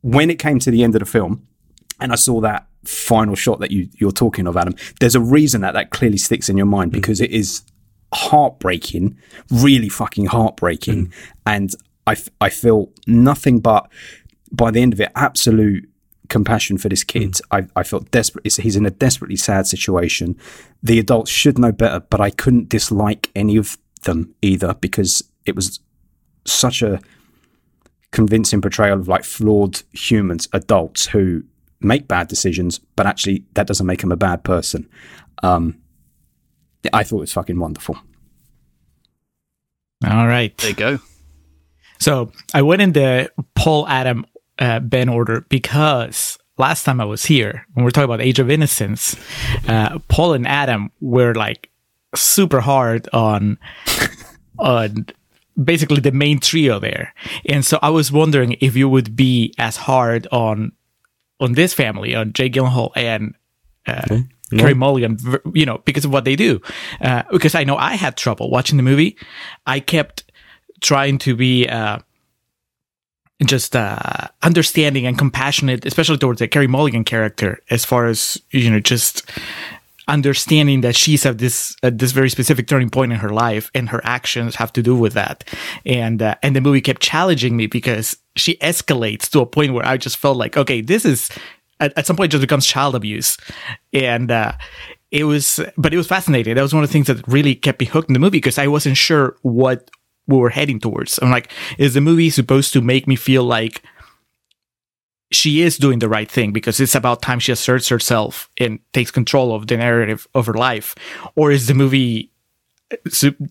when 0.02 0.30
it 0.30 0.38
came 0.38 0.58
to 0.60 0.70
the 0.70 0.82
end 0.82 0.94
of 0.94 1.00
the 1.00 1.06
film, 1.06 1.46
and 2.00 2.12
I 2.12 2.16
saw 2.16 2.40
that 2.40 2.66
final 2.84 3.34
shot 3.34 3.60
that 3.60 3.70
you 3.70 3.88
you're 3.94 4.12
talking 4.12 4.46
of, 4.46 4.56
Adam. 4.56 4.74
There's 5.00 5.14
a 5.14 5.20
reason 5.20 5.60
that 5.62 5.74
that 5.74 5.90
clearly 5.90 6.18
sticks 6.18 6.48
in 6.48 6.56
your 6.56 6.66
mind 6.66 6.90
mm. 6.90 6.94
because 6.94 7.20
it 7.20 7.30
is 7.30 7.62
heartbreaking, 8.14 9.18
really 9.50 9.88
fucking 9.88 10.26
heartbreaking, 10.26 11.08
mm. 11.08 11.12
and 11.46 11.74
I, 12.06 12.16
I 12.40 12.48
feel 12.48 12.90
nothing 13.06 13.60
but 13.60 13.90
by 14.50 14.70
the 14.70 14.80
end 14.80 14.94
of 14.94 15.00
it, 15.00 15.12
absolute 15.14 15.88
compassion 16.28 16.78
for 16.78 16.88
this 16.88 17.04
kid. 17.04 17.32
Mm. 17.32 17.40
I, 17.50 17.80
I 17.80 17.82
felt 17.82 18.10
desperate. 18.10 18.46
it's- 18.46 18.64
He's 18.64 18.76
in 18.76 18.86
a 18.86 18.90
desperately 18.90 19.36
sad 19.36 19.66
situation. 19.66 20.38
The 20.82 20.98
adults 20.98 21.30
should 21.30 21.58
know 21.58 21.72
better, 21.72 22.00
but 22.00 22.20
I 22.20 22.30
couldn't 22.30 22.68
dislike 22.68 23.30
any 23.34 23.56
of 23.56 23.76
them 24.08 24.34
either 24.42 24.74
because 24.74 25.22
it 25.46 25.54
was 25.54 25.80
such 26.44 26.82
a 26.82 27.00
convincing 28.10 28.60
portrayal 28.60 28.98
of 28.98 29.08
like 29.08 29.24
flawed 29.24 29.82
humans, 29.92 30.48
adults 30.52 31.06
who 31.06 31.42
make 31.80 32.08
bad 32.08 32.28
decisions, 32.28 32.80
but 32.96 33.06
actually 33.06 33.44
that 33.54 33.66
doesn't 33.66 33.86
make 33.86 34.00
them 34.00 34.12
a 34.12 34.16
bad 34.16 34.42
person. 34.44 34.88
Um, 35.42 35.78
I 36.92 37.04
thought 37.04 37.18
it 37.18 37.20
was 37.20 37.32
fucking 37.32 37.58
wonderful. 37.58 37.96
All 40.06 40.26
right. 40.26 40.56
There 40.58 40.70
you 40.70 40.76
go. 40.76 40.98
So 41.98 42.30
I 42.54 42.62
went 42.62 42.82
in 42.82 42.92
the 42.92 43.30
Paul 43.54 43.86
Adam 43.88 44.24
uh, 44.58 44.80
Ben 44.80 45.08
order 45.08 45.42
because 45.48 46.38
last 46.56 46.84
time 46.84 47.00
I 47.00 47.04
was 47.04 47.24
here, 47.24 47.66
when 47.74 47.84
we 47.84 47.88
are 47.88 47.92
talking 47.92 48.04
about 48.04 48.20
Age 48.20 48.38
of 48.38 48.50
Innocence, 48.50 49.16
uh, 49.66 49.98
Paul 50.08 50.34
and 50.34 50.46
Adam 50.46 50.92
were 51.00 51.34
like 51.34 51.70
super 52.14 52.60
hard 52.60 53.08
on 53.12 53.58
on 54.58 55.06
basically 55.62 56.00
the 56.00 56.12
main 56.12 56.40
trio 56.40 56.78
there, 56.78 57.14
and 57.46 57.64
so 57.64 57.78
I 57.82 57.90
was 57.90 58.12
wondering 58.12 58.56
if 58.60 58.76
you 58.76 58.88
would 58.88 59.16
be 59.16 59.54
as 59.58 59.76
hard 59.76 60.26
on 60.30 60.72
on 61.40 61.52
this 61.52 61.74
family, 61.74 62.14
on 62.14 62.32
Jay 62.32 62.50
Gyllenhaal 62.50 62.90
and 62.96 63.34
uh, 63.86 64.20
Carey 64.56 64.74
Mulligan, 64.74 65.18
you 65.52 65.66
know, 65.66 65.78
because 65.84 66.04
of 66.04 66.12
what 66.12 66.24
they 66.24 66.36
do. 66.36 66.60
Uh, 67.00 67.22
because 67.30 67.54
I 67.54 67.64
know 67.64 67.76
I 67.76 67.94
had 67.94 68.16
trouble 68.16 68.50
watching 68.50 68.76
the 68.76 68.82
movie. 68.82 69.16
I 69.66 69.80
kept 69.80 70.24
trying 70.80 71.18
to 71.18 71.36
be 71.36 71.68
uh, 71.68 71.98
just 73.44 73.76
uh, 73.76 74.28
understanding 74.42 75.06
and 75.06 75.18
compassionate, 75.18 75.84
especially 75.84 76.18
towards 76.18 76.38
the 76.38 76.48
Carey 76.48 76.66
Mulligan 76.66 77.04
character, 77.04 77.60
as 77.70 77.84
far 77.84 78.06
as 78.06 78.40
you 78.50 78.70
know, 78.70 78.80
just 78.80 79.30
understanding 80.08 80.80
that 80.80 80.96
she's 80.96 81.24
at 81.26 81.38
this 81.38 81.76
at 81.82 81.98
this 81.98 82.12
very 82.12 82.30
specific 82.30 82.66
turning 82.66 82.90
point 82.90 83.12
in 83.12 83.18
her 83.18 83.28
life, 83.30 83.70
and 83.74 83.88
her 83.90 84.00
actions 84.04 84.56
have 84.56 84.72
to 84.72 84.82
do 84.82 84.96
with 84.96 85.12
that. 85.12 85.44
And 85.86 86.20
uh, 86.22 86.34
and 86.42 86.56
the 86.56 86.60
movie 86.60 86.80
kept 86.80 87.02
challenging 87.02 87.56
me 87.56 87.66
because 87.66 88.16
she 88.36 88.56
escalates 88.56 89.28
to 89.30 89.40
a 89.40 89.46
point 89.46 89.74
where 89.74 89.86
I 89.86 89.96
just 89.96 90.16
felt 90.16 90.36
like, 90.36 90.56
okay, 90.56 90.80
this 90.80 91.04
is 91.04 91.30
at, 91.78 91.96
at 91.96 92.06
some 92.06 92.16
point 92.16 92.32
it 92.32 92.36
just 92.36 92.42
becomes 92.42 92.66
child 92.66 92.94
abuse, 92.94 93.36
and. 93.92 94.30
uh 94.30 94.52
it 95.10 95.24
was, 95.24 95.58
but 95.78 95.94
it 95.94 95.96
was 95.96 96.06
fascinating. 96.06 96.54
That 96.54 96.60
was 96.60 96.74
one 96.74 96.84
of 96.84 96.90
the 96.90 96.92
things 96.92 97.06
that 97.06 97.26
really 97.26 97.54
kept 97.54 97.80
me 97.80 97.86
hooked 97.86 98.10
in 98.10 98.12
the 98.12 98.18
movie 98.18 98.36
because 98.36 98.58
I 98.58 98.66
wasn't 98.66 98.98
sure 98.98 99.36
what 99.40 99.90
we 100.26 100.36
were 100.36 100.50
heading 100.50 100.78
towards. 100.78 101.18
I'm 101.22 101.30
like, 101.30 101.50
is 101.78 101.94
the 101.94 102.02
movie 102.02 102.28
supposed 102.28 102.74
to 102.74 102.82
make 102.82 103.08
me 103.08 103.16
feel 103.16 103.42
like 103.42 103.82
she 105.30 105.62
is 105.62 105.76
doing 105.76 105.98
the 105.98 106.08
right 106.08 106.30
thing 106.30 106.52
because 106.52 106.80
it's 106.80 106.94
about 106.94 107.22
time 107.22 107.38
she 107.38 107.52
asserts 107.52 107.88
herself 107.88 108.48
and 108.58 108.78
takes 108.92 109.10
control 109.10 109.54
of 109.54 109.66
the 109.66 109.76
narrative 109.76 110.26
of 110.34 110.46
her 110.46 110.54
life? 110.54 110.94
Or 111.36 111.50
is 111.50 111.66
the 111.66 111.74
movie 111.74 112.32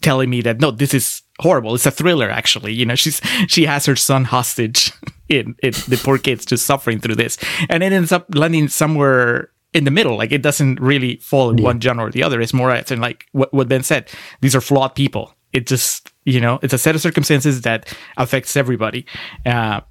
telling 0.01 0.29
me 0.29 0.41
that 0.41 0.59
no, 0.59 0.71
this 0.71 0.93
is 0.93 1.21
horrible? 1.39 1.75
It's 1.75 1.85
a 1.85 1.91
thriller, 1.91 2.29
actually. 2.29 2.73
You 2.73 2.85
know, 2.85 2.95
she's 2.95 3.21
she 3.47 3.65
has 3.65 3.85
her 3.85 3.95
son 3.95 4.25
hostage, 4.25 4.91
in, 5.29 5.55
in 5.61 5.71
the 5.87 5.99
poor 6.03 6.17
kid's 6.17 6.45
just 6.45 6.65
suffering 6.65 6.99
through 6.99 7.15
this, 7.15 7.37
and 7.69 7.83
it 7.83 7.93
ends 7.93 8.11
up 8.11 8.25
landing 8.33 8.67
somewhere 8.67 9.51
in 9.73 9.83
the 9.83 9.91
middle. 9.91 10.17
Like 10.17 10.31
it 10.31 10.41
doesn't 10.41 10.79
really 10.79 11.17
fall 11.17 11.49
in 11.49 11.61
one 11.61 11.79
genre 11.79 12.05
or 12.05 12.11
the 12.11 12.23
other. 12.23 12.41
It's 12.41 12.53
more 12.53 12.73
in 12.73 12.99
like 12.99 13.25
what 13.31 13.53
what 13.53 13.67
Ben 13.67 13.83
said. 13.83 14.09
These 14.41 14.55
are 14.55 14.61
flawed 14.61 14.95
people. 14.95 15.33
It 15.53 15.67
just 15.67 16.11
you 16.25 16.41
know 16.41 16.59
it's 16.61 16.73
a 16.73 16.77
set 16.77 16.95
of 16.95 17.01
circumstances 17.01 17.61
that 17.61 17.93
affects 18.17 18.55
everybody. 18.57 19.05
Uh, 19.45 19.81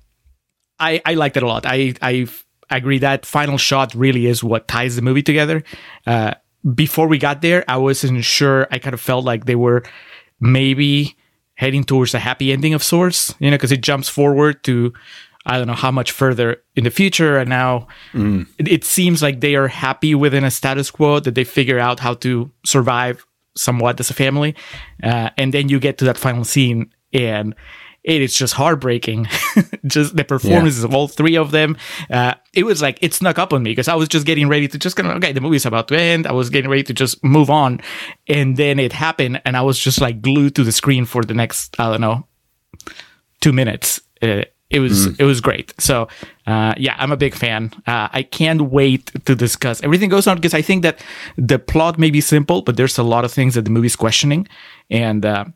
I 0.79 1.01
I 1.05 1.15
liked 1.15 1.37
it 1.37 1.43
a 1.43 1.47
lot. 1.47 1.67
I 1.67 1.95
I 2.03 2.27
agree 2.71 2.99
that 2.99 3.25
final 3.27 3.59
shot 3.59 3.95
really 3.95 4.27
is 4.27 4.43
what 4.43 4.69
ties 4.69 4.97
the 4.97 5.03
movie 5.03 5.23
together. 5.23 5.63
Uh, 6.07 6.35
before 6.75 7.07
we 7.07 7.19
got 7.19 7.43
there, 7.43 7.65
I 7.69 7.77
wasn't 7.77 8.25
sure. 8.25 8.67
I 8.71 8.79
kind 8.79 8.95
of 8.95 9.01
felt 9.01 9.25
like 9.25 9.45
they 9.45 9.55
were 9.55 9.85
maybe 10.41 11.17
heading 11.55 11.85
towards 11.85 12.13
a 12.13 12.19
happy 12.19 12.53
ending 12.53 12.75
of 12.75 12.83
sorts, 12.83 13.35
you 13.39 13.51
know, 13.51 13.57
because 13.57 13.73
it 13.73 13.81
jumps 13.81 14.09
forward 14.09 14.63
to 14.65 14.93
I 15.47 15.59
don't 15.59 15.69
know 15.69 15.75
how 15.75 15.93
much 15.93 16.11
further 16.11 16.63
in 16.75 16.85
the 16.85 16.91
future, 16.91 17.39
and 17.39 17.49
now 17.49 17.87
it, 18.59 18.69
it 18.69 18.85
seems 18.85 19.23
like 19.23 19.41
they 19.41 19.55
are 19.55 19.69
happy 19.69 20.15
within 20.15 20.43
a 20.45 20.51
status 20.51 20.91
quo 20.91 21.21
that 21.21 21.37
they 21.37 21.45
figure 21.45 21.79
out 21.79 22.01
how 22.01 22.15
to 22.15 22.51
survive 22.65 23.25
somewhat 23.57 24.01
as 24.01 24.11
a 24.11 24.15
family, 24.15 24.57
uh, 25.05 25.31
and 25.39 25.55
then 25.55 25.69
you 25.69 25.79
get 25.79 25.99
to 25.99 26.05
that 26.05 26.19
final 26.19 26.45
scene 26.45 26.91
and. 27.13 27.55
It 28.07 28.23
is 28.23 28.37
just 28.37 28.55
heartbreaking. 28.55 29.27
just 29.87 30.17
the 30.17 30.25
performances 30.25 30.85
of 30.85 30.95
all 30.95 31.09
three 31.09 31.37
of 31.37 31.51
them. 31.51 31.77
Uh, 32.09 32.35
it 32.55 32.65
was 32.65 32.81
like 32.81 32.99
it 33.03 33.13
snuck 33.13 33.37
up 33.37 33.53
on 33.53 33.65
me 33.65 33.73
because 33.73 33.89
I 33.89 33.97
was 33.97 34.09
just 34.09 34.25
getting 34.25 34.49
ready 34.49 34.69
to 34.69 34.79
just 34.79 34.95
kind 34.95 35.11
of 35.11 35.17
okay, 35.17 35.33
the 35.33 35.41
movie's 35.41 35.67
about 35.67 35.89
to 35.89 35.99
end. 35.99 36.25
I 36.25 36.33
was 36.33 36.49
getting 36.49 36.71
ready 36.71 36.85
to 36.85 36.95
just 36.95 37.23
move 37.25 37.51
on, 37.51 37.81
and 38.29 38.57
then 38.57 38.79
it 38.79 38.93
happened, 38.93 39.43
and 39.45 39.57
I 39.57 39.63
was 39.63 39.77
just 39.77 40.01
like 40.01 40.23
glued 40.23 40.55
to 40.55 40.63
the 40.63 40.71
screen 40.71 41.05
for 41.05 41.23
the 41.23 41.35
next 41.35 41.75
I 41.81 41.91
don't 41.91 42.01
know 42.01 42.29
two 43.41 43.53
minutes. 43.53 44.01
Uh, 44.23 44.43
it 44.71 44.81
was 44.81 45.07
it 45.19 45.25
was 45.25 45.41
great. 45.41 45.75
So 45.79 46.07
uh, 46.47 46.75
yeah, 46.77 46.95
I'm 46.99 47.11
a 47.11 47.17
big 47.17 47.35
fan. 47.35 47.73
Uh, 47.89 48.09
I 48.13 48.23
can't 48.23 48.71
wait 48.71 49.11
to 49.25 49.35
discuss 49.35 49.83
everything 49.83 50.11
goes 50.11 50.29
on 50.29 50.37
because 50.37 50.55
I 50.55 50.63
think 50.63 50.83
that 50.83 51.03
the 51.37 51.59
plot 51.59 51.99
may 51.99 52.11
be 52.11 52.21
simple, 52.21 52.63
but 52.63 52.77
there's 52.77 52.99
a 52.99 53.03
lot 53.03 53.25
of 53.25 53.33
things 53.33 53.55
that 53.55 53.63
the 53.63 53.71
movie's 53.71 53.97
questioning, 53.97 54.47
and 54.91 55.27
uh, 55.27 55.47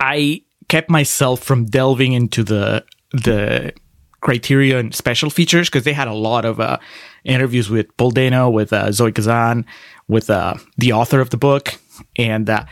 I 0.00 0.42
kept 0.68 0.90
myself 0.90 1.42
from 1.42 1.64
delving 1.66 2.12
into 2.12 2.42
the 2.42 2.84
the 3.12 3.72
Criterion 4.20 4.76
and 4.78 4.94
special 4.94 5.30
features 5.30 5.68
because 5.68 5.84
they 5.84 5.92
had 5.92 6.08
a 6.08 6.14
lot 6.14 6.44
of 6.44 6.58
uh, 6.58 6.78
interviews 7.24 7.70
with 7.70 7.86
Paul 7.96 8.10
Dano, 8.10 8.50
with 8.50 8.72
uh, 8.72 8.90
Zoe 8.90 9.12
Kazan, 9.12 9.64
with 10.08 10.30
uh, 10.30 10.54
the 10.78 10.92
author 10.92 11.20
of 11.20 11.30
the 11.30 11.36
book. 11.36 11.74
And 12.18 12.50
uh, 12.50 12.64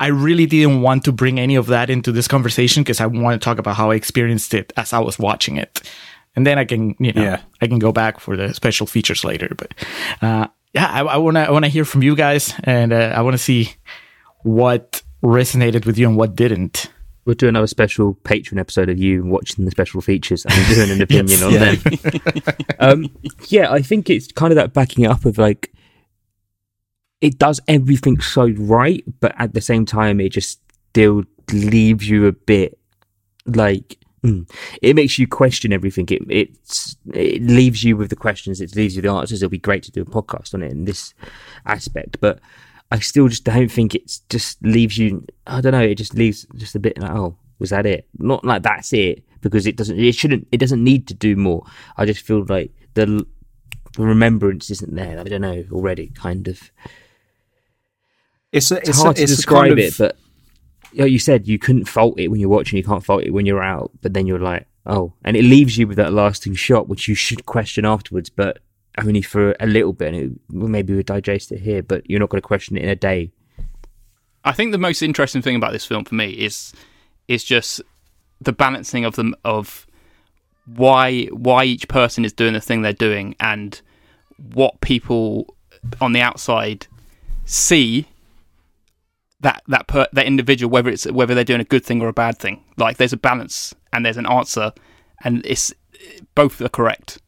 I 0.00 0.08
really 0.08 0.44
didn't 0.46 0.82
want 0.82 1.04
to 1.04 1.12
bring 1.12 1.40
any 1.40 1.56
of 1.56 1.66
that 1.68 1.88
into 1.88 2.12
this 2.12 2.28
conversation 2.28 2.82
because 2.82 3.00
I 3.00 3.06
want 3.06 3.40
to 3.40 3.44
talk 3.44 3.58
about 3.58 3.76
how 3.76 3.90
I 3.90 3.94
experienced 3.94 4.52
it 4.54 4.72
as 4.76 4.92
I 4.92 4.98
was 4.98 5.18
watching 5.18 5.56
it. 5.56 5.88
And 6.36 6.46
then 6.46 6.58
I 6.58 6.64
can, 6.64 6.94
you 6.98 7.12
know, 7.12 7.22
Yeah. 7.22 7.40
I 7.62 7.66
can 7.68 7.78
go 7.78 7.90
back 7.90 8.20
for 8.20 8.36
the 8.36 8.52
special 8.52 8.86
features 8.86 9.24
later. 9.24 9.48
But 9.56 9.72
uh, 10.20 10.48
yeah, 10.74 10.86
I, 10.90 11.00
I 11.00 11.16
want 11.16 11.36
to 11.36 11.40
I 11.40 11.50
want 11.50 11.64
to 11.64 11.70
hear 11.70 11.84
from 11.84 12.02
you 12.02 12.14
guys, 12.14 12.52
and 12.64 12.92
uh, 12.92 13.14
I 13.16 13.22
want 13.22 13.34
to 13.34 13.42
see 13.42 13.72
what 14.42 15.02
resonated 15.22 15.86
with 15.86 15.96
you 15.98 16.06
and 16.08 16.16
what 16.16 16.36
didn't. 16.36 16.90
We'll 17.28 17.34
do 17.34 17.46
another 17.46 17.66
special 17.66 18.14
Patreon 18.14 18.58
episode 18.58 18.88
of 18.88 18.98
you 18.98 19.22
watching 19.22 19.66
the 19.66 19.70
special 19.70 20.00
features 20.00 20.46
and 20.46 20.74
doing 20.74 20.90
an 20.92 21.02
opinion 21.08 21.42
on 21.42 21.52
Yeah. 21.52 21.74
them. 21.74 22.52
um, 22.78 23.16
yeah, 23.48 23.70
I 23.70 23.82
think 23.82 24.08
it's 24.08 24.32
kind 24.32 24.50
of 24.50 24.54
that 24.56 24.72
backing 24.72 25.04
up 25.04 25.26
of 25.26 25.36
like 25.36 25.70
it 27.20 27.38
does 27.38 27.60
everything 27.68 28.18
so 28.18 28.46
right, 28.56 29.04
but 29.20 29.34
at 29.38 29.52
the 29.52 29.60
same 29.60 29.84
time, 29.84 30.20
it 30.20 30.30
just 30.30 30.58
still 30.88 31.22
leaves 31.52 32.08
you 32.08 32.24
a 32.28 32.32
bit 32.32 32.78
like 33.44 33.98
mm, 34.24 34.50
it 34.80 34.96
makes 34.96 35.18
you 35.18 35.26
question 35.28 35.70
everything. 35.70 36.06
It 36.10 36.22
it's 36.30 36.96
it 37.12 37.42
leaves 37.42 37.84
you 37.84 37.98
with 37.98 38.08
the 38.08 38.16
questions. 38.16 38.62
It 38.62 38.74
leaves 38.74 38.96
you 38.96 39.02
the 39.02 39.10
answers. 39.10 39.42
It'll 39.42 39.50
be 39.50 39.58
great 39.58 39.82
to 39.82 39.92
do 39.92 40.00
a 40.00 40.06
podcast 40.06 40.54
on 40.54 40.62
it 40.62 40.72
in 40.72 40.86
this 40.86 41.12
aspect, 41.66 42.16
but 42.22 42.38
I 42.90 42.98
still 43.00 43.28
just 43.28 43.44
don't 43.44 43.70
think 43.70 43.94
it 43.94 44.20
just 44.28 44.62
leaves 44.62 44.96
you. 44.96 45.26
I 45.46 45.60
don't 45.60 45.72
know. 45.72 45.80
It 45.80 45.96
just 45.96 46.14
leaves 46.14 46.46
just 46.56 46.74
a 46.74 46.78
bit 46.78 46.98
like, 46.98 47.10
oh, 47.10 47.36
was 47.58 47.70
that 47.70 47.86
it? 47.86 48.08
Not 48.18 48.44
like 48.44 48.62
that's 48.62 48.92
it 48.92 49.24
because 49.40 49.66
it 49.66 49.76
doesn't. 49.76 49.98
It 49.98 50.14
shouldn't. 50.14 50.48
It 50.52 50.58
doesn't 50.58 50.82
need 50.82 51.06
to 51.08 51.14
do 51.14 51.36
more. 51.36 51.64
I 51.96 52.06
just 52.06 52.24
feel 52.24 52.44
like 52.48 52.72
the, 52.94 53.26
remembrance 53.98 54.70
isn't 54.70 54.94
there. 54.94 55.18
I 55.18 55.24
don't 55.24 55.42
know 55.42 55.64
already. 55.70 56.08
Kind 56.08 56.48
of. 56.48 56.70
It's, 58.52 58.70
a, 58.70 58.78
It's, 58.78 58.90
it's, 58.90 59.02
hard 59.02 59.16
a, 59.16 59.18
to 59.18 59.22
it's 59.24 59.32
a 59.32 59.36
describe 59.36 59.60
kind 59.68 59.72
of, 59.72 59.78
it, 59.78 59.98
but 59.98 60.16
like 60.94 61.10
you 61.10 61.18
said, 61.18 61.46
you 61.46 61.58
couldn't 61.58 61.84
fault 61.84 62.18
it 62.18 62.28
when 62.28 62.40
you're 62.40 62.48
watching. 62.48 62.78
You 62.78 62.84
can't 62.84 63.04
fault 63.04 63.24
it 63.24 63.32
when 63.32 63.44
you're 63.44 63.62
out. 63.62 63.90
But 64.00 64.14
then 64.14 64.26
you're 64.26 64.38
like, 64.38 64.66
oh, 64.86 65.12
and 65.24 65.36
it 65.36 65.42
leaves 65.42 65.76
you 65.76 65.86
with 65.86 65.98
that 65.98 66.12
lasting 66.12 66.54
shot, 66.54 66.88
which 66.88 67.06
you 67.06 67.14
should 67.14 67.44
question 67.44 67.84
afterwards, 67.84 68.30
but 68.30 68.60
only 68.96 69.22
for 69.22 69.54
a 69.60 69.66
little 69.66 69.92
bit. 69.92 70.14
And 70.14 70.16
it, 70.16 70.40
maybe 70.50 70.94
we 70.94 71.02
digest 71.02 71.52
it 71.52 71.60
here, 71.60 71.82
but 71.82 72.08
you're 72.08 72.20
not 72.20 72.30
going 72.30 72.40
to 72.40 72.46
question 72.46 72.76
it 72.76 72.82
in 72.82 72.88
a 72.88 72.96
day. 72.96 73.30
I 74.44 74.52
think 74.52 74.72
the 74.72 74.78
most 74.78 75.02
interesting 75.02 75.42
thing 75.42 75.56
about 75.56 75.72
this 75.72 75.84
film 75.84 76.04
for 76.04 76.14
me 76.14 76.30
is 76.30 76.72
is 77.26 77.44
just 77.44 77.82
the 78.40 78.52
balancing 78.52 79.04
of 79.04 79.16
them 79.16 79.34
of 79.44 79.86
why 80.64 81.24
why 81.26 81.64
each 81.64 81.88
person 81.88 82.24
is 82.24 82.32
doing 82.32 82.52
the 82.52 82.60
thing 82.60 82.82
they're 82.82 82.92
doing 82.92 83.34
and 83.40 83.80
what 84.52 84.80
people 84.80 85.54
on 86.00 86.12
the 86.12 86.20
outside 86.20 86.86
see 87.44 88.06
that 89.40 89.62
that 89.68 89.86
per, 89.86 90.06
that 90.12 90.26
individual 90.26 90.70
whether 90.70 90.90
it's 90.90 91.10
whether 91.10 91.34
they're 91.34 91.44
doing 91.44 91.60
a 91.60 91.64
good 91.64 91.84
thing 91.84 92.00
or 92.00 92.08
a 92.08 92.12
bad 92.12 92.38
thing 92.38 92.62
like 92.76 92.96
there's 92.96 93.12
a 93.12 93.16
balance 93.16 93.74
and 93.92 94.04
there's 94.04 94.16
an 94.16 94.26
answer 94.26 94.72
and 95.24 95.44
it's 95.44 95.72
both 96.34 96.60
are 96.60 96.68
correct 96.68 97.18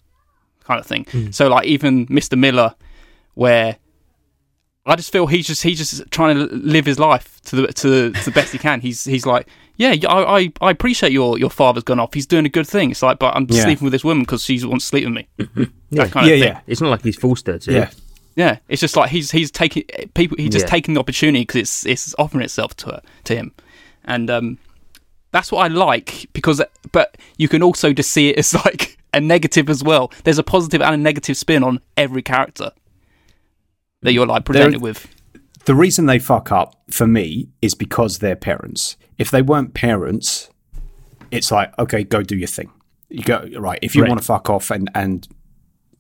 kind 0.71 0.81
of 0.81 0.87
thing. 0.87 1.33
So 1.33 1.49
like 1.49 1.67
even 1.67 2.07
Mr. 2.07 2.39
Miller, 2.39 2.75
where 3.35 3.77
I 4.87 4.97
just 4.97 5.13
feel 5.13 5.27
he's 5.27 5.47
just 5.47 5.63
he's 5.63 5.79
just 5.79 6.11
trying 6.11 6.37
to 6.37 6.45
live 6.55 6.87
his 6.87 6.99
life 6.99 7.41
to 7.47 7.57
the 7.57 7.67
to, 7.69 8.11
to 8.13 8.25
the 8.25 8.31
best 8.31 8.53
he 8.53 8.59
can. 8.59 8.81
He's 8.81 9.05
he's 9.05 9.27
like, 9.27 9.47
yeah, 9.77 9.95
I, 10.09 10.39
I 10.39 10.53
I 10.61 10.71
appreciate 10.71 11.13
your 11.13 11.39
your 11.39 11.51
father's 11.51 11.83
gone 11.85 12.01
off. 12.01 12.15
He's 12.15 12.27
doing 12.27 12.47
a 12.47 12.49
good 12.49 12.67
thing. 12.67 12.91
It's 12.91 13.03
like, 13.03 13.19
but 13.19 13.37
I'm 13.37 13.47
Yeah. 13.51 13.63
sleeping 13.65 13.85
with 13.85 13.93
this 13.93 14.05
woman 14.05 14.23
because 14.25 14.43
she 14.45 14.65
wants 14.65 14.85
to 14.87 14.89
sleep 14.89 15.05
with 15.07 15.15
me. 15.15 15.29
Yeah. 15.93 16.05
That 16.05 16.13
kind 16.13 16.27
of 16.27 16.31
Yeah, 16.39 16.45
thing. 16.45 16.53
yeah. 16.55 16.61
It's 16.69 16.81
not 16.81 16.91
like 16.91 17.03
he's 17.03 17.17
forced 17.17 17.47
her 17.49 17.59
to. 17.59 17.73
Yeah. 17.73 17.91
Yeah, 18.37 18.59
it's 18.69 18.81
just 18.81 18.97
like 18.97 19.11
he's 19.11 19.31
he's 19.33 19.51
taking 19.51 19.83
people. 20.15 20.37
He's 20.39 20.51
just 20.51 20.67
Yeah. 20.67 20.71
taking 20.71 20.95
the 20.95 21.01
opportunity 21.01 21.43
because 21.43 21.61
it's 21.61 21.85
it's 21.87 22.15
offering 22.17 22.45
itself 22.45 22.75
to 22.77 22.87
her 22.87 23.03
to 23.25 23.35
him, 23.35 23.53
and 24.05 24.31
um, 24.31 24.59
that's 25.33 25.51
what 25.53 25.65
I 25.65 25.69
like 25.69 26.29
because. 26.33 26.63
But 26.93 27.17
you 27.39 27.49
can 27.49 27.61
also 27.63 27.93
just 27.93 28.13
see 28.13 28.31
it 28.31 28.39
as 28.39 28.55
like 28.65 28.97
a 29.13 29.21
negative 29.21 29.69
as 29.71 29.83
well. 29.83 30.13
There's 30.25 30.39
a 30.39 30.43
positive 30.43 30.81
and 30.83 30.95
a 30.95 30.99
negative 30.99 31.37
spin 31.37 31.63
on 31.65 31.81
every 31.97 32.23
character 32.23 32.73
that 34.03 34.13
you're 34.13 34.27
like 34.27 34.45
presented 34.45 34.81
with. 34.81 35.07
the 35.67 35.75
reason 35.75 36.07
they 36.07 36.19
fuck 36.19 36.51
up 36.53 36.81
for 36.91 37.07
me 37.07 37.49
is 37.61 37.75
because 37.75 38.19
they're 38.19 38.37
parents. 38.37 38.97
If 39.19 39.31
they 39.31 39.43
weren't 39.43 39.75
parents, 39.75 40.49
it's 41.31 41.51
like 41.53 41.77
okay, 41.79 42.03
go 42.05 42.23
do 42.23 42.37
your 42.37 42.49
thing. 42.49 42.71
You 43.09 43.23
go 43.25 43.49
right. 43.59 43.79
If 43.83 43.95
you 43.95 44.03
Right. 44.03 44.09
want 44.09 44.21
to 44.21 44.27
fuck 44.27 44.49
off 44.49 44.71
and 44.71 44.91
and 44.95 45.27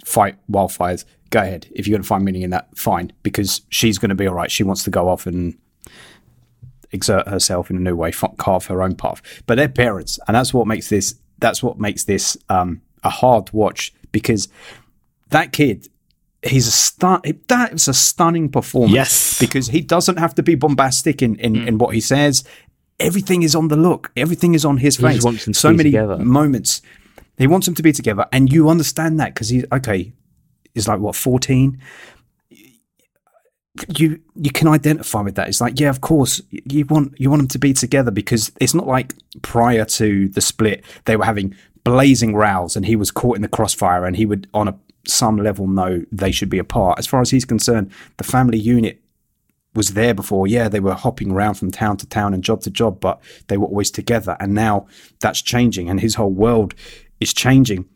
fight 0.05 0.37
wildfires, 0.51 1.05
go 1.31 1.41
ahead. 1.41 1.67
If 1.73 1.87
you're 1.87 1.95
going 1.95 2.03
to 2.03 2.09
find 2.09 2.25
meaning 2.25 2.43
in 2.43 2.51
that, 2.51 2.69
fine. 2.79 3.13
Because 3.23 3.61
she's 3.69 3.99
going 3.99 4.09
to 4.09 4.15
be 4.15 4.27
all 4.27 4.35
right. 4.35 4.51
She 4.51 4.63
wants 4.63 4.83
to 4.85 4.91
go 4.91 5.09
off 5.09 5.27
and 5.27 5.59
exert 6.93 7.29
herself 7.29 7.71
in 7.71 7.77
a 7.77 7.81
new 7.81 7.95
way, 7.95 8.09
f- 8.09 8.37
carve 8.39 8.67
her 8.67 8.83
own 8.83 8.95
path. 8.97 9.21
But 9.47 9.57
they're 9.57 9.69
parents, 9.69 10.19
and 10.27 10.35
that's 10.35 10.55
what 10.55 10.67
makes 10.67 10.89
this. 10.89 11.15
That's 11.39 11.63
what 11.63 11.79
makes 11.79 12.05
this 12.05 12.37
um, 12.49 12.81
a 13.05 13.11
hard 13.11 13.53
watch 13.53 13.93
because 14.13 14.49
that 15.31 15.53
kid. 15.53 15.89
He's 16.43 16.67
a 16.67 16.71
stun. 16.71 17.21
That 17.49 17.75
is 17.75 17.87
a 17.87 17.93
stunning 17.93 18.49
performance. 18.49 18.95
Yes. 18.95 19.39
because 19.39 19.67
he 19.69 19.83
doesn't 19.83 20.17
have 20.17 20.35
to 20.37 20.43
be 20.43 20.55
bombastic 20.55 21.21
in, 21.21 21.37
in, 21.37 21.55
in 21.69 21.77
mm. 21.77 21.79
what 21.79 21.95
he 21.95 22.01
says. 22.01 22.45
Everything 22.99 23.43
is 23.43 23.55
on 23.55 23.69
the 23.69 23.77
look. 23.77 24.11
Everything 24.17 24.55
is 24.55 24.65
on 24.65 24.79
his 24.79 24.97
He 24.97 25.03
face. 25.03 25.17
just 25.17 25.25
wants 25.27 25.45
them 25.45 25.53
to 25.53 25.59
so 25.59 25.71
many 25.71 25.91
together. 25.91 26.17
moments. 26.17 26.81
He 27.37 27.47
wants 27.47 27.67
them 27.67 27.75
to 27.75 27.83
be 27.83 27.93
together, 27.93 28.27
and 28.33 28.51
you 28.51 28.71
understand 28.71 29.21
that 29.21 29.35
because 29.35 29.51
he's 29.51 29.65
okay. 29.71 30.13
He's 30.75 30.89
like 30.89 31.01
what 31.01 31.15
fourteen. 31.15 31.79
You 33.89 34.21
you 34.35 34.51
can 34.51 34.67
identify 34.69 35.21
with 35.23 35.37
that. 35.37 35.49
It's 35.49 35.61
like 35.61 35.79
yeah, 35.79 35.91
of 35.91 36.01
course 36.01 36.43
you 36.51 36.85
want 36.87 37.19
you 37.19 37.31
want 37.31 37.41
them 37.41 37.49
to 37.49 37.59
be 37.59 37.73
together 37.73 38.11
because 38.11 38.51
it's 38.61 38.75
not 38.75 38.87
like 38.87 39.15
prior 39.43 39.85
to 39.85 40.29
the 40.29 40.41
split 40.41 40.85
they 41.05 41.17
were 41.17 41.25
having 41.25 41.55
blazing 41.85 42.35
rows 42.35 42.77
and 42.77 42.87
he 42.87 42.97
was 42.97 43.11
caught 43.11 43.37
in 43.37 43.43
the 43.43 43.49
crossfire 43.49 44.05
and 44.05 44.17
he 44.17 44.27
would 44.27 44.49
on 44.53 44.69
a 44.69 44.79
some 45.07 45.37
level 45.37 45.67
know 45.67 46.05
they 46.13 46.31
should 46.31 46.51
be 46.51 46.59
apart. 46.59 46.99
As 46.99 47.07
far 47.07 47.21
as 47.21 47.31
he's 47.31 47.45
concerned, 47.45 47.91
the 48.19 48.25
family 48.25 48.59
unit 48.59 49.01
was 49.75 49.95
there 49.95 50.15
before. 50.15 50.47
Yeah, 50.47 50.69
they 50.69 50.81
were 50.81 50.95
hopping 50.95 51.31
around 51.31 51.55
from 51.55 51.71
town 51.71 51.97
to 51.99 52.07
town 52.07 52.35
and 52.35 52.43
job 52.43 52.63
to 52.63 52.71
job, 52.71 53.01
but 53.01 53.21
they 53.49 53.57
were 53.57 53.67
always 53.67 53.91
together. 53.91 54.37
And 54.41 54.55
now 54.55 54.87
that's 55.21 55.43
changing, 55.43 55.89
and 55.89 56.01
his 56.01 56.17
whole 56.17 56.33
world 56.33 56.75
is 57.21 57.33
changing. 57.33 57.87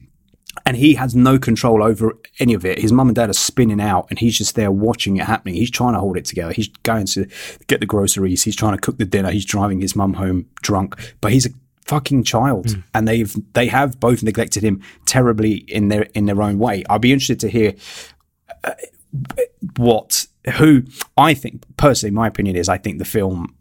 And 0.67 0.77
he 0.77 0.95
has 0.95 1.17
no 1.17 1.37
control 1.37 1.83
over 1.83 2.17
any 2.39 2.55
of 2.55 2.65
it. 2.65 2.79
His 2.79 2.93
mum 2.93 3.09
and 3.09 3.17
dad 3.17 3.29
are 3.29 3.35
spinning 3.35 3.81
out, 3.81 4.07
and 4.09 4.21
he's 4.21 4.39
just 4.39 4.55
there 4.55 4.71
watching 4.71 5.17
it 5.17 5.27
happening. 5.27 5.57
He's 5.57 5.71
trying 5.71 5.95
to 5.95 5.99
hold 5.99 6.17
it 6.17 6.25
together. 6.25 6.53
He's 6.53 6.69
going 6.85 7.07
to 7.07 7.27
get 7.67 7.81
the 7.81 7.87
groceries. 7.87 8.45
He's 8.45 8.55
trying 8.55 8.75
to 8.75 8.81
cook 8.81 8.99
the 8.99 9.05
dinner. 9.05 9.31
He's 9.31 9.45
driving 9.45 9.81
his 9.81 9.97
mum 9.97 10.15
home 10.15 10.47
drunk, 10.63 10.97
but 11.21 11.33
he's 11.33 11.45
a 11.45 11.51
fucking 11.85 12.25
child, 12.25 12.73
hmm. 12.73 12.81
and 12.95 13.07
they've 13.07 13.35
they 13.53 13.67
have 13.67 14.01
both 14.01 14.23
neglected 14.23 14.63
him 14.63 14.83
terribly 15.07 15.57
in 15.69 15.89
their 15.89 16.03
in 16.15 16.27
their 16.27 16.41
own 16.41 16.59
way. 16.59 16.85
i'd 16.89 17.01
be 17.01 17.13
interested 17.13 17.41
to 17.41 17.49
hear 17.49 17.75
uh, 18.65 18.73
what 19.77 20.27
who 20.57 20.83
I 21.17 21.35
think 21.35 21.65
personally 21.77 22.13
my 22.13 22.27
opinion 22.27 22.57
is 22.57 22.69
I 22.69 22.79
think 22.79 22.99
the 22.99 23.05
film 23.05 23.55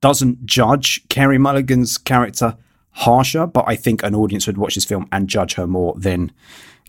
doesn't 0.00 0.46
judge 0.46 1.06
Carey 1.08 1.38
Mulligan's 1.38 1.98
character 1.98 2.56
harsher, 2.90 3.46
but 3.46 3.64
I 3.66 3.76
think 3.76 4.02
an 4.02 4.14
audience 4.14 4.46
would 4.46 4.58
watch 4.58 4.74
this 4.74 4.84
film 4.84 5.08
and 5.10 5.28
judge 5.28 5.54
her 5.54 5.66
more 5.66 5.94
than 5.96 6.32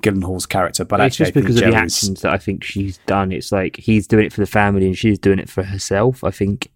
Gyllenhaal's 0.03 0.45
character. 0.45 0.86
But 0.86 0.99
It's 0.99 1.16
actually, 1.16 1.26
just 1.26 1.34
because 1.34 1.62
of 1.62 1.72
the 1.72 1.78
actions 1.78 2.22
that 2.22 2.32
I 2.32 2.38
think 2.38 2.64
she's 2.64 2.99
done. 3.05 3.32
It's 3.32 3.51
like 3.51 3.78
he's 3.78 4.07
doing 4.07 4.26
it 4.26 4.34
for 4.34 4.41
the 4.41 4.47
family 4.47 4.86
and 4.86 4.97
she's 4.97 5.20
doing 5.20 5.39
it 5.39 5.49
for 5.49 5.64
herself. 5.64 6.24
I 6.24 6.32
think 6.32 6.68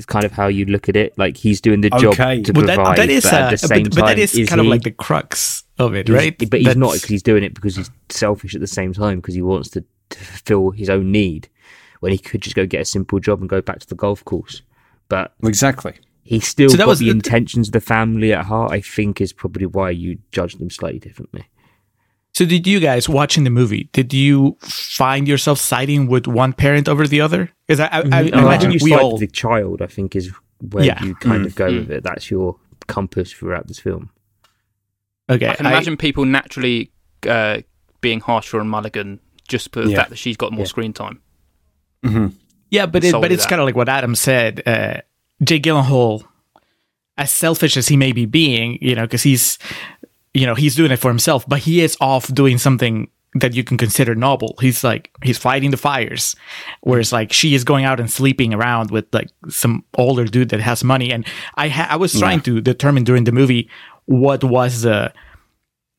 it's 0.00 0.06
kind 0.06 0.24
of 0.24 0.32
how 0.32 0.46
you 0.48 0.64
look 0.64 0.88
at 0.88 0.96
it. 0.96 1.16
Like 1.18 1.36
he's 1.36 1.60
doing 1.60 1.82
the 1.82 1.90
job 1.90 2.14
to 2.16 2.52
Well, 2.54 2.64
provide, 2.64 2.66
that, 2.66 2.96
that 2.96 3.10
is, 3.10 3.24
but 3.24 3.34
at 3.34 3.42
uh, 3.42 3.50
the 3.50 3.58
same 3.58 3.82
but, 3.84 3.92
time, 3.92 4.00
but 4.00 4.06
that 4.06 4.18
is, 4.18 4.48
kind 4.48 4.60
of 4.62 4.66
like 4.66 4.82
the 4.82 4.90
crux 4.90 5.64
of 5.78 5.94
it, 5.94 6.08
he's- 6.08 6.16
right? 6.18 6.50
But 6.50 6.60
he's 6.62 6.74
not 6.74 6.94
because 6.94 7.08
he's 7.10 7.22
doing 7.22 7.44
it 7.44 7.52
because 7.52 7.76
he's 7.76 7.90
selfish 8.08 8.54
at 8.54 8.62
the 8.62 8.66
same 8.66 8.94
time 8.94 9.16
because 9.20 9.34
he 9.34 9.42
wants 9.42 9.68
to, 9.70 9.84
to 10.08 10.18
fulfill 10.18 10.70
his 10.70 10.88
own 10.88 11.12
need 11.12 11.50
when 12.00 12.12
he 12.12 12.18
could 12.18 12.40
just 12.40 12.56
go 12.56 12.64
get 12.64 12.80
a 12.80 12.84
simple 12.86 13.20
job 13.20 13.40
and 13.40 13.48
go 13.50 13.60
back 13.60 13.78
to 13.80 13.86
the 13.86 13.94
golf 13.94 14.24
course. 14.24 14.62
But 15.10 15.34
exactly. 15.42 15.94
he's 16.22 16.48
still 16.48 16.70
So 16.70 16.78
that 16.78 16.84
got 16.84 16.88
was 16.88 16.98
the 17.00 17.04
the- 17.04 17.10
intentions 17.10 17.68
of 17.68 17.72
the 17.72 17.80
family 17.82 18.32
at 18.32 18.46
heart. 18.46 18.72
I 18.72 18.80
think 18.80 19.20
is 19.20 19.34
probably 19.34 19.66
why 19.66 19.90
you 19.90 20.18
judge 20.32 20.54
them 20.54 20.70
slightly 20.70 20.98
differently. 20.98 21.44
So, 22.32 22.44
did 22.44 22.66
you 22.66 22.80
guys 22.80 23.08
watching 23.08 23.44
the 23.44 23.50
movie? 23.50 23.88
Did 23.92 24.14
you 24.14 24.56
find 24.60 25.26
yourself 25.28 25.58
siding 25.58 26.06
with 26.06 26.26
one 26.26 26.52
parent 26.52 26.88
over 26.88 27.06
the 27.06 27.20
other? 27.20 27.50
Because 27.66 27.80
I, 27.80 27.86
I, 27.86 27.98
I 27.98 28.02
Oh, 28.02 28.38
I 28.38 28.42
imagine 28.42 28.70
think 28.70 28.80
you 28.80 28.84
we 28.84 28.90
side 28.92 29.00
all. 29.00 29.18
the 29.18 29.26
child. 29.26 29.82
I 29.82 29.86
think 29.86 30.14
is 30.16 30.30
where 30.70 30.84
Yeah. 30.84 31.02
you 31.02 31.14
kind 31.16 31.44
of 31.44 31.52
mm. 31.52 31.56
go 31.56 31.70
mm. 31.70 31.78
with 31.80 31.90
it. 31.90 32.04
That's 32.04 32.30
your 32.30 32.56
compass 32.86 33.32
throughout 33.32 33.66
this 33.66 33.78
film. 33.80 34.10
Okay, 35.28 35.48
I 35.48 35.54
can 35.54 35.66
imagine 35.66 35.96
people 35.96 36.24
naturally 36.24 36.90
uh, 37.28 37.60
being 38.00 38.20
harsher 38.20 38.58
on 38.60 38.68
Mulligan 38.68 39.20
just 39.46 39.72
for 39.72 39.84
the 39.84 39.94
fact 39.94 40.10
that 40.10 40.16
she's 40.16 40.36
got 40.36 40.52
more 40.52 40.60
Yeah. 40.60 40.66
screen 40.68 40.92
time. 40.92 41.20
Mm-hmm. 42.04 42.28
Yeah, 42.70 42.86
but 42.86 43.04
it, 43.04 43.12
but 43.12 43.30
it's 43.32 43.46
kind 43.46 43.60
of 43.60 43.66
like 43.66 43.74
what 43.76 43.88
Adam 43.88 44.14
said. 44.14 44.62
Uh, 44.66 44.98
Jay 45.42 45.58
Gyllenhaal, 45.60 46.24
as 47.18 47.30
selfish 47.32 47.76
as 47.76 47.88
he 47.88 47.96
may 47.96 48.12
be 48.12 48.26
being, 48.26 48.78
you 48.80 48.94
know, 48.94 49.02
because 49.02 49.22
he's, 49.22 49.58
you 50.34 50.46
know, 50.46 50.54
he's 50.54 50.74
doing 50.74 50.92
it 50.92 50.98
for 50.98 51.08
himself, 51.08 51.48
but 51.48 51.60
he 51.60 51.80
is 51.80 51.96
off 52.00 52.32
doing 52.32 52.58
something 52.58 53.08
that 53.34 53.54
you 53.54 53.62
can 53.62 53.76
consider 53.76 54.14
noble. 54.14 54.56
He's 54.60 54.82
like 54.82 55.10
he's 55.22 55.38
fighting 55.38 55.70
the 55.70 55.76
fires, 55.76 56.34
whereas 56.80 57.10
mm. 57.10 57.12
like 57.12 57.32
she 57.32 57.54
is 57.54 57.64
going 57.64 57.84
out 57.84 58.00
and 58.00 58.10
sleeping 58.10 58.52
around 58.54 58.90
with 58.90 59.06
like 59.12 59.28
some 59.48 59.84
older 59.96 60.24
dude 60.24 60.48
that 60.50 60.60
has 60.60 60.82
money. 60.82 61.12
And 61.12 61.24
I 61.54 61.68
ha- 61.68 61.88
I 61.90 61.96
was 61.96 62.18
trying 62.18 62.40
to 62.42 62.60
determine 62.60 63.04
during 63.04 63.24
the 63.24 63.32
movie 63.32 63.70
what 64.06 64.42
was 64.42 64.82
the 64.82 65.12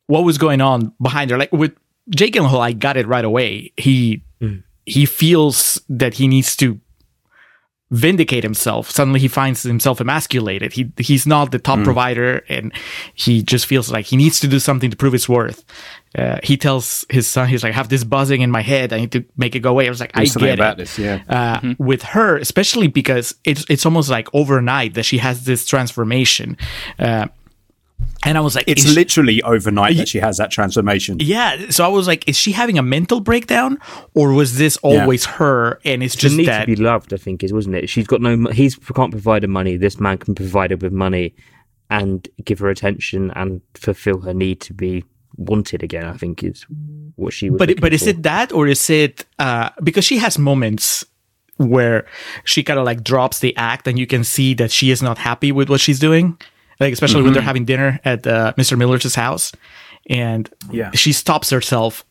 what 0.08 0.24
was 0.24 0.38
going 0.38 0.60
on 0.60 0.94
behind 1.02 1.32
her. 1.32 1.38
Like 1.38 1.54
with 1.54 1.74
Jake 2.10 2.34
Gyllenhaal, 2.34 2.60
I 2.60 2.74
got 2.74 2.98
it 2.98 3.08
right 3.08 3.24
away. 3.24 3.72
He 3.78 4.24
mm. 4.42 4.64
he 4.86 5.06
feels 5.06 5.82
that 5.88 6.16
he 6.16 6.28
needs 6.28 6.56
to 6.58 6.80
vindicate 7.92 8.44
himself. 8.44 8.90
Suddenly, 8.90 9.20
he 9.20 9.28
finds 9.28 9.64
himself 9.64 10.00
emasculated. 10.00 10.74
He 10.74 10.92
he's 10.98 11.28
not 11.28 11.52
the 11.52 11.60
top 11.60 11.84
provider, 11.84 12.44
and 12.50 12.74
he 13.14 13.44
just 13.44 13.66
feels 13.66 13.92
like 13.92 14.06
he 14.06 14.18
needs 14.18 14.40
to 14.40 14.48
do 14.48 14.60
something 14.60 14.90
to 14.90 14.98
prove 14.98 15.14
his 15.14 15.30
worth. 15.30 15.64
Uh, 16.18 16.40
he 16.44 16.58
tells 16.58 17.06
his 17.10 17.28
son, 17.28 17.48
"He's 17.48 17.64
like, 17.64 17.74
I 17.74 17.76
have 17.76 17.90
this 17.90 18.04
buzzing 18.04 18.42
in 18.42 18.52
my 18.52 18.62
head. 18.62 18.92
I 18.92 19.00
need 19.00 19.12
to 19.12 19.24
make 19.38 19.56
it 19.56 19.60
go 19.60 19.72
away." 19.72 19.86
I 19.88 19.90
was 19.90 20.00
like, 20.00 20.12
"I 20.16 20.22
There's 20.22 20.34
something 20.34 20.50
get 20.50 20.60
about 20.60 20.74
it." 20.74 20.78
this, 20.78 20.98
yeah. 20.98 21.22
uh, 21.30 21.74
with 21.78 22.04
her, 22.04 22.38
especially 22.38 22.88
because 22.88 23.36
it's 23.44 23.66
it's 23.70 23.86
almost 23.86 24.10
like 24.10 24.28
overnight 24.34 24.96
that 24.96 25.04
she 25.04 25.20
has 25.20 25.46
this 25.46 25.66
transformation. 25.66 26.58
Uh, 26.98 27.28
and 28.24 28.38
I 28.38 28.42
was 28.42 28.56
like, 28.56 28.66
It's 28.68 28.86
is- 28.86 28.96
literally 28.96 29.42
overnight 29.44 29.98
that 29.98 30.08
she 30.08 30.20
has 30.20 30.38
that 30.38 30.52
transformation. 30.52 31.18
yeah. 31.20 31.70
So 31.70 31.84
I 31.86 31.88
was 31.88 32.08
like, 32.08 32.28
is 32.28 32.38
she 32.38 32.52
having 32.52 32.78
a 32.78 32.84
mental 32.84 33.20
breakdown, 33.20 33.78
or 34.14 34.34
was 34.34 34.58
this 34.58 34.78
always 34.78 35.26
her? 35.26 35.80
And 35.86 36.04
it's 36.04 36.14
Just 36.16 36.22
just 36.24 36.38
need 36.38 36.48
that 36.48 36.62
to 36.62 36.66
be 36.68 36.76
loved, 36.76 37.14
I 37.14 37.18
think, 37.18 37.44
is 37.44 37.52
wasn't 37.54 37.76
it? 37.76 37.90
She's 37.90 38.08
got 38.08 38.22
no. 38.22 38.36
mo- 38.38 38.52
He's 38.52 38.76
can't 38.76 39.12
provide 39.12 39.42
her 39.44 39.48
money. 39.50 39.78
This 39.78 40.00
man 40.00 40.18
can 40.18 40.36
provide 40.36 40.72
her 40.72 40.78
with 40.78 40.94
money, 40.94 41.34
and 41.90 42.28
give 42.46 42.60
her 42.60 42.70
attention 42.70 43.32
and 43.36 43.62
fulfill 43.74 44.20
her 44.22 44.34
need 44.34 44.62
to 44.62 44.74
be 44.74 45.04
wanted 45.38 45.82
again. 45.82 46.06
I 46.06 46.14
think 46.18 46.44
is 46.44 46.66
what 47.16 47.34
she 47.34 47.50
was. 47.50 47.58
but 47.58 47.70
looking 47.70 47.82
but 47.82 47.94
is 47.94 48.04
for. 48.04 48.10
it 48.10 48.24
that 48.24 48.52
or 48.52 48.68
is 48.68 48.90
it 48.90 49.26
uh 49.40 49.70
because 49.84 50.06
she 50.06 50.18
has 50.18 50.38
moments 50.38 51.04
where 51.58 52.06
she 52.44 52.64
kind 52.64 52.80
of 52.80 52.86
like 52.86 53.04
drops 53.04 53.40
the 53.40 53.56
act 53.58 53.88
and 53.88 53.98
you 54.00 54.08
can 54.08 54.24
see 54.24 54.54
that 54.56 54.72
she 54.72 54.90
is 54.92 55.02
not 55.02 55.18
happy 55.20 55.52
with 55.52 55.70
what 55.70 55.80
she's 55.80 56.00
doing 56.00 56.38
like 56.82 56.92
especially 56.94 57.20
Mm-hmm. 57.20 57.26
when 57.26 57.34
they're 57.34 57.42
having 57.44 57.64
dinner 57.66 58.00
at 58.04 58.28
uh, 58.28 58.52
mr 58.58 58.78
miller's 58.78 59.16
house 59.16 59.54
and 60.10 60.50
Yeah. 60.72 60.92
she 60.94 61.14
stops 61.14 61.50
herself 61.52 62.04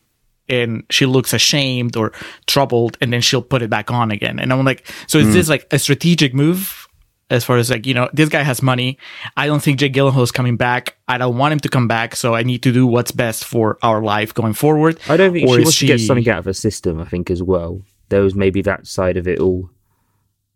and 0.48 0.84
she 0.90 1.04
looks 1.06 1.32
ashamed 1.32 1.96
or 1.96 2.12
troubled 2.46 2.96
and 3.00 3.12
then 3.12 3.20
she'll 3.20 3.42
put 3.42 3.60
it 3.62 3.68
back 3.70 3.90
on 3.90 4.10
again 4.10 4.38
and 4.40 4.52
i'm 4.52 4.64
like 4.64 4.86
so 5.06 5.18
is 5.18 5.32
this 5.34 5.48
like 5.48 5.66
a 5.70 5.78
strategic 5.78 6.32
move 6.34 6.88
as 7.30 7.44
far 7.44 7.56
as 7.58 7.70
like 7.70 7.86
you 7.86 7.94
know 7.94 8.08
this 8.12 8.28
guy 8.28 8.42
has 8.42 8.60
money 8.60 8.98
i 9.36 9.46
don't 9.46 9.62
think 9.62 9.78
jake 9.78 9.92
gyllenhaal 9.92 10.22
is 10.22 10.32
coming 10.32 10.56
back 10.56 10.96
i 11.06 11.16
don't 11.18 11.36
want 11.36 11.52
him 11.52 11.60
to 11.60 11.68
come 11.68 11.86
back 11.86 12.16
so 12.16 12.34
i 12.34 12.42
need 12.42 12.62
to 12.62 12.72
do 12.72 12.84
what's 12.86 13.12
best 13.12 13.44
for 13.44 13.78
our 13.82 14.02
life 14.02 14.34
going 14.34 14.52
forward 14.52 14.98
I 15.08 15.16
don't 15.16 15.32
think 15.32 15.48
Or 15.48 15.54
she 15.56 15.62
wants 15.62 15.78
to 15.78 15.86
get 15.86 16.00
something 16.00 16.28
out 16.28 16.40
of 16.40 16.44
her 16.46 16.52
system. 16.52 16.98
I 17.00 17.04
think 17.04 17.30
as 17.30 17.42
well. 17.42 17.82
There 18.08 18.22
was 18.22 18.34
maybe 18.34 18.62
that 18.62 18.88
side 18.88 19.16
of 19.16 19.28
it 19.28 19.38
all, 19.38 19.70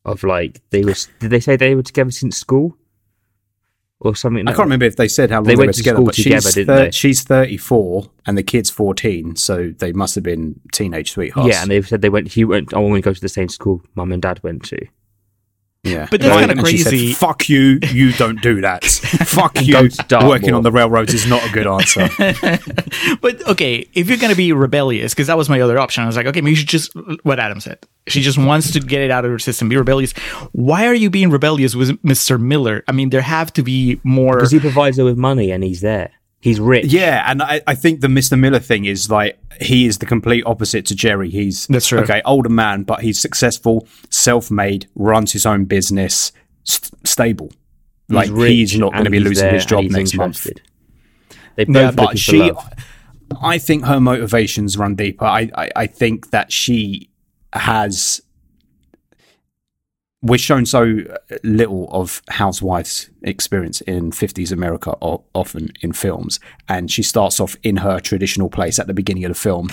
of 0.04 0.24
like 0.24 0.60
they 0.70 0.82
were. 0.84 0.94
Did 1.20 1.30
they 1.30 1.38
say 1.40 1.54
they 1.56 1.76
were 1.76 1.84
together 1.84 2.10
since 2.10 2.36
school? 2.36 2.76
Or 4.00 4.14
something. 4.14 4.46
I 4.46 4.52
can't 4.52 4.66
remember 4.66 4.84
if 4.86 4.96
they 4.96 5.08
said 5.08 5.30
how 5.30 5.38
long 5.38 5.44
They 5.44 5.54
they, 5.54 5.56
went 5.56 5.68
were 5.68 5.72
to 5.72 5.78
together, 5.78 5.96
school 5.96 6.06
but 6.06 6.14
together, 6.14 6.40
she's, 6.42 6.54
didn't 6.54 6.76
they? 6.76 6.90
she's 6.90 7.22
34 7.22 8.10
and 8.26 8.36
the 8.38 8.42
kid's 8.42 8.70
14, 8.70 9.36
so 9.36 9.72
they 9.78 9.92
must 9.92 10.14
have 10.14 10.24
been 10.24 10.60
teenage 10.72 11.12
sweethearts. 11.12 11.48
Yeah, 11.48 11.62
and 11.62 11.70
they 11.70 11.82
said 11.82 12.02
they 12.02 12.08
went. 12.10 12.28
He 12.32 12.44
went. 12.44 12.74
I 12.74 12.78
want 12.78 12.94
to 12.96 13.00
go 13.00 13.14
to 13.14 13.20
the 13.20 13.28
same 13.28 13.48
school 13.48 13.82
mum 13.94 14.12
and 14.12 14.22
dad 14.22 14.42
went 14.42 14.64
to. 14.66 14.86
Yeah. 15.84 16.08
But 16.10 16.20
that's 16.20 16.34
Right, 16.34 16.48
kinda 16.48 16.58
and 16.58 16.68
she 16.68 16.78
said, 16.78 16.90
crazy. 16.90 17.12
Fuck 17.12 17.48
you, 17.48 17.78
you 17.92 18.12
don't 18.12 18.40
do 18.40 18.60
that. 18.62 18.84
Fuck 19.26 19.60
you. 19.62 19.72
Go 19.74 19.88
to 19.88 20.04
Dartmoor. 20.08 20.30
Working 20.30 20.54
on 20.54 20.62
the 20.62 20.72
railroads 20.72 21.14
is 21.14 21.26
not 21.26 21.46
a 21.46 21.52
good 21.52 21.66
answer. 21.66 22.08
But 23.20 23.46
okay, 23.48 23.86
if 23.94 24.08
you're 24.08 24.18
gonna 24.18 24.34
be 24.34 24.52
rebellious, 24.52 25.14
because 25.14 25.26
that 25.28 25.36
was 25.36 25.48
my 25.48 25.60
other 25.60 25.78
option, 25.78 26.02
I 26.04 26.06
was 26.06 26.16
like, 26.16 26.26
okay, 26.26 26.40
maybe 26.40 26.50
you 26.50 26.56
should 26.56 26.68
just 26.68 26.92
what 27.24 27.38
Adam 27.38 27.60
said. 27.60 27.78
She 28.06 28.20
just 28.22 28.38
wants 28.38 28.70
to 28.72 28.80
get 28.80 29.00
it 29.00 29.10
out 29.10 29.24
of 29.24 29.30
her 29.30 29.38
system, 29.38 29.68
be 29.68 29.76
rebellious. 29.76 30.12
Why 30.52 30.86
are 30.86 30.94
you 30.94 31.10
being 31.10 31.30
rebellious 31.30 31.74
with 31.74 31.90
Mr. 32.02 32.40
Miller? 32.40 32.84
I 32.88 32.92
mean, 32.92 33.10
there 33.10 33.22
have 33.22 33.52
to 33.54 33.62
be 33.62 34.00
more. 34.04 34.36
Because 34.36 34.52
he 34.52 34.60
provides 34.60 34.98
her 34.98 35.04
with 35.04 35.16
money 35.16 35.50
and 35.50 35.64
he's 35.64 35.80
there. 35.80 36.10
He's 36.44 36.60
rich. 36.60 36.92
Yeah, 36.92 37.24
and 37.26 37.42
I, 37.42 37.62
I 37.66 37.74
think 37.74 38.02
the 38.02 38.06
Mr. 38.06 38.38
Miller 38.38 38.58
thing 38.58 38.84
is 38.84 39.10
like 39.10 39.38
he 39.62 39.86
is 39.86 39.96
the 39.96 40.04
complete 40.04 40.42
opposite 40.44 40.84
to 40.84 40.94
Jerry. 40.94 41.30
He's 41.30 41.66
That's 41.68 41.86
true. 41.86 42.00
Okay, 42.00 42.20
older 42.26 42.50
man, 42.50 42.82
but 42.82 43.00
he's 43.00 43.18
successful, 43.18 43.88
self-made, 44.10 44.86
runs 44.94 45.32
his 45.32 45.46
own 45.46 45.64
business, 45.64 46.32
st- 46.64 47.08
stable. 47.08 47.50
Like 48.10 48.28
rich 48.30 48.50
he's 48.50 48.78
not 48.78 48.92
going 48.92 49.06
to 49.06 49.10
be 49.10 49.20
losing 49.20 49.54
his 49.54 49.64
job 49.64 49.84
he's 49.84 49.92
next 49.92 50.14
month. 50.16 50.36
interested. 50.46 50.60
They 51.56 51.64
both 51.64 51.76
Yeah, 51.76 51.86
looking 51.86 52.04
but 52.04 52.18
she. 52.18 52.52
I 53.40 53.56
think 53.56 53.86
her 53.86 53.98
motivations 53.98 54.76
run 54.76 54.96
deeper. 54.96 55.24
I, 55.24 55.50
I, 55.54 55.70
I 55.74 55.86
think 55.86 56.28
that 56.28 56.52
she 56.52 57.08
has. 57.54 58.20
We're 60.24 60.38
shown 60.38 60.64
so 60.64 61.00
little 61.42 61.86
of 61.92 62.22
housewives' 62.30 63.10
experience 63.22 63.82
in 63.82 64.10
50s 64.10 64.50
America, 64.50 64.96
o- 65.02 65.22
often 65.34 65.68
in 65.82 65.92
films, 65.92 66.40
and 66.66 66.90
she 66.90 67.02
starts 67.02 67.38
off 67.40 67.56
in 67.62 67.76
her 67.76 68.00
traditional 68.00 68.48
place 68.48 68.78
at 68.78 68.86
the 68.86 68.94
beginning 68.94 69.26
of 69.26 69.28
the 69.28 69.34
film. 69.38 69.68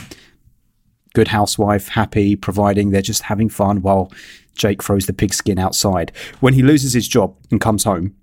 Good 1.14 1.30
housewife, 1.30 1.88
happy, 1.88 2.36
providing. 2.36 2.90
They're 2.90 3.02
just 3.02 3.24
having 3.24 3.48
fun 3.48 3.82
while 3.82 4.12
Jake 4.54 4.84
throws 4.84 5.06
the 5.06 5.14
pigskin 5.14 5.58
outside. 5.58 6.12
When 6.42 6.54
he 6.54 6.64
loses 6.64 6.92
his 6.92 7.08
job 7.08 7.34
and 7.50 7.62
comes 7.62 7.86
home, 7.86 8.14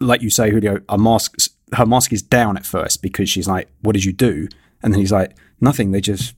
like 0.00 0.22
you 0.22 0.30
say, 0.30 0.50
Julio, 0.50 0.80
a 0.88 0.96
mask, 0.96 1.36
her 1.74 1.84
mask 1.84 2.10
is 2.14 2.22
down 2.22 2.56
at 2.56 2.64
first 2.64 3.02
because 3.02 3.28
she's 3.28 3.48
like, 3.48 3.68
"What 3.82 3.92
did 3.92 4.06
you 4.06 4.14
do?" 4.14 4.48
And 4.82 4.94
then 4.94 5.00
he's 5.00 5.12
like, 5.12 5.36
"Nothing. 5.60 5.90
They 5.90 6.00
just 6.00 6.34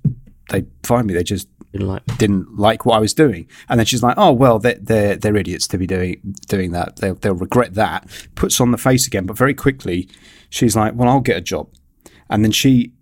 they 0.51 0.65
fired 0.83 1.07
me. 1.07 1.15
They 1.15 1.23
just 1.23 1.47
Didn't 1.77 1.89
like- 1.89 2.19
didn't 2.19 2.59
like 2.59 2.87
what 2.87 2.97
I 2.97 3.01
was 3.01 3.15
doing." 3.15 3.47
And 3.69 3.79
then 3.79 3.87
she's 3.87 4.03
like, 4.03 4.15
"Oh 4.17 4.33
well, 4.33 4.59
they're 4.59 4.79
they're, 4.81 5.17
they're 5.17 5.37
idiots 5.37 5.67
to 5.69 5.79
be 5.79 5.87
doing 5.87 6.21
doing 6.49 6.73
that. 6.73 6.97
They'll 6.97 7.15
they'll 7.15 7.35
regret 7.35 7.75
that." 7.75 8.09
Puts 8.35 8.61
on 8.61 8.71
the 8.71 8.79
face 8.79 9.07
again, 9.07 9.27
but 9.27 9.37
very 9.37 9.55
quickly, 9.55 10.09
she's 10.51 10.77
like, 10.77 10.95
"Well, 10.95 11.09
I'll 11.09 11.21
get 11.21 11.37
a 11.37 11.43
job." 11.43 11.69
And 12.29 12.45
then 12.45 12.53
she 12.53 12.93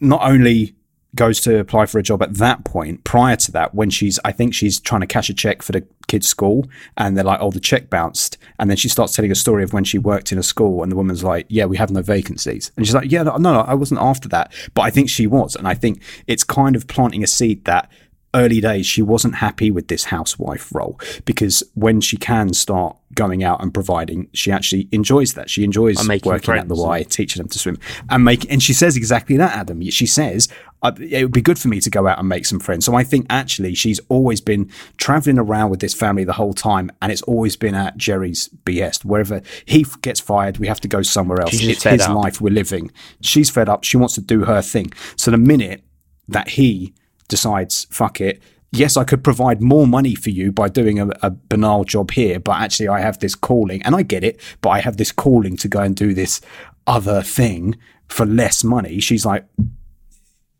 not 0.00 0.22
only 0.22 0.74
goes 1.14 1.40
to 1.40 1.58
apply 1.58 1.86
for 1.86 1.98
a 1.98 2.02
job 2.02 2.22
at 2.22 2.34
that 2.34 2.62
point 2.64 3.02
prior 3.02 3.36
to 3.36 3.50
that 3.50 3.74
when 3.74 3.88
she's 3.88 4.20
i 4.24 4.30
think 4.30 4.52
she's 4.52 4.78
trying 4.78 5.00
to 5.00 5.06
cash 5.06 5.30
a 5.30 5.34
check 5.34 5.62
for 5.62 5.72
the 5.72 5.82
kid's 6.08 6.28
school 6.28 6.68
and 6.98 7.16
they're 7.16 7.24
like 7.24 7.40
oh 7.40 7.50
the 7.50 7.58
check 7.58 7.88
bounced 7.88 8.36
and 8.58 8.68
then 8.68 8.76
she 8.76 8.88
starts 8.88 9.16
telling 9.16 9.32
a 9.32 9.34
story 9.34 9.64
of 9.64 9.72
when 9.72 9.82
she 9.82 9.98
worked 9.98 10.30
in 10.30 10.38
a 10.38 10.42
school 10.42 10.82
and 10.82 10.92
the 10.92 10.96
woman's 10.96 11.24
like 11.24 11.46
yeah 11.48 11.64
we 11.64 11.78
have 11.78 11.90
no 11.90 12.02
vacancies 12.02 12.70
and 12.76 12.86
she's 12.86 12.94
like 12.94 13.10
yeah 13.10 13.22
no 13.22 13.36
no 13.38 13.60
i 13.62 13.72
wasn't 13.72 13.98
after 13.98 14.28
that 14.28 14.52
but 14.74 14.82
i 14.82 14.90
think 14.90 15.08
she 15.08 15.26
was 15.26 15.56
and 15.56 15.66
i 15.66 15.72
think 15.74 16.02
it's 16.26 16.44
kind 16.44 16.76
of 16.76 16.86
planting 16.86 17.24
a 17.24 17.26
seed 17.26 17.64
that 17.64 17.90
early 18.36 18.60
days 18.60 18.86
she 18.86 19.02
wasn't 19.02 19.34
happy 19.34 19.70
with 19.70 19.88
this 19.88 20.04
housewife 20.04 20.72
role 20.72 21.00
because 21.24 21.62
when 21.74 22.00
she 22.00 22.16
can 22.16 22.52
start 22.52 22.96
going 23.14 23.42
out 23.42 23.62
and 23.62 23.72
providing 23.72 24.28
she 24.32 24.52
actually 24.52 24.88
enjoys 24.92 25.34
that 25.34 25.48
she 25.48 25.64
enjoys 25.64 25.96
working 26.24 26.54
at 26.54 26.68
the 26.68 26.74
Y, 26.74 27.02
teaching 27.04 27.40
them 27.40 27.48
to 27.48 27.58
swim, 27.58 27.78
and 28.10 28.24
make. 28.24 28.50
And 28.50 28.62
she 28.62 28.72
says 28.72 28.96
exactly 28.96 29.36
that, 29.38 29.56
Adam. 29.56 29.80
She 29.90 30.06
says 30.06 30.48
it 30.84 31.24
would 31.24 31.32
be 31.32 31.40
good 31.40 31.58
for 31.58 31.68
me 31.68 31.80
to 31.80 31.90
go 31.90 32.06
out 32.06 32.18
and 32.18 32.28
make 32.28 32.44
some 32.46 32.60
friends. 32.60 32.84
So 32.84 32.94
I 32.94 33.02
think 33.02 33.26
actually 33.30 33.74
she's 33.74 33.98
always 34.08 34.40
been 34.40 34.70
traveling 34.98 35.38
around 35.38 35.70
with 35.70 35.80
this 35.80 35.94
family 35.94 36.24
the 36.24 36.34
whole 36.34 36.52
time, 36.52 36.90
and 37.00 37.10
it's 37.10 37.22
always 37.22 37.56
been 37.56 37.74
at 37.74 37.96
Jerry's 37.96 38.48
behest. 38.48 39.04
Wherever 39.04 39.40
he 39.64 39.86
gets 40.02 40.20
fired, 40.20 40.58
we 40.58 40.66
have 40.66 40.80
to 40.80 40.88
go 40.88 41.02
somewhere 41.02 41.40
else. 41.40 41.54
It's 41.54 41.84
his 41.84 42.02
up. 42.02 42.16
life 42.16 42.40
we're 42.40 42.52
living. 42.52 42.90
She's 43.20 43.50
fed 43.50 43.68
up. 43.68 43.84
She 43.84 43.96
wants 43.96 44.14
to 44.16 44.20
do 44.20 44.44
her 44.44 44.62
thing. 44.62 44.92
So 45.16 45.30
the 45.30 45.38
minute 45.38 45.82
that 46.28 46.48
he 46.50 46.92
decides, 47.26 47.86
fuck 47.90 48.20
it. 48.20 48.42
Yes, 48.72 48.96
I 48.96 49.04
could 49.04 49.24
provide 49.24 49.62
more 49.62 49.86
money 49.86 50.14
for 50.14 50.30
you 50.30 50.52
by 50.52 50.68
doing 50.68 50.98
a, 50.98 51.08
a 51.22 51.30
banal 51.30 51.84
job 51.84 52.10
here, 52.10 52.38
but 52.38 52.60
actually, 52.60 52.88
I 52.88 53.00
have 53.00 53.18
this 53.20 53.34
calling, 53.34 53.82
and 53.82 53.94
I 53.94 54.02
get 54.02 54.24
it, 54.24 54.40
but 54.60 54.70
I 54.70 54.80
have 54.80 54.96
this 54.96 55.12
calling 55.12 55.56
to 55.58 55.68
go 55.68 55.80
and 55.80 55.94
do 55.94 56.12
this 56.12 56.40
other 56.86 57.22
thing 57.22 57.76
for 58.08 58.26
less 58.26 58.64
money. 58.64 59.00
She's 59.00 59.24
like, 59.24 59.46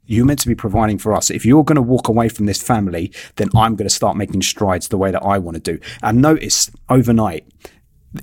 You're 0.07 0.25
meant 0.25 0.41
to 0.41 0.49
be 0.49 0.55
providing 0.55 0.99
for 0.99 1.15
us. 1.15 1.31
If 1.31 1.45
you're 1.45 1.65
going 1.65 1.77
to 1.77 1.83
walk 1.83 2.09
away 2.09 2.29
from 2.29 2.47
this 2.47 2.63
family, 2.63 3.13
then 3.37 3.49
I'm 3.55 3.77
going 3.77 3.89
to 3.89 3.95
start 3.95 4.17
making 4.17 4.43
strides 4.43 4.89
the 4.89 4.99
way 4.99 5.11
that 5.11 5.23
I 5.23 5.39
want 5.39 5.57
to 5.57 5.73
do. 5.73 5.81
And 6.03 6.23
notice 6.23 6.71
overnight, 6.89 7.47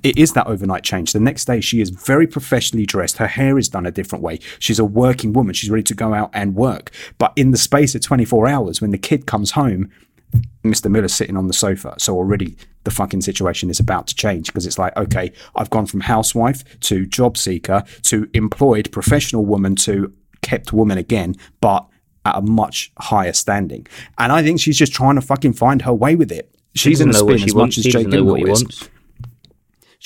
it 0.04 0.18
is 0.18 0.34
that 0.34 0.48
overnight 0.48 0.84
change. 0.84 1.14
The 1.14 1.20
next 1.20 1.46
day, 1.46 1.62
she 1.62 1.82
is 1.82 1.90
very 1.90 2.28
professionally 2.28 2.86
dressed. 2.86 3.18
Her 3.18 3.28
hair 3.28 3.58
is 3.58 3.70
done 3.70 3.86
a 3.86 3.92
different 3.92 4.24
way. 4.24 4.40
She's 4.60 4.80
a 4.80 4.86
working 4.86 5.34
woman. 5.34 5.54
She's 5.54 5.70
ready 5.70 5.84
to 5.84 5.94
go 5.94 6.14
out 6.14 6.32
and 6.34 6.56
work. 6.56 6.92
But 7.18 7.34
in 7.36 7.52
the 7.52 7.58
space 7.58 7.96
of 7.96 8.02
24 8.02 8.48
hours, 8.48 8.82
when 8.82 8.92
the 8.92 8.98
kid 8.98 9.26
comes 9.26 9.52
home, 9.52 9.92
Mr. 10.64 10.90
Miller's 10.90 11.14
sitting 11.14 11.38
on 11.38 11.48
the 11.48 11.54
sofa. 11.54 11.96
So 11.98 12.16
already 12.16 12.58
the 12.86 12.92
fucking 12.92 13.22
situation 13.22 13.70
is 13.70 13.80
about 13.80 14.08
to 14.08 14.16
change 14.16 14.48
because 14.48 14.66
it's 14.66 14.80
like, 14.80 14.96
okay, 14.98 15.32
I've 15.56 15.70
gone 15.70 15.86
from 15.86 16.02
housewife 16.02 16.80
to 16.82 17.06
job 17.06 17.38
seeker 17.38 17.84
to 18.04 18.30
employed 18.34 18.92
professional 18.92 19.46
woman 19.46 19.76
to 19.78 20.14
kept 20.42 20.74
woman 20.74 20.98
again, 20.98 21.36
but 21.62 21.86
at 22.26 22.36
a 22.38 22.42
much 22.42 22.92
higher 23.00 23.34
standing. 23.34 23.86
And 24.18 24.32
I 24.32 24.44
think 24.44 24.60
she's 24.60 24.78
just 24.78 24.94
trying 24.94 25.16
to 25.16 25.22
fucking 25.22 25.54
find 25.54 25.82
her 25.84 25.94
way 25.94 26.16
with 26.16 26.32
it. 26.32 26.54
She's 26.76 27.02
in 27.02 27.10
a 27.10 27.12
doesn't 27.12 27.28
know 27.28 27.32
what 27.32 27.40
spin 27.40 27.46
she 27.46 27.52
as 27.52 27.56
wants. 27.56 27.78
much 27.78 27.86
as 27.86 27.94
Jake 27.94 28.06
doesn't 28.06 28.26
know 28.26 28.32
what 28.32 28.40
he 28.40 28.46
Gyllenhaal 28.46 28.82
is. 28.82 28.90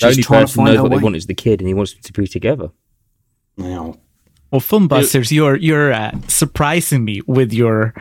The 0.00 0.06
only 0.06 0.22
trying 0.22 0.40
to 0.46 0.46
person 0.46 0.64
find 0.64 0.74
knows 0.74 0.82
what 0.82 0.90
way. 0.92 0.96
they 0.98 1.02
want 1.02 1.16
is 1.16 1.26
the 1.26 1.34
kid, 1.34 1.60
and 1.60 1.68
he 1.68 1.74
wants 1.74 1.92
them 1.92 2.02
to 2.02 2.12
be 2.12 2.26
together. 2.26 2.70
Now, 3.56 3.96
Well, 4.50 4.60
Filmbusters, 4.60 5.30
you're 5.32 5.56
you're 5.56 5.92
uh, 5.92 6.12
surprising 6.28 7.04
me 7.04 7.20
with 7.26 7.52
your 7.52 7.94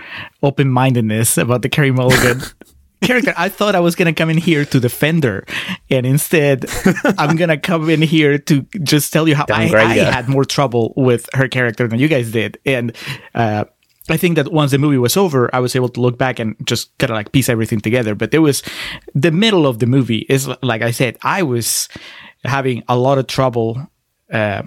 open 0.43 0.69
mindedness 0.69 1.37
about 1.37 1.61
the 1.61 1.69
Carey 1.69 1.91
Mulligan 1.91 2.41
character. 3.03 3.33
I 3.35 3.49
thought 3.49 3.73
I 3.75 3.79
was 3.79 3.95
gonna 3.95 4.13
come 4.13 4.29
in 4.29 4.37
here 4.37 4.63
to 4.65 4.79
defend 4.79 5.23
her, 5.23 5.45
and 5.89 6.05
instead, 6.05 6.65
I'm 7.17 7.35
gonna 7.35 7.57
come 7.57 7.89
in 7.89 8.01
here 8.01 8.37
to 8.37 8.61
just 8.83 9.11
tell 9.11 9.27
you 9.27 9.35
how 9.35 9.45
I, 9.51 9.63
I 9.73 9.93
had 9.95 10.29
more 10.29 10.45
trouble 10.45 10.93
with 10.95 11.27
her 11.33 11.47
character 11.47 11.87
than 11.87 11.99
you 11.99 12.07
guys 12.07 12.31
did, 12.31 12.59
and. 12.65 12.95
Uh, 13.33 13.65
I 14.09 14.17
think 14.17 14.35
that 14.35 14.51
once 14.51 14.71
the 14.71 14.77
movie 14.77 14.97
was 14.97 15.17
over, 15.17 15.53
I 15.53 15.59
was 15.59 15.75
able 15.75 15.89
to 15.89 16.01
look 16.01 16.17
back 16.17 16.39
and 16.39 16.55
just 16.65 16.97
kind 16.97 17.11
of 17.11 17.15
like 17.15 17.31
piece 17.31 17.49
everything 17.49 17.81
together. 17.81 18.15
But 18.15 18.31
there 18.31 18.41
was 18.41 18.63
the 19.13 19.31
middle 19.31 19.67
of 19.67 19.79
the 19.79 19.85
movie 19.85 20.25
is 20.29 20.47
like 20.61 20.81
I 20.81 20.91
said, 20.91 21.17
I 21.23 21.43
was 21.43 21.89
having 22.43 22.83
a 22.87 22.97
lot 22.97 23.17
of 23.17 23.27
trouble 23.27 23.87
uh, 24.31 24.63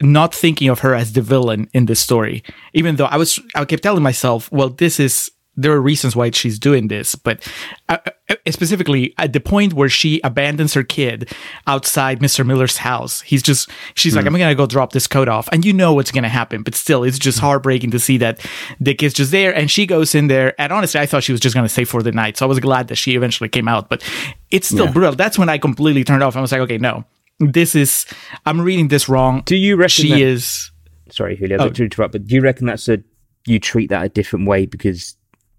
not 0.00 0.34
thinking 0.34 0.68
of 0.68 0.80
her 0.80 0.94
as 0.94 1.12
the 1.12 1.22
villain 1.22 1.68
in 1.72 1.86
this 1.86 2.00
story. 2.00 2.42
Even 2.72 2.96
though 2.96 3.06
I 3.06 3.16
was, 3.16 3.38
I 3.54 3.64
kept 3.64 3.82
telling 3.82 4.02
myself, 4.02 4.50
well, 4.52 4.68
this 4.68 4.98
is, 4.98 5.30
there 5.56 5.72
are 5.72 5.80
reasons 5.80 6.16
why 6.16 6.30
she's 6.30 6.58
doing 6.58 6.88
this, 6.88 7.14
but 7.14 7.46
uh, 7.88 7.98
uh, 8.30 8.34
specifically 8.48 9.14
at 9.18 9.32
the 9.34 9.40
point 9.40 9.74
where 9.74 9.88
she 9.90 10.18
abandons 10.24 10.72
her 10.72 10.82
kid 10.82 11.30
outside 11.66 12.20
Mr. 12.20 12.44
Miller's 12.46 12.78
house, 12.78 13.20
he's 13.20 13.42
just, 13.42 13.68
she's 13.94 14.16
like, 14.16 14.24
I'm 14.24 14.32
going 14.32 14.48
to 14.48 14.54
go 14.54 14.64
drop 14.66 14.92
this 14.92 15.06
coat 15.06 15.28
off. 15.28 15.48
And 15.52 15.64
you 15.64 15.72
know 15.74 15.92
what's 15.92 16.10
going 16.10 16.22
to 16.22 16.30
happen, 16.30 16.62
but 16.62 16.74
still, 16.74 17.04
it's 17.04 17.18
just 17.18 17.38
heartbreaking 17.38 17.90
to 17.90 17.98
see 17.98 18.16
that 18.18 18.40
the 18.80 18.94
kid's 18.94 19.12
just 19.14 19.30
there 19.30 19.54
and 19.54 19.70
she 19.70 19.84
goes 19.84 20.14
in 20.14 20.28
there. 20.28 20.54
And 20.58 20.72
honestly, 20.72 21.00
I 21.00 21.06
thought 21.06 21.22
she 21.22 21.32
was 21.32 21.40
just 21.40 21.54
going 21.54 21.64
to 21.66 21.68
stay 21.68 21.84
for 21.84 22.02
the 22.02 22.12
night. 22.12 22.38
So 22.38 22.46
I 22.46 22.48
was 22.48 22.58
glad 22.60 22.88
that 22.88 22.96
she 22.96 23.14
eventually 23.14 23.50
came 23.50 23.68
out, 23.68 23.90
but 23.90 24.02
it's 24.50 24.68
still 24.68 24.90
brutal. 24.90 25.12
That's 25.16 25.38
when 25.38 25.50
I 25.50 25.58
completely 25.58 26.02
turned 26.04 26.22
off. 26.22 26.34
I 26.34 26.40
was 26.40 26.52
like, 26.52 26.62
okay, 26.62 26.78
no, 26.78 27.04
this 27.40 27.74
is, 27.74 28.06
I'm 28.46 28.60
reading 28.62 28.88
this 28.88 29.06
wrong. 29.08 29.42
Do 29.44 29.56
you 29.56 29.76
reckon 29.76 29.88
she 29.90 30.08
that- 30.10 30.20
is 30.20 30.70
Sorry, 31.10 31.36
Julio, 31.36 31.58
Oh. 31.60 31.68
to 31.68 31.84
interrupt, 31.84 32.12
but 32.12 32.26
do 32.26 32.34
you 32.34 32.40
reckon 32.40 32.66
that's 32.66 32.88
a 32.88 33.02
you 33.44 33.58
treat 33.58 33.90
that 33.90 34.02
a 34.04 34.08
different 34.08 34.46
way 34.46 34.64
because 34.64 35.14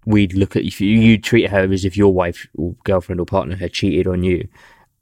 we'd 0.06 0.34
look 0.34 0.56
at 0.56 0.64
if 0.64 0.80
you, 0.80 0.88
you 0.88 1.18
treat 1.18 1.50
her 1.50 1.72
as 1.72 1.84
if 1.84 1.96
your 1.96 2.12
wife 2.12 2.46
or 2.56 2.74
girlfriend 2.84 3.20
or 3.20 3.26
partner 3.26 3.56
had 3.56 3.72
cheated 3.72 4.06
on 4.06 4.22
you 4.22 4.48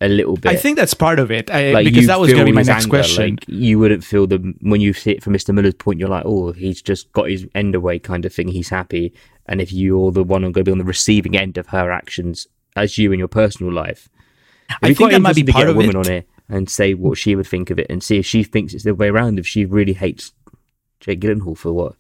a 0.03 0.09
little 0.09 0.37
bit. 0.37 0.51
I 0.51 0.57
think 0.57 0.77
that's 0.77 0.95
part 0.95 1.19
of 1.19 1.31
it 1.31 1.51
I, 1.51 1.73
like 1.73 1.85
because 1.85 2.09
that 2.09 2.19
was 2.19 2.33
going 2.33 2.41
to 2.41 2.45
be 2.45 2.53
my 2.53 2.63
next 2.63 2.85
anger, 2.85 2.89
question. 2.89 3.31
Like 3.31 3.45
you 3.49 3.79
wouldn't 3.79 4.05
feel 4.05 4.27
the 4.27 4.39
when 4.61 4.81
you 4.81 4.93
see 4.93 5.13
it 5.13 5.23
from 5.23 5.33
Mr. 5.33 5.55
Miller's 5.55 5.75
point, 5.75 6.01
you're 6.01 6.09
like, 6.09 6.25
oh, 6.27 6.53
he's 6.53 6.83
just 6.83 7.13
got 7.13 7.31
his 7.31 7.47
end 7.55 7.75
away 7.75 7.99
kind 7.99 8.25
of 8.25 8.35
thing. 8.35 8.49
He's 8.49 8.69
happy, 8.69 9.15
and 9.47 9.61
if 9.61 9.73
you're 9.73 10.11
the 10.11 10.25
one 10.25 10.43
who's 10.43 10.53
going 10.53 10.65
to 10.65 10.69
be 10.69 10.73
on 10.73 10.79
the 10.79 10.85
receiving 10.85 11.37
end 11.37 11.57
of 11.57 11.69
her 11.69 11.91
actions 11.91 12.49
as 12.75 12.99
you 12.99 13.13
in 13.13 13.19
your 13.19 13.29
personal 13.29 13.73
life, 13.73 14.09
I 14.83 14.93
think 14.93 15.13
that 15.13 15.21
might 15.21 15.37
be 15.37 15.43
interesting 15.43 15.47
to 15.47 15.53
part 15.53 15.67
get 15.67 15.71
of 15.71 15.77
a 15.77 15.79
woman 15.79 15.97
it. 15.97 16.07
on 16.07 16.13
it 16.13 16.29
and 16.49 16.69
say 16.69 16.95
what 16.95 17.17
she 17.17 17.37
would 17.37 17.47
think 17.47 17.71
of 17.71 17.79
it, 17.79 17.87
and 17.89 18.03
see 18.03 18.19
if 18.19 18.27
she 18.27 18.43
thinks 18.43 18.75
it's 18.75 18.85
the 18.85 18.95
way 18.95 19.09
around. 19.09 19.39
If 19.39 19.47
she 19.47 19.65
really 19.65 19.93
hates 19.93 20.33
Jake 20.99 21.21
Gyllenhaal 21.21 21.57
for 21.57 21.73
what? 21.73 21.95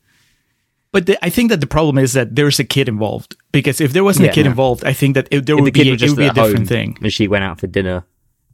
But 0.92 1.06
the, 1.06 1.24
I 1.24 1.30
think 1.30 1.48
that 1.50 1.60
the 1.60 1.66
problem 1.66 1.96
is 1.98 2.12
that 2.12 2.36
there's 2.36 2.58
a 2.60 2.64
kid 2.64 2.88
involved. 2.88 3.34
Because 3.50 3.80
if 3.80 3.92
there 3.94 4.04
wasn't 4.04 4.26
Yeah. 4.26 4.32
a 4.32 4.34
kid 4.34 4.46
involved, 4.46 4.84
I 4.84 4.92
think 4.92 5.14
that 5.14 5.26
it, 5.30 5.46
there 5.46 5.56
If 5.56 5.62
would 5.64 5.74
the 5.74 5.82
be, 5.84 5.90
was 5.90 6.02
it 6.02 6.04
just 6.06 6.16
would 6.16 6.22
be 6.22 6.26
a 6.26 6.30
at 6.30 6.36
home 6.36 6.46
different 6.50 6.68
thing. 6.68 6.98
and 7.02 7.12
she 7.12 7.26
went 7.28 7.44
out 7.44 7.58
for 7.60 7.66
dinner. 7.66 8.04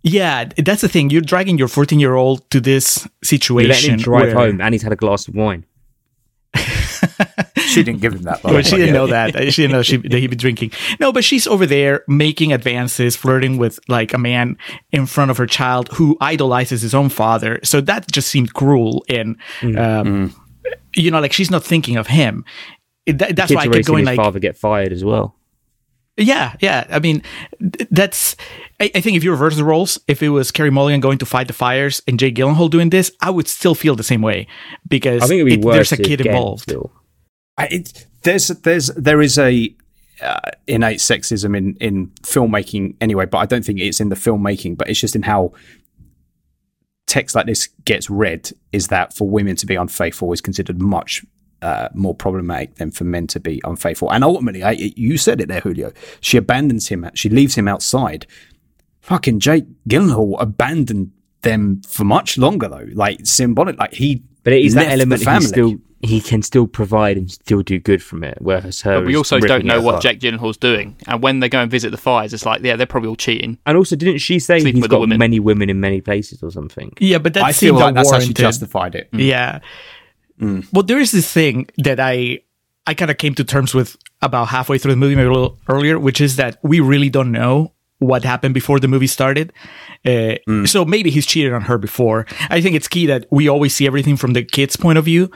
yeah, 0.05 0.45
that's 0.57 0.81
the 0.83 0.89
thing. 0.89 1.11
You're 1.11 1.21
dragging 1.23 1.59
your 1.59 1.69
14 1.69 1.99
year 1.99 2.15
old 2.15 2.49
to 2.51 2.61
this 2.61 3.05
You're 3.05 3.11
situation. 3.25 3.71
letting 3.71 3.91
him 3.93 3.99
drive 3.99 4.33
where- 4.35 4.47
home, 4.47 4.61
and 4.61 4.73
he's 4.73 4.83
had 4.83 4.93
a 4.93 4.97
glass 4.97 5.27
of 5.29 5.35
wine. 5.35 5.65
She 7.69 7.83
didn't 7.83 8.01
give 8.01 8.15
him 8.15 8.23
that. 8.23 8.43
by 8.43 8.51
But 8.53 8.67
she 8.67 8.77
didn't 8.77 8.95
know 8.95 9.09
that. 9.09 9.35
She 9.53 9.63
didn't 9.63 9.73
know 9.73 9.83
she, 9.83 9.99
that 9.99 10.15
he'd 10.19 10.29
be 10.31 10.37
drinking. 10.37 10.73
No, 10.99 11.13
but 11.13 11.23
she's 11.23 11.47
over 11.47 11.67
there 11.67 12.03
making 12.09 12.53
advances, 12.53 13.15
flirting 13.15 13.59
with 13.59 13.79
like 13.89 14.15
a 14.15 14.19
man 14.19 14.57
in 14.91 15.05
front 15.07 15.31
of 15.31 15.37
her 15.37 15.47
child 15.47 15.89
who 15.93 16.17
idolizes 16.21 16.81
his 16.83 16.95
own 16.95 17.11
father. 17.11 17.61
So 17.65 17.81
that 17.83 18.11
just 18.11 18.29
seemed 18.29 18.55
cruel. 18.55 19.05
And, 19.09 19.37
um, 19.77 20.35
you 20.95 21.11
know, 21.11 21.21
like 21.21 21.33
she's 21.33 21.51
not 21.51 21.65
thinking 21.65 21.97
of 21.97 22.07
him. 22.09 22.45
It- 23.07 23.19
that- 23.19 23.37
that's 23.37 23.51
why 23.53 23.63
I 23.63 23.65
already 23.67 23.79
kept 23.81 23.87
going 23.89 24.01
his 24.01 24.07
like, 24.07 24.17
father 24.17 24.39
get 24.39 24.57
fired 24.57 24.93
as 24.93 25.05
well. 25.05 25.35
yeah, 26.17 26.55
yeah. 26.61 26.87
I 26.91 26.99
mean, 26.99 27.23
that's. 27.91 28.37
I, 28.81 28.91
I 28.95 29.01
think 29.01 29.17
if 29.17 29.25
you 29.25 29.31
reverse 29.31 29.57
the 29.57 29.65
roles, 29.65 29.99
if 30.09 30.23
it 30.23 30.29
was 30.31 30.51
Carey 30.51 30.71
Mulligan 30.71 31.01
going 31.01 31.19
to 31.19 31.27
fight 31.27 31.47
the 31.47 31.53
fires 31.53 32.03
and 32.07 32.19
Jake 32.19 32.35
Gyllenhaal 32.35 32.71
doing 32.71 32.91
this, 32.91 33.11
I 33.21 33.31
would 33.31 33.49
still 33.49 33.75
feel 33.75 33.95
the 33.97 34.03
same 34.05 34.23
way 34.23 34.47
because 34.89 35.23
I 35.23 35.27
think 35.27 35.41
it'd 35.41 35.47
be 35.47 35.55
it- 35.55 35.65
worse. 35.65 35.91
there's 35.91 36.01
a 36.01 36.03
kid 36.03 36.21
involved. 36.27 36.73
I, 37.57 37.67
it, 37.67 38.07
there's 38.23 38.49
there's 38.49 38.87
there 38.89 39.21
is 39.21 39.39
a 39.39 39.75
uh, 40.23 40.41
innate 40.67 40.99
sexism 40.99 41.57
in 41.57 41.77
in 41.81 42.09
filmmaking 42.23 42.97
anyway, 43.01 43.27
but 43.27 43.39
I 43.39 43.47
don't 43.47 43.65
think 43.65 43.81
it's 43.81 44.01
in 44.01 44.09
the 44.11 44.17
filmmaking, 44.17 44.77
but 44.77 44.89
it's 44.89 45.01
just 45.01 45.17
in 45.17 45.23
how 45.23 45.53
text 47.09 47.35
like 47.35 47.47
this 47.47 47.69
gets 47.85 48.09
read. 48.09 48.51
Is 48.73 48.89
that 48.89 49.13
for 49.13 49.29
women 49.29 49.57
to 49.57 49.67
be 49.67 49.75
unfaithful 49.75 50.33
is 50.33 50.41
considered 50.41 50.81
much 50.81 51.25
uh, 51.63 51.89
more 51.95 52.15
problematic 52.15 52.77
than 52.77 52.93
for 52.93 53.05
men 53.05 53.27
to 53.29 53.41
be 53.41 53.61
unfaithful, 53.65 54.13
and 54.13 54.23
ultimately, 54.23 54.63
I, 54.63 54.73
you 54.73 55.19
said 55.19 55.41
it 55.41 55.49
there, 55.49 55.61
Julio. 55.61 55.93
She 56.21 56.37
abandons 56.37 56.89
him. 56.89 57.11
She 57.15 57.29
leaves 57.29 57.57
him 57.57 57.67
outside. 57.67 58.27
Fucking 59.01 59.41
Jake 59.41 59.65
Gyllenhaal 59.89 60.37
abandoned 60.39 61.11
them 61.43 61.81
for 61.83 62.05
much 62.05 62.39
longer 62.39 62.69
though, 62.69 62.87
like 62.93 63.21
symbolic. 63.25 63.79
Like 63.79 63.95
he, 63.95 64.23
But 64.45 64.53
it 64.53 64.65
is 64.65 64.75
that 64.75 64.93
element 64.93 65.27
he 65.27 65.41
still 65.41 65.77
he 66.01 66.21
can 66.21 66.43
still 66.43 66.67
provide 66.67 67.17
and 67.17 67.31
still 67.31 67.63
do 67.63 67.79
good 67.79 68.03
from 68.03 68.23
it. 68.23 68.39
Whereas 68.41 68.83
her, 68.83 69.01
But 69.01 69.07
we 69.07 69.17
also 69.17 69.41
don't 69.41 69.65
know 69.65 69.81
what 69.81 69.97
apart. 69.97 70.03
Jack 70.03 70.19
Gyllenhaal's 70.19 70.57
doing. 70.57 70.97
And 71.07 71.23
when 71.23 71.41
they 71.41 71.49
go 71.49 71.61
and 71.61 71.71
visit 71.71 71.91
the 71.91 71.97
fires, 71.97 72.33
it's 72.33 72.47
like, 72.47 72.63
yeah, 72.63 72.77
they're 72.77 72.87
probably 72.87 73.09
all 73.09 73.17
cheating. 73.17 73.59
And 73.67 73.77
also, 73.77 73.97
didn't 73.97 74.19
she 74.19 74.39
say 74.39 74.61
Sleeping 74.61 74.77
he's 74.77 74.83
with 74.83 74.91
the 74.91 74.97
got 74.97 75.01
women. 75.01 75.19
many 75.19 75.41
women 75.41 75.69
in 75.69 75.81
many 75.81 76.01
places 76.01 76.43
or 76.43 76.51
something? 76.51 76.93
Yeah, 77.01 77.19
but 77.19 77.35
that 77.35 77.43
I 77.43 77.53
feel 77.53 77.75
like 77.75 77.95
that's 77.95 78.13
how 78.13 78.21
she 78.21 78.33
justified 78.33 78.95
it. 78.95 79.11
Mm. 79.13 79.27
Yeah. 79.27 79.59
Mm. 80.41 80.73
Well, 80.73 80.85
there 80.85 81.01
is 81.01 81.11
this 81.11 81.33
thing 81.33 81.69
that 81.79 81.99
I 81.99 82.41
I 82.87 82.95
kind 82.95 83.11
of 83.11 83.19
came 83.19 83.35
to 83.35 83.45
terms 83.45 83.75
with 83.75 83.97
about 84.23 84.49
halfway 84.49 84.79
through 84.79 84.93
the 84.93 84.97
movie, 84.97 85.17
maybe 85.17 85.29
a 85.29 85.33
little 85.33 85.59
earlier, 85.69 85.99
which 85.99 86.21
is 86.21 86.37
that 86.37 86.59
we 86.63 86.81
really 86.81 87.11
don't 87.11 87.33
know 87.33 87.73
what 87.99 88.25
happened 88.25 88.55
before 88.55 88.79
the 88.79 88.89
movie 88.89 89.09
started. 89.09 89.53
Uh, 90.07 90.39
mm. 90.49 90.69
So 90.69 90.85
maybe 90.85 91.11
he's 91.11 91.27
cheated 91.27 91.53
on 91.53 91.63
her 91.63 91.79
before. 91.79 92.27
I 92.49 92.61
think 92.61 92.77
it's 92.77 92.87
key 92.89 93.07
that 93.07 93.27
we 93.31 93.49
always 93.49 93.75
see 93.75 93.87
everything 93.87 94.17
from 94.17 94.33
the 94.33 94.45
kid's 94.45 94.77
point 94.77 94.99
of 94.99 95.05
view, 95.05 95.31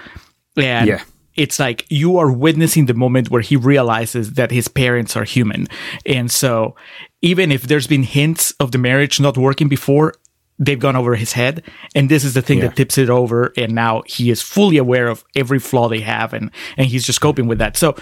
and 0.57 0.89
Yeah. 0.89 1.03
it's 1.37 1.59
like 1.59 1.85
you 1.89 2.17
are 2.19 2.31
witnessing 2.31 2.87
the 2.87 2.95
moment 2.95 3.31
where 3.31 3.43
he 3.43 3.57
realizes 3.57 4.35
that 4.35 4.51
his 4.51 4.69
parents 4.69 5.17
are 5.17 5.25
human, 5.25 5.69
and 6.07 6.31
so 6.31 6.75
even 7.21 7.53
if 7.53 7.63
there's 7.63 7.87
been 7.87 8.03
hints 8.03 8.53
of 8.59 8.73
the 8.73 8.79
marriage 8.79 9.21
not 9.21 9.37
working 9.39 9.69
before, 9.69 10.15
they've 10.59 10.79
gone 10.81 10.97
over 10.97 11.15
his 11.15 11.33
head. 11.33 11.63
And 11.95 12.09
this 12.09 12.25
is 12.25 12.35
the 12.35 12.43
thing 12.43 12.61
that 12.61 12.77
tips 12.77 12.99
it 12.99 13.09
over. 13.11 13.53
And 13.57 13.73
now 13.75 14.03
he 14.07 14.31
is 14.31 14.43
fully 14.43 14.77
aware 14.77 15.07
of 15.09 15.25
every 15.37 15.59
flaw 15.61 15.89
they 15.89 16.01
have. 16.01 16.33
And 16.33 16.51
and 16.77 16.87
he's 16.89 17.05
just 17.07 17.21
coping 17.21 17.47
with 17.49 17.59
that. 17.59 17.77
So 17.77 17.95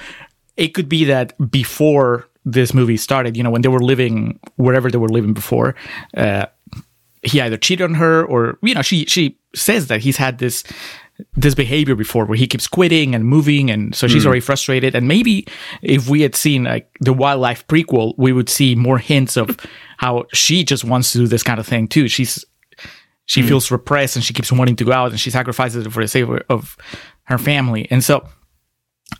it 0.56 0.68
could 0.74 0.88
be 0.88 1.04
that 1.04 1.34
before 1.50 2.28
this 2.46 2.72
movie 2.72 2.96
started 2.96 3.36
you 3.36 3.42
know 3.42 3.50
when 3.50 3.60
they 3.60 3.68
were 3.68 3.82
living 3.82 4.40
wherever 4.56 4.90
they 4.90 4.96
were 4.96 5.10
living 5.10 5.34
before 5.34 5.74
uh 6.16 6.46
he 7.22 7.38
either 7.38 7.58
cheated 7.58 7.84
on 7.84 7.94
her 7.94 8.24
or 8.24 8.58
you 8.62 8.74
know 8.74 8.80
she 8.80 9.04
she 9.04 9.38
says 9.54 9.88
that 9.88 10.00
he's 10.00 10.16
had 10.16 10.38
this 10.38 10.64
this 11.34 11.54
behavior 11.54 11.94
before 11.94 12.24
where 12.24 12.36
he 12.36 12.46
keeps 12.46 12.66
quitting 12.66 13.14
and 13.14 13.24
moving 13.24 13.70
and 13.70 13.94
so 13.94 14.08
she's 14.08 14.22
hmm. 14.22 14.28
already 14.28 14.40
frustrated. 14.40 14.94
And 14.94 15.08
maybe 15.08 15.46
if 15.82 16.08
we 16.08 16.22
had 16.22 16.34
seen 16.34 16.64
like 16.64 16.90
the 17.00 17.12
wildlife 17.12 17.66
prequel 17.66 18.14
we 18.16 18.32
would 18.32 18.48
see 18.48 18.74
more 18.74 18.98
hints 18.98 19.36
of 19.36 19.56
how 19.98 20.24
she 20.32 20.64
just 20.64 20.84
wants 20.84 21.12
to 21.12 21.18
do 21.18 21.26
this 21.26 21.42
kind 21.42 21.60
of 21.60 21.66
thing 21.66 21.88
too. 21.88 22.08
She's 22.08 22.44
she 23.26 23.42
hmm. 23.42 23.48
feels 23.48 23.70
repressed 23.70 24.16
and 24.16 24.24
she 24.24 24.34
keeps 24.34 24.50
wanting 24.52 24.76
to 24.76 24.84
go 24.84 24.92
out 24.92 25.10
and 25.10 25.20
she 25.20 25.30
sacrifices 25.30 25.86
it 25.86 25.90
for 25.90 26.02
the 26.02 26.08
sake 26.08 26.26
of- 26.48 26.76
her 27.30 27.38
family. 27.38 27.86
And 27.90 28.04
so 28.04 28.26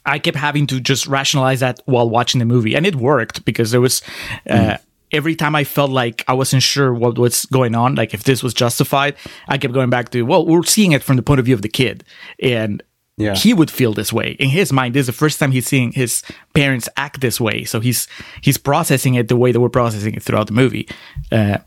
I 0.05 0.19
kept 0.19 0.37
having 0.37 0.67
to 0.69 0.81
just 0.81 1.07
rationalize 1.07 1.61
that 1.61 1.81
while 1.87 2.09
watching 2.09 2.39
the 2.39 2.45
movie, 2.45 2.75
and 2.75 2.87
it 2.87 2.97
worked 2.97 3.45
because 3.45 3.71
there 3.71 3.81
was 3.81 4.03
uh, 4.49 4.77
hmm. 4.77 4.83
Every 5.13 5.35
time 5.35 5.55
I 5.55 5.65
felt 5.65 5.91
like 5.91 6.25
I 6.29 6.35
wasn't 6.35 6.63
sure 6.63 6.93
what 6.95 7.19
was 7.19 7.47
going 7.47 7.75
on, 7.75 7.95
like 7.95 8.15
if 8.15 8.25
this 8.25 8.43
was 8.43 8.55
justified, 8.55 9.15
I 9.49 9.59
kept 9.59 9.75
going 9.75 9.91
back 9.91 10.11
to 10.11 10.23
well, 10.23 10.47
we're 10.47 10.63
seeing 10.65 10.93
it 10.93 11.03
from 11.03 11.17
the 11.17 11.23
point 11.23 11.41
of 11.41 11.47
view 11.47 11.55
of 11.55 11.63
the 11.63 11.69
kid, 11.69 12.05
and 12.43 12.83
Yeah. 13.17 13.35
he 13.35 13.53
would 13.53 13.71
feel 13.71 13.93
this 13.93 14.13
way 14.13 14.37
in 14.39 14.49
his 14.51 14.73
mind. 14.73 14.95
This 14.95 15.01
is 15.03 15.07
the 15.07 15.13
first 15.25 15.39
time 15.39 15.53
he's 15.53 15.67
seeing 15.67 15.93
his 15.93 16.23
parents 16.55 16.89
act 16.97 17.21
this 17.21 17.41
way, 17.41 17.65
so 17.65 17.81
he's 17.81 18.09
he's 18.41 18.57
processing 18.59 19.15
it 19.15 19.29
the 19.29 19.37
way 19.37 19.53
that 19.53 19.61
we're 19.61 19.69
processing 19.69 20.15
it 20.15 20.23
throughout 20.23 20.47
the 20.47 20.55
movie, 20.55 20.89
uh, 21.33 21.59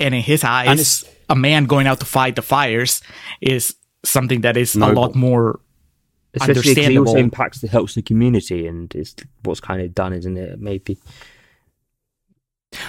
and 0.00 0.14
in 0.14 0.22
his 0.22 0.44
eyes, 0.44 1.04
a 1.28 1.36
man 1.36 1.66
going 1.66 1.86
out 1.86 2.00
to 2.00 2.06
fight 2.06 2.36
the 2.36 2.42
fires 2.42 3.02
is 3.40 3.74
something 4.04 4.42
that 4.42 4.56
is 4.56 4.74
a 4.76 4.92
lot 4.92 5.14
more 5.14 5.60
Especially 6.34 6.74
because 6.74 6.86
he 6.88 6.98
also 6.98 7.16
impacts 7.16 7.60
the 7.60 7.68
helps 7.68 7.94
the 7.94 8.02
community 8.02 8.66
and 8.66 8.94
is 8.94 9.14
what's 9.44 9.60
kind 9.60 9.80
of 9.80 9.94
done, 9.94 10.12
isn't 10.12 10.36
it? 10.36 10.60
Maybe. 10.60 10.98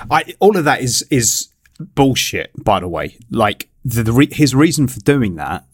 I, 0.10 0.34
all 0.40 0.58
of 0.58 0.66
that 0.66 0.82
is 0.82 1.06
is 1.10 1.50
bullshit. 1.80 2.52
By 2.64 2.80
the 2.80 2.88
way, 2.88 3.18
like 3.32 3.70
the, 3.86 4.04
the 4.04 4.12
re- 4.12 4.34
his 4.34 4.54
reason 4.56 4.88
for 4.88 5.00
doing 5.00 5.36
that 5.36 5.66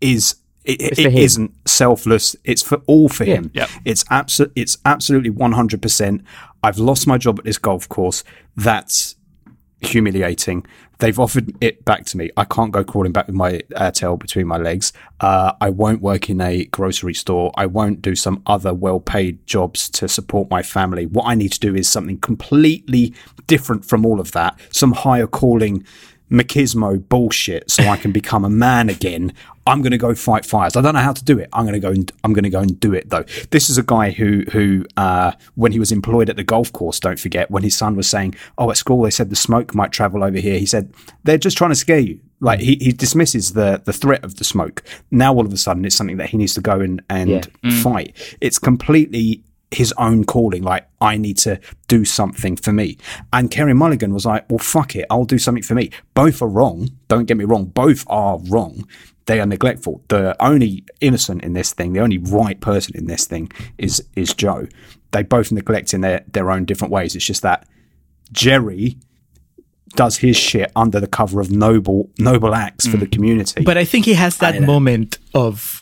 is 0.00 0.36
it, 0.64 0.80
It's 0.82 0.98
it 0.98 1.02
for 1.04 1.10
him. 1.10 1.18
isn't 1.18 1.68
selfless. 1.68 2.36
It's 2.44 2.62
for 2.62 2.82
all 2.86 3.08
for 3.08 3.24
Yeah. 3.24 3.36
him. 3.36 3.50
Yep. 3.54 3.70
It's 3.84 4.04
absolute. 4.10 4.52
It's 4.56 4.76
absolutely 4.84 5.30
one 5.30 5.52
hundred 5.52 5.80
percent. 5.82 6.22
I've 6.62 6.78
lost 6.78 7.06
my 7.06 7.16
job 7.18 7.38
at 7.38 7.44
this 7.44 7.58
golf 7.58 7.88
course. 7.88 8.22
That's 8.56 9.16
humiliating. 9.80 10.66
They've 11.00 11.18
offered 11.18 11.52
it 11.62 11.84
back 11.84 12.04
to 12.06 12.18
me. 12.18 12.30
I 12.36 12.44
can't 12.44 12.72
go 12.72 12.84
crawling 12.84 13.12
back 13.12 13.26
with 13.26 13.34
my 13.34 13.62
uh, 13.74 13.90
tail 13.90 14.16
between 14.16 14.46
my 14.46 14.58
legs. 14.58 14.92
Uh, 15.18 15.52
I 15.60 15.70
won't 15.70 16.02
work 16.02 16.28
in 16.28 16.40
a 16.42 16.66
grocery 16.66 17.14
store. 17.14 17.52
I 17.56 17.66
won't 17.66 18.02
do 18.02 18.14
some 18.14 18.42
other 18.46 18.74
well 18.74 19.00
paid 19.00 19.44
jobs 19.46 19.88
to 19.90 20.08
support 20.08 20.50
my 20.50 20.62
family. 20.62 21.06
What 21.06 21.26
I 21.26 21.34
need 21.34 21.52
to 21.52 21.60
do 21.60 21.74
is 21.74 21.88
something 21.88 22.18
completely 22.18 23.14
different 23.46 23.84
from 23.84 24.04
all 24.04 24.20
of 24.20 24.32
that. 24.32 24.60
Some 24.70 24.92
higher 24.92 25.26
calling 25.26 25.84
machismo 26.30 27.06
bullshit 27.08 27.70
so 27.70 27.82
I 27.84 27.96
can 27.96 28.12
become 28.12 28.44
a 28.44 28.50
man 28.50 28.88
again. 28.88 29.32
I'm 29.66 29.82
going 29.82 29.92
to 29.92 29.98
go 29.98 30.14
fight 30.14 30.46
fires. 30.46 30.76
I 30.76 30.80
don't 30.80 30.94
know 30.94 31.00
how 31.00 31.12
to 31.12 31.24
do 31.24 31.38
it. 31.38 31.48
I'm 31.52 31.64
going 31.64 31.74
to 31.74 31.80
go 31.80 31.90
and 31.90 32.10
I'm 32.24 32.32
going 32.32 32.44
to 32.44 32.50
go 32.50 32.60
and 32.60 32.78
do 32.80 32.94
it 32.94 33.10
though. 33.10 33.24
This 33.50 33.68
is 33.68 33.78
a 33.78 33.82
guy 33.82 34.10
who 34.10 34.44
who 34.52 34.84
uh, 34.96 35.32
when 35.54 35.72
he 35.72 35.78
was 35.78 35.92
employed 35.92 36.30
at 36.30 36.36
the 36.36 36.44
golf 36.44 36.72
course, 36.72 36.98
don't 36.98 37.20
forget 37.20 37.50
when 37.50 37.62
his 37.62 37.76
son 37.76 37.96
was 37.96 38.08
saying, 38.08 38.34
"Oh, 38.58 38.70
at 38.70 38.76
school 38.76 39.02
they 39.02 39.10
said 39.10 39.30
the 39.30 39.36
smoke 39.36 39.74
might 39.74 39.92
travel 39.92 40.24
over 40.24 40.38
here." 40.38 40.58
He 40.58 40.66
said, 40.66 40.92
"They're 41.24 41.38
just 41.38 41.58
trying 41.58 41.70
to 41.70 41.76
scare 41.76 41.98
you." 41.98 42.20
Like 42.40 42.60
he, 42.60 42.76
he 42.80 42.92
dismisses 42.92 43.52
the 43.52 43.82
the 43.84 43.92
threat 43.92 44.24
of 44.24 44.36
the 44.36 44.44
smoke. 44.44 44.82
Now 45.10 45.34
all 45.34 45.44
of 45.44 45.52
a 45.52 45.58
sudden 45.58 45.84
it's 45.84 45.94
something 45.96 46.16
that 46.16 46.30
he 46.30 46.36
needs 46.36 46.54
to 46.54 46.60
go 46.60 46.80
and 46.80 47.02
and 47.10 47.50
fight. 47.82 48.36
It's 48.40 48.58
completely 48.58 49.42
his 49.70 49.92
own 49.98 50.24
calling. 50.24 50.62
Like, 50.62 50.86
I 51.00 51.16
need 51.16 51.38
to 51.38 51.60
do 51.88 52.04
something 52.04 52.56
for 52.56 52.72
me. 52.72 52.98
And 53.32 53.50
Carey 53.50 53.74
Mulligan 53.74 54.12
was 54.12 54.26
like, 54.26 54.48
well, 54.50 54.58
fuck 54.58 54.96
it. 54.96 55.06
I'll 55.10 55.24
do 55.24 55.38
something 55.38 55.62
for 55.62 55.74
me. 55.74 55.90
Both 56.14 56.42
are 56.42 56.48
wrong. 56.48 56.90
Don't 57.08 57.26
get 57.26 57.36
me 57.36 57.44
wrong. 57.44 57.66
Both 57.66 58.04
are 58.08 58.38
wrong. 58.48 58.86
They 59.26 59.38
are 59.40 59.46
neglectful. 59.46 60.02
The 60.08 60.34
only 60.42 60.84
innocent 61.00 61.44
in 61.44 61.52
this 61.52 61.72
thing, 61.72 61.92
the 61.92 62.00
only 62.00 62.18
right 62.18 62.60
person 62.60 62.96
in 62.96 63.06
this 63.06 63.26
thing 63.26 63.50
is, 63.78 64.02
is 64.16 64.34
Joe. 64.34 64.66
They 65.12 65.22
both 65.22 65.52
neglect 65.52 65.94
in 65.94 66.00
their, 66.00 66.24
their 66.32 66.50
own 66.50 66.64
different 66.64 66.92
ways. 66.92 67.14
It's 67.14 67.24
just 67.24 67.42
that 67.42 67.68
Jerry 68.32 68.96
does 69.96 70.18
his 70.18 70.36
shit 70.36 70.70
under 70.76 71.00
the 71.00 71.06
cover 71.06 71.40
of 71.40 71.50
noble, 71.50 72.10
noble 72.18 72.54
acts 72.54 72.86
for 72.86 72.96
mm. 72.96 73.00
the 73.00 73.06
community. 73.06 73.62
But 73.64 73.76
I 73.76 73.84
think 73.84 74.04
he 74.04 74.14
has 74.14 74.38
that 74.38 74.62
moment 74.62 75.18
of 75.34 75.79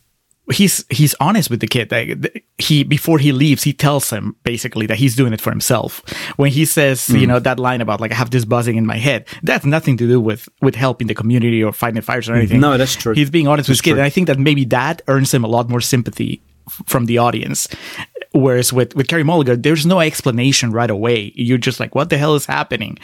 he's 0.52 0.84
he's 0.90 1.14
honest 1.20 1.50
with 1.50 1.60
the 1.60 1.66
kid. 1.66 1.90
Like, 1.90 2.44
he 2.58 2.84
before 2.84 3.18
he 3.18 3.32
leaves, 3.32 3.62
he 3.62 3.72
tells 3.72 4.10
him 4.10 4.36
basically 4.44 4.86
that 4.86 4.96
he's 4.98 5.14
doing 5.14 5.32
it 5.32 5.40
for 5.40 5.50
himself. 5.50 6.02
When 6.36 6.50
he 6.50 6.64
says, 6.64 7.08
you 7.08 7.16
mm-hmm. 7.16 7.26
know, 7.26 7.38
that 7.40 7.58
line 7.58 7.80
about 7.80 8.00
like 8.00 8.12
I 8.12 8.14
have 8.14 8.30
this 8.30 8.44
buzzing 8.44 8.76
in 8.76 8.86
my 8.86 8.96
head, 8.96 9.26
that's 9.42 9.64
nothing 9.64 9.96
to 9.98 10.06
do 10.06 10.20
with 10.20 10.48
with 10.60 10.74
helping 10.74 11.06
the 11.06 11.14
community 11.14 11.62
or 11.62 11.72
fighting 11.72 12.00
fires 12.02 12.28
or 12.28 12.32
mm-hmm. 12.32 12.38
anything. 12.38 12.60
No, 12.60 12.76
that's 12.78 12.96
true. 12.96 13.14
He's 13.14 13.30
being 13.30 13.48
honest 13.48 13.68
with 13.68 13.76
his 13.76 13.78
That's 13.78 13.84
kid, 13.84 13.92
and 13.92 14.02
I 14.02 14.10
think 14.10 14.26
that 14.26 14.38
maybe 14.38 14.64
that 14.66 15.02
earns 15.08 15.32
him 15.32 15.44
a 15.44 15.48
lot 15.48 15.68
more 15.68 15.80
sympathy 15.80 16.40
f- 16.66 16.82
from 16.86 17.06
the 17.06 17.18
audience. 17.18 17.68
Whereas 18.32 18.72
with 18.72 18.94
with 18.94 19.08
Carey 19.08 19.22
Mulligan, 19.22 19.62
there's 19.62 19.86
no 19.86 20.00
explanation 20.00 20.70
right 20.70 20.90
away. 20.90 21.32
You're 21.34 21.58
just 21.58 21.80
like, 21.80 21.94
what 21.94 22.10
the 22.10 22.18
hell 22.18 22.34
is 22.34 22.46
happening? 22.46 22.98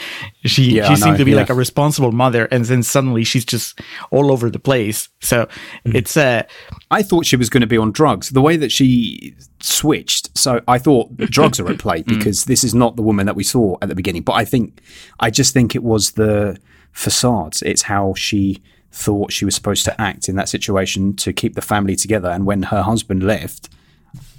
She 0.44 0.76
Yeah, 0.76 0.88
she 0.88 0.96
seemed 0.96 1.12
know, 1.12 1.18
to 1.18 1.24
be 1.24 1.30
yeah. 1.30 1.38
like 1.38 1.50
a 1.50 1.54
responsible 1.54 2.12
mother, 2.12 2.46
and 2.50 2.64
then 2.66 2.82
suddenly 2.82 3.24
she's 3.24 3.44
just 3.44 3.80
all 4.10 4.30
over 4.30 4.50
the 4.50 4.58
place. 4.58 5.08
So 5.20 5.46
Mm-hmm. 5.46 5.96
it's 5.96 6.16
uh 6.16 6.42
I 6.90 7.02
thought 7.02 7.26
she 7.26 7.36
was 7.36 7.48
going 7.48 7.62
to 7.62 7.66
be 7.66 7.78
on 7.78 7.90
drugs. 7.92 8.30
The 8.30 8.40
way 8.42 8.56
that 8.56 8.70
she 8.70 9.34
switched, 9.60 10.36
so 10.36 10.60
I 10.68 10.78
thought 10.78 11.16
drugs 11.16 11.58
are 11.58 11.68
at 11.70 11.78
play 11.78 12.02
because 12.02 12.44
this 12.44 12.62
is 12.64 12.74
not 12.74 12.96
the 12.96 13.02
woman 13.02 13.26
that 13.26 13.36
we 13.36 13.44
saw 13.44 13.76
at 13.82 13.88
the 13.88 13.94
beginning. 13.94 14.22
But 14.22 14.34
I 14.34 14.44
think, 14.44 14.80
I 15.20 15.30
just 15.30 15.52
think 15.54 15.74
it 15.74 15.82
was 15.82 16.12
the 16.12 16.58
facades. 16.92 17.62
It's 17.62 17.82
how 17.82 18.14
she 18.14 18.62
thought 18.92 19.32
she 19.32 19.44
was 19.44 19.54
supposed 19.54 19.84
to 19.86 20.00
act 20.00 20.28
in 20.28 20.36
that 20.36 20.48
situation 20.48 21.16
to 21.16 21.32
keep 21.32 21.54
the 21.54 21.62
family 21.62 21.96
together. 21.96 22.28
And 22.30 22.46
when 22.46 22.64
her 22.64 22.82
husband 22.82 23.22
left, 23.24 23.68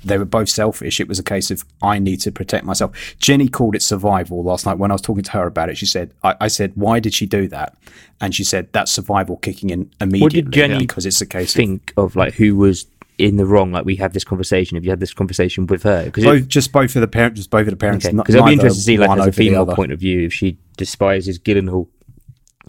they 0.05 0.17
were 0.17 0.25
both 0.25 0.49
selfish. 0.49 0.99
It 0.99 1.07
was 1.07 1.19
a 1.19 1.23
case 1.23 1.51
of 1.51 1.65
I 1.81 1.99
need 1.99 2.21
to 2.21 2.31
protect 2.31 2.63
myself. 2.65 3.15
Jenny 3.19 3.47
called 3.47 3.75
it 3.75 3.81
survival 3.81 4.43
last 4.43 4.65
night 4.65 4.77
when 4.77 4.91
I 4.91 4.93
was 4.93 5.01
talking 5.01 5.23
to 5.23 5.31
her 5.31 5.47
about 5.47 5.69
it. 5.69 5.77
She 5.77 5.85
said, 5.85 6.13
I, 6.23 6.35
I 6.41 6.47
said, 6.47 6.71
why 6.75 6.99
did 6.99 7.13
she 7.13 7.25
do 7.25 7.47
that? 7.49 7.75
And 8.21 8.33
she 8.33 8.43
said 8.43 8.71
that's 8.71 8.91
survival 8.91 9.37
kicking 9.37 9.69
in 9.71 9.91
immediately 9.99 10.21
What 10.21 10.31
did 10.31 10.51
Jenny 10.51 10.77
because 10.79 11.05
it's 11.05 11.19
a 11.21 11.25
case 11.25 11.53
think 11.53 11.91
of 11.97 12.15
like 12.15 12.33
who 12.35 12.55
was 12.55 12.85
in 13.17 13.37
the 13.37 13.45
wrong? 13.45 13.71
Like 13.71 13.85
we 13.85 13.95
had 13.95 14.13
this 14.13 14.23
conversation. 14.23 14.75
Have 14.75 14.83
you 14.85 14.89
had 14.91 14.99
this 14.99 15.13
conversation 15.13 15.65
with 15.67 15.83
her? 15.83 16.05
Because 16.05 16.23
both, 16.23 16.47
just 16.47 16.71
both 16.71 16.95
of 16.95 17.01
the 17.01 17.07
parents, 17.07 17.39
just 17.39 17.49
both 17.49 17.67
of 17.67 17.71
the 17.71 17.75
parents. 17.75 18.05
because 18.05 18.15
not- 18.15 18.29
it'll 18.29 18.45
be 18.45 18.53
interesting 18.53 18.79
to 18.79 18.83
see 18.85 18.97
like 18.97 19.09
as 19.19 19.27
a 19.27 19.29
the 19.31 19.35
female 19.35 19.65
point 19.65 19.91
of 19.91 19.99
view 19.99 20.21
if 20.25 20.33
she 20.33 20.57
despises 20.77 21.39
Gyllenhaal 21.39 21.87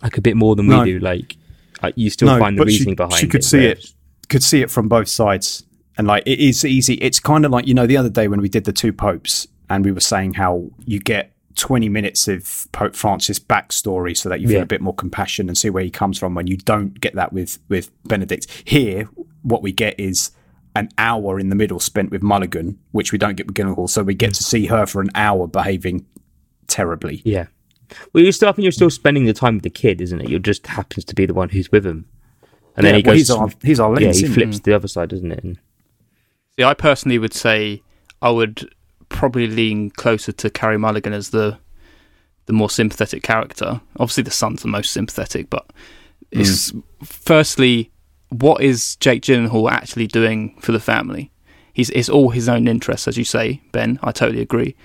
like 0.02 0.16
a 0.18 0.20
bit 0.20 0.36
more 0.36 0.56
than 0.56 0.66
we 0.66 0.74
No. 0.76 0.84
do. 0.84 0.98
Like 0.98 1.36
uh, 1.82 1.92
you 1.96 2.08
still 2.10 2.28
No, 2.28 2.38
find 2.38 2.56
the 2.56 2.62
but 2.64 2.70
she- 2.70 2.78
reasoning 2.78 2.96
behind 2.96 3.12
it. 3.14 3.18
she 3.18 3.26
it. 3.26 3.30
could 3.30 3.44
see 3.44 3.58
whereas- 3.58 3.84
it. 3.84 3.92
Could 4.28 4.42
see 4.42 4.60
it 4.60 4.72
from 4.72 4.88
both 4.88 5.06
sides, 5.06 5.62
and 5.98 6.06
like 6.06 6.22
it 6.26 6.38
is 6.40 6.64
easy. 6.64 6.94
It's 6.94 7.20
kind 7.20 7.44
of 7.44 7.50
like 7.50 7.66
you 7.66 7.74
know 7.74 7.86
the 7.86 7.96
other 7.96 8.10
day 8.10 8.28
when 8.28 8.40
we 8.40 8.48
did 8.48 8.64
the 8.64 8.72
two 8.72 8.92
popes, 8.92 9.46
and 9.70 9.84
we 9.84 9.92
were 9.92 10.00
saying 10.00 10.34
how 10.34 10.70
you 10.84 11.00
get. 11.00 11.32
20 11.58 11.88
minutes 11.88 12.28
of 12.28 12.66
Pope 12.72 12.94
Francis 12.94 13.38
backstory 13.38 14.14
so 14.14 14.28
that 14.28 14.42
you 14.42 14.46
feel 14.46 14.58
Yeah. 14.58 14.62
a 14.64 14.66
bit 14.66 14.82
more 14.82 14.94
compassion 14.94 15.48
and 15.48 15.56
see 15.56 15.70
where 15.70 15.82
he 15.82 15.88
comes 15.88 16.18
from 16.18 16.34
when 16.34 16.46
you 16.46 16.58
don't 16.58 17.00
get 17.00 17.14
that 17.14 17.32
with 17.32 17.58
with 17.70 17.90
Benedict. 18.04 18.46
Here, 18.66 19.08
what 19.40 19.62
we 19.62 19.72
get 19.72 19.98
is 19.98 20.32
an 20.74 20.90
hour 20.98 21.40
in 21.40 21.48
the 21.48 21.56
middle 21.56 21.80
spent 21.80 22.10
with 22.10 22.22
Mulligan, 22.22 22.78
which 22.92 23.10
we 23.10 23.16
don't 23.16 23.36
get 23.38 23.46
with 23.46 23.56
Gyllenhaal. 23.56 23.88
So 23.88 24.02
we 24.02 24.12
get 24.14 24.34
to 24.34 24.44
see 24.44 24.66
her 24.66 24.84
for 24.84 25.00
an 25.00 25.08
hour 25.14 25.46
behaving 25.46 26.04
terribly. 26.66 27.22
Yeah. 27.24 27.46
Well, 28.12 28.22
you're 28.22 28.32
still, 28.32 28.50
I 28.50 28.52
think 28.52 28.64
you're 28.64 28.72
still 28.72 28.90
spending 28.90 29.24
the 29.24 29.32
time 29.32 29.54
with 29.54 29.62
the 29.62 29.70
kid, 29.70 30.02
isn't 30.02 30.20
it? 30.20 30.28
You 30.28 30.38
just 30.38 30.66
happens 30.66 31.06
to 31.06 31.14
be 31.14 31.24
the 31.24 31.32
one 31.32 31.48
who's 31.48 31.72
with 31.72 31.86
him, 31.86 32.04
and 32.76 32.84
then 32.84 32.96
he 32.96 33.02
well, 33.02 33.14
goes. 33.14 33.20
he's 33.20 33.30
our- 33.30 33.50
he's 33.62 33.80
our 33.80 33.98
yeah. 33.98 34.12
He 34.12 34.26
flips 34.26 34.60
the 34.60 34.74
other 34.74 34.88
side, 34.88 35.08
doesn't 35.08 35.32
it? 35.32 35.42
And 35.42 35.58
See, 36.58 36.64
I 36.64 36.74
personally 36.74 37.18
would 37.18 37.34
say 37.34 37.82
I 38.22 38.30
would 38.30 38.70
probably 39.08 39.46
lean 39.46 39.90
closer 39.90 40.32
to 40.32 40.50
Carey 40.50 40.78
Mulligan 40.78 41.12
as 41.12 41.30
the 41.30 41.58
the 42.46 42.52
more 42.52 42.70
sympathetic 42.70 43.22
character. 43.22 43.80
Obviously, 43.98 44.22
the 44.22 44.30
son's 44.30 44.62
the 44.62 44.68
most 44.68 44.92
sympathetic, 44.92 45.50
but 45.50 45.68
it's 46.30 46.72
mm. 46.72 46.82
firstly, 47.02 47.90
what 48.28 48.62
is 48.62 48.96
Jake 48.96 49.22
Gyllenhaal 49.22 49.70
actually 49.70 50.06
doing 50.06 50.56
for 50.60 50.72
the 50.72 50.80
family? 50.80 51.30
He's 51.72 51.90
it's 51.90 52.08
all 52.08 52.30
his 52.30 52.48
own 52.48 52.68
interests, 52.68 53.08
as 53.08 53.18
you 53.18 53.24
say, 53.24 53.60
Ben. 53.72 53.98
I 54.02 54.12
totally 54.12 54.40
agree. 54.40 54.76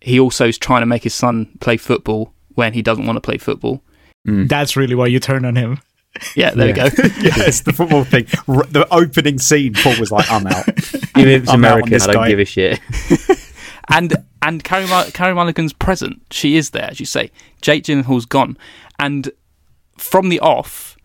He 0.00 0.18
also 0.18 0.48
is 0.48 0.58
trying 0.58 0.82
to 0.82 0.86
make 0.86 1.04
his 1.04 1.14
son 1.14 1.56
play 1.60 1.76
football 1.76 2.32
when 2.54 2.72
he 2.72 2.82
doesn't 2.82 3.06
want 3.06 3.16
to 3.16 3.20
play 3.20 3.38
football. 3.38 3.82
Mm. 4.26 4.48
that's 4.48 4.76
really 4.76 4.94
why 4.94 5.06
you 5.06 5.18
turn 5.18 5.44
on 5.44 5.56
him. 5.56 5.80
Yeah, 6.36 6.50
there 6.50 6.66
we 6.66 6.72
go. 6.74 6.84
yes, 7.22 7.62
the 7.62 7.72
football 7.72 8.04
thing. 8.04 8.26
R- 8.46 8.64
The 8.64 8.86
opening 8.92 9.38
scene, 9.38 9.74
Paul 9.74 9.98
was 9.98 10.12
like, 10.12 10.30
"I'm 10.30 10.46
out." 10.46 10.68
even 11.16 11.28
if 11.28 11.42
it's 11.42 11.50
I'm 11.50 11.60
American, 11.60 11.90
this 11.90 12.04
I 12.06 12.12
don't 12.12 12.22
guy. 12.22 12.28
give 12.28 12.38
a 12.38 12.44
shit. 12.44 12.80
and 13.88 14.14
and 14.42 14.62
Carey, 14.62 14.86
Mull- 14.86 15.10
Carey 15.12 15.34
Mulligan's 15.34 15.72
present. 15.72 16.22
She 16.30 16.56
is 16.56 16.70
there, 16.70 16.90
as 16.90 17.00
you 17.00 17.06
say. 17.06 17.30
Jake 17.62 17.84
Gyllenhaal's 17.84 18.26
gone, 18.26 18.58
and 18.98 19.30
from 19.96 20.28
the 20.28 20.40
off, 20.40 20.96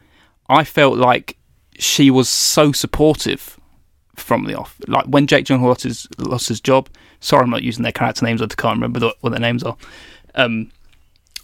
I 0.49 0.63
felt 0.63 0.97
like 0.97 1.37
she 1.79 2.11
was 2.11 2.27
so 2.29 2.71
supportive. 2.71 3.53
From 4.15 4.45
the 4.45 4.55
off, 4.57 4.75
like 4.87 5.05
when 5.05 5.27
Jake 5.27 5.45
Gyllenhaal 5.45 5.67
lost 5.67 5.83
his 5.83 6.07
lost 6.17 6.47
his 6.49 6.59
job. 6.59 6.89
Sorry, 7.19 7.43
I'm 7.43 7.49
not 7.51 7.61
using 7.63 7.83
their 7.83 7.91
character 7.91 8.25
names. 8.25 8.41
I 8.41 8.47
can't 8.47 8.75
remember 8.75 8.99
the, 8.99 9.15
what 9.21 9.29
their 9.29 9.39
names 9.39 9.61
are. 9.63 9.77
Um, 10.35 10.71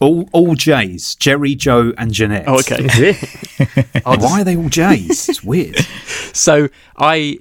all 0.04 0.30
all 0.34 0.56
J's, 0.56 1.16
Jerry, 1.16 1.56
Joe, 1.56 1.94
and 1.98 2.12
Jeanette. 2.14 2.46
oh, 2.48 2.60
okay. 2.60 2.84
Why 4.04 4.42
are 4.42 4.44
they 4.44 4.58
all 4.58 4.70
J's? 4.70 5.30
It's 5.30 5.44
weird. 5.44 5.78
so 6.34 6.70
I 6.98 7.40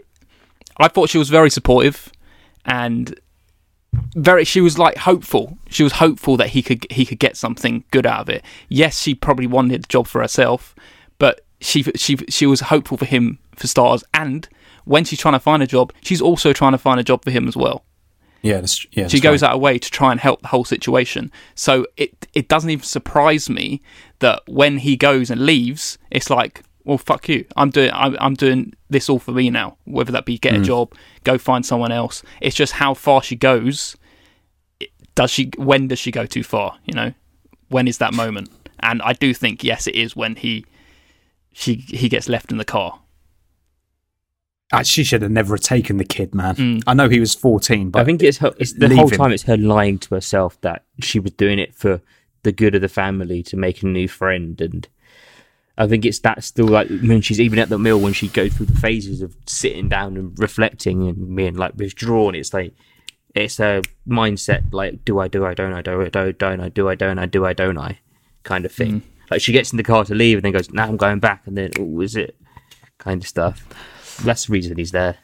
I 0.79 0.89
thought 0.89 1.11
she 1.11 1.19
was 1.19 1.29
very 1.29 1.51
supportive 1.51 2.11
and 2.65 3.19
very 4.15 4.45
she 4.45 4.61
was 4.61 4.79
like 4.79 4.97
hopeful. 4.99 5.59
She 5.69 5.83
was 5.83 5.95
hopeful 5.95 6.37
that 6.37 6.51
he 6.51 6.63
could 6.63 6.87
he 6.91 7.05
could 7.05 7.19
get 7.19 7.37
something 7.37 7.85
good 7.91 8.07
out 8.07 8.21
of 8.21 8.29
it. 8.29 8.45
Yes, 8.69 9.01
she 9.01 9.15
probably 9.15 9.47
wanted 9.47 9.85
the 9.85 9.89
job 9.89 10.07
for 10.07 10.23
herself, 10.23 10.75
but 11.19 11.45
she 11.61 11.83
she 11.97 12.17
she 12.29 12.47
was 12.47 12.61
hopeful 12.61 12.97
for 12.97 13.07
him 13.07 13.39
for 13.57 13.67
stars 13.67 14.03
and 14.15 14.49
when 14.85 15.05
she's 15.05 15.21
trying 15.21 15.35
to 15.35 15.41
find 15.41 15.63
a 15.63 15.67
job, 15.67 15.93
she's 16.03 16.21
also 16.21 16.53
trying 16.53 16.73
to 16.73 16.79
find 16.79 16.99
a 16.99 17.05
job 17.05 17.23
for 17.23 17.31
him 17.31 17.47
as 17.47 17.57
well. 17.57 17.85
Yeah, 18.43 18.61
that's, 18.61 18.85
yeah. 18.91 19.07
She 19.07 19.21
goes 19.21 19.43
out 19.43 19.51
of 19.51 19.57
her 19.57 19.63
way 19.63 19.79
to 19.79 19.91
try 19.91 20.11
and 20.11 20.21
help 20.21 20.43
the 20.43 20.49
whole 20.49 20.65
situation. 20.65 21.31
So 21.55 21.87
it 21.97 22.27
it 22.35 22.49
doesn't 22.49 22.71
even 22.71 22.85
surprise 22.85 23.49
me 23.49 23.83
that 24.19 24.43
when 24.47 24.79
he 24.79 24.97
goes 24.97 25.31
and 25.31 25.47
leaves, 25.47 25.97
it's 26.11 26.29
like, 26.29 26.63
well, 26.85 26.99
fuck 26.99 27.29
you. 27.29 27.45
I'm 27.57 27.71
doing 27.71 27.91
I'm, 27.93 28.17
I'm 28.21 28.35
doing 28.35 28.75
this 28.91 29.09
all 29.09 29.21
for 29.21 29.31
me 29.31 29.49
now. 29.49 29.77
Whether 29.85 30.11
that 30.13 30.25
be 30.25 30.39
get 30.39 30.55
a 30.55 30.59
mm. 30.59 30.65
job, 30.65 30.95
go 31.23 31.39
find 31.39 31.65
someone 31.65 31.93
else. 31.93 32.23
It's 32.41 32.57
just 32.57 32.75
how 32.75 32.95
far 32.95 33.23
she 33.23 33.37
goes. 33.37 33.97
Does 35.15 35.31
she? 35.31 35.53
When 35.57 35.87
does 35.89 36.01
she 36.01 36.11
go 36.11 36.27
too 36.27 36.43
far? 36.43 36.79
You 36.85 36.95
know, 36.95 37.15
when 37.69 37.87
is 37.87 37.99
that 37.99 38.13
moment? 38.13 38.51
And 38.81 39.01
I 39.03 39.13
do 39.13 39.33
think 39.33 39.63
yes, 39.63 39.87
it 39.87 39.95
is 39.95 40.17
when 40.17 40.35
he 40.35 40.67
she 41.53 41.75
he 41.75 42.09
gets 42.09 42.29
left 42.29 42.51
in 42.51 42.59
the 42.59 42.65
car. 42.65 42.99
She 44.85 45.05
should 45.05 45.23
have 45.23 45.31
never 45.31 45.59
taken 45.59 45.99
the 45.99 46.05
kid, 46.05 46.35
man. 46.35 46.55
Mm. 46.57 46.83
I 46.87 46.95
know 46.95 47.09
he 47.09 47.21
was 47.21 47.35
14, 47.35 47.91
but 47.91 48.01
I 48.01 48.05
think 48.05 48.23
it's 48.23 48.39
her. 48.39 48.53
It's 48.59 48.73
the 48.73 48.89
leave 48.89 48.99
whole 48.99 49.11
time. 49.11 49.33
It's 49.33 49.43
her 49.45 49.57
lying 49.57 49.99
to 49.99 50.15
herself 50.15 50.61
that 50.63 50.85
she 51.01 51.21
was 51.21 51.33
doing 51.33 51.59
it 51.59 51.75
for 51.75 52.01
the 52.43 52.53
good 52.53 52.75
of 52.75 52.81
the 52.81 52.89
family 52.89 53.43
to 53.45 53.57
make 53.57 53.83
a 53.83 53.87
new 53.87 54.09
friend, 54.09 54.61
and 54.61 54.89
I 55.77 55.87
think 55.87 56.05
it's 56.05 56.19
that 56.21 56.43
still 56.45 56.67
like 56.67 56.89
when 56.89 57.21
she's 57.21 57.41
even 57.41 57.59
at 57.59 57.69
the 57.69 57.79
mill 57.79 58.01
when 58.01 58.13
she 58.13 58.29
goes 58.29 58.55
through 58.55 58.67
the 58.67 58.77
phases 58.77 59.23
of 59.23 59.37
sitting 59.47 59.89
down 59.89 60.17
and 60.17 60.39
reflecting 60.39 61.09
and 61.09 61.35
being 61.35 61.57
like 61.57 61.75
withdrawn. 61.77 62.35
It's 62.35 62.53
like 62.53 62.75
it's 63.35 63.59
a 63.59 63.83
mindset 64.07 64.73
like 64.73 65.05
do 65.05 65.19
I 65.19 65.29
do 65.29 65.47
I 65.47 65.55
don't 65.55 65.73
I 65.73 65.81
do 65.83 66.03
I 66.03 66.09
do 66.09 66.33
don't 66.33 66.61
I 66.61 66.69
do 66.69 66.89
I 66.89 66.95
don't 66.95 67.19
I 67.19 67.27
do 67.27 67.47
I 67.47 67.53
don't 67.53 67.79
I 67.79 67.99
kind 68.43 68.67
of 68.67 68.73
thing. 68.73 69.03
Like 69.31 69.41
she 69.41 69.53
gets 69.53 69.73
in 69.73 69.79
the 69.79 69.83
car 69.83 70.05
to 70.05 70.15
leave 70.15 70.39
and 70.39 70.45
then 70.45 70.53
goes 70.53 70.71
now 70.71 70.87
I'm 70.87 70.99
going 70.99 71.21
back 71.21 71.47
and 71.47 71.57
then 71.57 71.71
oh 71.79 72.01
is 72.01 72.17
it 72.17 72.37
kind 72.99 73.23
of 73.23 73.29
stuff. 73.29 73.67
That's 74.25 74.47
the 74.47 74.53
reason 74.53 74.77
he's 74.77 74.93
there. 74.93 75.17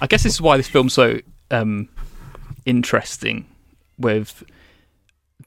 I 0.00 0.06
guess 0.06 0.22
this 0.24 0.34
is 0.34 0.40
why 0.40 0.56
this 0.56 0.68
film's 0.68 0.92
so 0.94 1.18
um, 1.50 1.88
interesting 2.66 3.46
with 3.98 4.42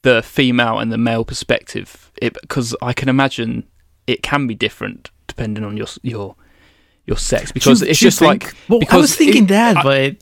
the 0.01 0.22
female 0.24 0.80
and 0.80 0.91
the 0.91 0.97
male 0.97 1.26
perspective. 1.26 2.11
Because 2.22 2.76
I 2.82 2.93
can 2.93 3.09
imagine 3.09 3.66
it 4.07 4.24
can 4.24 4.47
be 4.47 4.55
different 4.55 5.09
depending 5.28 5.63
on 5.63 5.76
your 5.78 5.88
your 6.03 6.36
your 7.05 7.18
sex. 7.18 7.51
Because 7.51 7.80
Do 7.80 7.86
you- 7.86 7.91
it's 7.91 7.99
do 7.99 8.05
just 8.05 8.20
think- 8.20 8.45
like 8.45 8.55
Well, 8.70 8.80
because 8.80 8.93
I 8.95 8.97
was 9.01 9.16
thinking 9.16 9.43
it- 9.45 9.49
that, 9.49 9.78
I- 9.78 9.84
but 9.84 10.18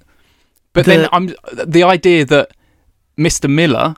but 0.74 0.86
the- 0.86 0.91
then 0.91 1.10
I'm 1.12 1.34
the 1.54 1.84
idea 1.84 2.26
that 2.26 2.52
Mr. 3.18 3.50
Miller. 3.50 3.96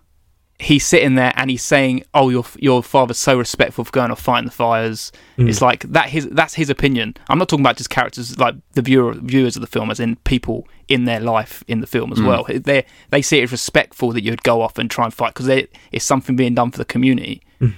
He's 0.57 0.85
sitting 0.85 1.15
there 1.15 1.33
and 1.35 1.49
he's 1.49 1.63
saying, 1.63 2.03
"Oh, 2.13 2.29
your 2.29 2.45
your 2.57 2.81
father's 2.81 3.17
so 3.17 3.37
respectful 3.37 3.83
for 3.83 3.91
going 3.91 4.09
off 4.09 4.21
fighting 4.21 4.45
the 4.45 4.51
fires." 4.51 5.11
Hmm. 5.35 5.49
It's 5.49 5.61
like 5.61 5.81
that. 5.91 6.09
His 6.09 6.27
that's 6.29 6.53
his 6.53 6.69
opinion. 6.69 7.15
I'm 7.27 7.37
not 7.37 7.49
talking 7.49 7.63
about 7.63 7.75
just 7.75 7.89
characters 7.89 8.39
like 8.39 8.55
the 8.71 8.81
viewer 8.81 9.13
viewers 9.13 9.57
of 9.57 9.61
the 9.61 9.67
film, 9.67 9.91
as 9.91 9.99
in 9.99 10.15
people 10.17 10.67
in 10.87 11.05
their 11.05 11.19
life 11.19 11.63
in 11.67 11.81
the 11.81 11.87
film 11.87 12.13
as 12.13 12.19
hmm. 12.19 12.27
well. 12.27 12.45
They 12.47 12.85
they 13.09 13.21
see 13.21 13.39
it 13.39 13.43
as 13.43 13.51
respectful 13.51 14.13
that 14.13 14.23
you'd 14.23 14.43
go 14.43 14.61
off 14.61 14.77
and 14.77 14.89
try 14.89 15.03
and 15.03 15.13
fight 15.13 15.33
because 15.33 15.67
it's 15.91 16.05
something 16.05 16.37
being 16.37 16.55
done 16.55 16.71
for 16.71 16.77
the 16.77 16.85
community. 16.85 17.41
Hmm. 17.59 17.69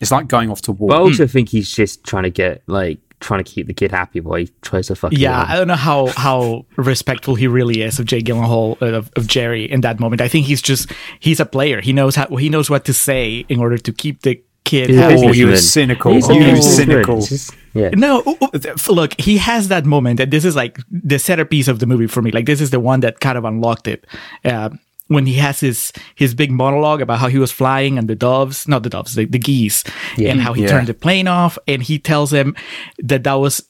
it's 0.00 0.10
like 0.10 0.26
going 0.28 0.50
off 0.50 0.62
to 0.62 0.72
war. 0.72 0.88
But 0.88 0.96
I 0.96 1.00
also 1.00 1.26
think 1.26 1.50
he's 1.50 1.70
just 1.70 2.04
trying 2.04 2.24
to 2.24 2.30
get 2.30 2.62
like 2.66 2.98
trying 3.20 3.42
to 3.42 3.50
keep 3.50 3.66
the 3.66 3.74
kid 3.74 3.90
happy 3.90 4.20
while 4.20 4.38
he 4.38 4.50
tries 4.62 4.88
to 4.88 4.94
fuck. 4.94 5.12
yeah, 5.14 5.40
up. 5.40 5.48
I 5.50 5.56
don't 5.56 5.68
know 5.68 5.76
how 5.76 6.06
how 6.08 6.66
respectful 6.76 7.34
he 7.34 7.46
really 7.46 7.82
is 7.82 7.98
of 7.98 8.06
Jay 8.06 8.20
Gyllenhaal 8.20 8.80
uh, 8.82 8.86
of, 8.98 9.10
of 9.16 9.26
Jerry 9.26 9.64
in 9.70 9.80
that 9.82 9.98
moment. 10.00 10.20
I 10.20 10.28
think 10.28 10.46
he's 10.46 10.60
just 10.62 10.92
he's 11.20 11.40
a 11.40 11.46
player. 11.46 11.80
He 11.80 11.92
knows 11.92 12.16
how 12.16 12.26
he 12.36 12.48
knows 12.48 12.68
what 12.70 12.84
to 12.86 12.92
say 12.92 13.44
in 13.48 13.60
order 13.60 13.78
to 13.78 13.92
keep 13.92 14.22
the 14.22 14.42
kid 14.64 14.88
He's 14.88 14.98
a 14.98 15.02
happy. 15.02 15.26
oh, 15.26 15.32
you 15.32 15.46
were 15.48 15.56
cynical. 15.58 16.12
He's 16.14 16.28
a 16.28 16.34
You 16.34 16.52
were 16.52 16.62
cynical. 16.62 17.20
Just- 17.20 17.54
yeah. 17.74 17.90
No, 17.90 18.22
ooh, 18.26 18.36
ooh, 18.42 18.58
th- 18.58 18.88
look, 18.88 19.20
he 19.20 19.36
has 19.38 19.66
that 19.68 19.84
moment, 19.84 20.20
and 20.20 20.30
this 20.32 20.44
is 20.44 20.54
like 20.54 20.78
the 20.90 21.18
centerpiece 21.18 21.66
of 21.66 21.80
the 21.80 21.86
movie 21.86 22.06
for 22.06 22.22
me. 22.22 22.30
Like 22.30 22.46
this 22.46 22.60
is 22.60 22.70
the 22.70 22.78
one 22.78 23.00
that 23.00 23.18
kind 23.20 23.36
of 23.36 23.44
unlocked 23.44 23.88
it. 23.88 24.06
Uh, 24.44 24.70
when 25.08 25.26
he 25.26 25.34
has 25.34 25.60
his 25.60 25.92
his 26.14 26.34
big 26.34 26.50
monologue 26.50 27.00
about 27.00 27.18
how 27.18 27.28
he 27.28 27.38
was 27.38 27.52
flying 27.52 27.98
and 27.98 28.08
the 28.08 28.14
doves, 28.14 28.66
not 28.66 28.82
the 28.82 28.90
doves, 28.90 29.14
the, 29.14 29.26
the 29.26 29.38
geese, 29.38 29.84
and 30.18 30.40
how 30.40 30.52
he 30.52 30.62
Yeah. 30.62 30.68
turned 30.68 30.86
the 30.86 30.94
plane 30.94 31.28
off, 31.28 31.58
and 31.66 31.82
he 31.82 31.98
tells 31.98 32.32
him 32.32 32.56
that 32.98 33.24
that 33.24 33.34
was 33.34 33.68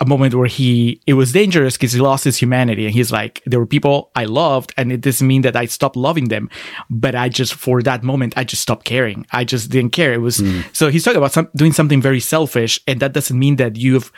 a 0.00 0.06
moment 0.06 0.34
where 0.34 0.46
he 0.46 1.00
it 1.06 1.14
was 1.14 1.32
dangerous 1.32 1.76
because 1.76 1.92
he 1.92 2.00
lost 2.00 2.22
his 2.24 2.36
humanity 2.36 2.84
and 2.86 2.94
he's 2.94 3.10
like 3.10 3.42
there 3.46 3.58
were 3.58 3.66
people 3.66 4.12
i 4.14 4.24
loved 4.24 4.72
and 4.76 4.92
it 4.92 5.00
doesn't 5.00 5.26
mean 5.26 5.42
that 5.42 5.56
i 5.56 5.66
stopped 5.66 5.96
loving 5.96 6.28
them 6.28 6.48
but 6.88 7.16
i 7.16 7.28
just 7.28 7.54
for 7.54 7.82
that 7.82 8.04
moment 8.04 8.32
i 8.36 8.44
just 8.44 8.62
stopped 8.62 8.84
caring. 8.84 9.26
I 9.32 9.44
just 9.44 9.70
didn't 9.70 9.90
care. 9.90 10.12
It 10.12 10.18
was 10.18 10.38
hmm. 10.38 10.60
so 10.72 10.90
he's 10.90 11.02
talking 11.04 11.18
about 11.18 11.32
some, 11.32 11.48
doing 11.56 11.72
something 11.72 12.00
very 12.00 12.20
selfish 12.20 12.78
and 12.86 13.00
that 13.00 13.12
doesn't 13.12 13.36
mean 13.36 13.56
that 13.56 13.76
you've 13.76 14.12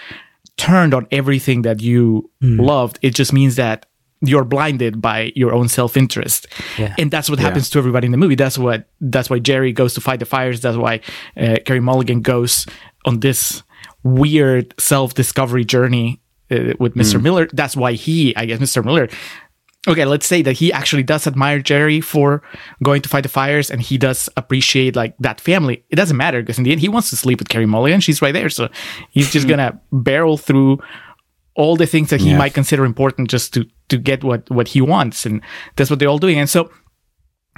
turned 0.57 0.92
on 0.92 1.07
everything 1.11 1.62
that 1.62 1.80
you 1.80 2.30
hmm. 2.42 2.61
loved. 2.61 2.98
It 3.01 3.14
just 3.14 3.32
means 3.32 3.57
that 3.57 3.86
you're 4.23 4.45
blinded 4.45 5.01
by 5.01 5.33
your 5.35 5.55
own 5.55 5.68
self-interest. 5.68 6.47
And 6.99 7.11
that's 7.11 7.31
what 7.31 7.39
happens 7.39 7.71
to 7.71 7.79
everybody 7.79 8.05
in 8.07 8.12
the 8.12 8.18
movie. 8.18 8.35
That's 8.35 8.59
what 8.59 8.89
that's 9.01 9.31
why 9.31 9.39
jerry 9.39 9.73
goes 9.73 9.95
to 9.95 10.01
fight 10.01 10.18
the 10.21 10.27
fires. 10.27 10.61
That's 10.61 10.77
why 10.77 11.01
uh, 11.37 11.57
Carey 11.64 11.81
mulligan 11.81 12.21
goes 12.21 12.66
on 13.07 13.21
this 13.21 13.62
weird 14.03 14.75
self-discovery 14.79 15.64
journey 15.64 16.21
uh, 16.51 16.75
with 16.79 16.95
mr 16.95 17.21
miller. 17.23 17.49
That's 17.53 17.77
why 17.77 17.93
he 17.93 18.35
i 18.37 18.45
guess 18.47 18.59
mr 18.59 18.85
miller. 18.85 19.09
Okay 19.89 20.05
let's 20.05 20.27
say 20.27 20.43
that 20.43 20.53
he 20.53 20.71
actually 20.73 21.03
does 21.03 21.27
admire 21.27 21.61
jerry 21.61 22.01
for 22.03 22.43
going 22.83 23.01
to 23.03 23.09
fight 23.09 23.23
the 23.23 23.29
fires 23.31 23.71
and 23.71 23.81
he 23.81 23.97
does 23.97 24.29
appreciate 24.37 24.97
like 24.97 25.14
that 25.18 25.41
family. 25.41 25.83
It 25.89 25.97
doesn't 25.97 26.16
matter 26.16 26.43
because 26.43 26.59
in 26.59 26.64
the 26.64 26.73
end 26.73 26.81
he 26.81 26.89
wants 26.89 27.09
to 27.11 27.16
sleep 27.16 27.39
with 27.39 27.49
Carey 27.49 27.66
mulligan. 27.66 28.01
She's 28.01 28.21
right 28.21 28.33
there. 28.35 28.51
So 28.51 28.68
he's 29.11 29.33
just 29.33 29.49
gonna 29.49 29.81
barrel 29.93 30.37
through 30.37 30.81
all 31.55 31.77
the 31.77 31.87
things 31.87 32.11
that 32.11 32.21
he 32.21 32.31
Yeah. 32.31 32.39
might 32.39 32.53
consider 32.55 32.85
important 32.85 33.31
just 33.31 33.55
to 33.55 33.66
to 33.91 33.99
get 33.99 34.24
what 34.24 34.49
what 34.51 34.68
he 34.68 34.80
wants 34.80 35.26
and 35.26 35.43
that's 35.76 35.91
what 35.91 35.99
they're 35.99 36.09
all 36.09 36.18
doing 36.18 36.38
and 36.38 36.49
so 36.49 36.70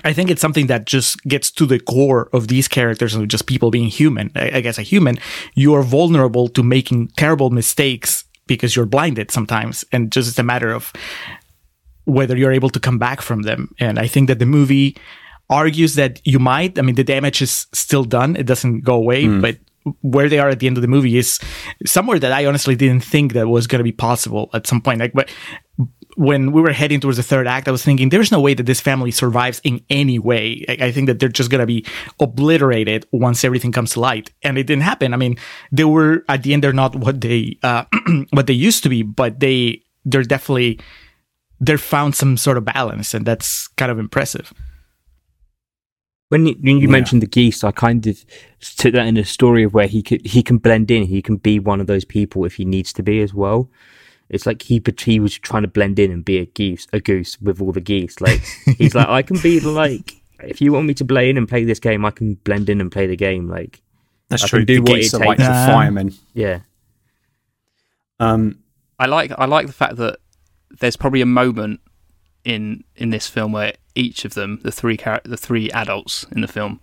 I 0.05 0.13
think 0.13 0.31
it's 0.31 0.41
something 0.41 0.67
that 0.67 0.87
just 0.87 1.23
gets 1.25 1.51
to 1.53 1.67
the 1.67 1.79
core 1.79 2.29
of 2.33 2.49
these 2.49 2.67
characters 2.67 3.15
and 3.15 3.31
just 3.31 3.47
people 3.47 3.71
being 3.71 3.89
human. 3.89 4.33
I, 4.35 4.51
I 4.55 4.61
guess 4.61 4.79
a 4.79 4.83
human, 4.83 5.19
you 5.55 5.75
are 5.75 5.83
vulnerable 5.83 6.49
to 6.49 6.63
making 6.63 7.09
terrible 7.17 7.51
mistakes 7.51 8.25
because 8.47 8.75
you're 8.75 8.87
blinded 8.87 9.31
sometimes, 9.31 9.85
and 9.93 10.11
just 10.11 10.29
it's 10.29 10.39
a 10.39 10.43
matter 10.43 10.73
of 10.73 10.93
whether 12.05 12.37
you're 12.37 12.53
able 12.53 12.71
to 12.71 12.81
come 12.81 12.99
back 12.99 13.21
from 13.21 13.43
them. 13.43 13.75
And 13.79 13.99
I 13.99 14.07
think 14.09 14.29
that 14.29 14.39
the 14.39 14.47
movie 14.47 14.97
argues 15.49 15.95
that 15.95 16.21
you 16.25 16.39
might. 16.39 16.79
I 16.79 16.83
mean, 16.83 16.97
the 16.97 17.05
damage 17.05 17.43
is 17.43 17.67
still 17.73 18.05
done; 18.05 18.35
it 18.35 18.47
doesn't 18.47 18.81
go 18.81 18.95
away, 18.95 19.27
hmm. 19.27 19.41
but 19.41 19.59
where 20.01 20.29
they 20.29 20.39
are 20.39 20.49
at 20.49 20.61
the 20.61 20.67
end 20.67 20.79
of 20.79 20.83
the 20.83 20.89
movie 20.89 21.19
is 21.19 21.41
somewhere 21.85 22.19
that 22.19 22.33
I 22.33 22.47
honestly 22.47 22.77
didn't 22.77 23.05
think 23.05 23.33
that 23.33 23.49
was 23.49 23.67
going 23.67 23.81
to 23.81 23.85
be 23.85 23.93
possible 23.93 24.49
at 24.55 24.67
some 24.67 24.81
point. 24.81 25.01
Like, 25.01 25.13
but 25.13 25.31
when 26.17 26.53
we 26.53 26.61
were 26.61 26.73
heading 26.73 27.01
towards 27.01 27.17
the 27.17 27.23
third 27.23 27.47
act, 27.47 27.69
I 27.69 27.71
was 27.71 27.85
thinking 27.85 28.09
there's 28.09 28.33
no 28.33 28.41
way 28.41 28.55
that 28.55 28.65
this 28.65 28.81
family 28.81 29.11
survives 29.11 29.61
in 29.65 29.85
any 29.89 30.19
way. 30.19 30.65
I, 30.69 30.87
I 30.87 30.93
think 30.93 31.07
that 31.07 31.19
they're 31.19 31.29
just 31.29 31.51
going 31.51 31.61
to 31.61 31.67
be 31.67 31.87
obliterated 32.21 33.07
once 33.13 33.45
everything 33.45 33.73
comes 33.73 33.93
to 33.93 34.01
light. 34.01 34.31
And 34.43 34.59
it 34.59 34.67
didn't 34.67 34.83
happen. 34.83 35.15
I 35.15 35.17
mean, 35.17 35.37
they 35.71 35.85
were 35.85 36.25
at 36.29 36.43
the 36.43 36.53
end, 36.53 36.63
they're 36.63 36.73
not 36.73 36.95
what 36.97 37.21
they, 37.21 37.59
uh, 37.63 37.85
what 38.31 38.47
they 38.47 38.53
used 38.53 38.83
to 38.83 38.89
be, 38.89 39.03
but 39.03 39.41
they, 39.41 39.83
they're 40.05 40.23
definitely, 40.23 40.81
they're 41.61 41.79
found 41.79 42.15
some 42.15 42.37
sort 42.37 42.59
of 42.59 42.65
balance 42.65 43.15
and 43.15 43.25
that's 43.25 43.69
kind 43.69 43.91
of 43.91 43.99
impressive. 43.99 44.53
When 46.29 46.47
you, 46.47 46.55
when 46.61 46.79
you 46.79 46.89
mentioned 46.89 47.21
the 47.21 47.27
geese, 47.27 47.63
I 47.63 47.73
kind 47.73 48.07
of 48.07 48.25
took 48.61 48.95
that 48.95 49.07
in 49.07 49.19
a 49.19 49.25
story 49.25 49.65
of 49.65 49.75
where 49.75 49.87
he 49.87 50.03
could 50.03 50.25
he 50.25 50.43
can 50.43 50.57
blend 50.57 50.91
in. 50.91 51.03
He 51.03 51.21
can 51.21 51.37
be 51.37 51.59
one 51.59 51.79
of 51.79 51.87
those 51.87 52.07
people 52.07 52.47
if 52.47 52.55
he 52.55 52.65
needs 52.65 52.91
to 52.95 53.03
be 53.03 53.21
as 53.21 53.35
well. 53.35 53.69
It's 54.33 54.47
like 54.47 54.63
he 54.63 54.83
he 55.01 55.21
was 55.21 55.39
trying 55.39 55.63
to 55.63 55.69
blend 55.69 55.99
in 56.01 56.11
and 56.11 56.25
be 56.25 56.39
a 56.39 56.47
goose, 56.47 56.89
a 56.93 56.99
goose 57.01 57.41
with 57.41 57.61
all 57.61 57.71
the 57.71 57.81
geese. 57.81 58.21
Like 58.21 58.41
he's 58.79 58.95
like, 58.95 59.07
I 59.09 59.23
can 59.23 59.39
be 59.41 59.61
like, 59.61 60.15
if 60.41 60.61
you 60.61 60.73
want 60.73 60.87
me 60.87 60.95
to 60.95 61.05
play 61.05 61.31
in 61.31 61.37
and 61.37 61.47
play 61.49 61.65
this 61.65 61.79
game, 61.79 62.05
I 62.05 62.11
can 62.11 62.35
blend 62.43 62.69
in 62.69 62.81
and 62.81 62.91
play 62.91 63.07
the 63.07 63.15
game. 63.17 63.49
Like, 63.49 63.81
That's 64.29 64.43
I 64.45 64.49
true. 64.49 64.59
can 64.61 64.67
do 64.67 64.75
the 64.77 64.91
what 64.91 64.97
geese 64.97 65.13
it 65.15 65.21
are 65.21 65.25
like 65.27 65.39
takes. 65.39 65.49
the 65.49 65.55
Um, 65.55 65.67
firemen. 65.71 66.15
yeah, 66.35 66.61
Um, 68.21 68.59
I 68.99 69.07
like 69.07 69.33
I 69.37 69.45
like 69.47 69.67
the 69.67 69.73
fact 69.73 69.97
that 69.97 70.19
there's 70.81 70.97
probably 70.97 71.21
a 71.21 71.27
moment 71.27 71.81
in 72.45 72.85
in 72.97 73.11
this 73.11 73.29
film 73.29 73.53
where 73.53 73.75
each 73.95 74.25
of 74.25 74.35
them, 74.35 74.61
the 74.63 74.73
three 74.73 74.97
char- 74.97 75.21
the 75.25 75.37
three 75.37 75.71
adults 75.73 76.25
in 76.33 76.41
the 76.41 76.49
film, 76.49 76.81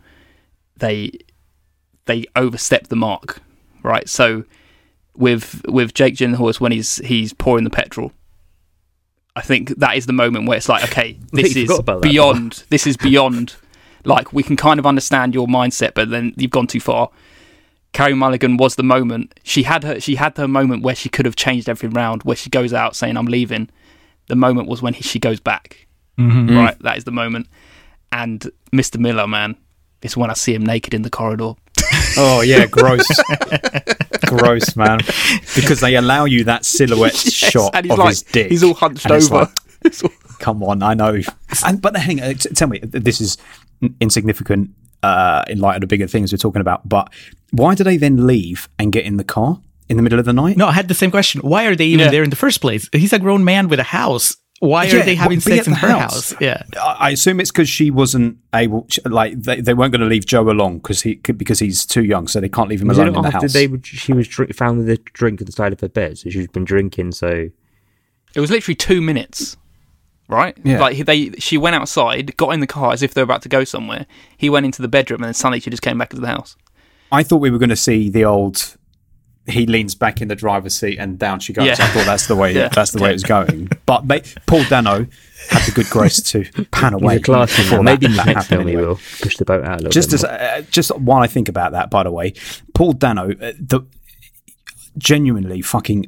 they 0.77 1.11
they 2.05 2.25
overstep 2.35 2.87
the 2.87 2.95
mark, 2.95 3.41
right? 3.83 4.07
So 4.09 4.43
with 5.15 5.63
with 5.67 5.93
Jake 5.93 6.15
Gyllenhaal 6.15 6.59
when 6.59 6.71
he's 6.71 6.97
he's 6.97 7.33
pouring 7.33 7.63
the 7.63 7.69
petrol, 7.69 8.11
I 9.35 9.41
think 9.41 9.69
that 9.77 9.95
is 9.95 10.05
the 10.05 10.13
moment 10.13 10.47
where 10.47 10.57
it's 10.57 10.69
like, 10.69 10.83
okay, 10.85 11.17
this 11.31 11.55
is 11.55 11.67
forgot 11.67 11.79
about 11.79 12.01
that 12.01 12.09
beyond. 12.09 12.63
This 12.69 12.87
is 12.87 12.97
beyond. 12.97 13.55
Like 14.05 14.31
we 14.31 14.43
can 14.43 14.55
kind 14.55 14.79
of 14.79 14.85
understand 14.85 15.33
your 15.33 15.47
mindset, 15.47 15.93
but 15.93 16.09
then 16.09 16.33
you've 16.37 16.51
gone 16.51 16.67
too 16.67 16.79
far. 16.79 17.09
Carey 17.91 18.13
Mulligan 18.13 18.57
was 18.57 18.75
the 18.75 18.83
moment. 18.83 19.37
She 19.43 19.63
had 19.63 19.83
her. 19.83 19.99
She 19.99 20.15
had 20.15 20.37
her 20.37 20.47
moment 20.47 20.83
where 20.83 20.95
she 20.95 21.09
could 21.09 21.25
have 21.25 21.35
changed 21.35 21.67
everything 21.67 21.93
round. 21.93 22.23
Where 22.23 22.35
she 22.35 22.49
goes 22.49 22.73
out 22.73 22.95
saying, 22.95 23.17
"I'm 23.17 23.25
leaving." 23.25 23.69
The 24.27 24.35
moment 24.35 24.67
was 24.67 24.81
when 24.81 24.93
he, 24.93 25.01
she 25.03 25.19
goes 25.19 25.39
back. 25.39 25.87
Mm-hmm. 26.17 26.49
Mm. 26.49 26.57
Right, 26.57 26.79
that 26.79 26.97
is 26.97 27.03
the 27.03 27.11
moment. 27.11 27.47
And 28.11 28.51
Mr. 28.71 28.99
Miller, 28.99 29.27
man, 29.27 29.55
it's 30.01 30.15
when 30.15 30.29
I 30.29 30.33
see 30.33 30.53
him 30.53 30.65
naked 30.65 30.93
in 30.93 31.01
the 31.01 31.09
corridor. 31.09 31.53
oh 32.17 32.41
yeah, 32.41 32.65
gross, 32.67 33.07
gross, 34.29 34.75
man. 34.75 34.99
Because 35.55 35.79
they 35.81 35.95
allow 35.95 36.25
you 36.25 36.43
that 36.45 36.63
silhouette 36.65 37.13
Yes, 37.25 37.33
shot 37.33 37.71
and 37.75 37.85
he's 37.85 37.91
of 37.93 37.99
like, 37.99 38.09
his 38.09 38.21
dick. 38.23 38.49
he's 38.51 38.63
all 38.63 38.73
hunched 38.73 39.05
and 39.05 39.15
it's 39.15 39.31
over. 39.31 39.51
like, 40.03 40.11
Come 40.39 40.63
on, 40.63 40.81
I 40.83 40.93
know. 40.93 41.19
And 41.65 41.81
but 41.81 41.95
hang 41.97 42.21
on, 42.23 42.35
t- 42.35 42.49
tell 42.49 42.67
me, 42.69 42.79
this 42.83 43.19
is 43.19 43.37
insignificant 43.99 44.69
uh, 45.03 45.43
in 45.47 45.59
light 45.59 45.75
of 45.75 45.81
the 45.81 45.87
bigger 45.87 46.07
things 46.07 46.31
we're 46.31 46.37
talking 46.37 46.61
about. 46.61 46.87
But 46.87 47.11
why 47.51 47.75
do 47.75 47.83
they 47.83 47.97
then 47.97 48.25
leave 48.27 48.69
and 48.77 48.91
get 48.91 49.05
in 49.05 49.17
the 49.17 49.23
car 49.23 49.59
in 49.89 49.97
the 49.97 50.03
middle 50.03 50.19
of 50.19 50.25
the 50.25 50.33
night? 50.33 50.57
No, 50.57 50.67
I 50.67 50.71
had 50.73 50.87
the 50.87 50.93
same 50.93 51.11
question. 51.11 51.41
Why 51.41 51.65
are 51.65 51.75
they 51.75 51.85
even 51.85 52.05
Yeah. 52.05 52.11
there 52.11 52.23
in 52.23 52.29
the 52.29 52.35
first 52.35 52.61
place? 52.61 52.89
He's 52.93 53.13
a 53.13 53.19
grown 53.19 53.43
man 53.43 53.67
with 53.69 53.79
a 53.79 53.83
house. 53.83 54.35
Why 54.59 54.83
Yeah, 54.85 54.97
are 55.01 55.03
they 55.05 55.15
having 55.15 55.37
but 55.39 55.43
sex 55.43 55.67
in 55.67 55.73
her 55.73 55.87
house. 55.87 56.31
house? 56.31 56.41
Yeah. 56.41 56.63
I 56.81 56.95
I 56.99 57.09
assume 57.11 57.39
it's 57.39 57.51
because 57.51 57.69
she 57.69 57.91
wasn't 57.91 58.37
able, 58.53 58.87
like 59.05 59.41
they, 59.41 59.61
they 59.61 59.73
weren't 59.73 59.91
going 59.93 60.01
to 60.01 60.07
leave 60.07 60.25
Joe 60.25 60.49
along 60.49 60.79
because 60.79 61.01
he 61.01 61.15
because 61.15 61.59
he's 61.59 61.85
too 61.85 62.03
young, 62.03 62.27
so 62.27 62.41
they 62.41 62.49
can't 62.49 62.67
leave 62.69 62.81
him 62.81 62.89
was 62.89 62.97
alone 62.97 63.13
it 63.13 63.17
in 63.17 63.23
the 63.23 63.31
house. 63.31 63.53
they 63.53 63.67
would, 63.67 63.85
she 63.85 64.11
was 64.11 64.27
drink, 64.27 64.53
found 64.53 64.79
with 64.79 64.89
a 64.89 64.97
drink 65.13 65.39
at 65.39 65.47
the 65.47 65.53
side 65.53 65.71
of 65.71 65.79
her 65.79 65.87
bed, 65.89 66.17
so 66.17 66.29
she's 66.29 66.47
been 66.49 66.65
drinking. 66.65 67.13
So 67.13 67.49
It 68.35 68.39
was 68.41 68.51
literally 68.51 68.75
two 68.75 69.01
minutes, 69.01 69.55
right? 70.27 70.57
Yeah. 70.63 70.79
Like 70.81 71.05
they, 71.05 71.31
she 71.39 71.57
went 71.57 71.75
outside, 71.75 72.35
got 72.35 72.49
in 72.49 72.59
the 72.59 72.67
car 72.67 72.91
as 72.91 73.01
if 73.01 73.13
they 73.13 73.21
were 73.21 73.25
about 73.31 73.41
to 73.43 73.49
go 73.49 73.63
somewhere. 73.63 74.05
He 74.37 74.49
went 74.49 74.65
into 74.65 74.81
the 74.81 74.89
bedroom, 74.89 75.21
and 75.21 75.27
then 75.27 75.33
suddenly 75.33 75.61
she 75.61 75.69
just 75.69 75.81
came 75.83 75.97
back 75.97 76.11
into 76.11 76.21
the 76.21 76.27
house. 76.27 76.57
I 77.11 77.23
thought 77.23 77.37
we 77.37 77.49
were 77.49 77.57
going 77.59 77.69
to 77.69 77.75
see 77.77 78.09
the 78.09 78.25
old. 78.25 78.75
He 79.47 79.65
leans 79.65 79.95
back 79.95 80.21
in 80.21 80.27
the 80.27 80.35
driver's 80.35 80.75
seat 80.75 80.97
and 80.99 81.17
down 81.17 81.39
she 81.39 81.53
goes. 81.53 81.65
Yeah. 81.65 81.73
I 81.79 81.87
thought 81.87 82.05
that's 82.05 82.27
the 82.27 82.35
way 82.35 82.53
Yeah. 82.55 82.67
that's 82.69 82.91
the 82.91 83.01
way 83.01 83.09
it 83.09 83.13
was 83.13 83.23
going. 83.23 83.69
But 83.87 84.05
ma- 84.05 84.19
Paul 84.45 84.63
Dano 84.65 85.07
had 85.49 85.65
the 85.65 85.71
good 85.73 85.89
grace 85.89 86.21
to 86.31 86.43
pan 86.71 86.93
away 86.93 87.13
he's 87.13 87.21
a 87.21 87.23
class 87.23 87.55
before 87.57 87.81
man. 87.81 87.85
that- 87.85 88.01
Maybe 88.01 88.05
in 88.07 88.17
that 88.17 88.27
happened 88.27 88.61
anyway. 88.61 88.83
will 88.85 88.95
push 89.21 89.37
the 89.37 89.45
boat 89.45 89.63
out 89.63 89.73
a 89.79 89.83
little 89.83 89.89
Just 89.91 90.09
bit 90.11 90.15
as 90.15 90.23
uh, 90.25 90.61
just 90.69 90.95
while 90.99 91.21
I 91.23 91.27
think 91.27 91.49
about 91.49 91.71
that, 91.71 91.89
by 91.89 92.03
the 92.03 92.11
way, 92.11 92.33
Paul 92.75 92.93
Dano, 92.93 93.31
uh, 93.31 93.53
the 93.59 93.81
genuinely 94.97 95.61
fucking 95.61 96.05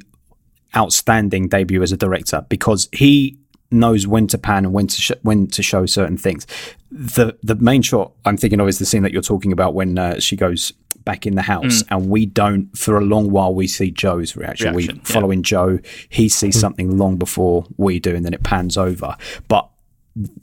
outstanding 0.76 1.48
debut 1.48 1.82
as 1.82 1.92
a 1.92 1.96
director 1.96 2.44
because 2.48 2.88
he 2.92 3.38
knows 3.70 4.06
when 4.06 4.26
to 4.28 4.38
pan 4.38 4.64
and 4.64 4.74
when 4.74 4.86
to 4.86 5.00
sh- 5.00 5.12
when 5.22 5.46
to 5.48 5.62
show 5.62 5.86
certain 5.86 6.16
things. 6.16 6.46
The 6.90 7.36
the 7.42 7.54
main 7.54 7.82
shot 7.82 8.12
I'm 8.24 8.36
thinking 8.36 8.60
of 8.60 8.68
is 8.68 8.78
the 8.78 8.84
scene 8.86 9.02
that 9.02 9.12
you're 9.12 9.22
talking 9.22 9.52
about 9.52 9.74
when 9.74 9.98
uh, 9.98 10.20
she 10.20 10.36
goes 10.36 10.72
back 11.04 11.26
in 11.26 11.34
the 11.34 11.42
house 11.42 11.82
mm. 11.82 11.88
and 11.90 12.08
we 12.08 12.26
don't 12.26 12.76
for 12.76 12.96
a 12.96 13.00
long 13.00 13.30
while 13.30 13.54
we 13.54 13.66
see 13.66 13.90
Joe's 13.90 14.36
reaction. 14.36 14.74
Reaction, 14.74 14.94
we 14.94 15.00
yeah. 15.00 15.04
following 15.04 15.42
Joe, 15.42 15.78
he 16.08 16.28
sees 16.28 16.54
hmm. 16.54 16.60
something 16.60 16.98
long 16.98 17.16
before 17.16 17.66
we 17.76 18.00
do 18.00 18.14
and 18.14 18.24
then 18.24 18.34
it 18.34 18.42
pans 18.42 18.76
over. 18.76 19.16
But 19.48 19.68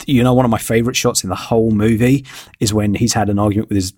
you 0.06 0.24
know 0.24 0.34
one 0.34 0.46
of 0.46 0.52
my 0.52 0.58
favorite 0.58 0.96
shots 0.96 1.24
in 1.24 1.30
the 1.30 1.36
whole 1.36 1.72
movie 1.72 2.26
is 2.60 2.74
when 2.74 2.96
he's 2.96 3.14
had 3.14 3.30
an 3.30 3.38
argument 3.38 3.70
with 3.70 3.76
his 3.76 3.94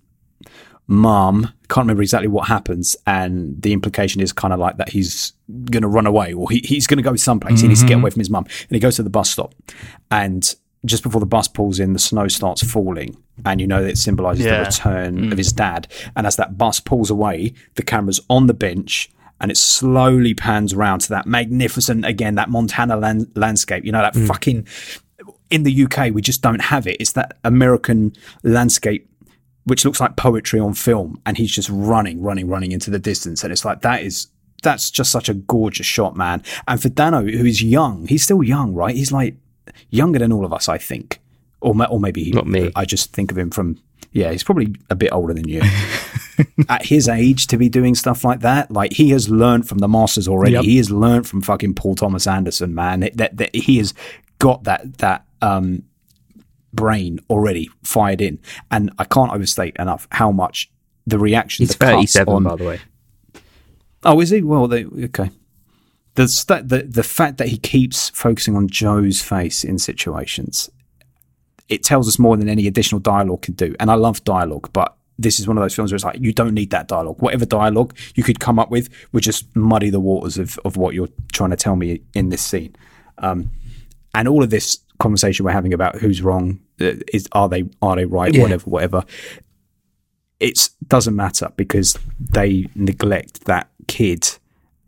mum 0.88 1.44
can't 1.70 1.86
remember 1.86 2.02
exactly 2.02 2.28
what 2.28 2.48
happens 2.48 2.98
and 3.08 3.62
the 3.62 3.72
implication 3.72 4.22
is 4.22 4.34
kind 4.34 4.54
of 4.54 4.60
like 4.60 4.76
that 4.76 4.90
he's 4.90 5.32
going 5.72 5.84
to 5.84 5.88
run 5.88 6.06
away 6.06 6.34
or 6.34 6.50
he, 6.50 6.60
he's 6.66 6.86
going 6.86 6.98
to 6.98 7.04
go 7.04 7.16
someplace 7.16 7.62
he 7.62 7.68
needs 7.68 7.80
to 7.80 7.88
get 7.88 7.94
mm-hmm. 7.94 8.02
away 8.02 8.10
from 8.10 8.20
his 8.20 8.30
mum 8.30 8.44
and 8.44 8.72
he 8.72 8.80
goes 8.80 8.98
to 8.98 9.04
the 9.04 9.10
bus 9.10 9.32
stop 9.32 9.56
and 10.10 10.56
just 10.86 11.04
before 11.04 11.20
the 11.20 11.26
bus 11.28 11.48
pulls 11.48 11.80
in 11.80 11.94
the 11.94 12.00
snow 12.00 12.28
starts 12.28 12.64
falling 12.64 13.16
and 13.46 13.62
you 13.62 13.68
know 13.68 13.84
that 13.84 13.92
it 13.92 13.98
symbolizes 13.98 14.46
Yeah. 14.46 14.60
the 14.60 14.66
return 14.66 15.26
of 15.26 15.34
mm. 15.34 15.38
his 15.38 15.54
dad 15.54 15.88
and 16.16 16.26
as 16.26 16.38
that 16.38 16.58
bus 16.58 16.80
pulls 16.80 17.10
away 17.10 17.54
the 17.76 17.84
camera's 17.84 18.20
on 18.30 18.48
the 18.48 18.54
bench 18.54 19.12
and 19.40 19.52
it 19.52 19.58
slowly 19.58 20.34
pans 20.34 20.74
around 20.74 21.00
to 21.00 21.10
that 21.10 21.26
magnificent 21.28 22.06
again 22.06 22.36
that 22.36 22.50
montana 22.50 22.98
land- 22.98 23.32
landscape 23.36 23.86
you 23.86 23.92
know 23.92 24.02
that 24.02 24.16
mm. 24.16 24.28
fucking 24.28 24.68
in 25.52 25.64
the 25.64 25.84
UK, 25.84 26.14
we 26.14 26.22
just 26.22 26.42
don't 26.42 26.62
have 26.62 26.88
it. 26.88 26.98
It's 27.00 27.12
that 27.12 27.38
American 27.44 28.14
landscape 28.42 29.08
which 29.66 29.86
looks 29.86 30.00
like 30.00 30.16
poetry 30.16 30.60
on 30.60 30.74
film, 30.74 31.22
and 31.24 31.38
he's 31.38 31.52
just 31.52 31.70
running, 31.72 32.20
running, 32.20 32.48
running 32.48 32.72
into 32.72 32.90
the 32.90 32.98
distance, 32.98 33.44
and 33.44 33.54
it's 33.54 33.64
like 33.64 33.82
that 33.82 34.02
is 34.02 34.28
that's 34.64 34.90
just 34.90 35.12
such 35.12 35.30
a 35.30 35.36
gorgeous 35.36 35.86
shot, 35.86 36.16
man. 36.16 36.42
And 36.68 36.82
for 36.82 36.90
Dano, 36.90 37.22
who 37.22 37.46
is 37.46 37.62
young, 37.62 38.08
he's 38.08 38.24
still 38.24 38.42
young, 38.42 38.74
right? 38.74 38.96
He's 38.96 39.12
like 39.12 39.36
younger 39.90 40.20
than 40.20 40.32
all 40.32 40.46
of 40.46 40.54
us, 40.54 40.70
I 40.70 40.78
think, 40.78 41.20
or 41.62 41.76
or 41.90 42.00
maybe 42.00 42.24
he, 42.24 42.32
Not 42.32 42.48
me. 42.48 42.72
I 42.76 42.86
just 42.86 43.14
think 43.14 43.32
of 43.32 43.38
him 43.38 43.50
from 43.52 43.78
yeah, 44.12 44.32
he's 44.32 44.44
probably 44.44 44.76
a 44.90 44.96
bit 44.96 45.12
older 45.14 45.34
than 45.34 45.48
you. 45.48 45.62
at 46.70 46.86
his 46.86 47.08
age 47.08 47.48
to 47.48 47.58
be 47.58 47.70
doing 47.70 47.96
stuff 47.96 48.24
like 48.24 48.42
that. 48.42 48.72
Like 48.72 48.94
he 48.94 49.10
has 49.12 49.30
learned 49.30 49.68
from 49.70 49.78
the 49.78 49.88
masters 49.88 50.28
already. 50.28 50.54
Yep. 50.54 50.64
He 50.64 50.78
has 50.78 50.92
learned 50.92 51.28
from 51.28 51.42
fucking 51.42 51.76
Paul 51.76 51.96
Thomas 51.96 52.28
Anderson, 52.28 52.76
man. 52.76 53.04
It- 53.04 53.18
that, 53.18 53.38
that 53.38 53.56
he 53.56 53.78
has 53.78 53.94
got 54.40 54.64
that 54.64 54.98
that 54.98 55.26
um, 55.42 55.84
brain 56.74 57.20
already 57.30 57.70
fired 57.84 58.22
in, 58.22 58.40
and 58.70 58.92
I 58.98 59.06
can't 59.06 59.32
overstate 59.32 59.76
enough 59.78 60.08
how 60.12 60.32
much 60.32 60.72
the 61.08 61.20
reaction. 61.20 61.64
He's 61.64 61.76
37, 61.76 62.34
on, 62.34 62.44
by 62.44 62.56
the 62.56 62.64
way. 62.66 62.80
Oh, 64.04 64.20
is 64.20 64.32
he? 64.32 64.42
Well, 64.42 64.68
they, 64.68 64.86
okay. 64.86 65.30
The, 66.22 66.28
st- 66.28 66.70
the 66.70 66.84
the 66.84 67.04
fact 67.04 67.38
that 67.38 67.48
he 67.48 67.58
keeps 67.58 68.10
focusing 68.10 68.56
on 68.56 68.68
Joe's 68.68 69.22
face 69.22 69.64
in 69.64 69.80
situations, 69.80 70.70
it 71.70 71.84
tells 71.84 72.08
us 72.08 72.20
more 72.20 72.38
than 72.38 72.50
any 72.50 72.68
additional 72.68 73.00
dialogue 73.00 73.42
can 73.44 73.54
do. 73.56 73.76
And 73.80 73.90
I 73.90 73.96
love 73.96 74.24
dialogue, 74.24 74.70
but 74.74 74.96
this 75.18 75.40
is 75.40 75.48
one 75.48 75.58
of 75.58 75.64
those 75.64 75.76
films 75.76 75.92
where 75.92 75.96
it's 75.96 76.04
like 76.04 76.20
you 76.20 76.34
don't 76.34 76.54
need 76.54 76.72
that 76.72 76.88
dialogue. 76.88 77.22
Whatever 77.22 77.46
dialogue 77.46 77.96
you 78.16 78.24
could 78.24 78.40
come 78.40 78.60
up 78.60 78.70
with 78.72 78.90
would 79.12 79.24
just 79.24 79.56
muddy 79.56 79.90
the 79.90 80.00
waters 80.00 80.38
of, 80.38 80.60
of 80.66 80.78
what 80.78 80.94
you're 80.96 81.10
trying 81.32 81.52
to 81.52 81.56
tell 81.56 81.76
me 81.76 82.02
in 82.14 82.30
this 82.30 82.42
scene. 82.42 82.76
Um, 83.20 83.52
and 84.16 84.28
all 84.28 84.44
of 84.44 84.50
this 84.50 84.80
conversation 85.00 85.46
we're 85.46 85.52
having 85.52 85.74
about 85.74 85.96
who's 85.96 86.22
wrong 86.22 86.60
uh, 86.80 86.94
is 87.14 87.28
are 87.32 87.50
they 87.50 87.64
are 87.82 87.96
they 87.96 88.06
right 88.06 88.34
Yeah. 88.34 88.44
whatever 88.44 88.70
whatever 88.70 89.04
it 90.40 90.70
doesn't 90.88 91.16
matter 91.16 91.52
because 91.56 91.98
they 92.20 92.68
neglect 92.76 93.46
that 93.46 93.70
kid 93.88 94.38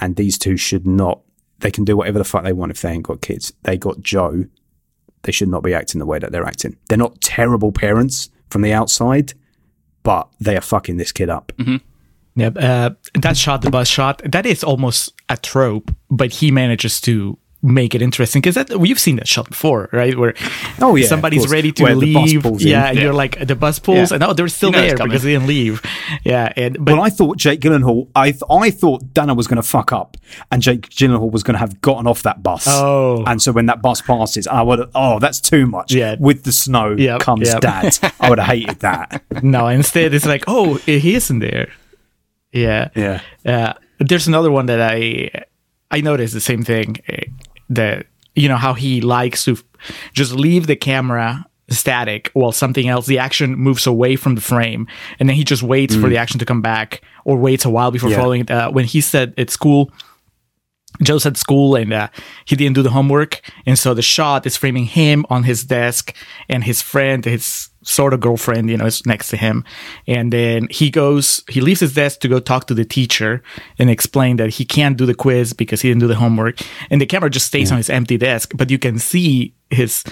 and 0.04 0.16
these 0.16 0.38
two 0.38 0.58
should 0.58 0.86
not 0.86 1.22
they 1.60 1.72
can 1.72 1.86
do 1.86 1.96
whatever 1.96 2.20
the 2.20 2.26
fuck 2.26 2.44
they 2.44 2.54
want 2.54 2.72
if 2.72 2.82
they 2.82 2.92
ain't 2.92 3.04
got 3.04 3.22
kids. 3.22 3.54
They 3.64 3.78
got 3.78 4.02
joe. 4.02 4.46
They 5.24 5.32
should 5.32 5.48
not 5.48 5.64
be 5.64 5.74
acting 5.74 6.00
the 6.00 6.06
way 6.06 6.20
that 6.20 6.32
they're 6.32 6.46
acting. 6.46 6.76
They're 6.90 6.98
not 6.98 7.22
terrible 7.22 7.72
parents 7.72 8.30
from 8.50 8.62
the 8.62 8.74
outside 8.74 9.34
but 10.04 10.30
they 10.40 10.56
are 10.56 10.62
fucking 10.62 10.98
this 10.98 11.12
kid 11.12 11.30
up. 11.30 11.52
Yeah, 12.36 12.48
uh, 12.48 12.90
that 13.16 13.38
shot, 13.38 13.62
the 13.62 13.70
bus 13.70 13.88
shot, 13.88 14.22
that 14.26 14.46
is 14.46 14.64
almost 14.64 15.14
a 15.30 15.38
trope, 15.38 15.92
but 16.10 16.32
he 16.32 16.52
manages 16.52 17.00
to 17.02 17.38
make 17.66 17.96
it 17.96 18.02
interesting 18.02 18.42
because 18.42 18.56
that 18.56 18.78
we've 18.78 19.00
seen 19.00 19.16
that 19.16 19.28
shot 19.28 19.48
before, 19.48 19.88
right? 19.94 20.18
Where 20.18 20.34
Oh, 20.82 20.96
yeah, 20.98 21.08
somebody's 21.08 21.50
ready 21.50 21.72
to 21.72 21.84
Where 21.84 21.96
leave, 21.96 22.44
yeah, 22.62 22.88
and 22.90 22.98
Yeah. 22.98 23.04
you're 23.04 23.14
like 23.14 23.48
the 23.48 23.56
bus 23.56 23.80
pulls, 23.80 24.12
Yeah. 24.12 24.16
and 24.16 24.24
oh, 24.26 24.34
they're 24.34 24.50
still 24.50 24.72
You 24.72 24.76
know 24.76 24.82
there 24.88 24.98
because 24.98 25.24
they 25.24 25.32
didn't 25.32 25.48
leave, 25.48 25.82
yeah, 26.26 26.52
and 26.58 26.76
but 26.84 26.96
well, 26.96 27.02
I 27.04 27.10
thought 27.10 27.38
Jake 27.38 27.62
Gyllenhaal. 27.62 28.10
I 28.16 28.32
th- 28.32 28.44
I 28.50 28.70
thought 28.70 29.14
Dano 29.14 29.34
was 29.34 29.48
going 29.48 29.62
to 29.62 29.68
fuck 29.68 29.94
up, 29.94 30.18
and 30.52 30.62
Jake 30.62 30.90
Gyllenhaal 30.90 31.32
was 31.32 31.42
going 31.44 31.54
to 31.56 31.60
have 31.60 31.80
gotten 31.80 32.06
off 32.06 32.22
that 32.24 32.44
bus. 32.44 32.66
Oh. 32.68 33.24
and 33.26 33.42
so 33.42 33.52
when 33.54 33.68
that 33.68 33.82
bus 33.82 34.02
passes, 34.02 34.46
I 34.46 34.62
would. 34.62 34.90
Oh, 34.94 35.20
that's 35.20 35.40
too 35.40 35.66
much. 35.66 35.94
Yeah. 35.94 36.16
with 36.20 36.44
the 36.44 36.52
snow 36.52 36.92
Yep, 36.98 37.22
comes 37.22 37.48
yep. 37.48 37.62
dad. 37.62 37.98
I 38.20 38.30
would 38.30 38.40
have 38.40 38.48
hated 38.50 38.80
that. 38.82 39.24
no, 39.44 39.68
instead 39.70 40.14
it's 40.14 40.26
like 40.26 40.44
oh, 40.48 40.76
he 40.86 41.16
isn't 41.16 41.40
there, 41.40 41.70
yeah, 42.52 42.90
Yeah. 42.96 43.22
Uh, 43.46 43.74
there's 44.00 44.28
another 44.28 44.52
one 44.52 44.66
that 44.66 44.82
I 44.82 45.30
I 45.92 46.02
noticed 46.02 46.34
the 46.34 46.42
same 46.42 46.64
thing 46.64 46.98
that 47.76 48.06
you 48.36 48.48
know 48.48 48.58
how 48.58 48.74
he 48.74 49.02
likes 49.02 49.46
to 49.46 49.58
just 50.14 50.34
leave 50.34 50.68
the 50.68 50.76
camera 50.76 51.46
static 51.70 52.30
while 52.34 52.52
something 52.52 52.88
else 52.88 53.06
the 53.06 53.18
action 53.18 53.56
moves 53.56 53.88
away 53.88 54.16
from 54.16 54.36
the 54.36 54.42
frame 54.42 54.86
and 55.20 55.30
then 55.30 55.36
he 55.36 55.44
just 55.44 55.64
waits 55.64 55.96
for 55.96 56.10
the 56.10 56.18
action 56.18 56.38
to 56.40 56.46
come 56.46 56.62
back 56.62 57.02
or 57.26 57.38
waits 57.38 57.66
a 57.66 57.70
while 57.70 57.90
before 57.92 58.10
Yeah. 58.10 58.18
following 58.18 58.42
it 58.42 58.52
uh, 58.52 58.70
when 58.72 58.86
he 58.86 59.02
said 59.02 59.34
at 59.38 59.50
school 59.50 59.92
Joe's 61.02 61.26
at 61.26 61.38
school 61.38 61.76
and 61.76 61.92
uh, 61.92 62.10
he 62.46 62.56
didn't 62.56 62.76
do 62.76 62.84
the 62.84 62.92
homework. 62.92 63.42
And 63.66 63.80
so 63.80 63.96
the 63.96 64.04
shot 64.04 64.46
is 64.46 64.56
framing 64.56 64.86
him 64.86 65.26
on 65.28 65.42
his 65.44 65.64
desk 65.64 66.16
and 66.48 66.64
his 66.64 66.84
friend, 66.84 67.26
his 67.26 67.70
sort 67.84 68.14
of 68.14 68.20
girlfriend, 68.20 68.70
you 68.70 68.78
know, 68.78 68.86
is 68.86 69.06
next 69.06 69.30
to 69.30 69.38
him. 69.38 69.64
And 70.08 70.32
then 70.34 70.68
he 70.70 70.90
goes, 70.90 71.44
he 71.50 71.62
leaves 71.62 71.80
his 71.82 71.94
desk 71.94 72.20
to 72.22 72.28
go 72.28 72.40
talk 72.40 72.68
to 72.68 72.74
the 72.74 72.86
teacher 72.86 73.44
and 73.80 73.90
explain 73.90 74.38
that 74.38 74.50
he 74.52 74.66
can't 74.66 74.98
do 74.98 75.06
the 75.06 75.14
quiz 75.16 75.54
because 75.54 75.82
he 75.82 75.90
didn't 75.90 76.02
do 76.02 76.08
the 76.08 76.16
homework. 76.16 76.60
And 76.90 77.00
the 77.02 77.06
camera 77.06 77.30
just 77.30 77.48
stays 77.48 77.72
on 77.72 77.78
his 77.78 77.90
empty 77.90 78.18
desk, 78.18 78.54
but 78.56 78.70
you 78.72 78.80
can 78.80 79.00
see 79.00 79.54
his, 79.70 80.04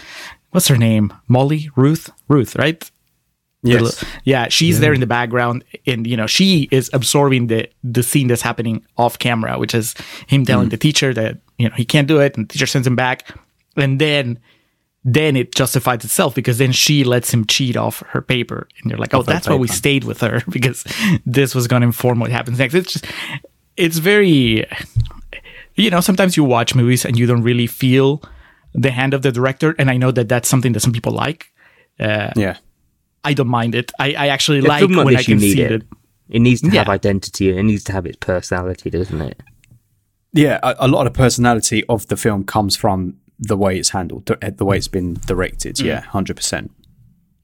what's 0.52 0.68
her 0.68 0.78
name? 0.78 1.14
Molly? 1.28 1.70
Ruth? 1.76 2.10
Ruth, 2.28 2.56
right? 2.56 2.90
Yes. 3.64 4.00
The- 4.00 4.08
yeah, 4.24 4.48
she's 4.50 4.80
there 4.80 4.92
in 4.94 5.02
the 5.02 5.06
background, 5.06 5.64
and 5.86 6.08
you 6.08 6.18
know 6.18 6.26
she 6.26 6.68
is 6.72 6.90
absorbing 6.94 7.46
the 7.46 7.70
the 7.84 8.02
scene 8.02 8.26
that's 8.28 8.42
happening 8.42 8.84
off 8.98 9.20
camera, 9.20 9.60
which 9.60 9.76
is 9.76 9.94
him 10.26 10.46
telling 10.46 10.68
Mm. 10.70 10.72
the 10.72 10.78
teacher 10.78 11.14
that 11.14 11.38
you 11.60 11.70
know 11.70 11.76
he 11.76 11.86
can't 11.86 12.08
do 12.08 12.20
it, 12.20 12.36
and 12.36 12.50
the 12.50 12.54
teacher 12.54 12.66
sends 12.66 12.88
him 12.88 12.96
back, 12.96 13.28
and 13.78 14.02
then 14.02 14.40
then 15.04 15.36
it 15.36 15.56
justifies 15.56 16.04
itself 16.06 16.36
because 16.36 16.58
then 16.60 16.72
she 16.72 17.04
lets 17.04 17.34
him 17.34 17.46
cheat 17.46 17.76
off 17.76 18.04
her 18.10 18.22
paper, 18.22 18.68
and 18.82 18.92
you're 18.92 19.00
like, 19.00 19.14
oh, 19.14 19.24
that's 19.24 19.48
why 19.48 19.56
we 19.56 19.68
stayed 19.68 20.04
with 20.04 20.22
her 20.22 20.42
because 20.50 20.84
this 21.26 21.56
was 21.56 21.68
going 21.68 21.82
to 21.82 21.88
inform 21.88 22.20
what 22.20 22.32
happens 22.32 22.60
next. 22.60 22.74
It's 22.76 22.94
just 22.94 23.06
it's 23.78 23.98
very 23.98 24.66
you 25.76 25.90
know 25.90 26.02
sometimes 26.02 26.36
you 26.38 26.44
watch 26.44 26.76
movies 26.76 27.06
and 27.06 27.18
you 27.18 27.26
don't 27.26 27.42
really 27.42 27.68
feel 27.68 28.22
the 28.74 28.92
hand 28.92 29.14
of 29.14 29.22
the 29.22 29.32
director, 29.32 29.76
and 29.80 29.90
I 29.90 29.98
know 29.98 30.12
that 30.12 30.30
that's 30.30 30.48
something 30.48 30.74
that 30.74 30.80
some 30.82 30.94
people 30.94 31.14
like. 31.14 31.52
Uh, 32.00 32.32
Yeah. 32.36 32.58
I 33.24 33.34
don't 33.36 33.50
mind 33.50 33.76
it. 33.76 33.92
I, 34.00 34.14
I 34.14 34.28
actually 34.30 34.60
A 34.60 34.64
like 34.64 34.80
film 34.80 34.96
when 34.96 35.16
I 35.16 35.20
you 35.20 35.26
can 35.26 35.38
need 35.38 35.54
see 35.54 35.62
it. 35.62 35.72
it. 35.72 35.84
It 36.30 36.40
needs 36.40 36.62
to 36.62 36.70
have 36.72 36.90
identity 36.90 37.50
it 37.56 37.62
needs 37.64 37.84
to 37.84 37.92
have 37.92 38.06
its 38.08 38.18
personality, 38.18 38.90
doesn't 38.90 39.22
it? 39.22 39.40
Yeah, 40.34 40.60
a, 40.64 40.76
a 40.80 40.88
lot 40.88 41.06
of 41.06 41.14
the 41.14 41.18
personality 41.18 41.84
of 41.88 42.08
the 42.08 42.16
film 42.18 42.46
comes 42.46 42.76
from 42.76 43.18
the 43.42 43.58
way 43.58 43.78
it's 43.78 43.90
handled, 43.90 44.26
the, 44.28 44.54
the 44.56 44.64
way 44.66 44.78
it's 44.78 44.88
been 44.88 45.16
directed. 45.26 45.76
Mm. 45.78 45.86
Yeah, 45.86 46.00
hundred 46.02 46.36
percent. 46.38 46.72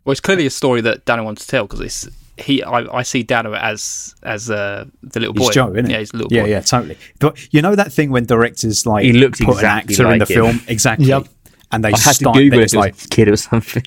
Well, 0.05 0.11
it's 0.11 0.21
clearly 0.21 0.45
a 0.45 0.49
story 0.49 0.79
that 0.81 1.03
Dano 1.05 1.23
wants 1.23 1.41
to 1.45 1.47
tell 1.49 1.65
because 1.65 1.81
it's 1.81 2.07
he. 2.37 2.63
I, 2.63 2.99
I 2.99 3.01
see 3.03 3.23
Dano 3.23 3.53
as 3.53 4.15
as 4.23 4.49
uh, 4.49 4.85
the 5.01 5.19
little 5.19 5.33
boy. 5.33 5.45
He's 5.47 5.55
Joe, 5.55 5.71
isn't 5.73 5.85
it? 5.87 5.91
Yeah, 5.91 5.99
he's 5.99 6.09
the 6.11 6.17
little 6.17 6.31
yeah, 6.33 6.43
boy. 6.43 6.49
yeah, 6.49 6.61
totally. 6.61 6.97
But 7.19 7.53
you 7.53 7.61
know 7.61 7.75
that 7.75 7.91
thing 7.91 8.11
when 8.11 8.25
directors 8.25 8.85
like 8.85 9.03
He 9.03 9.11
looks 9.13 9.39
put 9.41 9.55
exactly 9.55 9.95
an 9.95 10.01
actor 10.05 10.13
in 10.13 10.19
the 10.19 10.25
him. 10.25 10.55
film 10.55 10.61
exactly, 10.69 11.07
Yep. 11.07 11.27
and 11.71 11.83
they 11.83 11.89
I 11.89 11.97
had 11.97 12.03
to 12.03 12.13
start. 12.13 12.37
Google 12.37 12.59
it 12.59 12.63
was 12.63 12.75
like 12.75 13.03
a 13.03 13.07
kid 13.09 13.27
or 13.27 13.35
something. 13.37 13.83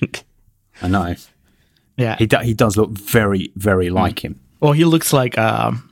I 0.81 0.87
know 0.89 1.15
Yeah. 1.97 2.17
he 2.17 2.25
do, 2.25 2.37
he 2.39 2.53
does 2.53 2.75
look 2.77 2.91
very 2.91 3.51
very 3.55 3.89
like 3.89 4.23
him. 4.23 4.39
well, 4.59 4.73
he 4.73 4.83
looks 4.85 5.13
like 5.13 5.37
um, 5.37 5.89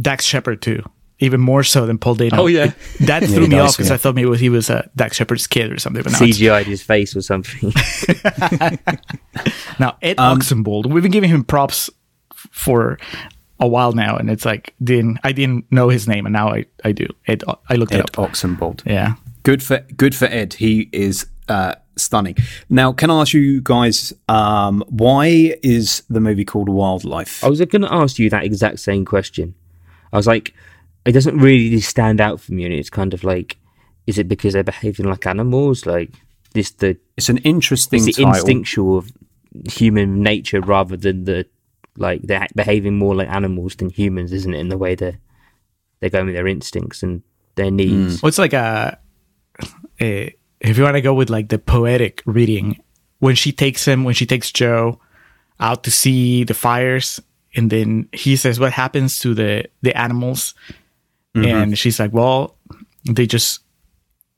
Dax 0.00 0.24
Shepard 0.24 0.60
too, 0.62 0.82
even 1.22 1.40
more 1.40 1.62
so 1.62 1.86
than 1.86 1.98
Paul 1.98 2.16
Dano. 2.16 2.42
Oh, 2.42 2.46
yeah. 2.46 2.64
It- 2.64 2.74
that 3.06 3.24
threw 3.24 3.42
he 3.42 3.48
me 3.48 3.56
does, 3.56 3.70
off 3.70 3.76
because 3.76 3.88
yeah. 3.88 3.94
I 3.94 3.98
thought 3.98 4.14
maybe 4.14 4.28
was, 4.28 4.40
he 4.40 4.48
was 4.48 4.68
uh, 4.68 4.86
Dax 4.96 5.16
Shepard's 5.16 5.46
kid 5.46 5.72
or 5.72 5.78
something. 5.78 6.02
But 6.02 6.12
now, 6.12 6.22
it's- 6.22 6.38
CGI'd 6.38 6.66
his 6.66 6.82
face 6.82 7.16
or 7.16 7.22
something. 7.22 7.72
now 9.78 9.96
Ed 10.02 10.18
Um, 10.18 10.38
Oxenbould, 10.38 10.86
we've 10.86 11.02
been 11.02 11.12
giving 11.12 11.30
him 11.30 11.44
props 11.44 11.90
for 12.34 12.98
a 13.60 13.66
while 13.66 13.92
now, 13.92 14.16
and 14.16 14.30
it's 14.30 14.44
like 14.44 14.74
didn't 14.82 15.18
I 15.22 15.32
didn't 15.32 15.70
know 15.70 15.88
his 15.88 16.08
name, 16.08 16.26
and 16.26 16.32
now 16.32 16.48
I 16.48 16.66
I 16.84 16.92
do. 16.92 17.06
Ed, 17.26 17.44
I 17.68 17.74
looked 17.74 17.92
Ed 17.92 18.00
it 18.00 18.18
up. 18.18 18.30
Oxenbould. 18.30 18.84
Yeah. 18.84 19.14
Good 19.44 19.62
for 19.62 19.80
good 19.96 20.14
for 20.14 20.26
Ed. 20.26 20.54
He 20.54 20.88
is 20.92 21.26
uh, 21.48 21.74
stunning. 21.96 22.36
Now, 22.68 22.92
can 22.92 23.10
I 23.10 23.20
ask 23.20 23.32
you 23.32 23.60
guys 23.60 24.12
um, 24.28 24.84
why 24.88 25.56
is 25.62 26.02
the 26.10 26.20
movie 26.20 26.44
called 26.44 26.68
Wildlife? 26.68 27.44
I 27.44 27.48
was 27.48 27.60
going 27.60 27.82
to 27.82 27.92
ask 27.92 28.18
you 28.18 28.30
that 28.30 28.44
exact 28.44 28.80
same 28.80 29.04
question. 29.04 29.54
I 30.12 30.16
was 30.16 30.26
like, 30.26 30.54
it 31.04 31.12
doesn't 31.12 31.38
really 31.38 31.80
stand 31.80 32.20
out 32.20 32.40
for 32.40 32.52
me, 32.52 32.64
and 32.64 32.74
it's 32.74 32.90
kind 32.90 33.14
of 33.14 33.24
like, 33.24 33.58
is 34.06 34.18
it 34.18 34.28
because 34.28 34.52
they're 34.52 34.64
behaving 34.64 35.06
like 35.06 35.26
animals? 35.26 35.86
Like 35.86 36.10
this, 36.54 36.70
the 36.72 36.96
It's 37.16 37.28
an 37.28 37.38
interesting 37.38 38.06
it's 38.06 38.16
the 38.16 38.24
title. 38.24 38.38
instinctual 38.38 38.98
of 38.98 39.12
human 39.70 40.22
nature 40.22 40.60
rather 40.60 40.96
than 40.96 41.24
the 41.24 41.46
like 41.96 42.22
they're 42.22 42.46
behaving 42.54 42.96
more 42.96 43.14
like 43.14 43.28
animals 43.28 43.76
than 43.76 43.90
humans, 43.90 44.32
isn't 44.32 44.54
it? 44.54 44.58
In 44.58 44.68
the 44.68 44.78
way 44.78 44.94
they're 44.94 45.18
they're 46.00 46.10
going 46.10 46.26
with 46.26 46.34
their 46.34 46.46
instincts 46.46 47.02
and 47.02 47.22
their 47.54 47.68
hmm. 47.70 47.76
needs. 47.76 48.22
Well, 48.22 48.28
it's 48.28 48.38
like 48.38 48.52
a, 48.52 48.98
a 50.00 50.34
if 50.60 50.78
you 50.78 50.84
want 50.84 50.96
to 50.96 51.00
go 51.00 51.14
with 51.14 51.30
like 51.30 51.48
the 51.48 51.58
poetic 51.58 52.22
reading, 52.26 52.82
when 53.18 53.34
she 53.34 53.52
takes 53.52 53.86
him, 53.86 54.04
when 54.04 54.14
she 54.14 54.26
takes 54.26 54.50
Joe 54.50 55.00
out 55.60 55.84
to 55.84 55.90
see 55.90 56.44
the 56.44 56.54
fires, 56.54 57.20
and 57.54 57.70
then 57.70 58.08
he 58.12 58.36
says, 58.36 58.58
"What 58.58 58.72
happens 58.72 59.18
to 59.20 59.34
the 59.34 59.68
the 59.82 59.96
animals?" 59.96 60.54
Mm-hmm. 61.36 61.44
And 61.46 61.78
she's 61.78 61.98
like, 61.98 62.12
"Well, 62.12 62.56
they 63.04 63.26
just 63.26 63.60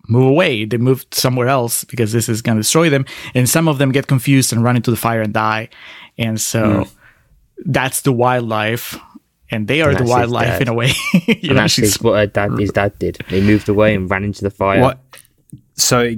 move 0.09 0.29
away. 0.29 0.65
They 0.65 0.77
move 0.77 1.05
somewhere 1.11 1.49
else 1.49 1.85
because 1.85 2.13
this 2.13 2.29
is 2.29 2.43
going 2.43 2.57
to 2.57 2.61
destroy 2.61 2.91
them." 2.91 3.05
And 3.35 3.49
some 3.49 3.69
of 3.69 3.79
them 3.79 3.93
get 3.93 4.07
confused 4.07 4.53
and 4.53 4.63
run 4.63 4.77
into 4.77 4.91
the 4.91 4.97
fire 4.97 5.23
and 5.23 5.33
die. 5.33 5.71
And 6.19 6.41
so 6.41 6.63
mm. 6.85 6.91
that's 7.65 8.03
the 8.03 8.13
wildlife. 8.13 8.99
And 9.51 9.69
they 9.69 9.83
are 9.83 9.91
And 9.91 9.99
the 9.99 10.05
wildlife 10.05 10.47
dad. 10.47 10.63
in 10.63 10.69
a 10.69 10.75
way. 10.75 10.93
And 11.29 11.43
know, 11.43 11.55
that's 11.55 12.01
what 12.01 12.17
her 12.17 12.27
dad, 12.27 12.59
his 12.59 12.71
dad 12.71 12.99
did. 12.99 13.19
They 13.29 13.41
moved 13.41 13.69
away 13.69 13.95
and 13.95 14.11
ran 14.11 14.25
into 14.25 14.43
the 14.43 14.51
fire. 14.51 14.81
What? 14.81 14.99
So 15.75 16.15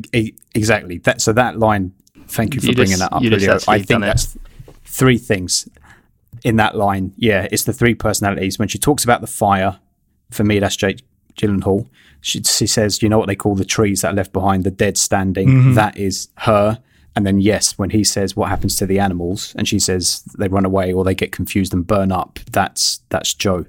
exactly 0.54 0.98
that. 0.98 1.20
So 1.20 1.32
that 1.32 1.58
line. 1.58 1.92
Thank 2.28 2.54
you 2.54 2.60
for 2.60 2.66
You 2.68 2.74
bringing 2.74 2.98
just- 2.98 3.10
that 3.10 3.16
up. 3.16 3.22
you 3.22 3.30
Julio. 3.30 3.58
I 3.68 3.78
think 3.78 3.88
done 3.88 4.02
it. 4.02 4.06
that's 4.06 4.36
three 4.84 5.18
things 5.18 5.68
in 6.44 6.56
that 6.56 6.76
line. 6.76 7.12
Yeah, 7.16 7.46
it's 7.50 7.64
the 7.64 7.72
three 7.72 7.94
personalities. 7.94 8.58
When 8.58 8.68
she 8.68 8.78
talks 8.78 9.04
about 9.04 9.20
the 9.20 9.26
fire, 9.26 9.78
for 10.30 10.44
me, 10.44 10.58
that's 10.58 10.76
Jake 10.76 11.02
Gyllenhaal. 11.36 11.88
She, 12.20 12.42
she 12.42 12.66
says, 12.66 13.02
"You 13.02 13.08
know 13.08 13.18
what 13.18 13.28
they 13.28 13.36
call 13.36 13.54
the 13.54 13.64
trees 13.64 14.02
that 14.02 14.12
are 14.12 14.16
left 14.16 14.32
behind, 14.32 14.64
the 14.64 14.70
dead 14.70 14.96
standing. 14.98 15.48
Mm-hmm. 15.48 15.74
That 15.74 15.96
is 15.96 16.28
her." 16.38 16.80
And 17.14 17.26
then 17.26 17.40
yes, 17.40 17.78
when 17.78 17.90
he 17.90 18.04
says 18.04 18.36
what 18.36 18.50
happens 18.50 18.76
to 18.76 18.86
the 18.86 18.98
animals, 18.98 19.54
and 19.56 19.66
she 19.66 19.78
says 19.78 20.22
they 20.38 20.48
run 20.48 20.66
away 20.66 20.92
or 20.92 21.02
they 21.02 21.14
get 21.14 21.32
confused 21.32 21.72
and 21.72 21.86
burn 21.86 22.12
up, 22.12 22.38
that's 22.50 23.00
that's 23.08 23.32
Joe. 23.32 23.66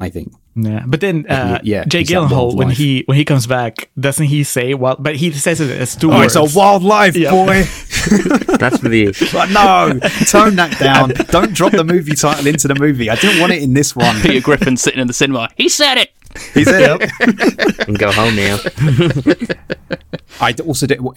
I 0.00 0.08
think. 0.08 0.32
Yeah, 0.54 0.84
but 0.86 1.00
then 1.00 1.24
uh, 1.30 1.60
yeah, 1.62 1.84
Jay 1.84 2.00
he's 2.00 2.08
that 2.08 2.14
Gyllenhaal 2.14 2.48
when 2.48 2.68
wildlife. 2.68 2.76
he 2.76 3.02
when 3.06 3.16
he 3.16 3.24
comes 3.24 3.46
back, 3.46 3.88
doesn't 3.98 4.26
he 4.26 4.44
say 4.44 4.74
well? 4.74 4.96
But 4.98 5.16
he 5.16 5.30
says 5.32 5.60
it 5.62 5.70
as 5.70 5.96
two 5.96 6.12
Oh, 6.12 6.18
words. 6.18 6.36
it's 6.36 6.54
a 6.54 6.58
wildlife, 6.58 7.16
Yeah. 7.16 7.30
boy. 7.30 7.62
That's 8.58 8.76
for 8.78 8.88
the. 8.90 9.06
But 9.32 9.48
no, 9.50 9.98
tone 10.26 10.56
that 10.56 10.76
down. 10.78 11.10
Don't 11.30 11.54
drop 11.54 11.72
the 11.72 11.84
movie 11.84 12.14
title 12.14 12.46
into 12.46 12.68
the 12.68 12.74
movie. 12.74 13.08
I 13.08 13.14
didn't 13.16 13.40
want 13.40 13.52
it 13.52 13.62
in 13.62 13.72
this 13.72 13.96
one. 13.96 14.20
Peter 14.20 14.40
Griffin 14.42 14.76
sitting 14.76 15.00
in 15.00 15.06
the 15.06 15.14
cinema. 15.14 15.48
He 15.56 15.70
said 15.70 15.96
it. 15.96 16.10
He 16.52 16.64
said 16.64 16.98
it. 17.00 17.88
and 17.88 17.98
go 17.98 18.12
home 18.12 18.36
now. 18.36 18.58
I 20.40 20.54
also 20.66 20.86
did 20.86 20.98
uh, 21.00 21.12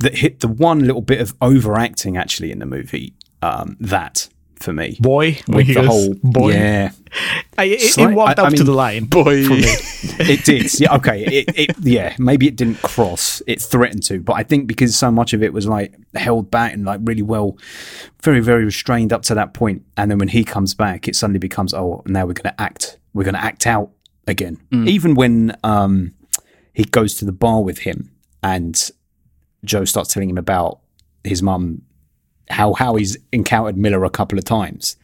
that 0.00 0.12
hit 0.14 0.40
the 0.40 0.48
one 0.48 0.80
little 0.80 1.02
bit 1.02 1.20
of 1.20 1.34
overacting 1.42 2.16
actually 2.16 2.50
in 2.52 2.58
the 2.58 2.66
movie. 2.66 3.14
Um, 3.42 3.76
that 3.80 4.28
for 4.58 4.72
me, 4.72 4.96
boy 5.00 5.38
with 5.48 5.66
the 5.66 5.74
goes, 5.74 5.86
whole 5.86 6.14
boy. 6.22 6.52
yeah, 6.52 6.90
I, 7.58 7.64
it, 7.64 7.98
it 7.98 8.14
walked 8.14 8.38
I- 8.38 8.42
I 8.44 8.46
up 8.46 8.54
to 8.54 8.64
the 8.64 8.72
line. 8.72 9.04
Boy. 9.04 9.44
for 9.44 9.50
me. 9.52 9.62
it 10.32 10.44
did. 10.44 10.78
Yeah, 10.80 10.94
okay. 10.96 11.24
It, 11.24 11.58
it, 11.58 11.76
yeah, 11.80 12.14
maybe 12.18 12.46
it 12.48 12.56
didn't 12.56 12.80
cross. 12.82 13.42
It 13.46 13.60
threatened 13.60 14.02
to, 14.04 14.20
but 14.20 14.34
I 14.34 14.42
think 14.42 14.66
because 14.66 14.96
so 14.96 15.10
much 15.10 15.32
of 15.32 15.42
it 15.42 15.52
was 15.52 15.66
like 15.66 15.94
held 16.14 16.50
back 16.50 16.72
and 16.74 16.84
like 16.84 17.00
really 17.04 17.22
well, 17.22 17.58
very 18.22 18.40
very 18.40 18.64
restrained 18.64 19.12
up 19.12 19.22
to 19.22 19.34
that 19.34 19.54
point, 19.54 19.84
and 19.96 20.10
then 20.10 20.18
when 20.18 20.28
he 20.28 20.42
comes 20.44 20.74
back, 20.74 21.06
it 21.08 21.16
suddenly 21.16 21.38
becomes 21.38 21.74
oh 21.74 22.02
now 22.06 22.26
we're 22.26 22.32
going 22.34 22.52
to 22.54 22.60
act. 22.60 22.98
We're 23.14 23.24
going 23.24 23.34
to 23.34 23.44
act 23.44 23.66
out 23.66 23.90
again. 24.26 24.58
Even 24.72 25.14
when 25.14 25.56
um 25.64 26.12
he 26.72 26.84
goes 26.84 27.14
to 27.14 27.24
the 27.24 27.32
bar 27.32 27.62
with 27.62 27.78
him 27.78 28.10
and 28.42 28.90
Joe 29.64 29.84
starts 29.86 30.12
telling 30.12 30.28
him 30.28 30.36
about 30.36 30.80
his 31.24 31.42
mum, 31.42 31.82
how 32.50 32.74
how 32.74 32.94
he's 32.94 33.16
encountered 33.32 33.76
Miller 33.76 34.04
a 34.04 34.10
couple 34.10 34.38
of 34.38 34.44
times. 34.44 34.96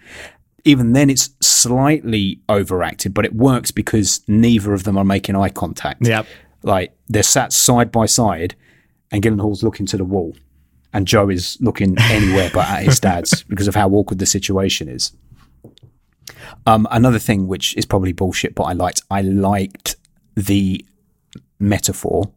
Even 0.65 0.93
then, 0.93 1.11
it's 1.11 1.31
slightly 1.41 2.41
overacted, 2.49 3.13
but 3.13 3.25
it 3.25 3.35
works 3.35 3.73
because 3.73 4.23
neither 4.29 4.73
of 4.73 4.85
them 4.85 4.97
are 4.97 5.05
making 5.05 5.35
eye 5.35 5.49
contact. 5.49 6.07
Yep. 6.07 6.27
like 6.63 6.97
they're 7.09 7.25
sat 7.25 7.53
side 7.53 7.91
by 7.91 8.07
side, 8.07 8.55
and 9.11 9.23
Gyllenhaal's 9.23 9.65
looking 9.65 9.87
to 9.87 9.97
the 9.97 10.05
wall, 10.05 10.37
and 10.93 11.07
Joe 11.07 11.29
is 11.29 11.59
looking 11.61 11.97
anywhere 11.99 12.51
but 12.55 12.69
at 12.69 12.85
his 12.85 13.01
dad's 13.01 13.43
because 13.49 13.67
of 13.69 13.75
how 13.75 13.89
awkward 13.91 14.19
the 14.19 14.27
situation 14.27 14.89
is. 14.89 15.13
Um, 16.67 16.87
another 16.91 17.19
thing 17.19 17.49
which 17.49 17.77
is 17.77 17.87
probably 17.87 18.13
bullshit, 18.13 18.55
but 18.55 18.65
I 18.65 18.73
liked, 18.73 19.03
I 19.11 19.23
liked 19.23 19.97
the 20.37 20.85
metaphor, 21.59 22.31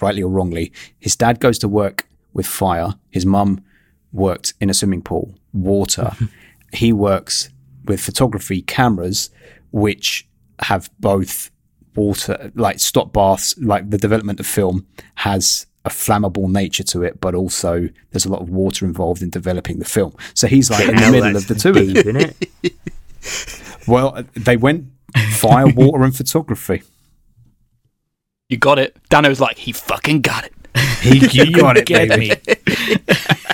rightly 0.00 0.22
or 0.22 0.30
wrongly. 0.30 0.72
His 0.98 1.16
dad 1.16 1.40
goes 1.40 1.58
to 1.60 1.68
work 1.68 2.06
with 2.32 2.46
fire. 2.46 2.94
His 3.10 3.24
mum 3.24 3.62
worked 4.12 4.54
in 4.60 4.70
a 4.70 4.74
swimming 4.74 5.02
pool, 5.02 5.34
water. 5.52 6.12
he 6.72 6.92
works 6.92 7.50
with 7.84 8.00
photography 8.00 8.62
cameras, 8.62 9.30
which 9.70 10.28
have 10.60 10.90
both 11.00 11.50
water, 11.94 12.52
like 12.54 12.80
stop 12.80 13.12
baths, 13.12 13.56
like 13.58 13.90
the 13.90 13.98
development 13.98 14.40
of 14.40 14.46
film 14.46 14.86
has 15.16 15.66
a 15.84 15.90
flammable 15.90 16.48
nature 16.48 16.84
to 16.84 17.02
it, 17.02 17.20
but 17.20 17.34
also 17.34 17.88
there's 18.10 18.24
a 18.24 18.28
lot 18.28 18.40
of 18.40 18.48
water 18.48 18.86
involved 18.86 19.22
in 19.22 19.30
developing 19.30 19.78
the 19.78 19.84
film. 19.84 20.14
So 20.34 20.46
he's 20.46 20.70
like 20.70 20.88
in 20.88 20.94
the 20.94 21.10
middle 21.10 21.36
of 21.36 21.48
the 21.48 21.54
two 21.54 21.70
of 21.70 22.04
them. 22.04 22.34
Deep. 22.62 22.78
Well, 23.86 24.22
they 24.34 24.56
went 24.56 24.86
fire, 25.32 25.66
water, 25.66 26.04
and 26.04 26.14
photography. 26.14 26.82
You 28.48 28.56
got 28.58 28.78
it. 28.78 28.96
Dano's 29.08 29.40
like, 29.40 29.58
he 29.58 29.72
fucking 29.72 30.20
got 30.20 30.44
it. 30.44 30.52
He, 31.00 31.18
you 31.32 31.52
got 31.52 31.76
it, 31.76 31.86
Get 31.86 32.08
baby. 32.08 32.32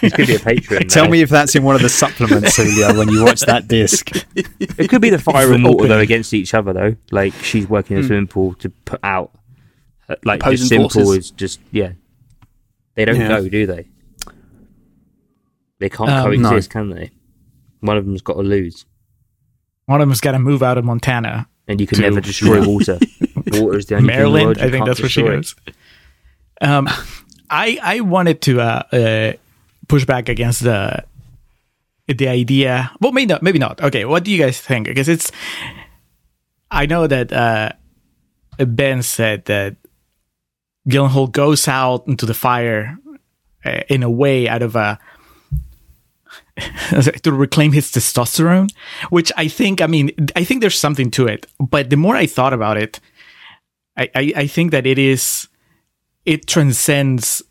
Me. 0.02 0.08
It 0.08 0.14
could 0.14 0.26
be 0.26 0.34
a 0.34 0.38
Patreon. 0.38 0.88
Tell 0.88 1.04
now. 1.04 1.10
me 1.10 1.20
if 1.22 1.28
that's 1.30 1.54
in 1.54 1.62
one 1.62 1.74
of 1.76 1.82
the 1.82 1.88
supplements, 1.88 2.56
Julio, 2.56 2.96
when 2.98 3.08
you 3.08 3.24
watch 3.24 3.40
that 3.42 3.68
disc. 3.68 4.10
It 4.34 4.88
could 4.88 5.00
be 5.02 5.10
the 5.10 5.18
fire 5.18 5.52
and 5.52 5.64
water 5.64 5.88
though 5.88 5.98
against 5.98 6.32
each 6.34 6.54
other 6.54 6.72
though. 6.72 6.96
Like 7.10 7.32
she's 7.42 7.68
working 7.68 7.96
in 7.98 8.04
a 8.04 8.06
swimming 8.06 8.26
pool 8.28 8.54
to 8.54 8.70
put 8.70 9.00
out. 9.02 9.32
uh, 10.08 10.16
Like 10.24 10.40
Opposing 10.40 10.56
just 10.56 10.68
simple 10.68 10.88
forces. 10.90 11.24
is 11.26 11.30
just 11.32 11.60
yeah. 11.70 11.92
They 12.94 13.04
don't 13.04 13.16
Yeah. 13.20 13.28
go, 13.28 13.48
do 13.48 13.66
they? 13.66 13.86
They 15.78 15.88
can't 15.88 16.10
Um, 16.10 16.24
coexist, 16.24 16.70
can 16.70 16.90
they? 16.90 17.10
One 17.80 17.96
of 17.96 18.04
them's 18.04 18.22
got 18.22 18.34
to 18.34 18.40
lose, 18.42 18.84
One 19.86 20.00
of 20.00 20.08
them's 20.08 20.20
got 20.20 20.32
to 20.32 20.38
move 20.38 20.62
out 20.62 20.76
of 20.78 20.84
Montana, 20.84 21.48
and 21.68 21.80
you 21.80 21.86
can 21.86 21.96
To- 21.96 22.02
never 22.02 22.20
destroy 22.20 22.60
water. 22.66 22.98
water 23.52 23.78
is 23.78 23.86
the 23.86 23.94
only 23.94 23.98
thing 23.98 23.98
in 23.98 24.06
the 24.06 24.06
Maryland. 24.06 24.44
world 24.46 24.56
you 24.56 24.62
I 24.62 24.66
think 24.66 24.76
can't 24.78 24.86
that's 24.86 25.00
where 25.00 25.08
she 25.08 25.22
destroy. 25.22 25.36
goes. 25.36 25.54
Um, 26.60 26.88
I 27.48 27.78
I 27.80 28.00
wanted 28.00 28.42
to 28.42 28.60
uh, 28.60 28.82
uh, 28.92 29.32
push 29.88 30.04
back 30.04 30.28
against 30.28 30.62
the 30.62 31.04
the 32.06 32.28
idea. 32.28 32.90
Well, 33.00 33.12
maybe 33.12 33.26
not. 33.26 33.42
Maybe 33.42 33.58
not. 33.58 33.82
Okay, 33.82 34.04
what 34.04 34.24
do 34.24 34.30
you 34.30 34.38
guys 34.38 34.60
think? 34.60 34.86
Because 34.86 35.08
it's. 35.08 35.32
I 36.70 36.86
know 36.86 37.06
that 37.06 37.32
uh, 37.32 37.72
Ben 38.58 39.02
said 39.02 39.46
that 39.46 39.76
Gyllenhaal 40.88 41.32
goes 41.32 41.66
out 41.66 42.06
into 42.06 42.26
the 42.26 42.34
fire 42.34 42.98
uh, 43.64 43.80
in 43.88 44.02
a 44.02 44.10
way 44.10 44.48
out 44.48 44.62
of 44.62 44.76
a 44.76 44.98
to 47.22 47.32
reclaim 47.32 47.72
his 47.72 47.90
testosterone, 47.90 48.70
which 49.10 49.32
I 49.36 49.48
think. 49.48 49.80
I 49.80 49.86
mean, 49.86 50.10
I 50.36 50.44
think 50.44 50.60
there's 50.60 50.78
something 50.78 51.10
to 51.12 51.26
it. 51.26 51.46
But 51.58 51.90
the 51.90 51.96
more 51.96 52.16
I 52.16 52.26
thought 52.26 52.52
about 52.52 52.76
it, 52.76 53.00
I, 53.96 54.10
I, 54.14 54.32
I 54.36 54.46
think 54.46 54.70
that 54.72 54.86
it 54.86 54.98
is 54.98 55.48
it 56.24 56.46
transcends 56.46 57.42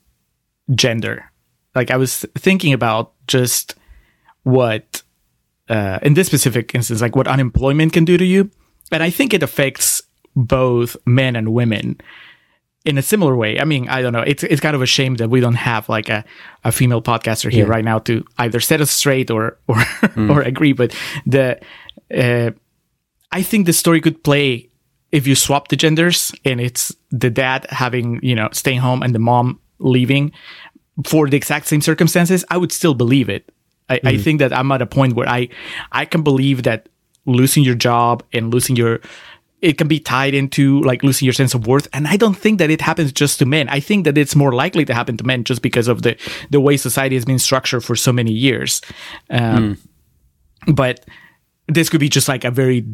gender. 0.74 1.32
Like 1.78 1.92
I 1.92 1.98
was 1.98 2.26
thinking 2.38 2.74
about 2.74 3.14
just 3.28 3.76
what 4.44 5.04
uh, 5.70 6.00
in 6.02 6.14
this 6.16 6.28
specific 6.28 6.74
instance, 6.76 7.02
like 7.02 7.16
what 7.16 7.28
unemployment 7.28 7.94
can 7.94 8.06
do 8.06 8.18
to 8.18 8.26
you, 8.26 8.50
and 8.92 9.04
I 9.04 9.10
think 9.12 9.34
it 9.34 9.44
affects 9.44 10.02
both 10.36 10.96
men 11.06 11.36
and 11.36 11.54
women 11.54 11.98
in 12.86 12.98
a 12.98 13.02
similar 13.02 13.36
way. 13.36 13.60
I 13.60 13.66
mean, 13.66 13.90
I 13.90 14.02
don't 14.02 14.14
know. 14.14 14.24
It's 14.26 14.44
it's 14.44 14.62
kind 14.62 14.76
of 14.76 14.82
a 14.82 14.86
shame 14.86 15.16
that 15.16 15.30
we 15.30 15.40
don't 15.42 15.56
have 15.60 15.90
like 15.90 16.10
a, 16.10 16.24
a 16.64 16.72
female 16.72 17.02
podcaster 17.02 17.52
here 17.52 17.66
Yeah. 17.66 17.76
right 17.76 17.86
now 17.86 18.00
to 18.00 18.24
either 18.38 18.60
set 18.60 18.82
us 18.82 18.92
straight 18.92 19.30
or 19.30 19.58
or 19.68 19.78
or 20.18 20.42
agree. 20.42 20.74
But 20.74 20.96
the 21.26 21.60
uh, 22.16 22.52
I 23.32 23.44
think 23.44 23.66
the 23.66 23.74
story 23.74 24.02
could 24.02 24.24
play 24.24 24.70
if 25.12 25.28
you 25.28 25.36
swap 25.36 25.68
the 25.68 25.76
genders 25.76 26.32
and 26.46 26.60
it's 26.62 26.96
the 27.12 27.30
dad 27.30 27.66
having 27.70 28.20
you 28.24 28.36
know 28.36 28.50
staying 28.52 28.80
home 28.82 29.04
and 29.04 29.14
the 29.14 29.20
mom 29.20 29.60
leaving 29.80 30.32
for 31.06 31.28
the 31.30 31.38
exact 31.38 31.68
same 31.68 31.82
circumstances. 31.82 32.44
I 32.50 32.58
would 32.58 32.72
still 32.72 32.94
believe 32.94 33.30
it. 33.30 33.52
I, 33.90 34.00
I 34.04 34.18
think 34.18 34.40
that 34.40 34.52
I'm 34.52 34.72
at 34.72 34.82
a 34.82 34.86
point 34.86 35.14
where 35.16 35.30
I 35.30 35.50
I 35.92 36.06
can 36.06 36.22
believe 36.22 36.64
that 36.64 36.90
losing 37.26 37.64
your 37.64 37.76
job 37.76 38.24
and 38.34 38.54
losing 38.54 38.76
your 38.76 39.00
it 39.62 39.78
can 39.78 39.88
be 39.88 40.00
tied 40.00 40.34
into 40.34 40.82
like 40.82 41.04
losing 41.04 41.26
your 41.26 41.34
sense 41.34 41.54
of 41.54 41.68
worth 41.68 41.88
and 41.92 42.08
i 42.08 42.16
don't 42.16 42.36
think 42.36 42.60
that 42.60 42.70
it 42.70 42.80
happens 42.80 43.12
just 43.12 43.40
to 43.40 43.46
men 43.46 43.68
i 43.70 43.80
think 43.80 44.06
that 44.06 44.18
it's 44.18 44.36
more 44.36 44.54
likely 44.54 44.86
to 44.86 44.94
happen 44.94 45.18
to 45.18 45.26
men 45.26 45.44
just 45.44 45.62
because 45.62 45.88
of 45.88 46.04
the 46.04 46.16
the 46.50 46.60
way 46.60 46.78
society 46.78 47.16
has 47.16 47.26
been 47.26 47.40
structured 47.40 47.84
for 47.84 47.96
so 47.96 48.14
many 48.14 48.32
years 48.32 48.82
um, 49.30 49.78
but 50.68 51.06
this 51.68 51.90
could 51.90 52.00
be 52.00 52.10
just 52.10 52.28
like 52.28 52.44
a 52.44 52.52
very 52.52 52.86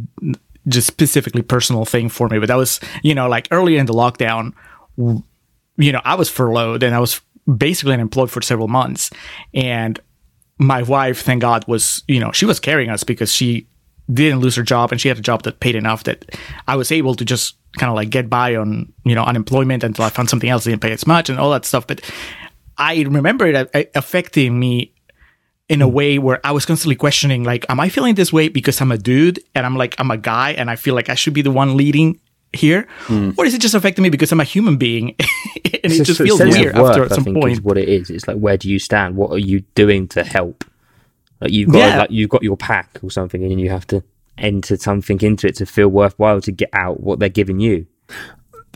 just 0.68 0.88
specifically 0.88 1.42
personal 1.42 1.86
thing 1.86 2.10
for 2.10 2.28
me 2.30 2.40
but 2.40 2.48
that 2.48 2.56
was 2.56 2.80
you 3.04 3.14
know 3.14 3.28
like 3.28 3.48
earlier 3.52 3.80
in 3.80 3.86
the 3.86 3.94
lockdown 3.94 4.54
you 5.78 5.92
know 5.92 6.02
i 6.06 6.16
was 6.16 6.30
furloughed 6.30 6.82
and 6.82 6.96
i 6.96 7.00
was 7.00 7.22
basically 7.57 7.94
unemployed 7.94 8.32
for 8.32 8.41
several 8.41 8.68
months. 8.68 9.10
And 9.53 9.99
my 10.60 10.84
wife 10.84 11.22
thank 11.22 11.41
god 11.41 11.65
was 11.68 12.03
you 12.07 12.20
know 12.20 12.32
she 12.32 12.45
was 12.45 12.60
carrying 12.60 12.90
us 12.90 13.03
because 13.03 13.32
she 13.32 13.68
didn't 14.11 14.40
lose 14.40 14.56
her 14.56 14.64
job 14.64 14.91
and 14.91 15.02
she 15.02 15.07
had 15.07 15.18
a 15.18 15.22
job 15.22 15.44
that 15.44 15.60
paid 15.60 15.76
enough 15.76 16.03
that 16.03 16.38
i 16.68 16.76
was 16.76 16.91
able 16.91 17.15
to 17.15 17.26
just 17.26 17.57
kind 17.78 17.90
of 17.90 17.95
like 17.95 18.10
get 18.10 18.30
by 18.30 18.56
on 18.56 18.91
you 19.03 19.15
know 19.15 19.24
unemployment 19.24 19.84
until 19.84 20.06
i 20.06 20.10
found 20.10 20.30
something 20.30 20.49
else 20.49 20.64
that 20.64 20.70
didn't 20.70 20.82
pay 20.82 20.91
as 20.91 21.07
much 21.07 21.30
and 21.30 21.40
all 21.40 21.52
that 21.52 21.65
stuff. 21.65 21.88
But 21.88 22.02
i 22.78 23.02
remember 23.02 23.48
it 23.48 23.91
affecting 23.95 24.60
me 24.60 24.94
in 25.70 25.82
a 25.82 25.88
way 25.88 26.20
where 26.20 26.45
I 26.45 26.52
was 26.52 26.65
constantly 26.65 26.95
questioning, 26.95 27.44
like, 27.44 27.65
am 27.70 27.80
I 27.80 27.88
feeling 27.88 28.15
this 28.15 28.34
way 28.34 28.49
because 28.49 28.82
I'm 28.82 28.91
a 28.91 28.98
dude 28.98 29.40
and 29.56 29.65
I'm 29.65 29.78
like, 29.78 29.95
I'm 29.98 30.11
a 30.11 30.18
guy 30.18 30.52
and 30.52 30.70
I 30.70 30.76
feel 30.76 30.94
like 30.94 31.10
I 31.10 31.15
should 31.15 31.34
be 31.34 31.41
the 31.41 31.52
one 31.52 31.78
leading 31.78 32.20
here? 32.54 32.88
Hmm. 33.02 33.32
Or 33.38 33.46
is 33.46 33.54
it 33.54 33.62
just 33.62 33.74
affecting 33.74 34.04
me 34.04 34.10
because 34.10 34.32
I'm 34.32 34.40
a 34.40 34.44
human 34.46 34.78
being 34.78 35.10
and 35.20 35.20
It's 35.66 36.00
it 36.00 36.04
just 36.06 36.22
feels 36.22 36.40
weird 36.40 36.76
worth, 36.76 36.90
after 36.92 37.04
at 37.06 37.12
I 37.12 37.16
some 37.16 37.24
think, 37.24 37.38
point? 37.38 37.54
Is 37.54 37.62
what 37.62 37.78
it 37.78 37.90
is. 37.90 38.10
It's 38.10 38.28
like 38.28 38.38
where 38.38 38.58
do 38.58 38.70
you 38.70 38.80
stand? 38.80 39.16
What 39.16 39.32
are 39.32 39.38
you 39.40 39.62
doing 39.76 40.08
to 40.10 40.24
help? 40.24 40.64
Like 41.42 41.52
you've 41.52 41.72
got 41.72 41.78
Yeah. 41.80 41.98
like 42.00 42.12
you've 42.12 42.30
got 42.30 42.44
your 42.44 42.58
pack 42.58 43.00
or 43.04 43.10
something, 43.12 43.44
and 43.44 43.60
you 43.60 43.70
have 43.70 43.88
to 43.88 44.04
enter 44.38 44.78
something 44.78 45.20
into 45.22 45.48
it 45.48 45.56
to 45.58 45.66
feel 45.66 45.88
worthwhile 45.90 46.42
to 46.42 46.52
get 46.52 46.70
out 46.74 47.02
what 47.02 47.20
they're 47.20 47.30
giving 47.30 47.60
you. 47.60 47.86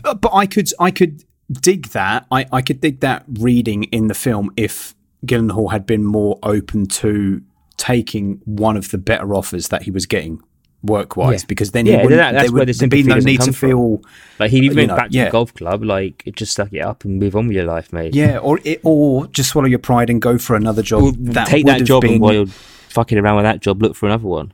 but 0.02 0.20
but 0.20 0.34
I 0.34 0.46
could 0.46 0.68
I 0.78 0.90
could 0.90 1.24
dig 1.50 1.88
that. 1.88 2.26
I, 2.30 2.46
I 2.52 2.60
could 2.62 2.80
dig 2.80 3.00
that 3.00 3.24
reading 3.38 3.84
in 3.84 4.08
the 4.08 4.14
film 4.14 4.50
if 4.56 4.94
Gyllenhaal 5.24 5.72
had 5.72 5.86
been 5.86 6.04
more 6.04 6.38
open 6.42 6.86
to 6.86 7.42
taking 7.76 8.40
one 8.44 8.76
of 8.76 8.90
the 8.90 8.98
better 8.98 9.34
offers 9.34 9.68
that 9.68 9.82
he 9.84 9.90
was 9.90 10.04
getting 10.04 10.42
work 10.82 11.16
wise 11.16 11.42
Yeah. 11.42 11.46
because 11.48 11.70
then 11.72 11.86
Yeah, 11.86 11.98
he 11.98 12.02
wouldn't, 12.04 12.18
that- 12.20 12.32
that's 12.32 12.52
where 12.52 12.64
there'd 12.64 12.90
be 12.90 13.02
no 13.02 13.16
need 13.16 13.40
to 13.40 13.46
come 13.46 13.52
from. 13.54 13.68
feel 13.70 14.02
Like 14.38 14.52
You 14.52 14.72
went 14.74 14.88
know, 14.88 14.96
back 14.96 15.10
to 15.10 15.16
yeah. 15.16 15.24
the 15.26 15.30
golf 15.32 15.52
club, 15.54 15.82
like 15.82 16.22
just 16.36 16.52
suck 16.54 16.72
it 16.72 16.80
up 16.80 17.04
and 17.04 17.18
move 17.18 17.34
on 17.34 17.48
with 17.48 17.56
your 17.56 17.64
life, 17.66 17.92
mate. 17.92 18.14
yeah 18.14 18.38
or 18.38 18.60
it, 18.64 18.80
or 18.84 19.26
just 19.26 19.50
swallow 19.50 19.66
your 19.66 19.80
pride 19.80 20.08
and 20.10 20.22
go 20.22 20.38
for 20.38 20.54
another 20.56 20.82
job 20.82 21.02
Well, 21.02 21.12
that 21.18 21.48
take 21.48 21.66
that 21.66 21.84
job 21.84 22.02
been, 22.02 22.12
and 22.14 22.20
while 22.20 22.32
you're 22.34 22.46
fucking 22.46 23.18
around 23.18 23.36
with 23.36 23.44
that 23.44 23.60
job, 23.60 23.82
look 23.82 23.96
for 23.96 24.06
another 24.06 24.26
one. 24.28 24.52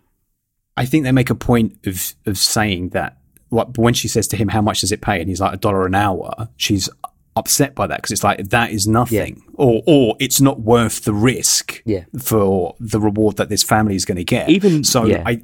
I 0.76 0.86
think 0.86 1.04
they 1.04 1.12
make 1.12 1.30
a 1.30 1.34
point 1.34 1.76
of 1.86 2.14
of 2.26 2.38
saying 2.38 2.88
that 2.90 3.18
like 3.50 3.68
when 3.76 3.94
she 3.94 4.08
says 4.08 4.26
to 4.28 4.36
him 4.36 4.48
how 4.48 4.60
much 4.62 4.80
does 4.80 4.90
it 4.92 5.00
pay 5.00 5.20
and 5.20 5.28
he's 5.28 5.40
like 5.40 5.54
a 5.54 5.56
dollar 5.56 5.86
an 5.86 5.94
hour 5.94 6.48
she's 6.56 6.88
upset 7.36 7.74
by 7.76 7.86
that 7.86 7.98
because 7.98 8.10
it's 8.10 8.24
like 8.24 8.48
that 8.48 8.70
is 8.72 8.86
nothing 8.88 9.42
or 9.54 9.82
or 9.86 10.16
it's 10.18 10.40
not 10.40 10.60
worth 10.60 11.04
the 11.04 11.12
risk 11.12 11.80
Yeah. 11.84 12.04
for 12.20 12.74
the 12.80 12.98
reward 12.98 13.36
that 13.36 13.48
this 13.50 13.62
family 13.62 13.94
is 13.94 14.04
going 14.04 14.16
to 14.16 14.24
get 14.24 14.48
Even- 14.48 14.82
so 14.82 15.04
yeah. 15.04 15.22
I 15.26 15.42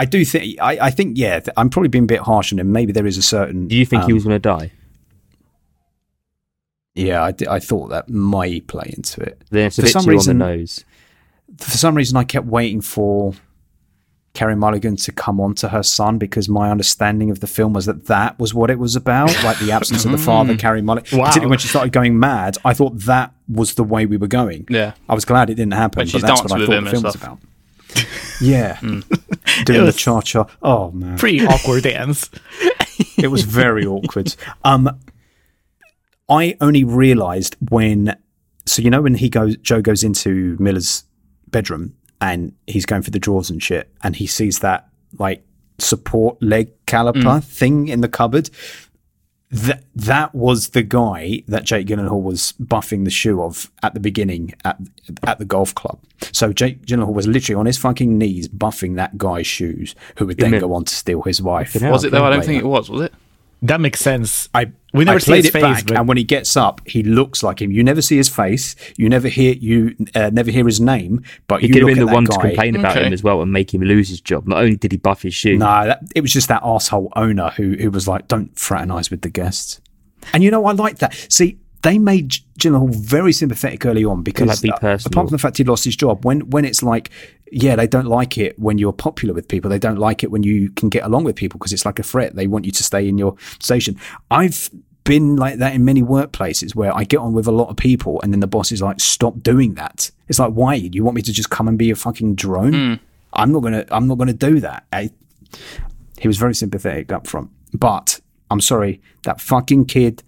I 0.00 0.04
do 0.06 0.24
think 0.24 0.58
I, 0.60 0.72
I 0.86 0.90
think 0.90 1.18
yeah 1.18 1.40
th- 1.40 1.54
I'm 1.56 1.68
probably 1.70 1.88
being 1.88 2.04
a 2.04 2.12
bit 2.14 2.20
harsh 2.20 2.52
on 2.52 2.58
him 2.58 2.72
maybe 2.72 2.92
there 2.92 3.06
is 3.06 3.18
a 3.18 3.22
certain 3.22 3.68
Do 3.68 3.76
you 3.76 3.84
think 3.84 4.04
he 4.04 4.12
um, 4.12 4.14
was 4.14 4.24
going 4.24 4.34
to 4.34 4.38
die? 4.54 4.72
yeah 6.94 7.22
I, 7.22 7.34
I 7.48 7.58
thought 7.60 7.88
that 7.90 8.08
might 8.08 8.66
play 8.66 8.92
into 8.96 9.20
it 9.20 9.42
Then 9.50 9.66
it's 9.66 9.78
a 9.78 9.82
for 9.82 9.86
bit 9.86 9.92
some 9.92 10.04
too 10.04 10.10
reason- 10.10 10.42
on 10.42 10.48
the 10.48 10.56
nose. 10.56 10.84
for 11.58 11.76
some 11.76 11.94
reason 11.94 12.16
I 12.16 12.24
kept 12.24 12.46
waiting 12.46 12.80
for 12.80 13.34
Carey 14.32 14.54
Mulligan 14.54 14.94
to 14.96 15.12
come 15.12 15.40
on 15.40 15.54
to 15.56 15.68
her 15.70 15.82
son 15.82 16.16
because 16.16 16.48
my 16.48 16.70
understanding 16.70 17.30
of 17.30 17.40
the 17.40 17.48
film 17.48 17.72
was 17.72 17.86
that 17.86 18.06
that 18.06 18.38
was 18.38 18.54
what 18.54 18.70
it 18.70 18.78
was 18.78 18.94
about, 18.94 19.26
like 19.42 19.58
the 19.58 19.72
absence 19.72 20.04
of 20.04 20.12
the 20.12 20.18
father, 20.18 20.56
Carey 20.64 20.82
Mulligan. 20.82 21.18
Wow. 21.18 21.24
Particularly 21.26 21.50
when 21.50 21.58
she 21.58 21.66
started 21.66 21.92
going 21.92 22.16
mad, 22.16 22.56
I 22.64 22.72
thought 22.72 22.96
that 23.06 23.32
was 23.48 23.74
the 23.74 23.82
way 23.82 24.06
we 24.06 24.16
were 24.16 24.28
going. 24.28 24.66
Yeah. 24.70 24.92
I 25.08 25.14
was 25.16 25.24
glad 25.24 25.50
it 25.50 25.56
didn't 25.56 25.72
happen, 25.72 25.98
When 25.98 26.06
but 26.06 26.10
she's 26.12 26.22
that's 26.22 26.42
what 26.42 26.48
dancing 26.48 26.62
I 26.62 26.66
thought 26.66 26.70
the 26.70 26.78
and 26.78 26.88
film 26.90 27.02
was 27.02 27.14
about. 27.16 27.38
Yeah, 28.40 28.78
It 28.82 29.66
doing 29.66 29.84
the 29.84 29.92
cha 29.92 30.22
cha. 30.22 30.46
Oh 30.62 30.90
man, 30.92 31.18
Pretty 31.18 31.46
awkward 31.46 31.82
dance. 31.82 32.30
it 33.18 33.30
was 33.30 33.42
very 33.44 33.84
awkward. 33.84 34.34
Um, 34.64 34.98
I 36.28 36.56
only 36.60 36.84
realised 36.84 37.56
when, 37.68 38.16
so 38.64 38.80
you 38.80 38.88
know 38.88 39.02
when 39.02 39.14
he 39.16 39.28
goes, 39.28 39.56
Joe 39.58 39.82
goes 39.82 40.02
into 40.02 40.56
Miller's 40.58 41.04
bedroom 41.48 41.94
and 42.20 42.54
he's 42.66 42.86
going 42.86 43.02
for 43.02 43.10
the 43.10 43.18
drawers 43.18 43.50
and 43.50 43.62
shit, 43.62 43.92
and 44.02 44.16
he 44.16 44.26
sees 44.26 44.60
that 44.60 44.88
like 45.18 45.44
support 45.78 46.42
leg 46.42 46.70
caliper 46.86 47.42
thing 47.44 47.88
in 47.88 48.00
the 48.00 48.08
cupboard. 48.08 48.48
That 49.50 49.82
that 49.96 50.32
was 50.32 50.68
the 50.68 50.82
guy 50.82 51.42
that 51.48 51.64
Jake 51.64 51.88
Gyllenhaal 51.88 52.22
was 52.22 52.54
buffing 52.62 53.04
the 53.04 53.10
shoe 53.10 53.42
of 53.42 53.70
at 53.82 53.94
the 53.94 54.00
beginning 54.00 54.54
at 54.64 54.78
at 55.24 55.40
the 55.40 55.44
golf 55.44 55.74
club. 55.74 55.98
So 56.32 56.52
Jake 56.52 56.86
Gyllenhaal 56.86 57.12
was 57.12 57.26
literally 57.26 57.58
on 57.58 57.66
his 57.66 57.76
fucking 57.76 58.16
knees 58.16 58.46
buffing 58.46 58.94
that 58.96 59.18
guy's 59.18 59.48
shoes, 59.48 59.96
who 60.18 60.26
would 60.26 60.38
then 60.38 60.58
go 60.60 60.72
on 60.72 60.84
to 60.84 60.94
steal 60.94 61.22
his 61.22 61.42
wife. 61.42 61.74
Was 61.82 62.04
it 62.04 62.12
though? 62.12 62.24
I 62.24 62.30
don't 62.30 62.38
later. 62.40 62.42
think 62.52 62.62
it 62.62 62.66
was. 62.66 62.88
Was 62.88 63.02
it? 63.02 63.14
That 63.62 63.80
makes 63.80 64.00
sense. 64.00 64.48
I 64.54 64.72
We 64.94 65.04
never 65.04 65.16
I 65.16 65.18
see 65.18 65.26
played 65.30 65.44
his 65.44 65.46
it 65.48 65.52
face, 65.52 65.62
back, 65.62 65.86
but- 65.86 65.96
and 65.98 66.08
when 66.08 66.16
he 66.16 66.24
gets 66.24 66.56
up, 66.56 66.80
he 66.86 67.02
looks 67.02 67.42
like 67.42 67.60
him. 67.60 67.70
You 67.70 67.84
never 67.84 68.00
see 68.00 68.16
his 68.16 68.28
face. 68.28 68.74
You 68.96 69.08
never 69.08 69.28
hear 69.28 69.52
you 69.54 69.94
uh, 70.14 70.30
never 70.32 70.50
hear 70.50 70.64
his 70.66 70.80
name. 70.80 71.22
But 71.46 71.60
He 71.60 71.66
you 71.68 71.74
could 71.74 71.82
have 71.82 71.94
been 71.94 72.06
the 72.06 72.12
one 72.12 72.24
guy. 72.24 72.36
to 72.36 72.40
complain 72.48 72.76
about 72.76 72.96
Okay. 72.96 73.06
him 73.06 73.12
as 73.12 73.22
well 73.22 73.42
and 73.42 73.52
make 73.52 73.72
him 73.74 73.82
lose 73.82 74.08
his 74.08 74.20
job. 74.20 74.46
Not 74.48 74.58
only 74.60 74.76
did 74.76 74.92
he 74.92 74.98
buff 74.98 75.22
his 75.22 75.34
shoe, 75.34 75.58
No, 75.58 75.86
that, 75.86 76.00
it 76.14 76.22
was 76.22 76.32
just 76.32 76.48
that 76.48 76.62
asshole 76.64 77.12
owner 77.16 77.50
who 77.56 77.76
who 77.78 77.90
was 77.90 78.08
like, 78.08 78.28
"Don't 78.28 78.58
fraternize 78.58 79.10
with 79.10 79.20
the 79.20 79.28
guests." 79.30 79.80
And 80.32 80.42
you 80.42 80.50
know, 80.50 80.64
I 80.64 80.72
like 80.72 80.98
that. 80.98 81.14
See, 81.30 81.58
they 81.82 81.98
made 81.98 82.30
Gyllenhaal 82.58 82.94
very 82.94 83.32
sympathetic 83.32 83.86
early 83.86 84.04
on 84.04 84.22
because, 84.22 84.48
like, 84.48 84.60
be 84.60 84.70
uh, 84.70 84.98
apart 85.04 85.10
from 85.10 85.26
the 85.28 85.38
fact 85.38 85.56
he 85.56 85.64
lost 85.64 85.84
his 85.84 85.96
job, 85.96 86.24
when 86.24 86.50
when 86.50 86.64
it's 86.64 86.82
like, 86.82 87.10
yeah, 87.50 87.76
they 87.76 87.86
don't 87.86 88.06
like 88.06 88.38
it 88.38 88.58
when 88.58 88.78
you're 88.78 88.92
popular 88.92 89.34
with 89.34 89.48
people. 89.48 89.70
They 89.70 89.78
don't 89.78 89.98
like 89.98 90.22
it 90.22 90.30
when 90.30 90.42
you 90.42 90.70
can 90.70 90.88
get 90.88 91.04
along 91.04 91.24
with 91.24 91.36
people 91.36 91.58
because 91.58 91.72
it's 91.72 91.86
like 91.86 91.98
a 91.98 92.02
threat. 92.02 92.36
They 92.36 92.46
want 92.46 92.64
you 92.64 92.72
to 92.72 92.82
stay 92.82 93.08
in 93.08 93.18
your 93.18 93.36
station. 93.60 93.98
I've 94.30 94.70
been 95.04 95.36
like 95.36 95.56
that 95.56 95.74
in 95.74 95.84
many 95.84 96.02
workplaces 96.02 96.74
where 96.74 96.94
I 96.94 97.04
get 97.04 97.16
on 97.18 97.32
with 97.32 97.46
a 97.46 97.52
lot 97.52 97.68
of 97.70 97.76
people 97.76 98.20
and 98.22 98.32
then 98.32 98.40
the 98.40 98.46
boss 98.46 98.70
is 98.70 98.82
like, 98.82 99.00
stop 99.00 99.42
doing 99.42 99.74
that. 99.74 100.10
It's 100.28 100.38
like, 100.38 100.52
why? 100.52 100.74
You 100.74 101.02
want 101.02 101.16
me 101.16 101.22
to 101.22 101.32
just 101.32 101.50
come 101.50 101.66
and 101.66 101.78
be 101.78 101.90
a 101.90 101.96
fucking 101.96 102.34
drone? 102.34 102.72
I'm 103.32 103.52
not 103.52 103.60
gonna. 103.60 103.84
I'm 103.90 104.06
not 104.06 104.18
gonna 104.18 104.32
do 104.32 104.60
that. 104.60 104.86
I, 104.92 105.10
he 106.18 106.28
was 106.28 106.36
very 106.36 106.54
sympathetic 106.54 107.10
up 107.10 107.26
front. 107.26 107.50
But 107.72 108.20
I'm 108.50 108.60
sorry, 108.60 109.00
that 109.22 109.40
fucking 109.40 109.86
kid, 109.86 110.22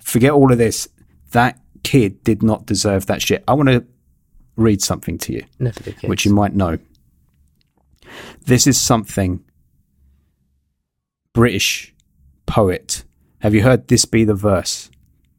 forget 0.00 0.32
all 0.32 0.52
of 0.52 0.58
this. 0.58 0.88
That 1.30 1.58
kid 1.82 2.22
did 2.24 2.42
not 2.42 2.66
deserve 2.66 3.06
that 3.06 3.22
shit. 3.22 3.44
I 3.46 3.54
want 3.54 3.68
to 3.68 3.84
read 4.56 4.82
something 4.82 5.18
to 5.18 5.32
you, 5.32 5.44
never 5.58 5.80
which 6.04 6.24
you 6.24 6.32
might 6.34 6.54
know. 6.54 6.78
This 8.46 8.66
is 8.66 8.80
something 8.80 9.44
British 11.32 11.94
poet. 12.46 13.04
Have 13.40 13.54
you 13.54 13.62
heard 13.62 13.88
this 13.88 14.04
be 14.04 14.24
the 14.24 14.34
verse? 14.34 14.90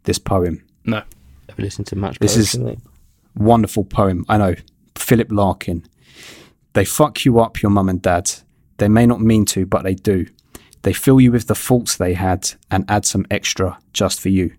This 0.03 0.19
poem. 0.19 0.63
No. 0.85 1.03
never 1.47 1.61
listened 1.61 1.87
to 1.87 1.95
much. 1.95 2.19
This 2.19 2.37
is- 2.37 2.51
poetry, 2.55 2.65
mate. 2.75 2.79
Wonderful 3.35 3.83
poem. 3.85 4.25
I 4.27 4.37
know. 4.37 4.55
Philip 4.95 5.31
Larkin. 5.31 5.85
They 6.73 6.85
fuck 6.85 7.25
you 7.25 7.39
up, 7.39 7.61
your 7.61 7.69
mum 7.71 7.89
and 7.89 8.01
dad. 8.01 8.31
They 8.77 8.87
may 8.87 9.05
not 9.05 9.21
mean 9.21 9.45
to, 9.45 9.65
but 9.65 9.83
they 9.83 9.95
do. 9.95 10.27
They 10.83 10.93
fill 10.93 11.19
you 11.19 11.31
with 11.31 11.47
the 11.47 11.55
faults 11.55 11.95
they 11.95 12.13
had 12.13 12.51
and 12.71 12.85
add 12.87 13.05
some 13.05 13.25
extra 13.29 13.77
just 13.93 14.19
for 14.19 14.29
you. 14.29 14.53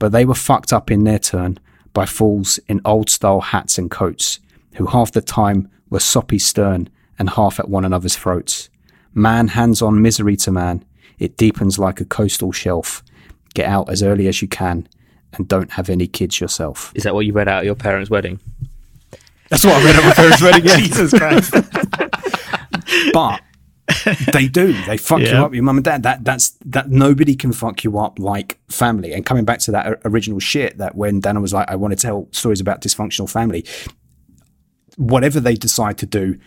But 0.00 0.10
they 0.10 0.24
were 0.24 0.34
fucked 0.34 0.72
up 0.72 0.90
in 0.90 1.04
their 1.04 1.20
turn 1.20 1.60
by 1.92 2.06
fools 2.06 2.58
in 2.66 2.80
old 2.84 3.08
style 3.08 3.40
hats 3.40 3.78
and 3.78 3.88
coats, 3.88 4.40
who 4.74 4.86
half 4.86 5.12
the 5.12 5.20
time 5.20 5.70
were 5.90 6.00
soppy 6.00 6.40
stern 6.40 6.88
and 7.18 7.30
half 7.30 7.60
at 7.60 7.68
one 7.68 7.84
another's 7.84 8.16
throats. 8.16 8.68
Man 9.14 9.48
hands 9.48 9.82
on 9.82 10.02
misery 10.02 10.36
to 10.36 10.50
man. 10.50 10.84
It 11.18 11.36
deepens 11.36 11.78
like 11.78 12.00
a 12.00 12.04
coastal 12.04 12.50
shelf. 12.50 13.04
Get 13.54 13.66
out 13.66 13.90
as 13.90 14.02
early 14.02 14.26
as 14.26 14.40
you 14.40 14.48
can 14.48 14.88
and 15.34 15.46
don't 15.46 15.72
have 15.72 15.90
any 15.90 16.06
kids 16.06 16.40
yourself. 16.40 16.92
Is 16.94 17.02
that 17.02 17.14
what 17.14 17.26
you 17.26 17.32
read 17.32 17.48
out 17.48 17.60
at 17.60 17.64
your 17.66 17.74
parents' 17.74 18.10
wedding? 18.10 18.40
That's 19.50 19.64
what 19.64 19.74
I 19.74 19.84
read 19.84 19.96
at 19.96 20.04
my 20.04 20.14
parents' 20.14 20.42
wedding. 20.42 20.64
Yeah. 20.64 20.76
Jesus 20.78 21.12
Christ. 21.12 21.52
but 23.12 23.42
they 24.32 24.48
do. 24.48 24.72
They 24.84 24.96
fuck 24.96 25.20
you 25.20 25.28
up, 25.28 25.54
your 25.54 25.62
mum 25.62 25.78
and 25.78 25.84
dad. 25.84 26.02
That 26.02 26.24
that's 26.24 26.50
that. 26.66 26.90
Nobody 26.90 27.34
can 27.34 27.52
fuck 27.52 27.84
you 27.84 27.98
up 27.98 28.18
like 28.18 28.58
family. 28.68 29.12
And 29.12 29.24
coming 29.24 29.44
back 29.44 29.58
to 29.60 29.70
that 29.72 30.00
original 30.04 30.40
shit, 30.40 30.78
that 30.78 30.94
when 30.94 31.20
Dano 31.20 31.40
was 31.40 31.52
like, 31.52 31.70
"I 31.70 31.76
want 31.76 31.92
to 31.92 31.96
tell 31.96 32.28
stories 32.32 32.60
about 32.60 32.80
dysfunctional 32.80 33.30
family," 33.30 33.64
whatever 34.96 35.40
they 35.40 35.54
decide 35.54 35.98
to 35.98 36.06
do, 36.06 36.38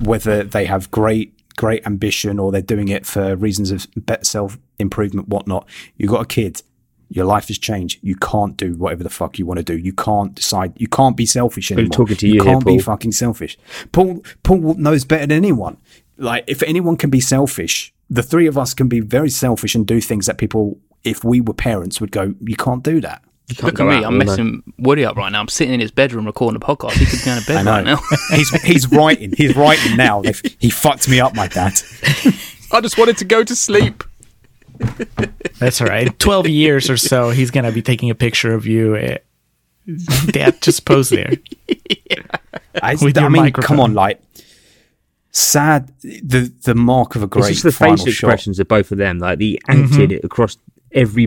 whether 0.00 0.44
they 0.44 0.66
have 0.66 0.90
great 0.90 1.38
great 1.56 1.86
ambition 1.86 2.38
or 2.38 2.50
they're 2.50 2.62
doing 2.62 2.88
it 2.88 3.06
for 3.06 3.36
reasons 3.36 3.70
of 3.70 3.86
self 4.22 4.58
improvement, 4.78 5.28
whatnot, 5.28 5.68
you 5.96 6.08
got 6.08 6.22
a 6.22 6.26
kid. 6.26 6.62
Your 7.08 7.26
life 7.26 7.48
has 7.48 7.58
changed. 7.58 7.98
You 8.00 8.16
can't 8.16 8.56
do 8.56 8.72
whatever 8.74 9.04
the 9.04 9.10
fuck 9.10 9.38
you 9.38 9.44
want 9.44 9.58
to 9.58 9.64
do. 9.64 9.76
You 9.76 9.92
can't 9.92 10.34
decide. 10.34 10.72
You 10.80 10.88
can't 10.88 11.14
be 11.14 11.26
selfish 11.26 11.70
We're 11.70 11.80
anymore. 11.80 11.90
talking 11.90 12.16
to 12.16 12.26
you 12.26 12.42
here, 12.42 12.44
can't 12.44 12.64
be 12.64 12.78
fucking 12.78 13.12
selfish. 13.12 13.58
Paul 13.92 14.24
Paul 14.42 14.74
knows 14.74 15.04
better 15.04 15.26
than 15.26 15.32
anyone. 15.32 15.76
Like 16.22 16.44
if 16.46 16.62
anyone 16.62 16.96
can 16.96 17.10
be 17.10 17.20
selfish, 17.20 17.92
the 18.08 18.22
three 18.22 18.46
of 18.46 18.56
us 18.56 18.74
can 18.74 18.88
be 18.88 19.00
very 19.00 19.30
selfish 19.30 19.74
and 19.74 19.86
do 19.86 20.00
things 20.00 20.26
that 20.26 20.38
people, 20.38 20.78
if 21.04 21.24
we 21.24 21.40
were 21.40 21.54
parents, 21.54 22.00
would 22.00 22.12
go, 22.12 22.34
you 22.40 22.56
can't 22.56 22.82
do 22.82 23.00
that. 23.00 23.22
Can't 23.48 23.64
Look 23.64 23.80
at 23.80 23.86
me. 23.86 23.94
out 23.96 24.04
I'm 24.04 24.04
all 24.04 24.10
night. 24.12 24.26
messing 24.26 24.62
Woody 24.78 25.04
up 25.04 25.16
right 25.16 25.30
now. 25.30 25.40
I'm 25.40 25.48
sitting 25.48 25.74
in 25.74 25.80
his 25.80 25.90
bedroom 25.90 26.24
recording 26.26 26.56
a 26.56 26.64
podcast. 26.64 26.92
He 26.92 27.04
could 27.06 27.18
be 27.18 27.24
going 27.24 27.40
to 27.40 27.46
bed 27.46 27.66
right 27.66 27.84
now. 27.84 27.98
he's 28.30 28.50
he's 28.62 28.90
writing. 28.92 29.34
He's 29.36 29.54
writing 29.56 29.96
now. 29.96 30.22
They've- 30.22 30.40
He 30.58 30.70
fucked 30.70 31.08
me 31.08 31.20
up, 31.20 31.34
my 31.34 31.48
dad. 31.48 31.72
I 32.70 32.80
just 32.80 32.96
wanted 32.96 33.18
to 33.18 33.24
go 33.26 33.42
to 33.44 33.54
sleep. 33.56 34.04
That's 35.58 35.80
all 35.80 35.86
right. 35.88 36.16
12 36.18 36.48
years 36.48 36.88
or 36.88 36.96
so, 36.96 37.30
he's 37.30 37.50
going 37.50 37.64
to 37.64 37.72
be 37.72 37.82
taking 37.82 38.10
a 38.10 38.14
picture 38.14 38.54
of 38.54 38.66
you. 38.66 38.96
eh, 38.96 39.18
Dad, 40.30 40.62
just 40.62 40.84
pose 40.84 41.10
there. 41.10 41.32
I, 42.82 42.94
With 42.94 43.18
I 43.18 43.22
your 43.22 43.30
mean, 43.30 43.42
microphone. 43.42 43.66
come 43.68 43.80
on, 43.80 43.94
like 43.94 44.20
sad. 45.32 45.92
The 46.02 46.52
the 46.64 46.74
mark 46.74 47.16
of 47.16 47.22
a 47.22 47.26
great 47.26 47.50
It's 47.50 47.62
just 47.62 47.64
the 47.64 47.72
final 47.72 47.96
facial 47.96 48.12
shot. 48.12 48.28
expressions 48.28 48.58
of 48.60 48.68
both 48.68 48.92
of 48.92 48.98
them. 48.98 49.18
Like 49.18 49.38
the 49.38 49.60
Mm-hmm. 49.68 49.92
acting 50.02 50.20
across 50.24 50.56
every 50.92 51.26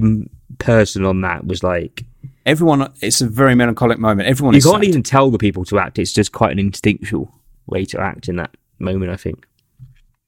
person 0.60 1.04
on 1.06 1.22
that 1.22 1.46
was 1.46 1.64
like 1.64 2.06
Everyone, 2.46 2.92
it's 3.02 3.22
a 3.22 3.28
very 3.28 3.56
melancholic 3.56 3.98
moment. 3.98 4.30
Everyone 4.30 4.54
you 4.54 4.60
is 4.60 4.66
can't 4.66 4.84
sad. 4.84 4.90
even 4.90 5.02
tell 5.02 5.32
the 5.32 5.40
people 5.40 5.66
to 5.66 5.80
act. 5.80 5.98
It's 5.98 6.14
just 6.14 6.32
quite 6.32 6.52
an 6.52 6.60
instinctual 6.60 7.34
way 7.66 7.86
to 7.86 8.00
act 8.00 8.30
in 8.30 8.36
that 8.36 8.56
moment. 8.78 9.12
I 9.12 9.16
think. 9.18 9.48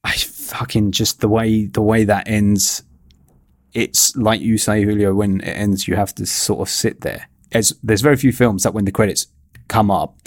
I 0.03 0.13
fucking 0.13 0.93
just 0.93 1.21
the 1.21 1.27
way 1.27 1.65
the 1.67 1.81
way 1.81 2.03
that 2.05 2.27
ends. 2.27 2.81
It's 3.73 4.15
like 4.15 4.41
you 4.41 4.57
say, 4.57 4.81
Julio. 4.83 5.13
When 5.13 5.41
it 5.41 5.49
ends, 5.49 5.87
you 5.87 5.95
have 5.95 6.15
to 6.15 6.25
sort 6.25 6.61
of 6.61 6.69
sit 6.69 7.01
there. 7.01 7.27
As 7.51 7.77
there's 7.83 8.01
very 8.01 8.15
few 8.15 8.31
films 8.31 8.63
that 8.63 8.73
when 8.73 8.85
the 8.85 8.91
credits 8.91 9.27
come 9.67 9.91
up, 9.91 10.17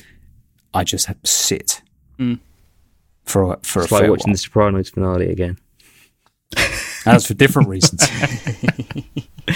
I 0.73 0.85
just 0.85 1.07
have 1.07 1.21
to 1.21 1.29
sit 1.31 1.83
for 3.31 3.53
a, 3.55 3.59
for 3.63 3.83
It's 3.83 3.91
a 3.91 3.95
like 3.95 4.09
watching 4.11 4.29
while. 4.31 4.35
the 4.35 4.39
Sopranos 4.39 4.91
finale 4.91 5.31
again. 5.31 5.59
As 7.07 7.27
for 7.27 7.35
different 7.35 7.69
reasons. 7.69 8.07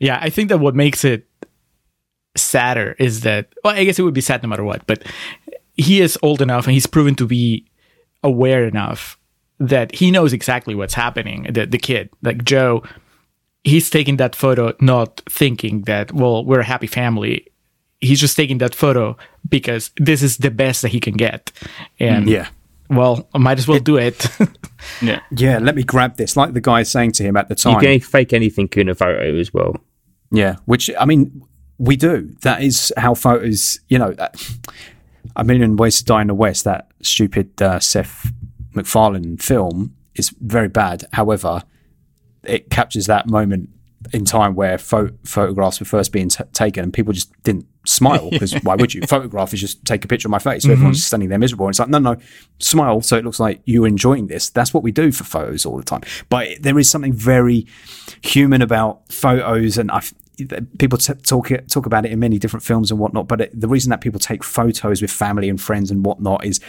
Yeah, 0.00 0.18
I 0.22 0.30
think 0.30 0.48
that 0.50 0.58
what 0.60 0.76
makes 0.76 1.04
it 1.04 1.26
sadder 2.36 2.94
is 3.00 3.22
that, 3.22 3.52
well, 3.64 3.74
I 3.74 3.82
guess 3.84 3.98
it 3.98 4.02
would 4.02 4.14
be 4.14 4.20
sad 4.20 4.42
no 4.44 4.48
matter 4.48 4.62
what, 4.62 4.86
but 4.86 5.02
he 5.76 6.00
is 6.00 6.16
old 6.22 6.40
enough 6.40 6.66
and 6.66 6.74
he's 6.74 6.86
proven 6.86 7.16
to 7.16 7.26
be 7.26 7.66
aware 8.22 8.64
enough 8.64 9.18
that 9.58 9.92
he 9.92 10.12
knows 10.12 10.32
exactly 10.32 10.76
what's 10.76 10.94
happening. 10.94 11.48
The 11.52 11.66
the 11.66 11.78
kid, 11.78 12.10
like 12.22 12.44
Joe, 12.44 12.84
he's 13.64 13.90
taking 13.90 14.18
that 14.18 14.36
photo 14.36 14.72
not 14.80 15.20
thinking 15.28 15.82
that 15.82 16.12
well 16.12 16.44
we're 16.44 16.60
a 16.60 16.64
happy 16.64 16.86
family. 16.86 17.48
He's 18.00 18.20
just 18.20 18.36
taking 18.36 18.58
that 18.58 18.76
photo 18.76 19.16
because 19.48 19.90
this 19.96 20.22
is 20.22 20.36
the 20.36 20.52
best 20.52 20.82
that 20.82 20.92
he 20.92 21.00
can 21.00 21.14
get, 21.14 21.50
and 21.98 22.28
Yeah. 22.28 22.46
Well, 22.88 23.28
I 23.34 23.38
might 23.38 23.58
as 23.58 23.68
well 23.68 23.80
do 23.80 23.96
it. 23.96 24.26
Yeah. 25.02 25.20
Yeah, 25.32 25.58
let 25.58 25.74
me 25.74 25.82
grab 25.82 26.16
this. 26.16 26.36
Like 26.36 26.52
the 26.54 26.60
guy 26.60 26.84
saying 26.84 27.12
to 27.12 27.24
him 27.24 27.36
at 27.36 27.48
the 27.48 27.54
time. 27.56 27.74
You 27.74 27.80
can 27.80 28.00
fake 28.00 28.32
anything 28.32 28.68
in 28.76 28.88
a 28.88 28.94
photo 28.94 29.36
as 29.38 29.52
well. 29.52 29.76
Yeah, 30.30 30.56
which 30.66 30.88
I 30.98 31.04
mean, 31.04 31.42
we 31.78 31.96
do. 31.96 32.34
That 32.42 32.62
is 32.62 32.92
how 32.96 33.14
photos. 33.14 33.80
You 33.88 33.98
know, 33.98 34.12
that, 34.12 34.40
a 35.36 35.44
million 35.44 35.76
ways 35.76 35.98
to 35.98 36.04
die 36.04 36.20
in 36.22 36.28
the 36.28 36.34
West. 36.34 36.64
That 36.64 36.90
stupid 37.02 37.60
uh, 37.60 37.80
Seth 37.80 38.30
MacFarlane 38.74 39.36
film 39.38 39.96
is 40.14 40.30
very 40.40 40.68
bad. 40.68 41.04
However, 41.12 41.62
it 42.44 42.70
captures 42.70 43.06
that 43.06 43.28
moment 43.28 43.70
in 44.12 44.24
time 44.24 44.54
where 44.54 44.78
pho- 44.78 45.10
photographs 45.24 45.80
were 45.80 45.86
first 45.86 46.12
being 46.12 46.28
t- 46.28 46.44
taken, 46.52 46.84
and 46.84 46.92
people 46.92 47.12
just 47.12 47.32
didn't 47.42 47.66
smile 47.88 48.30
because 48.30 48.52
why 48.62 48.74
would 48.76 48.94
you? 48.94 49.02
Photograph 49.02 49.52
is 49.54 49.60
just 49.60 49.84
take 49.84 50.04
a 50.04 50.08
picture 50.08 50.28
of 50.28 50.30
my 50.30 50.38
face. 50.38 50.62
So 50.62 50.68
mm-hmm. 50.68 50.74
everyone's 50.74 50.98
just 50.98 51.08
standing 51.08 51.28
there 51.28 51.38
miserable. 51.38 51.66
And 51.66 51.72
it's 51.72 51.78
like 51.78 51.88
no, 51.88 51.98
no, 51.98 52.16
smile 52.58 53.00
so 53.00 53.16
it 53.16 53.24
looks 53.24 53.40
like 53.40 53.60
you're 53.64 53.86
enjoying 53.86 54.26
this. 54.26 54.50
That's 54.50 54.72
what 54.74 54.82
we 54.82 54.92
do 54.92 55.10
for 55.10 55.24
photos 55.24 55.64
all 55.66 55.76
the 55.76 55.82
time. 55.82 56.02
But 56.28 56.48
there 56.60 56.78
is 56.78 56.90
something 56.90 57.12
very 57.12 57.66
human 58.22 58.62
about 58.62 59.10
photos, 59.10 59.78
and 59.78 59.90
I've, 59.90 60.12
people 60.78 60.98
t- 60.98 61.14
talk 61.14 61.50
talk 61.68 61.86
about 61.86 62.04
it 62.04 62.12
in 62.12 62.18
many 62.18 62.38
different 62.38 62.64
films 62.64 62.90
and 62.90 63.00
whatnot. 63.00 63.28
But 63.28 63.40
it, 63.40 63.60
the 63.60 63.68
reason 63.68 63.90
that 63.90 64.00
people 64.00 64.20
take 64.20 64.44
photos 64.44 65.02
with 65.02 65.10
family 65.10 65.48
and 65.48 65.60
friends 65.60 65.90
and 65.90 66.04
whatnot 66.04 66.44
is, 66.44 66.60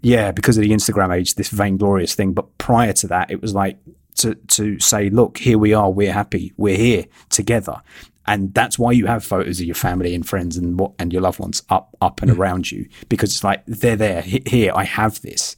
yeah, 0.00 0.32
because 0.32 0.56
of 0.56 0.62
the 0.62 0.70
Instagram 0.70 1.14
age, 1.14 1.34
this 1.34 1.48
vainglorious 1.48 2.14
thing. 2.14 2.32
But 2.32 2.56
prior 2.58 2.92
to 2.94 3.08
that, 3.08 3.30
it 3.30 3.42
was 3.42 3.54
like 3.54 3.78
to 4.16 4.34
to 4.34 4.78
say, 4.78 5.10
look, 5.10 5.38
here 5.38 5.58
we 5.58 5.74
are, 5.74 5.90
we're 5.90 6.12
happy, 6.12 6.52
we're 6.56 6.76
here 6.76 7.06
together. 7.28 7.82
And 8.30 8.54
that's 8.54 8.78
why 8.78 8.92
you 8.92 9.06
have 9.06 9.24
photos 9.24 9.58
of 9.58 9.66
your 9.66 9.74
family 9.74 10.14
and 10.14 10.24
friends 10.24 10.56
and 10.56 10.78
what 10.78 10.92
and 11.00 11.12
your 11.12 11.20
loved 11.20 11.40
ones 11.40 11.64
up 11.68 11.96
up 12.00 12.22
and 12.22 12.30
mm. 12.30 12.38
around 12.38 12.70
you 12.70 12.88
because 13.08 13.34
it's 13.34 13.42
like 13.42 13.64
they're 13.66 13.96
there 13.96 14.22
here. 14.22 14.70
I 14.72 14.84
have 14.84 15.20
this, 15.22 15.56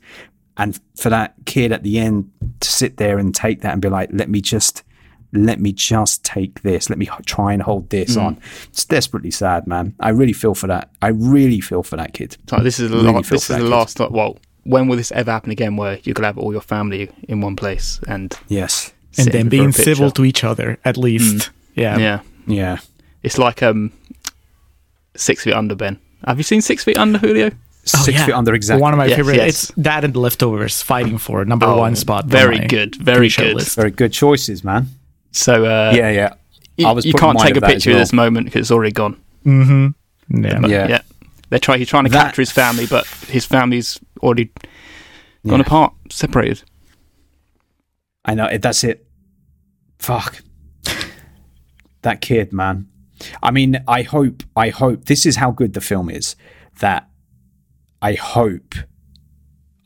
and 0.57 0.81
for 0.97 1.11
that 1.11 1.35
kid 1.45 1.71
at 1.71 1.83
the 1.83 1.99
end 1.99 2.31
to 2.61 2.69
sit 2.71 2.97
there 2.97 3.19
and 3.19 3.35
take 3.35 3.61
that 3.61 3.75
and 3.75 3.83
be 3.83 3.91
like, 3.91 4.09
let 4.15 4.31
me 4.31 4.41
just 4.41 4.85
let 5.35 5.61
me 5.61 5.73
just 5.73 6.25
take 6.25 6.63
this. 6.63 6.89
Let 6.89 6.99
me 6.99 7.07
h- 7.13 7.27
try 7.27 7.53
and 7.53 7.61
hold 7.61 7.91
this 7.91 8.17
mm. 8.17 8.23
on. 8.25 8.41
It's 8.69 8.87
desperately 8.87 9.31
sad, 9.31 9.67
man. 9.67 9.95
I 10.01 10.09
really 10.09 10.33
feel 10.33 10.55
for 10.55 10.67
that. 10.69 10.91
I 11.03 11.09
really 11.09 11.61
feel 11.61 11.83
for 11.83 11.99
that 11.99 12.15
kid. 12.15 12.39
So 12.49 12.57
this 12.63 12.81
is 12.81 12.91
the 12.91 12.97
Really 12.97 13.13
last. 13.13 13.31
This 13.31 13.51
is 13.51 13.57
the 13.59 13.65
last. 13.65 13.97
time- 13.99 14.13
Well, 14.13 14.39
when 14.65 14.89
will 14.89 14.97
this 14.97 15.13
ever 15.13 15.31
happen 15.31 15.51
again? 15.51 15.77
Where 15.77 15.99
you 16.05 16.15
could 16.15 16.25
have 16.25 16.39
all 16.39 16.53
your 16.53 16.63
family 16.63 17.11
in 17.29 17.43
one 17.43 17.57
place 17.57 18.01
and 18.09 18.35
Yes. 18.49 18.95
and 19.19 19.29
then 19.29 19.43
in 19.43 19.43
for 19.43 19.47
a 19.49 19.51
being 19.51 19.73
civil 19.73 20.11
to 20.13 20.25
each 20.25 20.43
other 20.43 20.79
at 20.87 20.97
least. 20.97 21.37
Mm. 21.37 21.51
Yeah. 21.75 21.99
Yeah, 21.99 22.21
Yeah. 22.47 22.79
it's 23.23 23.39
like 23.39 23.63
um, 23.63 23.93
Six 25.17 25.45
Feet 25.45 25.55
Under. 25.55 25.75
Ben, 25.75 25.99
have 26.27 26.39
you 26.39 26.45
seen 26.45 26.61
Six 26.63 26.85
Feet 26.85 26.99
Under, 26.99 27.19
Julio? 27.19 27.51
Six 27.85 28.17
yeah. 28.17 28.27
feet 28.27 28.33
under 28.35 28.55
exactly. 28.55 28.81
One 28.81 28.93
of 28.93 28.99
my 28.99 29.07
Yes, 29.07 29.17
favorite. 29.17 29.37
yes. 29.39 29.49
It's 29.49 29.73
that 29.79 30.05
and 30.05 30.15
the 30.15 30.21
leftovers 30.21 30.81
fighting 30.83 31.19
for 31.19 31.45
number 31.45 31.67
Oh, 31.67 31.79
one 31.79 31.97
spot. 31.97 32.27
very 32.27 32.61
good, 32.61 32.95
very 32.95 33.29
good. 33.29 33.57
list. 33.57 33.75
Very 33.75 33.91
good 33.91 34.13
choices, 34.13 34.63
man. 34.63 34.87
So 35.33 35.65
uh, 35.65 35.93
yeah, 35.93 36.11
yeah. 36.11 36.35
you, 36.77 36.87
I 36.87 36.93
was 36.93 37.05
you 37.05 37.13
can't 37.13 37.37
take 37.41 37.57
a 37.57 37.61
that 37.61 37.65
as 37.71 37.75
picture 37.75 37.91
of 37.91 37.97
this 37.97 38.13
moment 38.13 38.45
because 38.47 38.61
it's 38.61 38.71
already 38.71 38.93
gone. 38.93 39.17
Yeah. 39.45 39.91
But, 40.61 40.71
Yeah. 40.71 40.87
yeah. 40.89 41.01
They're 41.51 41.59
trying. 41.59 41.81
He's 41.81 41.89
trying 41.89 42.05
to 42.05 42.11
That- 42.11 42.27
capture 42.27 42.43
his 42.43 42.53
family, 42.53 42.87
but 42.87 43.05
his 43.27 43.45
family's 43.45 43.99
already 44.23 44.53
gone 45.45 45.59
Yeah. 45.59 45.67
apart, 45.67 45.93
separated. 46.09 46.63
I 48.25 48.35
know. 48.35 48.47
it- 48.47 48.63
That's 48.63 48.85
it. 48.85 49.05
Fuck. 49.99 50.41
That 52.03 52.21
kid, 52.21 52.53
man. 52.53 52.89
I 53.43 53.51
mean, 53.51 53.83
I 53.87 54.03
hope, 54.03 54.43
I 54.57 54.71
hope 54.71 55.05
this 55.05 55.27
is 55.27 55.37
how 55.37 55.51
good 55.51 55.75
the 55.75 55.81
film 55.81 56.11
is. 56.11 56.37
That 56.81 57.09
I 58.01 58.15
hope 58.15 58.75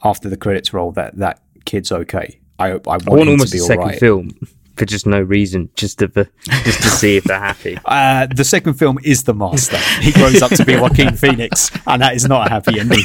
after 0.02 0.28
the 0.28 0.36
credits 0.36 0.72
roll 0.72 0.92
that 0.92 1.16
that 1.16 1.42
kid's 1.64 1.92
okay. 1.92 2.40
I 2.58 2.70
hope. 2.70 2.88
I 2.88 2.92
want, 2.92 3.08
I 3.08 3.14
want 3.14 3.28
almost 3.28 3.52
to 3.52 3.58
be 3.58 3.62
a 3.62 3.66
second 3.66 3.84
right. 3.84 3.98
film 3.98 4.30
for 4.76 4.84
just 4.84 5.06
no 5.06 5.20
reason, 5.20 5.70
just 5.74 5.98
to 5.98 6.08
just 6.08 6.82
to 6.82 6.88
see 6.88 7.16
if 7.16 7.24
they're 7.24 7.38
happy. 7.38 7.78
Uh, 7.84 8.26
the 8.26 8.44
second 8.44 8.74
film 8.74 8.98
is 9.04 9.24
the 9.24 9.34
master. 9.34 9.78
He 10.00 10.12
grows 10.12 10.42
up 10.42 10.50
to 10.52 10.64
be 10.64 10.76
Joaquin 10.76 11.16
Phoenix, 11.22 11.70
and 11.86 12.02
that 12.02 12.14
is 12.14 12.26
not 12.26 12.46
a 12.46 12.50
happy 12.50 12.80
ending. 12.80 13.04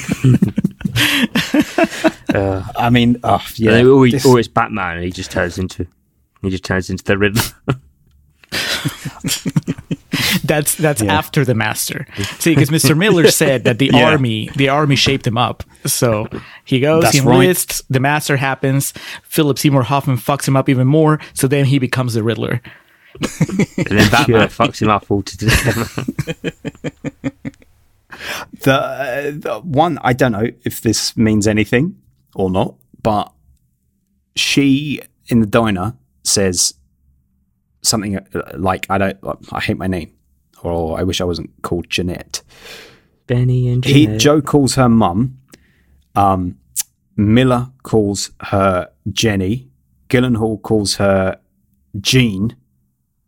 Uh, 2.33 2.63
I 2.77 2.89
mean, 2.89 3.17
oh, 3.23 3.45
yeah. 3.55 3.83
or, 3.83 4.05
he- 4.05 4.19
or 4.27 4.39
it's 4.39 4.47
Batman, 4.47 4.97
and 4.97 5.05
he 5.05 5.11
just 5.11 5.31
turns 5.31 5.57
into 5.57 5.87
he 6.41 6.49
just 6.49 6.63
turns 6.63 6.89
into 6.89 7.03
the 7.03 7.17
Riddler. 7.17 7.41
That's 10.43 10.75
that's 10.75 11.01
Yeah. 11.01 11.13
after 11.17 11.45
the 11.45 11.55
master. 11.55 12.05
See, 12.39 12.53
because 12.55 12.69
Mr. 12.69 12.97
Miller 12.97 13.29
said 13.31 13.63
that 13.63 13.79
the 13.79 13.87
Yeah. 13.93 14.11
army 14.11 14.49
the 14.55 14.69
army 14.69 14.95
shaped 14.95 15.25
him 15.27 15.37
up. 15.37 15.63
So 15.85 16.27
he 16.65 16.79
goes, 16.79 17.03
That's 17.03 17.15
he 17.17 17.21
right. 17.21 17.81
the 17.89 17.99
master 17.99 18.37
happens. 18.37 18.93
Philip 19.23 19.57
Seymour 19.59 19.83
Hoffman 19.83 20.17
fucks 20.17 20.47
him 20.47 20.55
up 20.57 20.67
even 20.69 20.87
more. 20.87 21.19
So 21.33 21.47
then 21.47 21.65
he 21.65 21.79
becomes 21.79 22.13
the 22.13 22.23
Riddler. 22.23 22.61
and 23.19 23.87
then 23.87 24.09
Batman 24.11 24.47
fucks 24.47 24.81
him 24.81 24.89
up 24.89 25.09
all 25.11 25.21
to 25.21 25.37
the, 25.37 25.51
uh, 28.67 29.31
the 29.31 29.61
one 29.63 29.97
I 30.01 30.13
don't 30.13 30.31
know 30.31 30.47
if 30.63 30.81
this 30.81 31.15
means 31.17 31.47
anything 31.47 31.97
or 32.35 32.49
not, 32.49 32.75
but 33.01 33.31
she 34.35 35.01
in 35.27 35.39
the 35.39 35.45
diner 35.47 35.95
says 36.23 36.73
something 37.81 38.17
uh, 38.17 38.23
like, 38.57 38.85
"I 38.89 38.97
don't, 38.97 39.17
I 39.51 39.59
hate 39.59 39.77
my 39.77 39.87
name," 39.87 40.13
or 40.63 40.99
"I 40.99 41.03
wish 41.03 41.21
I 41.21 41.23
wasn't 41.25 41.49
called 41.61 41.89
Jeanette." 41.89 42.41
Benny 43.27 43.69
and 43.69 43.85
He 43.85 44.07
Joe 44.17 44.41
calls 44.41 44.75
her 44.75 44.89
mum. 44.89 45.37
Um, 46.15 46.57
Miller 47.15 47.71
calls 47.83 48.31
her 48.41 48.89
Jenny. 49.11 49.69
Gyllenhaal 50.09 50.61
calls 50.61 50.95
her 50.95 51.39
Jean, 52.01 52.55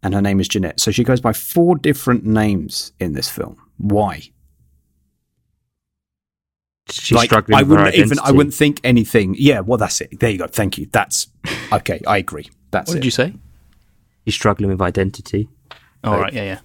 and 0.02 0.14
her 0.14 0.22
name 0.22 0.40
is 0.42 0.48
Jeanette. 0.50 0.80
So 0.82 0.92
she 0.92 1.04
goes 1.04 1.22
by 1.22 1.32
four 1.32 1.78
different 1.78 2.26
names 2.26 2.92
in 3.00 3.14
this 3.14 3.30
film. 3.30 3.58
Why? 3.78 4.22
She's 6.90 7.16
like, 7.16 7.30
struggling. 7.30 7.58
I 7.58 7.62
with 7.64 7.78
her 7.78 7.86
wouldn't 7.86 7.96
even. 7.96 8.20
I 8.20 8.32
wouldn't 8.32 8.54
think 8.54 8.82
anything. 8.84 9.36
Yeah, 9.38 9.62
well, 9.62 9.78
that's 9.78 10.02
it. 10.02 10.20
There 10.20 10.30
you 10.30 10.38
go. 10.38 10.48
Thank 10.48 10.78
you. 10.78 10.88
That's 10.92 11.28
okay. 11.72 12.02
I 12.06 12.18
agree. 12.18 12.50
That's 12.72 12.90
What 12.90 12.98
it. 12.98 13.00
did 13.00 13.06
you 13.06 13.12
say? 13.12 13.34
She's 14.26 14.34
struggling 14.36 14.70
with 14.70 14.82
identity. 14.82 15.50
Oh, 16.04 16.14
All 16.14 16.20
right, 16.22 16.34
yeah, 16.34 16.44
yeah. 16.44 16.60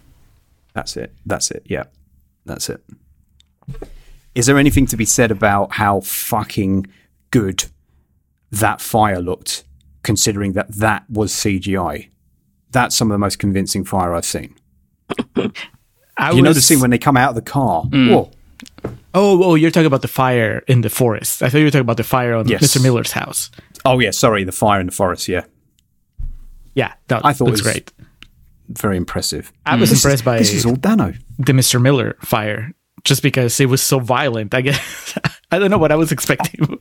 That's 0.74 0.96
it. 0.96 1.12
That's 1.26 1.50
it. 1.50 1.62
Yeah, 1.66 1.84
that's 2.46 2.68
it. 2.68 2.82
Is 4.34 4.46
there 4.46 4.58
anything 4.58 4.86
to 4.86 4.96
be 4.96 5.04
said 5.04 5.30
about 5.30 5.72
how 5.72 6.00
fucking 6.00 6.86
good 7.30 7.64
that 8.50 8.80
fire 8.80 9.20
looked, 9.20 9.64
considering 10.02 10.52
that 10.52 10.72
that 10.76 11.04
was 11.10 11.32
CGI? 11.32 12.10
That's 12.70 12.94
some 12.96 13.10
of 13.10 13.14
the 13.14 13.18
most 13.18 13.38
convincing 13.38 13.84
fire 13.84 14.14
I've 14.14 14.24
seen. 14.24 14.54
I 16.16 16.32
you 16.32 16.42
know 16.42 16.50
the 16.52 16.56
was- 16.58 16.66
scene 16.66 16.80
when 16.80 16.90
they 16.90 16.98
come 16.98 17.16
out 17.16 17.30
of 17.30 17.34
the 17.34 17.42
car? 17.42 17.84
Mm. 17.84 18.10
Whoa. 18.10 18.30
Oh, 19.14 19.42
oh, 19.42 19.54
you're 19.54 19.70
talking 19.70 19.86
about 19.86 20.02
the 20.02 20.08
fire 20.08 20.62
in 20.68 20.82
the 20.82 20.90
forest. 20.90 21.42
I 21.42 21.48
thought 21.48 21.58
you 21.58 21.64
were 21.64 21.70
talking 21.70 21.80
about 21.82 21.96
the 21.96 22.04
fire 22.04 22.34
on 22.34 22.46
Yes. 22.46 22.62
Mr. 22.62 22.82
Miller's 22.82 23.12
house. 23.12 23.50
Oh 23.84 23.98
yeah, 24.00 24.10
sorry, 24.10 24.44
the 24.44 24.52
fire 24.52 24.80
in 24.80 24.86
the 24.86 24.92
forest. 24.92 25.28
Yeah, 25.28 25.44
Yeah, 26.74 26.92
that 27.08 27.24
I 27.24 27.32
thought 27.32 27.48
it 27.48 27.52
was- 27.52 27.62
great. 27.62 27.92
very 28.68 28.96
impressive. 28.96 29.52
I 29.66 29.76
was 29.76 29.90
This 29.90 29.98
is- 30.00 30.04
impressed 30.04 30.24
by 30.24 30.38
this 30.38 30.52
is 30.52 30.66
all 30.66 30.76
Dano. 30.76 31.14
the 31.38 31.52
Mr. 31.52 31.80
Miller 31.80 32.16
fire 32.20 32.72
just 33.04 33.22
because 33.22 33.58
it 33.60 33.66
was 33.66 33.80
so 33.82 33.98
violent. 34.00 34.54
I 34.54 34.60
guess 34.60 35.18
I 35.50 35.58
don't 35.58 35.70
know 35.70 35.78
what 35.78 35.90
I 35.92 35.96
was 35.96 36.12
expecting. 36.12 36.78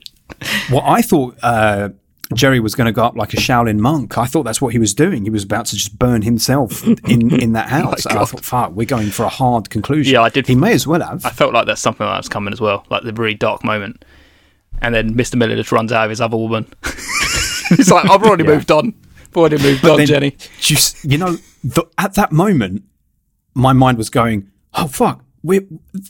Well, 0.71 0.83
I 0.85 1.01
thought 1.01 1.37
uh, 1.41 1.89
Jerry 2.33 2.59
was 2.59 2.75
going 2.75 2.87
to 2.87 2.91
go 2.91 3.05
up 3.05 3.15
like 3.15 3.33
a 3.33 3.37
Shaolin 3.37 3.77
monk. 3.79 4.17
I 4.17 4.25
thought 4.25 4.43
that's 4.43 4.61
what 4.61 4.73
he 4.73 4.79
was 4.79 4.93
doing. 4.93 5.23
He 5.23 5.29
was 5.29 5.43
about 5.45 5.67
to 5.67 5.77
just 5.77 5.97
burn 5.97 6.23
himself 6.23 6.85
in, 6.85 7.33
in 7.39 7.53
that 7.53 7.69
house. 7.77 8.05
and 8.05 8.17
I 8.19 8.25
thought, 8.25 8.43
fuck, 8.43 8.71
we're 8.73 8.85
going 8.85 9.09
for 9.09 9.23
a 9.23 9.29
hard 9.29 9.69
conclusion. 9.69 10.13
Yeah, 10.13 10.23
I 10.23 10.29
did- 10.29 10.47
He 10.47 10.55
may 10.55 10.73
as 10.73 10.85
well 10.85 11.01
have. 11.01 11.25
I 11.25 11.29
felt 11.29 11.53
like 11.53 11.65
there's 11.67 11.79
something 11.79 12.05
like 12.05 12.17
that's 12.17 12.27
coming 12.29 12.51
as 12.51 12.59
well, 12.59 12.85
like 12.89 13.03
the 13.03 13.13
very 13.13 13.33
dark 13.33 13.63
moment. 13.63 14.03
And 14.81 14.93
then 14.93 15.13
Mr. 15.15 15.35
Miller 15.35 15.55
just 15.55 15.71
runs 15.71 15.91
out 15.93 16.03
of 16.03 16.09
his 16.09 16.19
other 16.19 16.35
woman. 16.37 16.67
He's 17.69 17.89
like, 17.89 18.09
I've 18.09 18.21
already 18.23 18.43
Yeah. 18.43 18.49
moved 18.55 18.71
on. 18.71 18.93
Already 19.37 19.57
moved 19.61 19.85
on, 19.85 19.97
then 19.97 20.07
Jenny. 20.07 20.35
You, 20.63 20.77
you 21.03 21.17
know, 21.17 21.37
the, 21.63 21.83
at 21.97 22.15
that 22.15 22.31
moment, 22.31 22.83
my 23.53 23.71
mind 23.73 23.97
was 23.97 24.09
going, 24.09 24.49
"Oh 24.73 24.87
fuck, 24.87 25.23
we're, 25.43 25.65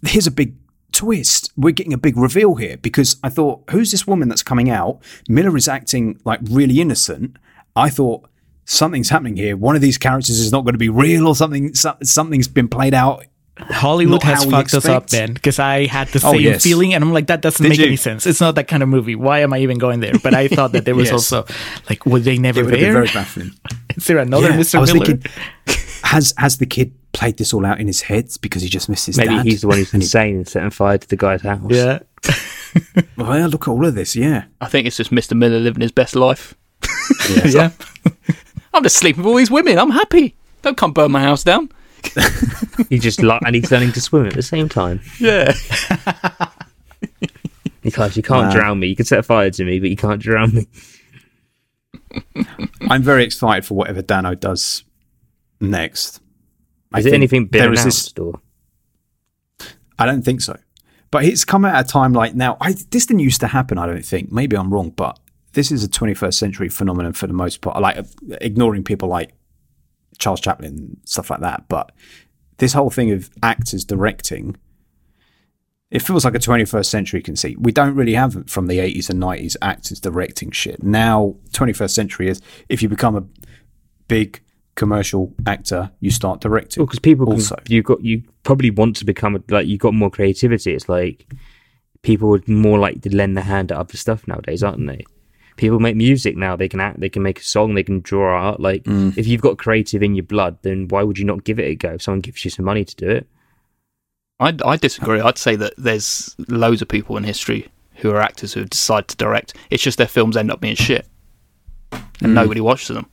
here's 0.06 0.28
a 0.28 0.32
big 0.32 0.56
twist. 0.92 1.52
We're 1.58 1.72
getting 1.72 1.94
a 1.94 1.98
big 1.98 2.16
reveal 2.18 2.56
here." 2.56 2.78
Because 2.78 3.18
I 3.24 3.30
thought, 3.30 3.64
"Who's 3.72 3.92
this 3.92 4.08
woman 4.08 4.30
that's 4.30 4.44
coming 4.44 4.70
out?" 4.70 5.02
Miller 5.30 5.56
is 5.58 5.68
acting 5.68 6.20
like 6.26 6.40
really 6.50 6.80
innocent. 6.80 7.38
I 7.76 7.90
thought 7.90 8.30
something's 8.66 9.10
happening 9.10 9.36
here. 9.38 9.56
One 9.58 9.76
of 9.76 9.82
these 9.82 9.98
characters 9.98 10.40
is 10.40 10.52
not 10.52 10.64
going 10.64 10.74
to 10.74 10.80
be 10.80 10.90
real, 10.90 11.28
or 11.28 11.36
something. 11.36 11.74
so- 11.76 11.98
Something's 12.04 12.48
been 12.48 12.68
played 12.70 12.94
out 12.94 13.26
Hollywood 13.60 14.24
has 14.24 14.44
how 14.44 14.46
we 14.46 14.52
fucked 14.52 14.74
us 14.74 14.86
up, 14.86 15.04
expect. 15.04 15.22
man. 15.28 15.34
Because 15.34 15.60
I 15.60 15.86
had 15.88 16.08
the 16.10 16.22
Oh, 16.26 16.32
same 16.34 16.42
yes. 16.42 16.64
feeling, 16.64 16.94
and 16.94 17.04
I'm 17.04 17.12
like, 17.14 17.28
that 17.28 17.42
doesn't 17.42 17.62
Did 17.64 17.70
make 17.70 17.80
you? 17.80 17.86
any 17.88 17.96
sense. 17.96 18.26
It's 18.28 18.40
not 18.42 18.56
that 18.56 18.68
kind 18.68 18.84
of 18.84 18.90
movie. 18.90 19.16
Why 19.16 19.40
am 19.40 19.54
I 19.54 19.60
even 19.60 19.78
going 19.78 20.00
there? 20.00 20.14
But 20.22 20.34
I 20.34 20.48
thought 20.56 20.72
that 20.74 20.86
there 20.86 20.96
was 20.96 21.06
Yes. 21.10 21.14
also 21.14 21.46
like, 21.90 22.06
were 22.06 22.20
they 22.20 22.38
never 22.38 22.62
It 22.62 22.66
would 22.66 22.74
have 22.74 22.82
there? 22.82 22.94
very 22.94 23.08
baffling. 23.14 23.52
Is 23.96 24.06
there 24.08 24.20
another 24.20 24.50
Yeah, 24.50 24.58
Mr. 24.58 24.76
I 24.76 24.80
was 24.82 24.94
Miller? 24.94 25.06
thinking, 25.06 25.32
has 26.04 26.34
has 26.38 26.58
the 26.60 26.66
kid 26.66 26.94
played 27.14 27.38
this 27.38 27.54
all 27.54 27.66
out 27.66 27.80
in 27.80 27.88
his 27.88 28.02
head 28.02 28.30
because 28.42 28.62
he 28.62 28.70
just 28.70 28.90
missed 28.90 29.08
his 29.08 29.18
Maybe 29.18 29.30
dad? 29.36 29.46
he's 29.46 29.62
the 29.62 29.68
one 29.68 29.78
who's 29.78 29.94
insane 29.94 30.36
and 30.36 30.48
setting 30.48 30.70
fire 30.70 30.98
to 31.00 31.08
the 31.08 31.18
guy's 31.18 31.42
house. 31.42 31.60
yeah. 31.68 32.00
Oh, 33.18 33.34
yeah, 33.34 33.48
look 33.48 33.64
at 33.68 33.72
all 33.72 33.86
of 33.86 33.96
this. 33.96 34.16
Yeah, 34.16 34.44
I 34.62 34.68
think 34.68 34.86
it's 34.86 34.98
just 34.98 35.10
Mr. 35.12 35.36
Miller 35.36 35.60
living 35.60 35.82
his 35.82 35.92
best 35.92 36.16
life. 36.16 36.54
yeah. 37.44 37.72
I'm 38.74 38.84
just 38.84 38.98
sleeping 38.98 39.24
with 39.24 39.32
all 39.32 39.38
these 39.38 39.50
women. 39.50 39.80
I'm 39.80 39.90
happy. 39.90 40.36
Don't 40.62 40.78
come 40.78 40.92
burn 40.94 41.12
my 41.12 41.22
house 41.24 41.44
down. 41.44 41.70
He 42.90 43.00
just 43.00 43.22
like, 43.24 43.42
and 43.46 43.56
he's 43.56 43.72
learning 43.72 43.92
to 43.94 44.02
swim 44.02 44.28
at 44.28 44.34
the 44.34 44.42
same 44.44 44.70
time. 44.70 45.02
Yeah. 45.20 45.54
Because 47.82 48.18
you 48.18 48.24
can't 48.24 48.48
Wow. 48.48 48.52
drown 48.54 48.80
me. 48.80 48.88
You 48.88 48.96
can 48.98 49.06
set 49.06 49.24
fire 49.26 49.50
to 49.50 49.64
me, 49.64 49.80
but 49.80 49.90
you 49.90 49.96
can't 49.96 50.22
drown 50.22 50.54
me. 50.54 50.68
I'm 52.90 53.02
very 53.02 53.24
excited 53.24 53.66
for 53.66 53.76
whatever 53.76 54.02
Dano 54.02 54.36
does 54.36 54.84
next. 55.62 56.20
I 56.94 57.00
Is 57.00 57.06
it 57.06 57.14
anything 57.14 57.46
been 57.46 57.62
there 57.62 57.72
is 57.74 57.80
announced 57.82 58.16
this- 58.16 58.22
or? 58.26 58.42
I 59.98 60.06
don't 60.06 60.24
think 60.24 60.42
so. 60.42 60.58
But 61.12 61.24
it's 61.24 61.46
come 61.46 61.64
at 61.64 61.80
a 61.80 61.88
time 61.88 62.12
like 62.12 62.36
now. 62.36 62.58
I, 62.60 62.74
this 62.92 63.06
didn't 63.06 63.22
used 63.22 63.40
to 63.40 63.48
happen. 63.48 63.78
I 63.78 63.86
don't 63.86 64.06
think. 64.06 64.32
Maybe 64.34 64.58
I'm 64.58 64.72
wrong, 64.74 64.90
but 64.90 65.18
this 65.54 65.72
is 65.72 65.82
a 65.84 65.88
21st 65.88 66.34
century 66.34 66.68
phenomenon 66.68 67.14
for 67.14 67.28
the 67.28 67.34
most 67.34 67.62
part. 67.62 67.82
Like 67.82 67.98
uh, 67.98 68.04
ignoring 68.42 68.84
people 68.84 69.08
like 69.08 69.32
Charles 70.18 70.42
Chaplin, 70.42 70.98
stuff 71.06 71.30
like 71.30 71.42
that. 71.42 71.68
But 71.68 71.92
this 72.58 72.74
whole 72.74 72.90
thing 72.90 73.12
of 73.12 73.30
actors 73.44 73.86
directing, 73.86 74.58
it 75.92 76.02
feels 76.02 76.26
like 76.26 76.36
a 76.36 76.40
21st 76.40 76.86
century 76.86 77.22
conceit. 77.22 77.60
We 77.60 77.72
don't 77.72 77.96
really 77.96 78.14
have 78.14 78.36
it 78.36 78.50
from 78.50 78.68
the 78.68 78.80
80s 78.80 79.10
and 79.10 79.22
90s 79.22 79.56
actors 79.62 80.00
directing 80.00 80.52
shit. 80.52 80.84
Now, 80.84 81.36
21st 81.52 81.92
century 81.92 82.30
is 82.30 82.42
if 82.70 82.82
you 82.82 82.90
become 82.90 83.16
a 83.16 83.24
big 84.08 84.42
commercial 84.76 85.34
actor, 85.46 85.92
you 86.00 86.12
start 86.12 86.42
directing. 86.42 86.82
Well, 86.82 86.88
because 86.88 87.00
people 87.00 87.26
can, 87.26 87.36
also. 87.36 87.58
you 87.68 87.82
got 87.84 88.04
you 88.04 88.24
probably 88.44 88.70
want 88.70 88.96
to 88.98 89.06
become 89.06 89.36
a, 89.36 89.44
like 89.50 89.68
you 89.68 89.78
got 89.78 89.94
more 89.94 90.10
creativity. 90.10 90.74
It's 90.74 90.88
like 90.88 91.26
people 92.02 92.30
would 92.30 92.48
more 92.48 92.80
like 92.80 93.02
to 93.02 93.16
lend 93.16 93.36
their 93.36 93.44
hand 93.44 93.70
to 93.70 93.80
other 93.80 93.98
stuff 93.98 94.28
nowadays, 94.28 94.64
aren't 94.64 94.88
they? 94.88 95.04
People 95.58 95.80
make 95.80 95.96
music 95.96 96.38
now. 96.38 96.56
They 96.56 96.70
can 96.70 96.80
act. 96.80 97.00
They 97.00 97.10
can 97.10 97.22
make 97.24 97.40
a 97.40 97.44
song. 97.44 97.74
They 97.74 97.84
can 97.84 98.00
draw 98.00 98.32
art. 98.50 98.60
Like 98.60 98.84
Mm. 98.86 99.18
if 99.18 99.28
you've 99.28 99.42
got 99.42 99.58
creative 99.58 100.02
in 100.04 100.16
your 100.16 100.24
blood, 100.24 100.58
then 100.62 100.88
why 100.88 101.04
would 101.04 101.18
you 101.18 101.26
not 101.26 101.44
give 101.44 101.60
it 101.60 101.64
a 101.66 101.76
go? 101.76 101.94
If 101.96 102.04
someone 102.04 102.22
gives 102.22 102.46
you 102.46 102.52
some 102.52 102.64
money 102.66 102.86
to 102.86 102.96
do 102.96 103.10
it, 103.10 103.28
I, 104.40 104.56
I 104.64 104.78
disagree. 104.78 105.20
I'd 105.20 105.38
say 105.38 105.56
that 105.56 105.74
there's 105.78 106.36
loads 106.48 106.82
of 106.82 106.88
people 106.88 107.18
in 107.18 107.24
history 107.24 107.68
who 107.96 108.12
are 108.12 108.22
actors 108.22 108.54
who 108.54 108.64
decide 108.66 109.08
to 109.10 109.18
direct. 109.18 109.56
It's 109.72 109.82
just 109.84 109.98
their 109.98 110.08
films 110.08 110.38
end 110.38 110.52
up 110.52 110.62
being 110.62 110.76
shit, 110.76 111.08
and 112.22 112.36
nobody 112.36 112.62
watches 112.62 112.90
them. 112.90 113.08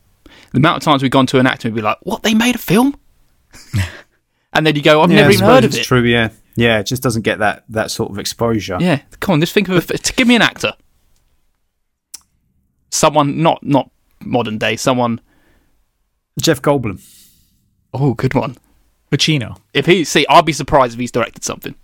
The 0.52 0.58
amount 0.58 0.76
of 0.76 0.82
times 0.82 1.02
we've 1.02 1.10
gone 1.10 1.26
to 1.28 1.38
an 1.38 1.46
actor 1.46 1.66
and 1.68 1.74
we'd 1.74 1.80
be 1.80 1.84
like, 1.84 1.98
"What? 2.02 2.22
They 2.22 2.34
made 2.34 2.54
a 2.54 2.58
film?" 2.58 2.94
and 4.52 4.66
then 4.66 4.76
you 4.76 4.82
go, 4.82 5.00
"I've 5.00 5.10
Yeah, 5.10 5.16
never 5.22 5.30
even 5.32 5.44
heard 5.46 5.64
of 5.64 5.72
suppose 5.72 5.80
it." 5.86 5.88
True, 5.88 6.02
yeah, 6.02 6.28
yeah. 6.56 6.78
It 6.80 6.84
just 6.84 7.02
doesn't 7.02 7.22
get 7.22 7.38
that 7.38 7.64
that 7.70 7.90
sort 7.90 8.10
of 8.10 8.18
exposure. 8.18 8.76
Yeah, 8.80 9.00
come 9.20 9.32
on, 9.34 9.40
just 9.40 9.52
think 9.54 9.68
of 9.68 9.74
a. 9.76 9.94
f- 9.94 10.16
Give 10.16 10.28
me 10.28 10.36
an 10.36 10.42
actor. 10.42 10.74
Someone 12.94 13.42
not 13.42 13.62
not 13.64 13.90
modern 14.20 14.58
day. 14.58 14.76
Someone. 14.76 15.20
Jeff 16.40 16.62
Goldblum. 16.62 17.00
Oh, 17.92 18.14
good 18.14 18.34
one. 18.34 18.56
Pacino. 19.10 19.58
If 19.72 19.86
he 19.86 20.04
see, 20.04 20.26
I'd 20.28 20.44
be 20.44 20.52
surprised 20.52 20.94
if 20.94 21.00
he's 21.00 21.12
directed 21.12 21.44
something. 21.44 21.74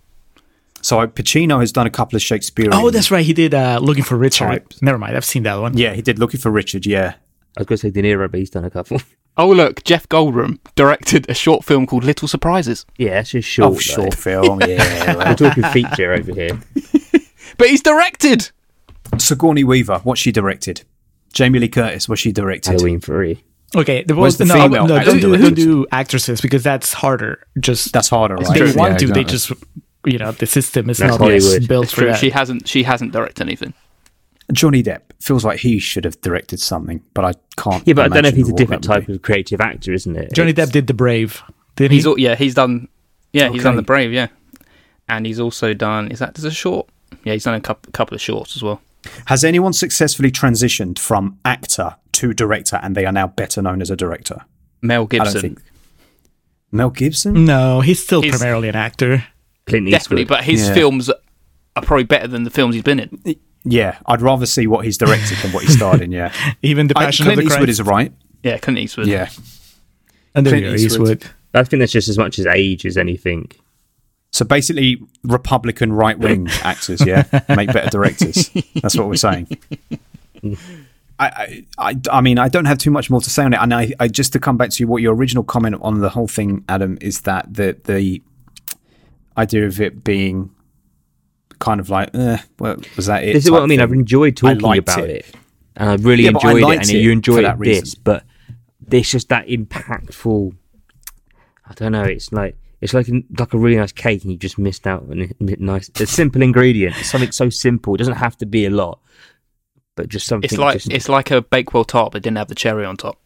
So 0.81 1.05
Pacino 1.07 1.59
has 1.59 1.71
done 1.71 1.85
a 1.85 1.91
couple 1.91 2.15
of 2.15 2.21
Shakespearean. 2.21 2.73
Oh, 2.73 2.89
that's 2.89 3.11
right. 3.11 3.25
He 3.25 3.33
did 3.33 3.53
uh, 3.53 3.79
Looking 3.81 4.03
for 4.03 4.17
Richard. 4.17 4.47
Types. 4.47 4.81
Never 4.81 4.97
mind. 4.97 5.15
I've 5.15 5.25
seen 5.25 5.43
that 5.43 5.55
one. 5.55 5.77
Yeah, 5.77 5.93
he 5.93 6.01
did 6.01 6.17
Looking 6.17 6.39
for 6.39 6.49
Richard. 6.49 6.85
Yeah, 6.85 7.15
I 7.57 7.61
was 7.61 7.67
going 7.67 7.77
to 7.77 7.81
say 7.81 7.91
De 7.91 8.01
Niro, 8.01 8.29
but 8.29 8.39
he's 8.39 8.49
done 8.49 8.65
a 8.65 8.69
couple. 8.69 9.01
Oh 9.37 9.49
look, 9.49 9.85
Jeff 9.85 10.09
Goldblum 10.09 10.59
directed 10.75 11.29
a 11.29 11.33
short 11.33 11.63
film 11.63 11.87
called 11.87 12.03
Little 12.03 12.27
Surprises. 12.27 12.85
yeah, 12.97 13.21
it's 13.21 13.29
just 13.29 13.47
short. 13.47 13.69
oh, 13.69 13.73
though. 13.75 13.79
short 13.79 14.13
film. 14.13 14.59
Yeah. 14.59 15.15
We're 15.29 15.35
talking 15.35 15.63
feature 15.71 16.13
over 16.13 16.33
here. 16.33 16.59
But 17.57 17.69
he's 17.69 17.81
directed. 17.81 18.51
Sigourney 19.17 19.63
Weaver. 19.63 19.99
What 19.99 20.17
she 20.17 20.33
directed? 20.33 20.83
Jamie 21.33 21.59
Lee 21.59 21.67
Curtis. 21.69 22.07
What 22.09 22.19
she 22.19 22.31
directed? 22.31 22.71
Halloween 22.71 22.99
three. 22.99 23.43
Okay. 23.75 24.03
The, 24.03 24.15
Where's 24.15 24.37
the 24.37 24.45
no, 24.45 24.53
female 24.55 24.87
no, 24.87 25.03
don't 25.03 25.15
do, 25.15 25.21
directed? 25.21 25.41
don't 25.43 25.53
do 25.55 25.85
actresses 25.91 26.41
because 26.41 26.63
that's 26.63 26.93
harder. 26.93 27.45
Just 27.59 27.93
That's 27.93 28.09
harder, 28.09 28.35
right? 28.35 28.53
they 28.59 28.65
Yeah, 28.65 28.75
want 28.75 28.99
to. 28.99 29.07
They 29.07 29.23
just 29.23 29.51
you 30.05 30.17
know 30.17 30.31
the 30.31 30.45
system 30.47 30.89
is 30.89 30.97
That's 30.97 31.11
not 31.11 31.19
Hollywood. 31.21 31.67
built 31.67 31.83
It's 31.85 31.93
for 31.93 32.01
true. 32.01 32.07
that. 32.09 32.19
She 32.19 32.29
hasn't. 32.31 32.67
She 32.67 32.83
hasn't 32.83 33.11
directed 33.13 33.43
anything. 33.47 33.73
Johnny 34.51 34.83
Depp 34.83 35.01
feels 35.21 35.45
like 35.45 35.59
he 35.59 35.79
should 35.79 36.03
have 36.03 36.19
directed 36.19 36.59
something, 36.59 37.01
but 37.13 37.23
I 37.23 37.33
can't. 37.55 37.87
Yeah, 37.87 37.93
but 37.93 38.05
I 38.11 38.13
don't 38.15 38.23
know 38.23 38.29
if 38.29 38.35
he's 38.35 38.49
a 38.49 38.53
different 38.53 38.83
that 38.85 38.95
would 38.95 39.05
type 39.07 39.15
of 39.15 39.21
creative 39.21 39.61
actor, 39.61 39.93
isn't 39.93 40.13
it? 40.17 40.33
Johnny 40.33 40.49
It's- 40.49 40.67
Depp 40.69 40.73
did 40.73 40.87
The 40.87 40.93
Brave. 40.93 41.41
Did 41.77 41.91
He's 41.91 42.03
he? 42.03 42.09
al- 42.09 42.19
yeah. 42.19 42.35
He's 42.35 42.53
done. 42.53 42.89
Yeah, 43.31 43.49
he's 43.49 43.63
done 43.63 43.77
the 43.77 43.81
Brave. 43.81 44.11
Yeah, 44.11 44.27
and 45.07 45.25
he's 45.25 45.39
also 45.39 45.73
done. 45.73 46.11
Is 46.11 46.19
that 46.19 46.37
as 46.37 46.43
a 46.43 46.51
short? 46.51 46.89
Yeah, 47.23 47.31
he's 47.33 47.45
done 47.45 47.53
a 47.53 47.61
couple, 47.61 47.89
couple 47.93 48.13
of 48.15 48.19
shorts 48.21 48.57
as 48.57 48.63
well. 48.63 48.81
Be. 49.03 49.09
Has 49.27 49.43
anyone 49.43 49.73
successfully 49.73 50.31
transitioned 50.31 50.99
from 50.99 51.37
actor 51.45 51.95
to 52.13 52.33
director, 52.33 52.79
and 52.81 52.95
they 52.95 53.05
are 53.05 53.11
now 53.11 53.27
better 53.27 53.61
known 53.61 53.81
as 53.81 53.89
a 53.89 53.95
director? 53.95 54.45
Mel 54.81 55.03
I 55.03 55.05
Gibson, 55.05 55.33
don't 55.33 55.41
think. 55.41 55.61
Mel 56.71 56.89
Gibson. 56.89 57.45
No, 57.45 57.81
he's 57.81 58.01
still 58.03 58.21
He's- 58.21 58.37
primarily 58.37 58.69
an 58.69 58.75
actor. 58.75 59.25
Clint 59.67 59.89
definitely. 59.91 60.23
Eastwood. 60.23 60.27
But 60.37 60.43
his 60.45 60.67
Yeah. 60.67 60.73
films 60.73 61.09
are 61.09 61.81
probably 61.83 62.03
better 62.05 62.27
than 62.27 62.43
the 62.43 62.49
films 62.49 62.75
he's 62.75 62.83
been 62.83 62.99
in. 62.99 63.35
Yeah, 63.63 63.97
I'd 64.07 64.21
rather 64.21 64.45
see 64.47 64.65
what 64.67 64.85
he's 64.85 64.97
directed 64.97 65.37
than 65.39 65.51
what 65.51 65.63
he 65.63 65.69
starred 65.71 66.01
in. 66.01 66.11
Yeah, 66.11 66.33
Even 66.63 66.87
The 66.87 66.97
I, 66.97 67.05
Passion 67.05 67.25
Clint 67.25 67.39
of 67.39 67.43
the 67.45 67.47
Eastwood 67.51 67.67
Christ. 67.67 67.79
is 67.79 67.85
right. 67.85 68.11
Yeah, 68.43 68.57
Clint 68.57 68.79
Eastwood. 68.79 69.07
Yeah, 69.07 69.29
and 70.33 70.45
there 70.45 70.59
Clint 70.59 70.79
Eastwood. 70.79 71.11
Eastwood. 71.21 71.31
I 71.53 71.63
think 71.63 71.79
that's 71.81 71.91
just 71.91 72.07
as 72.09 72.17
much 72.17 72.39
as 72.39 72.45
age 72.47 72.85
as 72.85 72.97
anything. 72.97 73.51
So 74.31 74.45
basically, 74.45 75.01
Republican 75.23 75.91
right 75.93 76.17
wing 76.17 76.47
actors, 76.63 77.05
yeah, 77.05 77.23
make 77.49 77.71
better 77.73 77.89
directors. 77.89 78.49
That's 78.81 78.97
what 78.97 79.07
we're 79.07 79.15
saying. 79.15 79.47
I, 81.19 81.65
I, 81.77 81.95
I, 82.11 82.21
mean, 82.21 82.39
I 82.39 82.47
don't 82.47 82.65
have 82.65 82.79
too 82.79 82.89
much 82.89 83.09
more 83.11 83.21
to 83.21 83.29
say 83.29 83.43
on 83.43 83.53
it. 83.53 83.59
And 83.61 83.73
I, 83.73 83.93
I 83.99 84.07
just 84.07 84.33
to 84.33 84.39
come 84.39 84.57
back 84.57 84.71
to 84.71 84.83
you, 84.83 84.87
what 84.87 85.03
your 85.03 85.13
original 85.13 85.43
comment 85.43 85.75
on 85.81 85.99
the 85.99 86.09
whole 86.09 86.27
thing, 86.27 86.63
Adam, 86.67 86.97
is 86.99 87.21
that 87.21 87.53
the 87.53 87.77
the 87.83 88.23
idea 89.37 89.65
of 89.65 89.79
it 89.79 90.03
being 90.03 90.49
kind 91.59 91.79
of 91.79 91.89
like, 91.89 92.09
eh, 92.15 92.39
well, 92.57 92.77
was 92.95 93.05
that 93.05 93.23
it? 93.23 93.33
This 93.33 93.45
is 93.45 93.51
what 93.51 93.61
I 93.61 93.65
mean. 93.67 93.77
thing. 93.77 93.83
I've 93.83 93.93
enjoyed 93.93 94.35
talking 94.35 94.77
about 94.77 95.09
it. 95.09 95.09
it. 95.09 95.35
and 95.75 95.89
I 95.89 95.95
really 95.95 96.23
Yeah, 96.23 96.31
I 96.31 96.51
enjoyed 96.51 96.63
it, 96.63 96.79
and 96.79 96.89
it 96.89 97.01
you 97.01 97.11
enjoyed 97.11 97.45
that 97.45 97.59
this, 97.59 97.81
reason. 97.81 98.01
but 98.03 98.23
there's 98.79 99.11
just 99.11 99.29
that 99.29 99.47
impactful. 99.47 100.55
I 101.69 101.73
don't 101.75 101.91
know. 101.91 102.03
It's 102.03 102.31
like 102.31 102.57
it's 102.81 102.93
like 102.93 103.07
a, 103.07 103.21
like 103.37 103.53
a 103.53 103.57
really 103.57 103.77
nice 103.77 103.91
cake, 103.91 104.23
and 104.23 104.31
you 104.31 104.37
just 104.37 104.57
missed 104.57 104.87
out 104.87 105.03
on 105.09 105.21
it. 105.21 105.45
bit 105.45 105.59
nice, 105.61 105.89
a 105.99 106.05
simple 106.07 106.41
ingredient. 106.41 106.97
It's 106.97 107.09
something 107.11 107.31
so 107.31 107.49
simple. 107.49 107.95
It 107.95 107.99
doesn't 107.99 108.15
have 108.15 108.37
to 108.39 108.45
be 108.45 108.65
a 108.65 108.69
lot, 108.69 108.99
but 109.95 110.09
just 110.09 110.25
something. 110.25 110.45
It's 110.45 110.57
like 110.57 110.73
just 110.75 110.91
it's 110.91 111.07
like 111.09 111.31
a 111.31 111.41
Bakewell 111.41 111.85
tart, 111.85 112.11
but 112.13 112.23
didn't 112.23 112.37
have 112.37 112.47
the 112.47 112.55
cherry 112.55 112.85
on 112.85 112.97
top. 112.97 113.19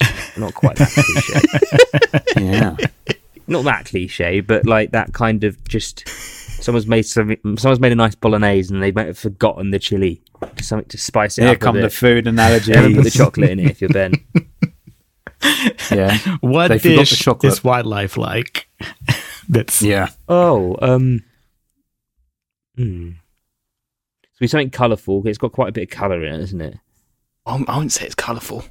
not 0.36 0.54
quite 0.54 0.76
that 0.76 0.90
cliche. 0.90 2.42
Yeah. 2.44 2.76
not 3.46 3.64
that 3.64 3.86
cliche, 3.86 4.40
but 4.40 4.66
like 4.66 4.90
that 4.90 5.14
kind 5.14 5.42
of 5.44 5.62
just 5.66 6.06
someone's 6.62 6.86
made 6.86 7.02
something. 7.06 7.38
Someone's 7.56 7.80
made 7.80 7.92
a 7.92 7.96
nice 7.96 8.14
bolognese, 8.14 8.72
and 8.72 8.82
they 8.82 8.92
might 8.92 9.06
have 9.06 9.18
forgotten 9.18 9.70
the 9.70 9.78
chili. 9.78 10.20
Just 10.56 10.68
something 10.68 10.88
to 10.90 10.98
spice 10.98 11.38
it 11.38 11.42
Here 11.44 11.52
up. 11.52 11.60
come 11.60 11.76
a 11.76 11.80
the 11.80 11.86
bit. 11.86 11.92
food 11.94 12.26
analogy. 12.26 12.72
Yeah, 12.72 12.88
put 12.94 13.04
the 13.04 13.10
chocolate 13.10 13.50
in 13.50 13.60
it 13.60 13.70
if 13.70 13.80
you're 13.80 13.88
Ben. 13.88 14.12
Yeah. 15.90 16.18
What 16.40 16.68
They 16.68 16.78
forgot 16.78 17.08
the 17.08 17.16
chocolate. 17.16 17.52
is 17.52 17.64
wildlife 17.64 18.16
like? 18.16 18.68
That's 19.48 19.80
Yeah. 19.82 20.08
Oh, 20.28 20.76
um, 20.82 21.22
hmm. 22.76 23.10
So 23.10 24.40
be 24.40 24.46
something 24.48 24.70
colourful. 24.70 25.26
It's 25.26 25.38
got 25.38 25.52
quite 25.52 25.68
a 25.68 25.72
bit 25.72 25.84
of 25.84 25.90
colour 25.90 26.24
in 26.24 26.34
it, 26.34 26.40
isn't 26.40 26.60
it? 26.60 26.76
I 27.46 27.54
I 27.68 27.76
wouldn't 27.76 27.92
say 27.92 28.04
it's 28.06 28.14
colourful. 28.14 28.64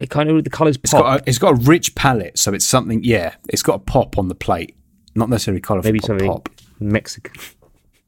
It 0.00 0.10
kind 0.10 0.28
of 0.30 0.44
the 0.44 0.50
colours 0.50 0.76
It's 0.82 0.92
pop. 0.92 1.02
got 1.02 1.20
a, 1.20 1.28
it's 1.28 1.38
got 1.38 1.52
a 1.52 1.56
rich 1.56 1.94
palette, 1.94 2.38
so 2.38 2.52
it's 2.54 2.64
something. 2.64 3.02
Yeah, 3.04 3.34
it's 3.48 3.62
got 3.62 3.74
a 3.74 3.78
pop 3.78 4.18
on 4.18 4.28
the 4.28 4.34
plate, 4.34 4.76
not 5.14 5.28
necessarily 5.28 5.60
colourful. 5.60 5.88
Maybe 5.88 5.98
but 6.00 6.06
something 6.06 6.26
pop. 6.28 6.48
Mexican. 6.80 7.34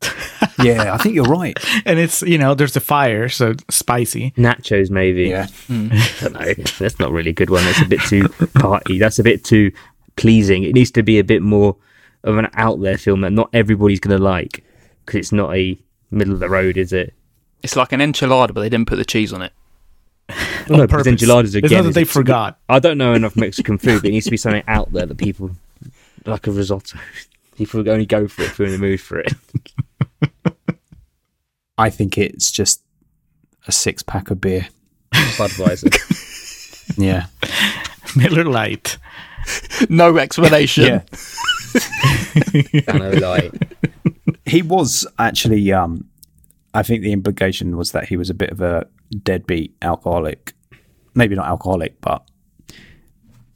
Yeah, 0.63 0.95
I 0.95 0.99
think 0.99 1.15
you're 1.15 1.25
right. 1.25 1.57
and 1.87 1.99
it's 1.99 2.23
you 2.23 2.39
know 2.39 2.55
there's 2.55 2.77
a 2.77 2.81
fire, 2.81 3.29
so 3.29 3.55
spicy. 3.71 4.33
Nachos, 4.33 4.91
maybe. 4.91 5.25
Yeah, 5.25 5.47
hmm. 5.67 5.89
I 5.93 6.11
don't 6.21 6.33
know. 6.35 6.55
That's 6.79 6.99
not 6.99 7.13
really 7.13 7.31
a 7.31 7.35
good 7.35 7.51
one. 7.51 7.65
That's 7.65 7.83
a 7.83 7.87
bit 7.87 8.01
too 8.03 8.29
party. 8.55 8.99
That's 8.99 9.19
a 9.19 9.23
bit 9.23 9.45
too 9.45 9.73
pleasing. 10.17 10.65
It 10.65 10.75
needs 10.75 10.91
to 10.93 11.03
be 11.03 11.19
a 11.19 11.25
bit 11.25 11.43
more 11.43 11.77
of 12.25 12.39
an 12.39 12.49
out 12.55 12.81
there 12.81 12.99
film 12.99 13.21
that 13.21 13.33
not 13.33 13.51
everybody's 13.53 14.01
going 14.01 14.17
to 14.17 14.23
like 14.23 14.65
because 15.05 15.19
it's 15.19 15.33
not 15.33 15.55
a 15.55 15.79
middle 16.11 16.35
of 16.35 16.41
the 16.41 16.49
road, 16.49 16.77
is 16.77 16.93
it? 16.93 17.15
It's 17.63 17.77
like 17.77 17.93
an 17.93 18.01
enchilada, 18.01 18.53
but 18.55 18.61
they 18.61 18.69
didn't 18.69 18.89
put 18.89 18.97
the 18.97 19.05
cheese 19.05 19.33
on 19.33 19.43
it. 19.43 19.53
Oh, 20.29 20.77
no, 20.79 20.87
because 20.87 21.07
enchiladas 21.07 21.55
again. 21.55 21.67
It's 21.67 21.73
not 21.73 21.83
that 21.85 21.89
is 21.91 21.95
they 21.95 22.03
a- 22.03 22.07
forgot. 22.07 22.59
I 22.69 22.79
don't 22.81 22.99
know 22.99 23.13
enough 23.15 23.37
Mexican 23.37 23.79
food, 23.79 24.03
but 24.03 24.09
it 24.09 24.13
needs 24.13 24.25
to 24.25 24.31
be 24.31 24.37
something 24.37 24.65
out 24.67 24.93
there 24.93 25.07
that 25.07 25.19
people 25.19 25.53
like 26.25 26.47
a 26.47 26.51
risotto. 26.51 26.99
People 27.57 27.81
would 27.81 27.89
only 27.89 28.05
go 28.05 28.29
for 28.29 28.43
it 28.43 28.49
if 28.49 28.59
we're 28.59 28.67
in 28.67 28.73
the 28.73 28.79
mood 28.79 29.01
for 29.01 29.19
it. 29.19 29.33
I 31.79 31.91
think 31.91 32.17
it's 32.17 32.51
just 32.51 32.83
a 33.67 33.73
six 33.73 34.03
pack 34.03 34.31
of 34.31 34.41
beer. 34.41 34.69
Budweiser. 35.13 35.93
Yeah. 36.97 37.27
Miller 38.15 38.45
Lite. 38.45 38.97
No 39.91 40.17
explanation. 40.19 40.85
Yeah. 40.85 41.03
Dano 42.87 43.11
Light. 43.19 43.53
he 44.47 44.63
was 44.63 45.05
actually 45.19 45.73
um 45.73 46.09
I 46.73 46.85
think 46.85 47.03
the 47.03 47.13
implication 47.13 47.77
was 47.77 47.91
that 47.91 48.09
he 48.09 48.17
was 48.17 48.31
a 48.31 48.35
bit 48.35 48.51
of 48.51 48.61
a 48.61 48.87
deadbeat 49.23 49.77
alcoholic. 49.83 50.55
Maybe 51.15 51.35
not 51.35 51.47
alcoholic, 51.49 52.01
but 52.01 52.23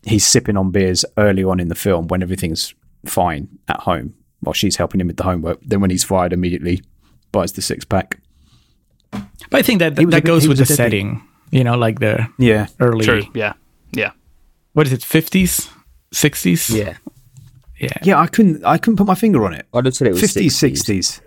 he's 0.02 0.26
sipping 0.26 0.56
on 0.56 0.72
beers 0.72 1.04
early 1.16 1.44
on 1.44 1.60
in 1.60 1.68
the 1.68 1.74
film 1.76 2.08
when 2.08 2.22
everything's 2.22 2.74
fine 3.06 3.48
at 3.68 3.80
home 3.80 4.14
while 4.40 4.52
she's 4.54 4.76
helping 4.76 5.00
him 5.00 5.06
with 5.06 5.16
the 5.16 5.24
homework. 5.24 5.58
Then 5.62 5.80
when 5.80 5.90
he's 5.90 6.04
fired 6.04 6.32
immediately 6.32 6.82
buys 7.32 7.52
the 7.52 7.62
six 7.62 7.84
pack. 7.84 8.18
But 9.12 9.58
I 9.58 9.62
think 9.62 9.78
that 9.80 9.98
He 9.98 10.06
was 10.06 10.14
a 10.14 10.16
that 10.16 10.22
bit- 10.24 10.28
goes 10.28 10.42
he 10.42 10.48
with 10.48 10.58
the 10.58 10.64
a 10.64 10.66
deadbeat. 10.66 10.76
setting. 10.76 11.22
You 11.50 11.64
know, 11.64 11.76
like 11.76 11.98
the 12.00 12.28
Yeah. 12.38 12.66
early. 12.78 13.04
True. 13.04 13.22
Yeah. 13.34 13.54
Yeah. 13.92 14.12
What 14.72 14.86
is 14.86 14.92
it? 14.92 15.02
Fifties, 15.02 15.68
sixties? 16.12 16.70
Yeah. 16.70 16.96
yeah. 17.80 17.88
Yeah, 18.04 18.20
I 18.20 18.26
couldn't 18.28 18.64
I 18.64 18.78
couldn't 18.78 18.96
put 18.96 19.06
my 19.06 19.14
finger 19.16 19.44
on 19.44 19.52
it. 19.54 19.66
I'd 19.74 19.84
have 19.86 19.94
said 19.96 20.06
it 20.08 20.12
was 20.12 20.22
50s, 20.22 20.52
60s. 20.52 20.82
60s. 20.84 21.20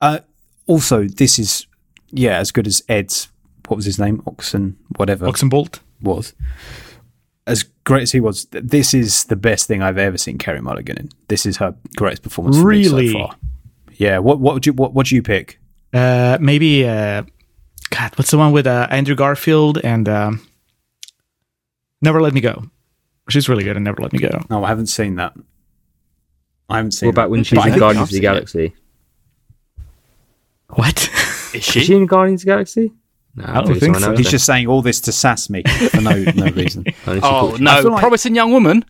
Uh, 0.00 0.18
also, 0.66 1.04
this 1.04 1.38
is, 1.38 1.66
yeah, 2.10 2.38
as 2.38 2.52
good 2.52 2.66
as 2.66 2.82
Ed's, 2.88 3.28
what 3.66 3.76
was 3.76 3.84
his 3.86 3.98
name? 3.98 4.22
Oxen, 4.26 4.76
whatever 4.96 5.26
Oxenbould. 5.26 5.80
was. 6.02 6.34
As 7.86 7.88
great 7.88 8.02
as 8.02 8.10
he 8.12 8.18
was, 8.18 8.46
this 8.50 8.92
is 8.94 9.24
the 9.26 9.36
best 9.36 9.68
thing 9.68 9.80
I've 9.80 9.96
ever 9.96 10.18
seen 10.18 10.38
Carey 10.38 10.60
Mulligan 10.60 10.98
in. 10.98 11.08
This 11.28 11.46
is 11.46 11.58
her 11.58 11.72
greatest 11.94 12.24
performance 12.24 12.56
for 12.56 12.62
me 12.62 12.66
Really? 12.78 13.12
so 13.12 13.18
far. 13.18 13.36
Yeah, 13.92 14.18
what 14.18 14.40
what 14.40 14.54
would 14.54 14.66
you 14.66 14.72
what 14.72 14.92
would 14.94 15.10
you 15.12 15.22
pick? 15.22 15.60
Uh, 15.92 16.36
maybe. 16.40 16.84
Uh, 16.84 17.22
God, 17.90 18.12
what's 18.18 18.32
the 18.32 18.38
one 18.38 18.50
with 18.50 18.66
uh, 18.66 18.88
Andrew 18.90 19.14
Garfield 19.14 19.78
and 19.84 20.08
um, 20.08 20.46
Never 22.02 22.20
Let 22.20 22.34
Me 22.34 22.40
Go? 22.40 22.64
She's 23.30 23.48
really 23.48 23.62
good 23.62 23.76
in 23.76 23.84
Never 23.84 24.02
Let 24.02 24.12
Me 24.12 24.18
Go. 24.18 24.42
No, 24.50 24.64
I 24.64 24.68
haven't 24.68 24.88
seen 24.88 25.14
that. 25.16 25.34
I 26.68 26.76
haven't 26.78 26.90
seen 26.90 27.06
What 27.06 27.14
about 27.14 27.30
when 27.30 27.44
she's 27.44 27.64
in 27.64 27.78
Guardians 27.78 28.08
of 28.08 28.10
the 28.10 28.14
seen 28.16 28.18
it. 28.18 28.22
Galaxy? 28.22 28.74
What? 30.70 31.08
Is 31.54 31.54
Is 31.54 31.64
she? 31.64 31.80
she 31.84 31.94
in 31.94 32.06
Guardians 32.06 32.42
of 32.42 32.46
the 32.46 32.50
Galaxy? 32.52 32.92
No, 33.36 33.44
I 33.46 33.60
don't 33.60 33.70
it's 33.72 33.80
think 33.80 33.96
so. 33.96 34.10
He's 34.12 34.24
then. 34.26 34.30
just 34.30 34.46
saying 34.46 34.66
all 34.66 34.80
this 34.82 35.00
to 35.02 35.12
sass 35.12 35.50
me 35.50 35.62
for 35.90 36.00
no 36.00 36.10
no 36.34 36.46
reason. 36.54 36.84
Oh 37.06 37.56
no! 37.60 37.82
feel 37.82 37.90
like- 37.92 38.00
Promising 38.00 38.34
young 38.34 38.50
woman. 38.52 38.84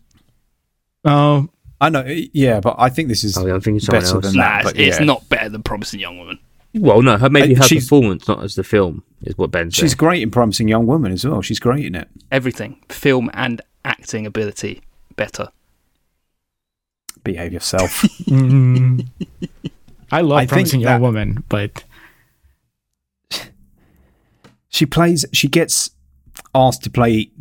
Oh, 1.05 1.49
I 1.79 1.89
know, 1.89 2.03
yeah, 2.33 2.59
but 2.59 2.75
I 2.79 2.89
think 2.89 3.07
this 3.07 3.23
is 3.23 3.37
Oh, 3.37 3.45
yeah, 3.45 3.53
I'm 3.53 3.61
thinking 3.61 3.79
someone 3.81 4.01
better 4.03 4.15
else. 4.15 4.25
than 4.25 4.35
Nah, 4.35 4.41
that. 4.43 4.59
it's, 4.61 4.71
But 4.71 4.79
it's 4.79 4.99
yeah. 4.99 5.05
not 5.05 5.29
better 5.29 5.49
than 5.49 5.61
Promising 5.63 5.99
Young 5.99 6.17
Woman. 6.17 6.39
Well, 6.73 7.01
no, 7.01 7.17
her, 7.17 7.29
maybe 7.29 7.55
Uh, 7.55 7.59
her 7.59 7.63
she's- 7.67 7.83
performance, 7.85 8.27
not 8.27 8.43
as 8.43 8.55
the 8.55 8.63
film, 8.63 9.03
is 9.23 9.37
what 9.37 9.51
Ben's 9.51 9.75
She's 9.75 9.93
great 9.95 10.21
in 10.23 10.31
Promising 10.31 10.67
Young 10.67 10.87
Woman 10.87 11.11
as 11.11 11.23
well. 11.25 11.41
She's 11.41 11.59
great 11.59 11.85
in 11.85 11.93
it. 11.95 12.07
Everything, 12.31 12.77
film 12.89 13.29
and 13.33 13.61
acting 13.85 14.25
ability, 14.25 14.81
better. 15.15 15.49
Behave 17.23 17.53
yourself. 17.53 18.01
mm, 18.25 19.05
I 20.11 20.21
love 20.21 20.39
I 20.39 20.45
Promising 20.45 20.79
Young 20.81 20.93
that- 20.93 21.01
Woman, 21.01 21.43
but 21.47 21.83
she 24.69 24.85
plays. 24.85 25.25
She 25.33 25.47
gets 25.47 25.89
asked 26.53 26.83
to 26.83 26.89
play 26.89 27.31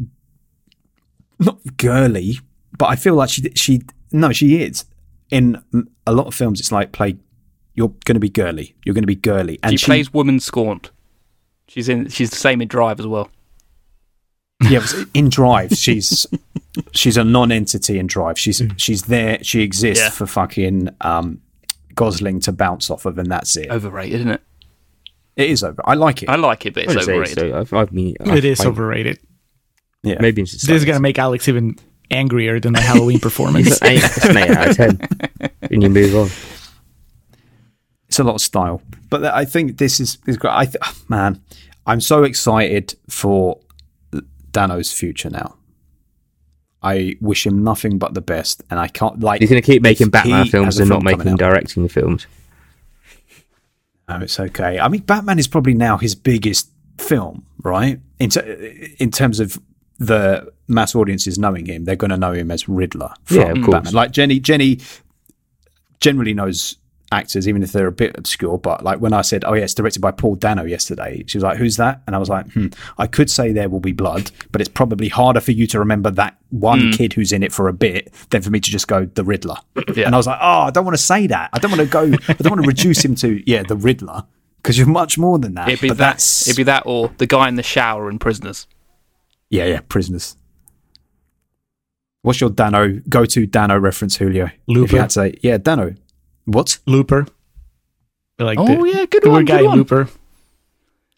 not 1.38 1.58
girly, 1.76 2.40
but 2.78 2.86
I 2.86 2.96
feel 2.96 3.14
like 3.14 3.28
she 3.30 3.50
she 3.54 3.82
no 4.12 4.32
she 4.32 4.62
is 4.62 4.84
in 5.30 5.62
a 6.06 6.12
lot 6.12 6.26
of 6.26 6.34
films. 6.34 6.60
It's 6.60 6.72
like 6.72 6.92
play. 6.92 7.16
You're 7.74 7.92
going 8.06 8.14
to 8.14 8.20
be 8.20 8.30
girly. 8.30 8.74
You're 8.84 8.94
going 8.94 9.02
to 9.02 9.06
be 9.06 9.14
girly, 9.16 9.58
and 9.62 9.78
she, 9.78 9.84
plays 9.86 10.12
woman 10.14 10.40
scorned. 10.40 10.90
She's 11.68 11.88
in. 11.88 12.08
She's 12.08 12.30
the 12.30 12.36
same 12.36 12.62
in 12.62 12.68
Drive 12.68 12.98
as 13.00 13.06
well. 13.06 13.28
Yeah, 14.62 14.86
in 15.12 15.28
Drive, 15.28 15.72
she's 15.72 16.26
she's 16.92 17.18
a 17.18 17.24
non-entity 17.24 17.98
in 17.98 18.06
Drive. 18.06 18.38
She's 18.38 18.62
she's 18.78 19.02
there. 19.02 19.38
She 19.44 19.60
exists 19.60 20.02
Yeah. 20.02 20.08
for 20.10 20.26
fucking 20.26 20.88
um, 21.02 21.42
Gosling 21.94 22.40
to 22.40 22.52
bounce 22.52 22.88
off 22.90 23.04
of, 23.04 23.18
and 23.18 23.30
that's 23.30 23.54
it. 23.56 23.70
Overrated, 23.70 24.20
isn't 24.20 24.30
it? 24.32 24.40
It 25.36 25.50
is 25.50 25.62
over. 25.62 25.82
I 25.84 25.94
like 25.94 26.22
it. 26.22 26.28
I 26.30 26.36
like 26.36 26.64
it, 26.66 26.74
but 26.74 26.84
it's 26.84 26.96
I'd 26.96 27.02
say 27.02 27.12
overrated. 27.12 27.38
so. 27.38 27.58
I've, 27.58 27.72
I've 27.72 27.92
mean, 27.92 28.16
it 28.20 28.44
is 28.44 28.60
I, 28.62 28.66
overrated. 28.68 29.18
yeah. 30.02 30.16
Maybe 30.20 30.42
it's 30.42 30.52
This 30.52 30.68
is 30.70 30.84
gonna 30.84 31.00
make 31.00 31.18
Alex 31.18 31.48
even 31.48 31.76
angrier 32.10 32.58
than 32.60 32.72
the 32.72 32.80
Halloween 32.80 33.20
performance. 33.28 33.66
It's 33.66 33.80
an 33.82 33.88
eight, 33.88 34.04
it's 34.04 34.24
an 34.24 34.36
eight 34.36 34.50
out 34.50 34.68
of 34.70 34.76
ten. 34.76 35.00
and 35.70 35.82
you 35.82 35.90
move 35.90 36.14
on. 36.16 36.30
it's 38.08 38.18
a 38.18 38.24
lot 38.24 38.36
of 38.36 38.40
style. 38.40 38.80
But 39.10 39.24
I 39.26 39.44
think 39.44 39.78
this 39.78 40.00
is, 40.00 40.18
is 40.26 40.36
great. 40.36 40.52
I 40.54 40.64
th- 40.64 40.76
oh, 40.82 40.96
man, 41.08 41.42
I'm 41.86 42.00
so 42.00 42.24
excited 42.24 42.94
for 43.08 43.60
Dano's 44.52 44.90
future 44.92 45.30
now. 45.30 45.56
I 46.82 47.16
wish 47.20 47.46
him 47.46 47.64
nothing 47.64 47.98
but 47.98 48.14
the 48.14 48.20
best, 48.20 48.62
and 48.70 48.78
I 48.78 48.88
can't 48.88 49.20
like. 49.20 49.40
He's 49.40 49.50
going 49.50 49.60
to 49.60 49.66
keep 49.66 49.82
making 49.82 50.06
if 50.06 50.12
Batman 50.12 50.46
films 50.46 50.78
and 50.78 50.88
not 50.88 51.02
film 51.02 51.04
coming 51.04 51.18
making 51.18 51.32
out- 51.32 51.38
directing 51.38 51.88
films. 51.88 52.26
No, 54.08 54.20
it's 54.20 54.38
okay. 54.38 54.78
I 54.78 54.88
mean, 54.88 55.02
Batman 55.02 55.38
is 55.38 55.48
probably 55.48 55.74
now 55.74 55.96
his 55.98 56.14
biggest 56.14 56.70
film, 56.98 57.44
right? 57.62 58.00
In 58.18 58.30
ter- 58.30 58.42
in 58.98 59.10
terms 59.10 59.40
of 59.40 59.58
the 59.98 60.52
mass 60.68 60.94
audiences 60.94 61.38
knowing 61.38 61.66
him, 61.66 61.84
they're 61.84 61.96
going 61.96 62.10
to 62.10 62.16
know 62.16 62.32
him 62.32 62.50
as 62.50 62.68
Riddler. 62.68 63.12
From 63.24 63.36
Yeah, 63.36 63.42
of 63.50 63.56
course. 63.64 63.72
Batman. 63.74 63.94
Like 63.94 64.10
Jenny, 64.12 64.38
Jenny 64.38 64.78
generally 66.00 66.34
knows 66.34 66.76
actors, 67.12 67.46
even 67.46 67.62
if 67.62 67.72
they're 67.72 67.86
a 67.86 67.92
bit 67.92 68.16
obscure. 68.18 68.58
But 68.58 68.82
like 68.84 69.00
when 69.00 69.12
I 69.12 69.22
said, 69.22 69.44
"Oh 69.44 69.54
yeah, 69.54 69.64
it's 69.64 69.74
directed 69.74 70.00
by 70.00 70.10
Paul 70.10 70.34
Dano," 70.34 70.64
yesterday, 70.64 71.24
she 71.26 71.38
was 71.38 71.44
like, 71.44 71.58
"Who's 71.58 71.76
that?" 71.76 72.02
And 72.06 72.16
I 72.16 72.18
was 72.18 72.28
like, 72.28 72.50
"Hmm, 72.52 72.68
I 72.98 73.06
could 73.06 73.30
say 73.30 73.52
There 73.52 73.68
Will 73.68 73.80
Be 73.80 73.92
Blood, 73.92 74.30
but 74.52 74.60
it's 74.60 74.68
probably 74.68 75.08
harder 75.08 75.40
for 75.40 75.52
you 75.52 75.66
to 75.68 75.78
remember 75.78 76.10
that 76.12 76.36
one 76.50 76.92
kid 76.92 77.12
who's 77.12 77.32
in 77.32 77.42
it 77.42 77.52
for 77.52 77.68
a 77.68 77.72
bit 77.72 78.12
than 78.30 78.42
for 78.42 78.50
me 78.50 78.60
to 78.60 78.70
just 78.70 78.88
go 78.88 79.04
the 79.04 79.24
Riddler." 79.24 79.56
Yeah. 79.94 80.06
And 80.06 80.14
I 80.14 80.18
was 80.18 80.26
like, 80.26 80.38
"Oh, 80.40 80.62
I 80.62 80.70
don't 80.70 80.84
want 80.84 80.96
to 80.96 81.02
say 81.02 81.26
that. 81.28 81.50
I 81.52 81.58
don't 81.58 81.70
want 81.70 81.82
to 81.82 81.88
go. 81.88 82.02
I 82.28 82.32
don't 82.34 82.50
want 82.50 82.62
to 82.62 82.68
reduce 82.68 83.04
him 83.04 83.14
to 83.16 83.42
yeah, 83.50 83.62
the 83.62 83.76
Riddler." 83.76 84.24
Because 84.62 84.76
you're 84.76 84.88
much 84.88 85.16
more 85.16 85.38
than 85.38 85.54
that. 85.54 85.68
It'd 85.68 85.80
be 85.80 85.88
but 85.88 85.98
that. 85.98 86.14
that's 86.14 86.48
It'd 86.48 86.56
be 86.56 86.64
that, 86.64 86.82
or 86.86 87.12
the 87.18 87.26
guy 87.26 87.48
in 87.48 87.54
the 87.54 87.62
shower 87.62 88.10
in 88.10 88.18
Prisoners. 88.18 88.66
yeah, 89.48 89.64
yeah, 89.66 89.80
prisoners. 89.88 90.36
What's 92.22 92.40
your 92.40 92.50
Dano 92.50 93.00
go-to 93.08 93.46
Dano 93.46 93.78
reference, 93.78 94.16
Julio? 94.16 94.50
If 94.66 94.90
you 94.90 94.98
had 94.98 95.10
to 95.10 95.14
say, 95.14 95.34
yeah, 95.42 95.58
Dano. 95.58 95.94
What? 96.47 96.78
Looper. 96.86 97.27
Like 98.39 98.59
Oh, 98.59 98.66
the, 98.66 98.90
yeah, 98.90 99.06
good 99.06 99.23
the 99.23 99.28
one, 99.31 99.36
weird 99.44 99.47
good 99.47 99.52
guy 99.59 99.62
one. 99.62 99.78
Looper. 99.78 100.09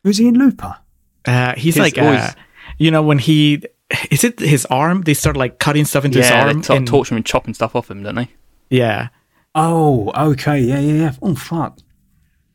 Who's 0.04 0.18
he 0.18 0.28
in 0.28 0.34
Looper? 0.34 0.76
Uh, 1.24 1.54
he's, 1.54 1.74
He's 1.74 1.78
like, 1.78 1.98
always- 1.98 2.20
uh, 2.20 2.32
you 2.78 2.90
know, 2.90 3.02
when 3.02 3.18
he 3.18 3.62
is 4.10 4.22
it 4.24 4.38
his 4.38 4.66
arm? 4.66 5.02
They 5.02 5.14
start 5.14 5.36
like 5.36 5.58
cutting 5.58 5.84
stuff 5.84 6.04
into 6.04 6.18
his 6.18 6.28
Yeah, 6.28 6.44
arm. 6.46 6.56
they 6.58 6.62
start 6.62 6.76
and- 6.78 6.86
torturing 6.88 7.16
and 7.16 7.26
chopping 7.26 7.54
stuff 7.54 7.74
off 7.74 7.90
him, 7.90 8.02
don't 8.02 8.14
they? 8.16 8.28
yeah, 8.70 9.08
Oh, 9.54 10.12
okay, 10.32 10.60
yeah, 10.60 10.78
yeah, 10.78 10.92
yeah. 10.94 11.12
Oh, 11.22 11.34
fuck. 11.34 11.78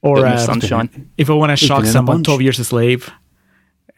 or 0.02 0.26
uh, 0.26 0.38
sunshine. 0.38 1.12
if 1.18 1.30
I 1.30 1.34
want 1.34 1.50
to 1.52 1.56
shock 1.58 1.80
been 1.80 1.86
in 1.86 1.90
a 1.90 1.92
someone. 1.92 2.24
Twelve 2.24 2.42
Years 2.42 2.60
a 2.60 2.64
Slave. 2.64 3.10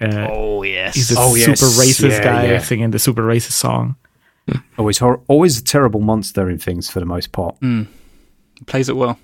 Uh, 0.01 0.27
Oh 0.31 0.63
yes. 0.63 0.95
he's 0.95 1.11
a 1.11 1.15
Oh, 1.19 1.35
yes. 1.35 1.59
super 1.59 1.71
racist 1.81 2.09
Yeah, 2.17 2.23
guy 2.23 2.45
yeah. 2.47 2.59
singing 2.59 2.91
the 2.91 2.99
super 2.99 3.21
racist 3.23 3.53
song. 3.53 3.95
Always, 4.77 4.97
hor- 4.99 5.21
always 5.27 5.59
a 5.59 5.63
terrible 5.63 5.99
monster 6.01 6.49
in 6.49 6.57
things 6.57 6.89
for 6.89 6.99
the 6.99 7.05
most 7.05 7.31
part. 7.31 7.55
Plays 8.65 8.89
it 8.89 8.95
well. 8.95 9.19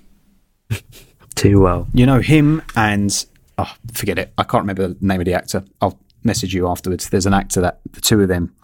Too 1.34 1.60
well. 1.60 1.88
You 1.92 2.06
know 2.06 2.20
him 2.20 2.62
and 2.76 3.26
oh, 3.58 3.74
forget 3.92 4.18
it. 4.18 4.32
I 4.38 4.44
can't 4.44 4.62
remember 4.62 4.88
the 4.88 5.06
name 5.06 5.20
of 5.20 5.24
the 5.24 5.34
actor. 5.34 5.64
I'll 5.80 5.98
message 6.24 6.54
you 6.54 6.68
afterwards. 6.68 7.08
There's 7.08 7.26
an 7.26 7.34
actor 7.34 7.60
that 7.60 7.80
the 7.92 8.00
two 8.00 8.20
of 8.20 8.28
them 8.28 8.54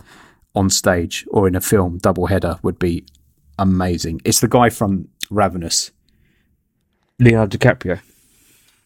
on 0.55 0.71
stage 0.71 1.27
or 1.31 1.49
in 1.49 1.55
a 1.55 1.61
film 1.61 1.99
double 1.99 2.27
header 2.27 2.59
would 2.63 2.79
be 2.79 3.05
amazing. 3.59 4.21
It's 4.25 4.41
the 4.41 4.49
guy 4.49 4.71
from 4.71 5.09
Ravenous. 5.31 5.91
Leonardo 7.19 7.59
DiCaprio. 7.59 8.01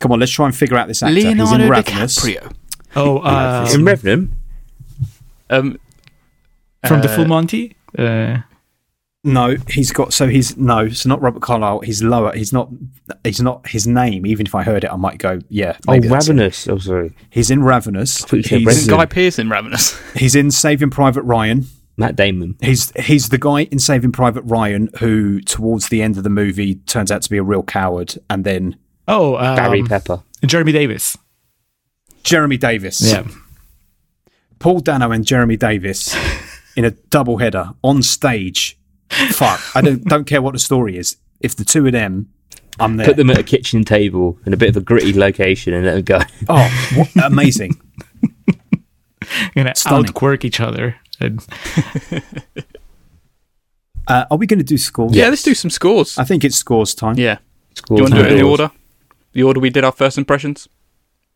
Come 0.00 0.12
on, 0.12 0.20
let's 0.20 0.32
try 0.32 0.46
and 0.46 0.56
figure 0.56 0.76
out 0.76 0.88
this 0.88 1.02
actor. 1.02 1.14
He's 1.14 1.24
in 1.24 1.38
Leonardo 1.38 1.68
Ravenous. 1.68 2.18
DiCaprio. 2.18 2.52
Oh, 2.94 3.18
uh, 3.18 3.68
In 3.72 3.84
Revenant? 3.84 4.32
Um, 5.48 5.78
from 6.86 7.00
the 7.02 7.10
uh, 7.10 7.16
Full 7.16 7.26
Monty. 7.26 7.76
Uh, 7.96 8.38
No, 9.24 9.56
he's 9.68 9.92
got 9.92 10.12
so 10.12 10.26
he's 10.26 10.56
no, 10.56 10.80
it's 10.80 11.06
not 11.06 11.22
Robert 11.22 11.42
Carlyle. 11.42 11.80
He's 11.80 12.02
lower. 12.02 12.32
He's 12.34 12.52
not. 12.52 12.70
He's 13.22 13.40
not 13.40 13.68
his 13.68 13.86
name. 13.86 14.26
Even 14.26 14.46
if 14.46 14.54
I 14.54 14.64
heard 14.64 14.82
it, 14.82 14.92
I 14.92 14.96
might 14.96 15.18
go, 15.18 15.38
yeah. 15.48 15.76
Oh, 15.86 15.92
maybe 15.92 16.08
that's 16.08 16.26
it. 16.26 16.32
Ravenous. 16.32 16.68
Oh, 16.68 16.78
sorry. 16.78 17.12
He's 17.30 17.48
in 17.48 17.62
Ravenous. 17.62 18.24
thought 18.24 18.38
you 18.38 18.42
said 18.42 18.58
He's, 18.58 18.66
Revenant. 18.66 18.90
Guy 18.90 19.06
Pearce 19.06 19.38
in 19.38 19.48
Ravenous. 19.48 20.00
he's 20.14 20.34
in 20.34 20.50
Saving 20.50 20.90
Private 20.90 21.22
Ryan. 21.22 21.66
Matt 21.96 22.16
Damon. 22.16 22.56
He's 22.60 22.90
he's 22.98 23.28
the 23.28 23.38
guy 23.38 23.62
in 23.64 23.78
Saving 23.78 24.10
Private 24.10 24.42
Ryan 24.42 24.90
who, 24.98 25.40
towards 25.40 25.88
the 25.88 26.02
end 26.02 26.16
of 26.16 26.24
the 26.24 26.30
movie, 26.30 26.76
turns 26.76 27.12
out 27.12 27.22
to 27.22 27.30
be 27.30 27.36
a 27.36 27.44
real 27.44 27.62
coward, 27.62 28.18
and 28.28 28.42
then 28.42 28.76
oh, 29.06 29.36
um, 29.36 29.54
Barry 29.54 29.84
Pepper. 29.84 30.20
Jeremy 30.44 30.72
Davies. 30.72 31.16
Jeremy 32.24 32.56
Davies. 32.56 33.12
Yeah, 33.12 33.28
Paul 34.58 34.80
Dano 34.80 35.12
and 35.12 35.24
Jeremy 35.24 35.56
Davies 35.56 36.16
in 36.76 36.84
a 36.84 36.90
double 36.90 37.38
header 37.38 37.70
on 37.84 38.02
stage 38.02 38.80
fuck. 39.32 39.60
I 39.76 39.80
don't 39.80 40.04
don't 40.04 40.24
care 40.26 40.42
what 40.42 40.52
the 40.52 40.58
story 40.58 40.96
is. 40.96 41.16
If 41.40 41.56
the 41.56 41.64
two 41.64 41.86
of 41.86 41.92
them, 41.92 42.32
I'm 42.80 42.96
there. 42.96 43.06
Put 43.06 43.16
them 43.16 43.30
at 43.30 43.38
a 43.38 43.42
kitchen 43.42 43.84
table 43.84 44.38
in 44.46 44.52
a 44.52 44.56
bit 44.56 44.68
of 44.70 44.76
a 44.76 44.80
gritty 44.80 45.12
location 45.12 45.74
and 45.74 45.84
let 45.86 45.94
them 45.94 46.04
go. 46.04 46.20
oh, 46.48 46.90
what, 46.94 47.24
amazing. 47.26 47.80
gonna 49.54 49.74
Stunning. 49.74 50.06
outquirk 50.12 50.44
each 50.44 50.60
other. 50.60 50.96
And 51.20 51.44
Uh, 54.08 54.24
are 54.32 54.36
we 54.36 54.46
going 54.48 54.58
to 54.58 54.64
do 54.64 54.76
scores? 54.76 55.14
Yeah, 55.14 55.28
let's 55.28 55.44
do 55.44 55.54
some 55.54 55.70
scores. 55.70 56.18
I 56.18 56.24
think 56.24 56.42
it's 56.44 56.56
scores 56.56 56.92
time. 56.94 57.16
yeah. 57.16 57.38
Scores 57.74 57.88
Do 57.88 57.94
you 57.96 58.02
want 58.02 58.14
to 58.14 58.18
do 58.20 58.26
it 58.26 58.32
in 58.32 58.38
the 58.38 58.44
order? 58.50 58.70
The 59.32 59.42
order 59.44 59.60
we 59.60 59.70
did 59.70 59.84
our 59.84 59.92
first 59.92 60.18
impressions? 60.18 60.68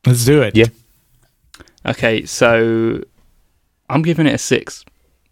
let's 0.04 0.24
do 0.24 0.42
it. 0.42 0.56
Yeah. 0.56 0.66
Okay, 1.86 2.26
so 2.26 3.02
I'm 3.88 4.02
giving 4.02 4.26
it 4.26 4.34
a 4.34 4.38
six. 4.38 4.84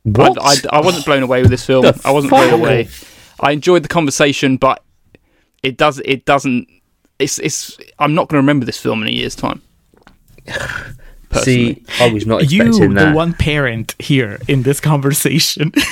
What? 0.05 0.39
I, 0.41 0.53
I, 0.71 0.79
I 0.79 0.81
wasn't 0.81 1.05
blown 1.07 1.23
away 1.23 1.43
with 1.43 1.51
this 1.51 1.65
film. 1.65 1.83
The 1.83 2.01
I 2.05 2.11
wasn't 2.11 2.31
fuck? 2.31 2.49
blown 2.49 2.61
away. 2.61 2.89
I 3.41 3.53
enjoyed 3.53 3.83
the 3.83 3.89
conversation, 3.89 4.57
but 4.57 4.83
it 5.63 5.77
does 5.77 6.01
it 6.05 6.25
doesn't. 6.25 6.69
It's 7.19 7.39
it's. 7.39 7.77
I'm 7.99 8.15
not 8.15 8.29
going 8.29 8.39
to 8.39 8.43
remember 8.43 8.67
this 8.67 8.79
film 8.79 9.03
in 9.03 9.09
a 9.09 9.13
year's 9.13 9.35
time. 9.35 9.63
Personally. 11.31 11.75
See, 11.75 11.85
I 12.01 12.13
was 12.13 12.27
not 12.27 12.51
You, 12.53 12.63
expecting 12.63 12.95
the 12.95 13.11
one 13.13 13.33
parent 13.35 13.97
here 13.99 14.39
in 14.47 14.63
this 14.63 14.79
conversation. 14.79 15.73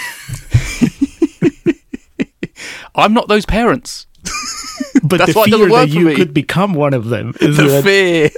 I'm 2.94 3.12
not 3.14 3.26
those 3.28 3.47
parents. 3.47 4.06
but 5.02 5.18
That's 5.18 5.32
the 5.32 5.39
why 5.39 5.44
it 5.47 5.51
doesn't 5.51 5.68
fear 5.68 5.78
that 5.80 5.89
you 5.89 6.14
could 6.14 6.32
become 6.32 6.74
one 6.74 6.94
of 6.94 7.06
them 7.09 7.34
is 7.40 7.56
The 7.56 7.64
that 7.64 7.82
fear. 7.82 8.30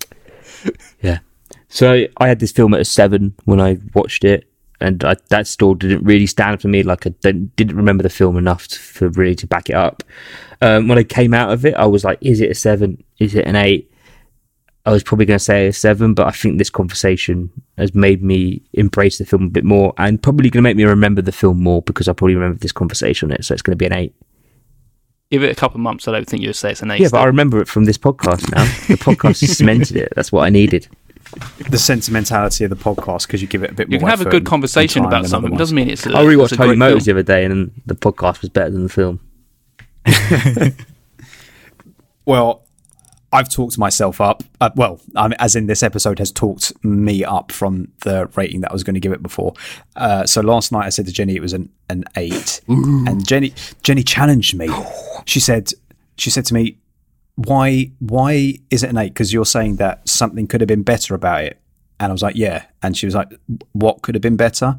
So 1.70 2.04
I 2.16 2.28
had 2.28 2.40
this 2.40 2.52
film 2.52 2.74
at 2.74 2.80
a 2.80 2.84
seven 2.84 3.34
when 3.44 3.60
I 3.60 3.78
watched 3.94 4.24
it, 4.24 4.46
and 4.80 5.02
I, 5.04 5.16
that 5.28 5.46
still 5.46 5.74
didn't 5.74 6.04
really 6.04 6.26
stand 6.26 6.60
for 6.60 6.68
me. 6.68 6.82
Like 6.82 7.06
I 7.06 7.10
didn't, 7.10 7.54
didn't 7.56 7.76
remember 7.76 8.02
the 8.02 8.10
film 8.10 8.36
enough 8.36 8.68
to, 8.68 8.78
for 8.78 9.08
really 9.10 9.36
to 9.36 9.46
back 9.46 9.70
it 9.70 9.76
up. 9.76 10.02
Um, 10.60 10.88
when 10.88 10.98
I 10.98 11.04
came 11.04 11.32
out 11.32 11.52
of 11.52 11.64
it, 11.64 11.74
I 11.74 11.86
was 11.86 12.04
like, 12.04 12.18
"Is 12.20 12.40
it 12.40 12.50
a 12.50 12.54
seven? 12.54 13.02
Is 13.18 13.34
it 13.34 13.46
an 13.46 13.56
eight? 13.56 13.90
I 14.84 14.90
was 14.90 15.04
probably 15.04 15.26
going 15.26 15.38
to 15.38 15.44
say 15.44 15.68
a 15.68 15.72
seven, 15.72 16.14
but 16.14 16.26
I 16.26 16.32
think 16.32 16.58
this 16.58 16.70
conversation 16.70 17.50
has 17.78 17.94
made 17.94 18.22
me 18.22 18.62
embrace 18.72 19.18
the 19.18 19.24
film 19.24 19.44
a 19.44 19.50
bit 19.50 19.64
more, 19.64 19.94
and 19.96 20.20
probably 20.20 20.50
going 20.50 20.62
to 20.62 20.68
make 20.68 20.76
me 20.76 20.84
remember 20.84 21.22
the 21.22 21.32
film 21.32 21.62
more 21.62 21.82
because 21.82 22.08
I 22.08 22.12
probably 22.12 22.34
remember 22.34 22.58
this 22.58 22.72
conversation 22.72 23.30
on 23.30 23.36
it. 23.36 23.44
So 23.44 23.54
it's 23.54 23.62
going 23.62 23.72
to 23.72 23.76
be 23.76 23.86
an 23.86 23.92
eight. 23.92 24.14
Give 25.30 25.44
it 25.44 25.52
a 25.52 25.54
couple 25.54 25.76
of 25.76 25.82
months. 25.82 26.08
I 26.08 26.12
don't 26.12 26.26
think 26.26 26.42
you'd 26.42 26.54
say 26.54 26.72
it's 26.72 26.82
an 26.82 26.90
eight. 26.90 27.00
Yeah, 27.00 27.10
but. 27.12 27.20
I 27.20 27.24
remember 27.26 27.60
it 27.60 27.68
from 27.68 27.84
this 27.84 27.98
podcast 27.98 28.50
now. 28.50 28.64
The 28.88 29.00
podcast 29.00 29.42
has 29.42 29.56
cemented 29.56 29.96
it. 29.96 30.12
That's 30.16 30.32
what 30.32 30.44
I 30.44 30.50
needed. 30.50 30.88
The 31.70 31.78
sentimentality 31.78 32.64
of 32.64 32.70
the 32.70 32.76
podcast 32.76 33.26
because 33.26 33.40
you 33.40 33.48
give 33.48 33.62
it 33.62 33.70
a 33.70 33.74
bit 33.74 33.88
more. 33.88 33.94
you 33.94 33.98
can 34.00 34.08
have 34.08 34.20
a 34.20 34.30
good 34.30 34.44
conversation 34.44 35.04
about 35.04 35.26
something. 35.26 35.54
It 35.54 35.58
doesn't 35.58 35.76
mean 35.76 35.88
it's. 35.88 36.06
A, 36.06 36.10
I 36.10 36.24
rewatched 36.24 36.44
it's 36.44 36.52
a 36.52 36.56
Holy 36.56 36.76
Motors 36.76 37.04
the 37.04 37.12
other 37.12 37.22
day, 37.22 37.44
and 37.44 37.70
the 37.86 37.94
podcast 37.94 38.40
was 38.40 38.50
better 38.50 38.70
than 38.70 38.82
the 38.82 38.88
film. 38.88 39.20
Well, 42.26 42.64
I've 43.32 43.48
talked 43.48 43.78
myself 43.78 44.20
up. 44.20 44.42
Uh, 44.60 44.70
well, 44.76 45.00
um, 45.16 45.32
as 45.38 45.56
in 45.56 45.66
this 45.66 45.82
episode 45.82 46.18
has 46.18 46.30
talked 46.30 46.72
me 46.84 47.24
up 47.24 47.50
from 47.52 47.88
the 48.04 48.26
rating 48.36 48.60
that 48.60 48.70
I 48.70 48.72
was 48.72 48.84
going 48.84 48.94
to 48.94 49.00
give 49.00 49.12
it 49.12 49.22
before. 49.22 49.54
Uh, 49.96 50.26
so 50.26 50.40
last 50.40 50.70
night 50.72 50.86
I 50.86 50.90
said 50.90 51.06
to 51.06 51.12
Jenny 51.12 51.36
it 51.36 51.42
was 51.42 51.52
an, 51.52 51.70
an 51.88 52.04
eight, 52.16 52.60
and 52.68 53.26
Jenny 53.26 53.52
Jenny 53.82 54.02
challenged 54.02 54.54
me. 54.56 54.68
She 55.26 55.38
said 55.38 55.72
she 56.16 56.30
said 56.30 56.46
to 56.46 56.54
me, 56.54 56.78
"Why 57.36 57.90
why 57.98 58.58
is 58.70 58.82
it 58.82 58.90
an 58.90 58.98
eight? 58.98 59.14
Because 59.14 59.32
you're 59.32 59.44
saying 59.46 59.76
that 59.76 60.08
something 60.08 60.46
could 60.46 60.60
have 60.60 60.68
been 60.68 60.82
better 60.82 61.14
about 61.14 61.44
it." 61.44 61.58
And 61.98 62.10
I 62.10 62.12
was 62.12 62.22
like, 62.22 62.36
"Yeah." 62.36 62.64
And 62.82 62.96
she 62.96 63.06
was 63.06 63.14
like, 63.14 63.28
"What 63.72 64.02
could 64.02 64.14
have 64.14 64.22
been 64.22 64.36
better?" 64.36 64.78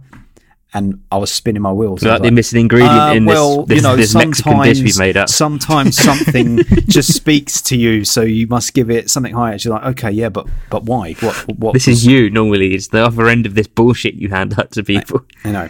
And 0.74 1.02
I 1.12 1.18
was 1.18 1.30
spinning 1.34 1.62
my 1.62 1.74
wheels. 1.74 2.02
I 2.02 2.08
was 2.08 2.20
Like 2.22 2.30
the 2.30 2.32
missing 2.32 2.62
ingredient 2.62 2.94
uh, 2.98 3.12
in 3.14 3.26
this, 3.26 3.34
well, 3.36 3.66
this, 3.66 3.76
you 3.76 3.82
know, 3.82 3.98
this 3.98 4.16
Mexican 4.16 4.62
dish 4.62 4.80
we 4.80 4.90
sometimes- 4.92 5.00
made 5.00 5.18
up. 5.18 5.28
Sometimes 5.28 5.98
something 5.98 6.60
just 6.88 7.14
speaks 7.14 7.62
to 7.64 7.76
you, 7.78 8.06
so 8.06 8.22
you 8.22 8.48
must 8.48 8.74
give 8.74 8.90
it 8.90 9.10
something 9.10 9.34
higher. 9.34 9.58
She's 9.60 9.70
like, 9.70 9.84
okay, 9.84 10.12
yeah, 10.12 10.30
but 10.30 10.48
but 10.70 10.84
why? 10.86 11.12
What? 11.20 11.36
What? 11.58 11.74
This 11.74 11.90
is 11.90 12.06
you 12.06 12.30
normally. 12.30 12.74
It's 12.74 12.88
the 12.88 13.04
other 13.06 13.28
end 13.28 13.46
of 13.46 13.56
this 13.56 13.68
bullshit 13.68 14.14
you 14.14 14.30
hand 14.30 14.58
out 14.58 14.72
to 14.72 14.84
people. 14.84 15.26
you 15.44 15.52
know. 15.52 15.70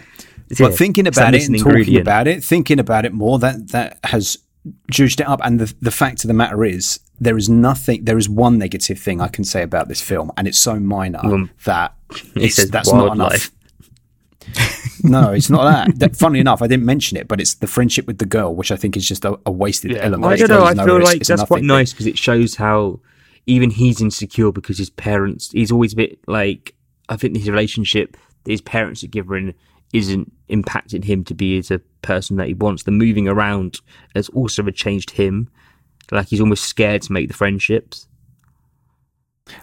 Yeah, 0.50 0.68
But 0.68 0.76
thinking 0.76 1.06
about 1.08 1.34
it 1.34 1.48
and 1.48 1.58
talking 1.58 1.98
about 1.98 2.28
it, 2.28 2.44
thinking 2.44 2.78
about 2.78 3.04
it 3.04 3.12
more, 3.12 3.38
that 3.40 3.68
that 3.70 3.98
has 4.04 4.38
juiced 4.90 5.20
it 5.20 5.28
up. 5.28 5.40
And 5.44 5.58
the 5.60 5.74
the 5.80 5.90
fact 5.90 6.24
of 6.24 6.28
the 6.28 6.34
matter 6.34 6.64
is, 6.64 7.00
there 7.20 7.36
is 7.36 7.48
nothing. 7.48 8.04
There 8.04 8.18
is 8.18 8.28
one 8.28 8.58
negative 8.58 8.98
thing 8.98 9.20
I 9.20 9.28
can 9.28 9.44
say 9.44 9.62
about 9.62 9.88
this 9.88 10.00
film, 10.00 10.30
and 10.36 10.46
it's 10.48 10.58
so 10.58 10.78
minor 10.78 11.20
Um, 11.22 11.50
that 11.64 11.94
it's, 12.36 12.56
says 12.56 12.70
that's 12.70 12.92
not 12.92 13.12
enough. 13.14 13.50
no, 15.04 15.32
it's 15.32 15.50
not 15.50 15.64
that. 15.64 15.98
that. 16.00 16.16
Funnily 16.16 16.40
enough, 16.40 16.62
I 16.62 16.66
didn't 16.66 16.84
mention 16.84 17.16
it, 17.16 17.28
but 17.28 17.40
it's 17.40 17.54
the 17.54 17.66
friendship 17.66 18.06
with 18.06 18.18
the 18.18 18.26
girl, 18.26 18.54
which 18.54 18.70
I 18.72 18.76
think 18.76 18.96
is 18.96 19.06
just 19.06 19.24
a, 19.24 19.38
a 19.46 19.50
wasted 19.50 19.92
Yeah. 19.92 19.98
element. 20.02 20.32
I 20.32 20.36
don't 20.36 20.48
know. 20.48 20.58
goes 20.60 20.68
I 20.68 20.72
nowhere. 20.74 20.86
feel 20.86 20.96
It's- 20.96 21.08
like 21.12 21.16
it's 21.20 21.28
that's 21.28 21.44
quite 21.44 21.62
nothing 21.62 21.66
nice 21.78 21.92
because 21.92 22.06
it 22.06 22.18
shows 22.18 22.56
how 22.56 23.00
even 23.46 23.70
he's 23.70 24.00
insecure 24.00 24.52
because 24.52 24.78
his 24.78 24.90
parents. 24.90 25.50
He's 25.52 25.72
always 25.72 25.92
a 25.92 25.96
bit 25.96 26.18
like 26.26 26.74
I 27.08 27.16
think 27.16 27.36
his 27.36 27.48
relationship 27.50 28.16
his 28.46 28.60
parents 28.60 29.04
are 29.04 29.08
giving 29.08 29.54
isn't 29.92 30.32
impacting 30.48 31.04
him 31.04 31.24
to 31.24 31.34
be 31.34 31.58
as 31.58 31.70
a 31.70 31.78
person 32.02 32.36
that 32.36 32.48
he 32.48 32.54
wants. 32.54 32.84
The 32.84 32.90
moving 32.90 33.28
around 33.28 33.80
has 34.14 34.28
also 34.30 34.62
changed 34.70 35.10
him. 35.10 35.48
Like 36.10 36.28
he's 36.28 36.40
almost 36.40 36.64
scared 36.64 37.02
to 37.02 37.12
make 37.12 37.28
the 37.28 37.34
friendships. 37.34 38.06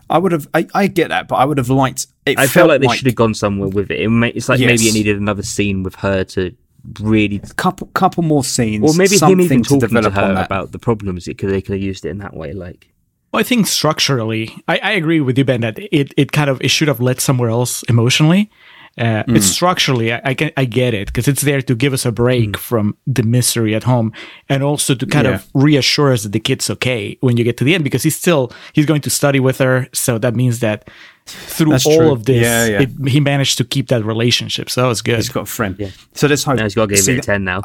I 0.09 0.17
would 0.17 0.31
have. 0.31 0.47
I, 0.53 0.67
I 0.73 0.87
get 0.87 1.09
that, 1.09 1.27
but 1.27 1.35
I 1.35 1.45
would 1.45 1.57
have 1.57 1.69
liked. 1.69 2.07
It 2.25 2.37
I 2.37 2.47
felt 2.47 2.69
like 2.69 2.81
they 2.81 2.87
should 2.87 3.05
have 3.05 3.15
gone 3.15 3.33
somewhere 3.33 3.69
with 3.69 3.91
it. 3.91 4.01
it 4.01 4.09
may, 4.09 4.29
it's 4.29 4.49
like 4.49 4.59
maybe 4.59 4.87
it 4.87 4.93
needed 4.93 5.17
another 5.17 5.43
scene 5.43 5.83
with 5.83 5.95
her 5.95 6.23
to 6.25 6.55
really, 6.99 7.39
couple 7.55 7.87
couple 7.87 8.23
more 8.23 8.43
scenes, 8.43 8.83
or 8.83 8.97
maybe 8.97 9.15
him 9.15 9.19
something 9.19 9.39
even 9.41 9.63
to 9.63 9.69
talking 9.69 9.79
to, 9.79 9.87
develop 9.87 10.17
on 10.17 10.35
her 10.35 10.43
about 10.43 10.71
the 10.71 10.79
problems. 10.79 11.27
It 11.27 11.37
could 11.37 11.49
they 11.49 11.61
could 11.61 11.73
have 11.73 11.81
used 11.81 12.05
it 12.05 12.09
in 12.09 12.17
that 12.19 12.35
way. 12.35 12.53
Like 12.53 12.91
Well, 13.31 13.39
I 13.39 13.43
think 13.43 13.67
structurally, 13.67 14.55
I, 14.67 14.79
I 14.79 14.91
agree 14.91 15.21
with 15.21 15.37
you, 15.37 15.45
Ben, 15.45 15.61
that 15.61 15.79
it, 15.79 16.13
it 16.17 16.31
kind 16.31 16.49
of 16.49 16.61
it 16.61 16.69
should 16.69 16.87
have 16.87 16.99
led 16.99 17.21
somewhere 17.21 17.49
else 17.49 17.83
emotionally. 17.83 18.51
Uh, 18.97 19.23
It's 19.27 19.45
structurally, 19.45 20.11
I, 20.11 20.21
I, 20.25 20.33
can, 20.33 20.51
I 20.57 20.65
get 20.65 20.93
it 20.93 21.07
because 21.07 21.27
it's 21.27 21.41
there 21.41 21.61
to 21.61 21.75
give 21.75 21.93
us 21.93 22.05
a 22.05 22.11
break 22.11 22.57
from 22.57 22.97
the 23.07 23.23
misery 23.23 23.73
at 23.75 23.83
home, 23.83 24.11
and 24.49 24.61
also 24.63 24.93
to 24.95 25.05
kind 25.05 25.27
of 25.27 25.47
reassure 25.53 26.11
us 26.11 26.23
that 26.23 26.33
the 26.33 26.39
kid's 26.39 26.69
okay 26.69 27.17
when 27.21 27.37
you 27.37 27.43
get 27.43 27.57
to 27.57 27.63
the 27.63 27.75
end 27.75 27.83
because 27.83 28.03
he's 28.03 28.15
still 28.17 28.51
he's 28.73 28.85
going 28.85 29.01
to 29.01 29.09
study 29.09 29.39
with 29.39 29.59
her, 29.59 29.87
so 29.93 30.17
that 30.17 30.35
means 30.35 30.59
that 30.59 30.89
through 31.25 31.71
That's 31.71 31.85
all 31.85 31.97
true. 31.97 32.11
of 32.11 32.25
this, 32.25 32.41
Yeah, 32.41 32.65
yeah. 32.65 32.81
It, 32.81 33.09
he 33.09 33.19
managed 33.19 33.57
to 33.59 33.63
keep 33.63 33.87
that 33.89 34.03
relationship. 34.03 34.69
So 34.69 34.81
that 34.81 34.87
was 34.87 35.01
good. 35.01 35.17
He's 35.17 35.29
got 35.29 35.43
a 35.43 35.45
friend. 35.45 35.93
So 36.13 36.27
let's 36.27 36.43
hope. 36.43 36.57
now 36.57 36.63
he's 36.63 36.75
got 36.75 36.87
to 36.89 36.95
give 36.95 37.03
See, 37.03 37.13
it 37.13 37.19
a 37.19 37.21
ten 37.21 37.43
now. 37.43 37.61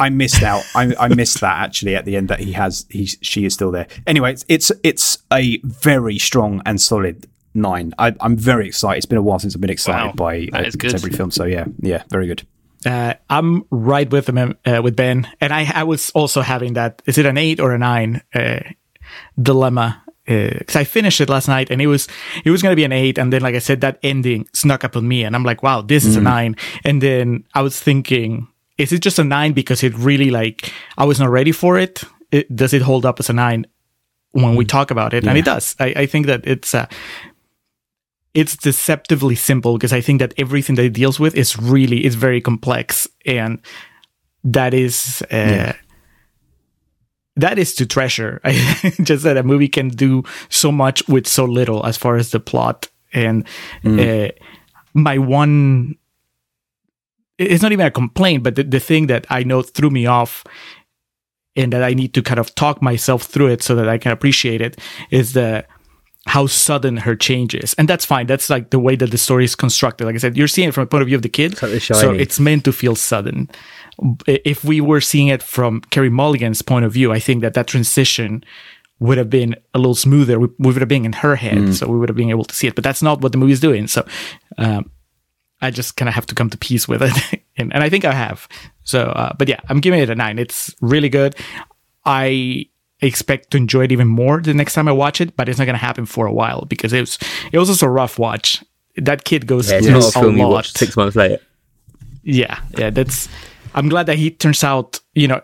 I 0.00 0.10
missed 0.10 0.42
out. 0.44 0.62
I, 0.76 0.94
I 0.98 1.08
missed 1.08 1.40
that 1.40 1.58
actually 1.58 1.96
at 1.96 2.04
the 2.04 2.16
end 2.16 2.28
that 2.28 2.38
he 2.38 2.52
has. 2.52 2.86
He 2.88 3.06
she 3.06 3.44
is 3.44 3.54
still 3.54 3.72
there. 3.72 3.88
Anyway, 4.06 4.32
it's 4.32 4.44
it's, 4.48 4.70
it's 4.84 5.18
a 5.32 5.58
very 5.64 6.18
strong 6.18 6.62
and 6.64 6.80
solid 6.80 7.26
nine. 7.58 7.94
I, 7.98 8.14
I'm 8.20 8.36
very 8.36 8.66
excited. 8.66 8.98
It's 8.98 9.06
been 9.06 9.18
a 9.18 9.22
while 9.22 9.38
since 9.38 9.54
I've 9.54 9.60
been 9.60 9.70
excited 9.70 10.06
Wow, 10.06 10.12
by 10.12 10.48
that 10.52 10.74
a 10.74 10.78
contemporary 10.78 11.16
film. 11.16 11.30
So 11.30 11.44
yeah, 11.44 11.66
yeah, 11.80 12.02
very 12.10 12.26
good. 12.26 12.46
Uh, 12.86 13.14
I'm 13.28 13.64
right 13.70 14.08
with 14.10 14.28
him 14.28 14.56
uh, 14.64 14.80
with 14.82 14.96
Ben, 14.96 15.28
and 15.40 15.52
I 15.52 15.70
I 15.74 15.84
was 15.84 16.10
also 16.10 16.42
having 16.42 16.74
that. 16.74 17.02
Is 17.06 17.18
it 17.18 17.26
an 17.26 17.36
eight 17.36 17.60
or 17.60 17.72
a 17.72 17.78
nine 17.78 18.22
uh, 18.34 18.60
dilemma? 19.40 20.02
Because 20.24 20.76
I 20.76 20.84
finished 20.84 21.22
it 21.22 21.30
last 21.30 21.48
night, 21.48 21.70
and 21.70 21.80
it 21.80 21.86
was 21.86 22.06
it 22.44 22.50
was 22.50 22.62
going 22.62 22.72
to 22.72 22.76
be 22.76 22.84
an 22.84 22.92
eight, 22.92 23.18
and 23.18 23.32
then 23.32 23.40
like 23.40 23.54
I 23.54 23.60
said, 23.60 23.80
that 23.80 23.98
ending 24.02 24.46
snuck 24.52 24.84
up 24.84 24.94
on 24.94 25.08
me, 25.08 25.24
and 25.24 25.34
I'm 25.34 25.44
like, 25.44 25.62
wow, 25.62 25.80
this 25.80 26.04
is 26.04 26.16
a 26.16 26.20
nine. 26.20 26.54
And 26.84 27.02
then 27.02 27.44
I 27.54 27.62
was 27.62 27.80
thinking, 27.80 28.46
is 28.76 28.92
it 28.92 29.00
just 29.00 29.18
a 29.18 29.24
nine 29.24 29.54
because 29.54 29.82
it 29.82 29.96
really 29.96 30.30
like 30.30 30.70
I 30.98 31.06
was 31.06 31.18
not 31.18 31.30
ready 31.30 31.52
for 31.52 31.78
it? 31.78 32.04
it 32.30 32.54
does 32.54 32.72
it 32.72 32.82
hold 32.82 33.06
up 33.06 33.20
as 33.20 33.30
a 33.30 33.32
nine 33.32 33.66
when 34.32 34.54
we 34.56 34.64
talk 34.64 34.90
about 34.90 35.14
it? 35.14 35.26
And 35.26 35.38
it 35.38 35.44
does. 35.44 35.74
I, 35.80 35.86
I 35.96 36.06
think 36.06 36.26
that 36.26 36.46
it's 36.46 36.74
uh, 36.74 36.86
it's 38.34 38.56
deceptively 38.56 39.34
simple 39.34 39.74
because 39.74 39.92
I 39.92 40.00
think 40.00 40.20
that 40.20 40.34
everything 40.36 40.76
that 40.76 40.84
it 40.84 40.92
deals 40.92 41.18
with 41.18 41.34
is 41.34 41.58
really 41.58 42.04
is 42.04 42.14
very 42.14 42.40
complex 42.40 43.08
and 43.26 43.60
that 44.44 44.74
is 44.74 45.22
uh, 45.30 45.72
that 47.36 47.58
is 47.58 47.74
to 47.76 47.86
treasure. 47.86 48.40
I 48.44 48.52
just 49.02 49.24
that 49.24 49.36
a 49.36 49.42
movie 49.42 49.68
can 49.68 49.88
do 49.88 50.24
so 50.48 50.70
much 50.70 51.06
with 51.08 51.26
so 51.26 51.44
little 51.44 51.84
as 51.86 51.96
far 51.96 52.16
as 52.16 52.30
the 52.30 52.40
plot 52.40 52.88
and 53.12 53.46
uh, 53.84 54.28
my 54.94 55.18
one 55.18 55.96
it's 57.38 57.62
not 57.62 57.72
even 57.72 57.86
a 57.86 57.90
complaint 57.90 58.42
but 58.42 58.56
the, 58.56 58.64
the 58.64 58.80
thing 58.80 59.06
that 59.06 59.26
I 59.30 59.44
know 59.44 59.62
threw 59.62 59.90
me 59.90 60.06
off 60.06 60.44
and 61.56 61.72
that 61.72 61.82
I 61.82 61.94
need 61.94 62.14
to 62.14 62.22
kind 62.22 62.38
of 62.38 62.54
talk 62.54 62.82
myself 62.82 63.22
through 63.22 63.48
it 63.48 63.62
so 63.62 63.74
that 63.74 63.88
I 63.88 63.98
can 63.98 64.12
appreciate 64.12 64.60
it 64.60 64.78
is 65.10 65.32
the 65.32 65.64
how 66.28 66.46
sudden 66.46 66.98
her 66.98 67.16
change 67.16 67.54
is. 67.54 67.74
And 67.74 67.88
that's 67.88 68.04
fine. 68.04 68.26
That's 68.26 68.50
like 68.50 68.68
the 68.70 68.78
way 68.78 68.96
that 68.96 69.10
the 69.10 69.18
story 69.18 69.44
is 69.44 69.56
constructed. 69.56 70.04
Like 70.04 70.14
I 70.14 70.18
said, 70.18 70.36
you're 70.36 70.46
seeing 70.46 70.68
it 70.68 70.74
from 70.74 70.82
the 70.82 70.88
point 70.88 71.02
of 71.02 71.08
view 71.08 71.16
of 71.16 71.22
the 71.22 71.28
kid. 71.28 71.56
so 71.96 72.10
it's 72.20 72.38
meant 72.38 72.64
to 72.64 72.72
feel 72.72 72.94
sudden. 72.94 73.48
If 74.26 74.62
we 74.62 74.80
were 74.80 75.00
seeing 75.00 75.28
it 75.28 75.42
from 75.42 75.80
Carey 75.90 76.10
Mulligan's 76.10 76.60
point 76.62 76.84
of 76.84 76.92
view, 76.92 77.12
I 77.12 77.18
think 77.18 77.40
that 77.40 77.54
that 77.54 77.66
transition 77.66 78.44
would 79.00 79.16
have 79.16 79.30
been 79.30 79.56
a 79.72 79.78
little 79.78 79.94
smoother. 79.94 80.38
We, 80.38 80.48
we 80.58 80.66
would 80.72 80.82
have 80.82 80.88
been 80.88 81.06
in 81.06 81.14
her 81.14 81.34
head, 81.36 81.74
so 81.74 81.86
we 81.88 81.98
would 81.98 82.08
have 82.08 82.16
been 82.16 82.30
able 82.30 82.44
to 82.44 82.54
see 82.54 82.66
it. 82.66 82.74
But 82.74 82.84
that's 82.84 83.02
not 83.02 83.20
what 83.22 83.32
the 83.32 83.38
movie 83.38 83.52
is 83.52 83.60
doing. 83.60 83.86
So 83.86 84.06
um, 84.58 84.90
I 85.62 85.70
just 85.70 85.96
kind 85.96 86.08
of 86.08 86.14
have 86.14 86.26
to 86.26 86.34
come 86.34 86.50
to 86.50 86.58
peace 86.58 86.86
with 86.86 87.02
it, 87.02 87.42
and, 87.56 87.72
and 87.72 87.82
I 87.82 87.88
think 87.88 88.04
I 88.04 88.12
have. 88.12 88.46
So, 88.84 89.04
uh, 89.04 89.32
but 89.38 89.48
yeah, 89.48 89.60
I'm 89.68 89.80
giving 89.80 90.00
it 90.00 90.10
a 90.10 90.14
nine. 90.14 90.38
It's 90.38 90.74
really 90.80 91.08
good. 91.08 91.36
I 92.04 92.66
expect 93.00 93.50
to 93.52 93.56
enjoy 93.56 93.84
it 93.84 93.92
even 93.92 94.08
more 94.08 94.40
the 94.40 94.54
next 94.54 94.74
time 94.74 94.88
I 94.88 94.92
watch 94.92 95.20
it, 95.20 95.36
but 95.36 95.48
it's 95.48 95.58
not 95.58 95.66
going 95.66 95.74
to 95.74 95.84
happen 95.84 96.06
for 96.06 96.26
a 96.26 96.32
while 96.32 96.64
because 96.68 96.92
it 96.92 97.00
was 97.00 97.18
it 97.52 97.58
was 97.58 97.68
just 97.68 97.82
a 97.82 97.88
rough 97.88 98.18
watch. 98.18 98.62
That 98.96 99.24
kid 99.24 99.46
goes 99.46 99.70
Yeah, 99.70 99.76
it's 99.78 99.86
through 99.86 99.94
not 100.00 100.08
a 100.08 100.12
film 100.20 100.36
you 100.36 100.42
lot. 100.44 100.50
watch 100.52 100.72
six 100.72 100.96
months 100.96 101.14
later. 101.16 101.38
Yeah, 102.24 102.58
yeah, 102.76 102.90
that's. 102.90 103.28
I'm 103.74 103.88
glad 103.88 104.06
that 104.06 104.16
he 104.18 104.30
turns 104.30 104.64
out, 104.64 104.98
you 105.14 105.28
know, 105.28 105.40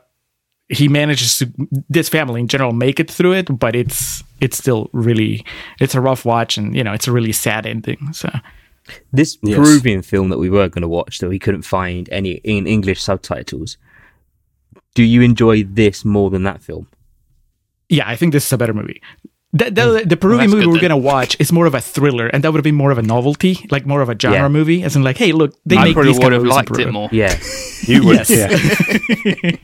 he 0.68 0.88
manages 0.88 1.38
to 1.38 1.52
this 1.88 2.08
family 2.08 2.40
in 2.40 2.48
general 2.48 2.72
make 2.72 2.98
it 2.98 3.10
through 3.10 3.34
it, 3.34 3.58
but 3.58 3.76
it's 3.76 4.24
it's 4.40 4.58
still 4.58 4.90
really 4.92 5.44
it's 5.80 5.94
a 5.94 6.00
rough 6.00 6.24
watch, 6.24 6.56
and 6.58 6.74
you 6.74 6.82
know, 6.82 6.92
it's 6.92 7.06
a 7.06 7.12
really 7.12 7.32
sad 7.32 7.66
ending. 7.66 8.12
So 8.12 8.28
This 9.12 9.38
Yes. 9.42 9.56
Peruvian 9.56 10.02
film 10.02 10.28
that 10.30 10.38
we 10.38 10.50
were 10.50 10.68
going 10.68 10.82
to 10.82 10.88
watch 10.88 11.18
that 11.20 11.28
we 11.28 11.38
couldn't 11.38 11.62
find 11.62 12.08
any 12.10 12.32
in 12.42 12.66
English 12.66 13.00
subtitles. 13.02 13.76
Do 14.94 15.02
you 15.02 15.22
enjoy 15.22 15.62
this 15.64 16.04
more 16.04 16.28
than 16.30 16.42
that 16.42 16.60
film? 16.62 16.88
Yeah, 17.88 18.08
I 18.08 18.16
think 18.16 18.32
this 18.32 18.46
is 18.46 18.52
a 18.52 18.58
better 18.58 18.74
movie. 18.74 19.00
The, 19.52 19.66
the, 19.66 19.80
mm. 19.82 20.08
the 20.08 20.16
Peruvian 20.16 20.50
that's 20.50 20.54
movie 20.54 20.66
we're 20.66 20.74
then. 20.80 20.82
gonna 20.90 20.96
watch 20.96 21.36
is 21.38 21.52
more 21.52 21.66
of 21.66 21.74
a 21.74 21.80
thriller, 21.80 22.26
and 22.26 22.42
that 22.42 22.50
would 22.50 22.58
have 22.58 22.64
been 22.64 22.74
more 22.74 22.90
of 22.90 22.98
a 22.98 23.02
novelty, 23.02 23.64
like 23.70 23.86
more 23.86 24.00
of 24.00 24.08
a 24.08 24.18
genre 24.18 24.40
Yeah. 24.40 24.48
movie, 24.48 24.82
as 24.82 24.96
in 24.96 25.04
like, 25.04 25.16
hey, 25.16 25.30
look, 25.32 25.54
they 25.64 25.76
I 25.76 25.84
make 25.84 25.94
probably 25.94 26.10
these 26.12 26.18
would 26.18 26.22
kind 26.22 26.34
of 26.34 26.42
have 26.42 26.66
movies 26.66 26.70
in 26.70 26.74
liked 26.74 26.88
it 26.88 26.92
more. 26.92 27.08
Yeah. 27.12 27.38
You 27.86 28.04
would, 28.06 28.28
Yes. 28.28 28.30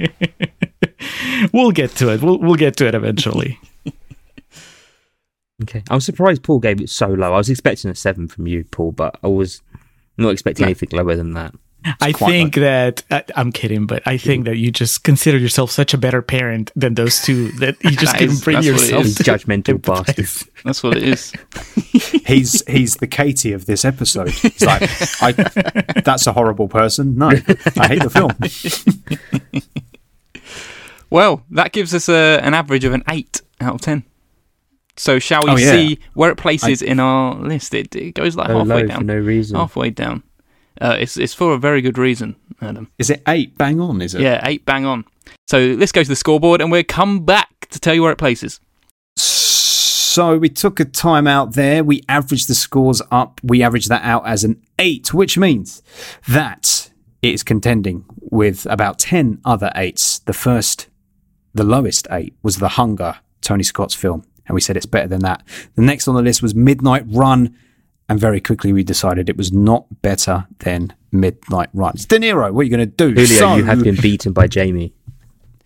yeah. 0.00 0.06
We'll 1.52 1.72
get 1.72 1.90
to 1.96 2.10
it. 2.12 2.20
We'll 2.22 2.38
we'll 2.38 2.54
get 2.56 2.76
to 2.76 2.86
it 2.86 2.94
eventually. 2.94 3.58
Okay. 5.62 5.82
I'm 5.90 6.00
surprised 6.00 6.42
Paul 6.42 6.58
gave 6.58 6.80
it 6.80 6.88
so 6.88 7.06
low. 7.08 7.34
I 7.34 7.36
was 7.36 7.50
expecting 7.50 7.90
a 7.90 7.94
seven 7.94 8.28
from 8.28 8.46
you, 8.46 8.64
Paul, 8.64 8.92
but 8.92 9.18
I 9.22 9.26
was 9.26 9.60
not 10.16 10.30
expecting 10.30 10.64
anything 10.64 10.88
lower 10.92 11.14
than 11.14 11.34
that. 11.34 11.52
I 12.00 12.12
quite 12.12 12.30
think 12.30 12.54
that 12.56 13.02
I, 13.10 13.24
I'm 13.36 13.52
kidding, 13.52 13.86
but 13.86 14.02
I 14.06 14.16
think 14.18 14.44
that 14.44 14.56
you 14.58 14.70
just 14.70 15.02
consider 15.04 15.38
yourself 15.38 15.70
such 15.70 15.94
a 15.94 15.98
better 15.98 16.20
parent 16.22 16.70
than 16.76 16.94
those 16.94 17.22
two 17.22 17.52
that 17.52 17.82
you 17.82 17.90
just 17.92 18.12
That 18.12 18.18
couldn't 18.18 18.44
bring 18.44 18.56
that's 18.56 18.66
what 18.68 18.82
it 18.82 18.90
yourself. 18.90 19.04
To 19.16 19.22
judgmental 19.22 19.78
empathize. 19.78 20.06
bastard. 20.06 20.52
That's 20.64 20.82
what 20.82 20.96
it 20.96 21.02
is. 21.04 21.32
He's 22.26 22.62
he's 22.66 22.96
the 22.96 23.06
Katie 23.06 23.52
of 23.52 23.66
this 23.66 23.84
episode. 23.84 24.28
He's 24.30 24.62
like, 24.64 24.82
I, 25.22 25.32
that's 26.04 26.26
a 26.26 26.32
horrible 26.32 26.68
person. 26.68 27.16
No, 27.16 27.28
I 27.30 27.34
hate 27.88 28.02
the 28.02 28.10
film. 28.10 29.62
Well, 31.10 31.42
that 31.50 31.72
gives 31.72 31.92
us 31.94 32.08
a, 32.08 32.38
an 32.40 32.54
average 32.54 32.84
of 32.84 32.92
an 32.92 33.02
8 33.08 33.42
out 33.60 33.74
of 33.74 33.80
10. 33.80 34.04
So, 34.96 35.18
shall 35.18 35.42
we 35.44 35.50
Oh, 35.50 35.56
yeah. 35.56 35.72
see 35.72 35.98
where 36.14 36.30
it 36.30 36.36
places 36.36 36.82
in 36.82 37.00
our 37.00 37.34
list? 37.34 37.74
It, 37.74 37.96
it 37.96 38.14
goes 38.14 38.36
like 38.36 38.48
halfway 38.48 38.86
down. 38.86 39.06
no 39.06 39.16
reason. 39.18 39.56
Halfway 39.56 39.90
down. 39.90 40.22
Uh, 40.80 40.96
it's, 40.98 41.16
it's 41.16 41.34
for 41.34 41.52
a 41.52 41.58
very 41.58 41.82
good 41.82 41.98
reason, 41.98 42.36
Adam. 42.60 42.90
Is 42.98 43.10
it 43.10 43.22
eight? 43.28 43.58
Bang 43.58 43.80
on, 43.80 44.00
is 44.00 44.14
it? 44.14 44.22
Yeah, 44.22 44.40
8 44.42 44.64
bang 44.64 44.86
on. 44.86 45.04
So, 45.48 45.58
let's 45.78 45.92
go 45.92 46.02
to 46.02 46.08
the 46.08 46.16
scoreboard 46.16 46.60
and 46.60 46.70
we'll 46.70 46.84
come 46.84 47.24
back 47.24 47.68
to 47.70 47.78
tell 47.78 47.94
you 47.94 48.02
where 48.02 48.12
it 48.12 48.18
places. 48.18 48.60
So 50.10 50.38
we 50.38 50.48
took 50.48 50.80
a 50.80 50.84
time 50.84 51.28
out 51.28 51.52
there. 51.52 51.84
We 51.84 52.02
averaged 52.08 52.48
the 52.48 52.54
scores 52.56 53.00
up. 53.12 53.40
We 53.44 53.62
averaged 53.62 53.88
that 53.90 54.02
out 54.02 54.26
as 54.26 54.42
an 54.42 54.60
eight, 54.80 55.14
which 55.14 55.38
means 55.38 55.82
that 56.26 56.90
it 57.22 57.32
is 57.32 57.44
contending 57.44 58.04
with 58.18 58.66
about 58.66 58.98
10 58.98 59.40
other 59.44 59.70
eights. 59.76 60.18
The 60.18 60.32
first, 60.32 60.88
the 61.54 61.62
lowest 61.62 62.08
eight 62.10 62.34
was 62.42 62.56
The 62.56 62.70
Hunger, 62.70 63.20
Tony 63.40 63.62
Scott's 63.62 63.94
film. 63.94 64.24
And 64.46 64.56
we 64.56 64.60
said 64.60 64.76
it's 64.76 64.84
better 64.84 65.06
than 65.06 65.20
that. 65.20 65.44
The 65.76 65.82
next 65.82 66.08
on 66.08 66.16
the 66.16 66.22
list 66.22 66.42
was 66.42 66.56
Midnight 66.56 67.04
Run. 67.06 67.56
And 68.10 68.18
very 68.20 68.40
quickly 68.40 68.72
we 68.72 68.82
decided 68.82 69.28
it 69.30 69.36
was 69.36 69.52
not 69.52 69.86
better 70.02 70.46
than 70.58 70.92
Midnight 71.12 71.70
Run. 71.72 71.92
It's 71.94 72.04
De 72.04 72.18
Niro, 72.18 72.52
what 72.52 72.60
are 72.60 72.64
you 72.64 72.70
going 72.76 72.80
to 72.80 72.86
do? 72.86 73.10
Julio, 73.10 73.24
So- 73.26 73.54
you 73.56 73.64
have 73.64 73.82
been 73.82 73.96
beaten 73.96 74.32
by 74.32 74.46
Jamie. 74.48 74.92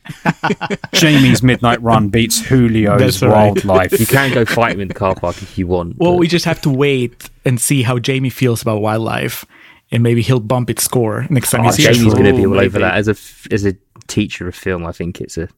Jamie's 0.92 1.42
Midnight 1.42 1.80
Run 1.82 2.10
beats 2.10 2.40
Julio's 2.40 3.00
That's 3.00 3.22
right. 3.22 3.30
Wildlife. 3.64 3.98
You 3.98 4.06
can 4.06 4.32
go 4.34 4.44
fight 4.44 4.74
him 4.74 4.80
in 4.80 4.88
the 4.88 4.94
car 4.94 5.14
park 5.14 5.40
if 5.40 5.56
you 5.56 5.66
want. 5.66 5.96
Well, 5.96 6.12
but- 6.12 6.18
we 6.18 6.28
just 6.28 6.44
have 6.44 6.60
to 6.62 6.70
wait 6.70 7.30
and 7.46 7.60
see 7.60 7.82
how 7.82 7.98
Jamie 7.98 8.28
feels 8.30 8.60
about 8.62 8.82
wildlife, 8.82 9.44
and 9.90 10.02
maybe 10.02 10.20
he'll 10.22 10.40
bump 10.40 10.68
its 10.70 10.84
score 10.84 11.26
next 11.30 11.50
time 11.50 11.62
Oh, 11.62 11.64
he 11.64 11.72
sees 11.72 11.86
Jamie's 11.96 12.12
it. 12.12 12.16
going 12.16 12.30
to 12.30 12.36
be 12.36 12.44
Ooh, 12.44 12.52
all 12.54 12.60
over 12.60 12.78
that 12.80 12.94
as 12.96 13.08
a 13.08 13.12
f- 13.12 13.46
as 13.50 13.64
a 13.64 13.74
teacher 14.06 14.46
of 14.46 14.54
film. 14.54 14.84
I 14.84 14.92
think 14.92 15.20
it's 15.22 15.38
a 15.38 15.48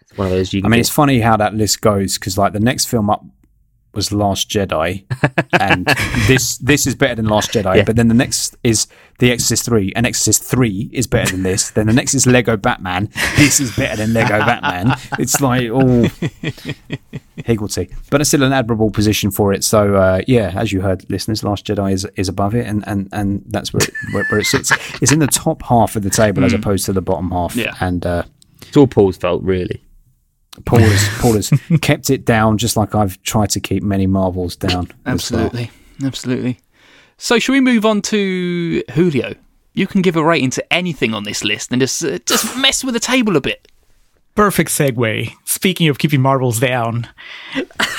it's 0.00 0.16
one 0.16 0.28
of 0.28 0.32
those. 0.32 0.52
You 0.54 0.60
I 0.64 0.68
mean, 0.68 0.78
get- 0.78 0.80
it's 0.80 0.88
funny 0.90 1.20
how 1.20 1.36
that 1.36 1.54
list 1.54 1.82
goes 1.82 2.16
because, 2.18 2.38
like, 2.38 2.54
the 2.54 2.60
next 2.60 2.86
film 2.86 3.10
up 3.10 3.22
was 3.96 4.12
Last 4.12 4.48
Jedi, 4.48 5.04
and 5.60 5.86
this 6.28 6.58
this 6.58 6.86
is 6.86 6.94
better 6.94 7.14
than 7.14 7.26
Last 7.26 7.50
Jedi. 7.52 7.76
Yeah. 7.76 7.84
But 7.84 7.96
then 7.96 8.08
the 8.08 8.14
next 8.14 8.56
is 8.62 8.86
The 9.18 9.32
Exorcist 9.32 9.64
Three, 9.64 9.92
and 9.96 10.06
Exorcist 10.06 10.44
Three 10.44 10.88
is 10.92 11.06
better 11.06 11.32
than 11.32 11.42
this. 11.42 11.70
then 11.70 11.86
the 11.86 11.92
next 11.92 12.14
is 12.14 12.26
Lego 12.26 12.56
Batman. 12.56 13.08
This 13.36 13.58
is 13.58 13.74
better 13.74 13.96
than 13.96 14.12
Lego 14.12 14.38
Batman. 14.38 14.96
It's 15.18 15.40
like 15.40 15.70
all 15.70 16.08
higgledy, 17.36 17.88
but 18.10 18.20
it's 18.20 18.30
still 18.30 18.42
an 18.42 18.52
admirable 18.52 18.90
position 18.90 19.30
for 19.30 19.52
it. 19.52 19.64
So 19.64 19.96
uh, 19.96 20.20
yeah, 20.26 20.52
as 20.54 20.72
you 20.72 20.82
heard, 20.82 21.08
listeners, 21.10 21.42
Last 21.42 21.66
Jedi 21.66 21.92
is 21.92 22.06
is 22.16 22.28
above 22.28 22.54
it, 22.54 22.66
and 22.66 22.86
and 22.86 23.08
and 23.12 23.42
that's 23.48 23.72
where 23.72 23.82
it, 23.82 23.90
where, 24.12 24.24
where 24.26 24.40
it 24.40 24.46
sits. 24.46 24.70
It's 25.02 25.12
in 25.12 25.18
the 25.18 25.26
top 25.26 25.62
half 25.62 25.96
of 25.96 26.02
the 26.02 26.10
table 26.10 26.44
as 26.44 26.52
opposed 26.52 26.84
to 26.86 26.92
the 26.92 27.02
bottom 27.02 27.30
half. 27.30 27.56
Yeah. 27.56 27.74
and. 27.80 28.04
Uh, 28.06 28.22
it's 28.68 28.76
all 28.76 28.86
Paul's 28.86 29.16
fault, 29.16 29.42
really. 29.42 29.80
Paul 30.64 30.80
has, 30.80 31.08
Paul 31.20 31.34
has 31.34 31.50
kept 31.82 32.10
it 32.10 32.24
down 32.24 32.58
just 32.58 32.76
like 32.76 32.94
I've 32.94 33.20
tried 33.22 33.50
to 33.50 33.60
keep 33.60 33.82
many 33.82 34.06
marbles 34.06 34.56
down. 34.56 34.86
as 35.04 35.30
well. 35.30 35.42
Absolutely. 35.44 35.70
Absolutely. 36.02 36.60
So, 37.18 37.38
shall 37.38 37.54
we 37.54 37.60
move 37.60 37.84
on 37.86 38.02
to 38.02 38.82
Julio? 38.92 39.34
You 39.74 39.86
can 39.86 40.02
give 40.02 40.16
a 40.16 40.24
rating 40.24 40.50
to 40.50 40.72
anything 40.72 41.14
on 41.14 41.24
this 41.24 41.44
list 41.44 41.70
and 41.72 41.80
just 41.80 42.02
uh, 42.04 42.18
just 42.26 42.56
mess 42.58 42.82
with 42.84 42.94
the 42.94 43.00
table 43.00 43.36
a 43.36 43.40
bit. 43.40 43.68
Perfect 44.34 44.70
segue. 44.70 45.32
Speaking 45.46 45.88
of 45.88 45.98
keeping 45.98 46.20
marbles 46.20 46.60
down, 46.60 47.08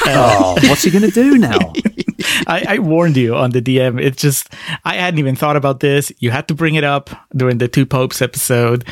Oh, 0.05 0.55
what's 0.63 0.83
he 0.83 0.91
going 0.91 1.03
to 1.03 1.11
do 1.11 1.37
now? 1.37 1.73
I, 2.47 2.65
I 2.67 2.79
warned 2.79 3.17
you 3.17 3.35
on 3.35 3.51
the 3.51 3.61
DM. 3.61 4.01
It's 4.01 4.21
just 4.21 4.53
I 4.83 4.95
hadn't 4.95 5.19
even 5.19 5.35
thought 5.35 5.55
about 5.55 5.79
this. 5.79 6.11
You 6.19 6.31
had 6.31 6.47
to 6.49 6.55
bring 6.55 6.75
it 6.75 6.83
up 6.83 7.09
during 7.35 7.57
the 7.57 7.67
Two 7.67 7.85
Popes 7.85 8.21
episode, 8.21 8.85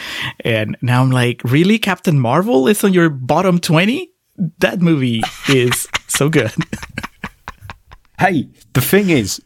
and 0.44 0.78
now 0.82 1.02
I'm 1.04 1.12
like, 1.12 1.42
really, 1.44 1.78
Captain 1.78 2.20
Marvel 2.20 2.68
is 2.68 2.84
on 2.84 2.94
your 2.94 3.10
bottom 3.10 3.60
twenty? 3.60 4.12
That 4.60 4.82
movie 4.82 5.22
is 5.50 5.88
so 6.08 6.30
good. 6.30 6.52
hey, 8.20 8.50
the 8.74 8.82
thing 8.82 9.10
is, 9.10 9.42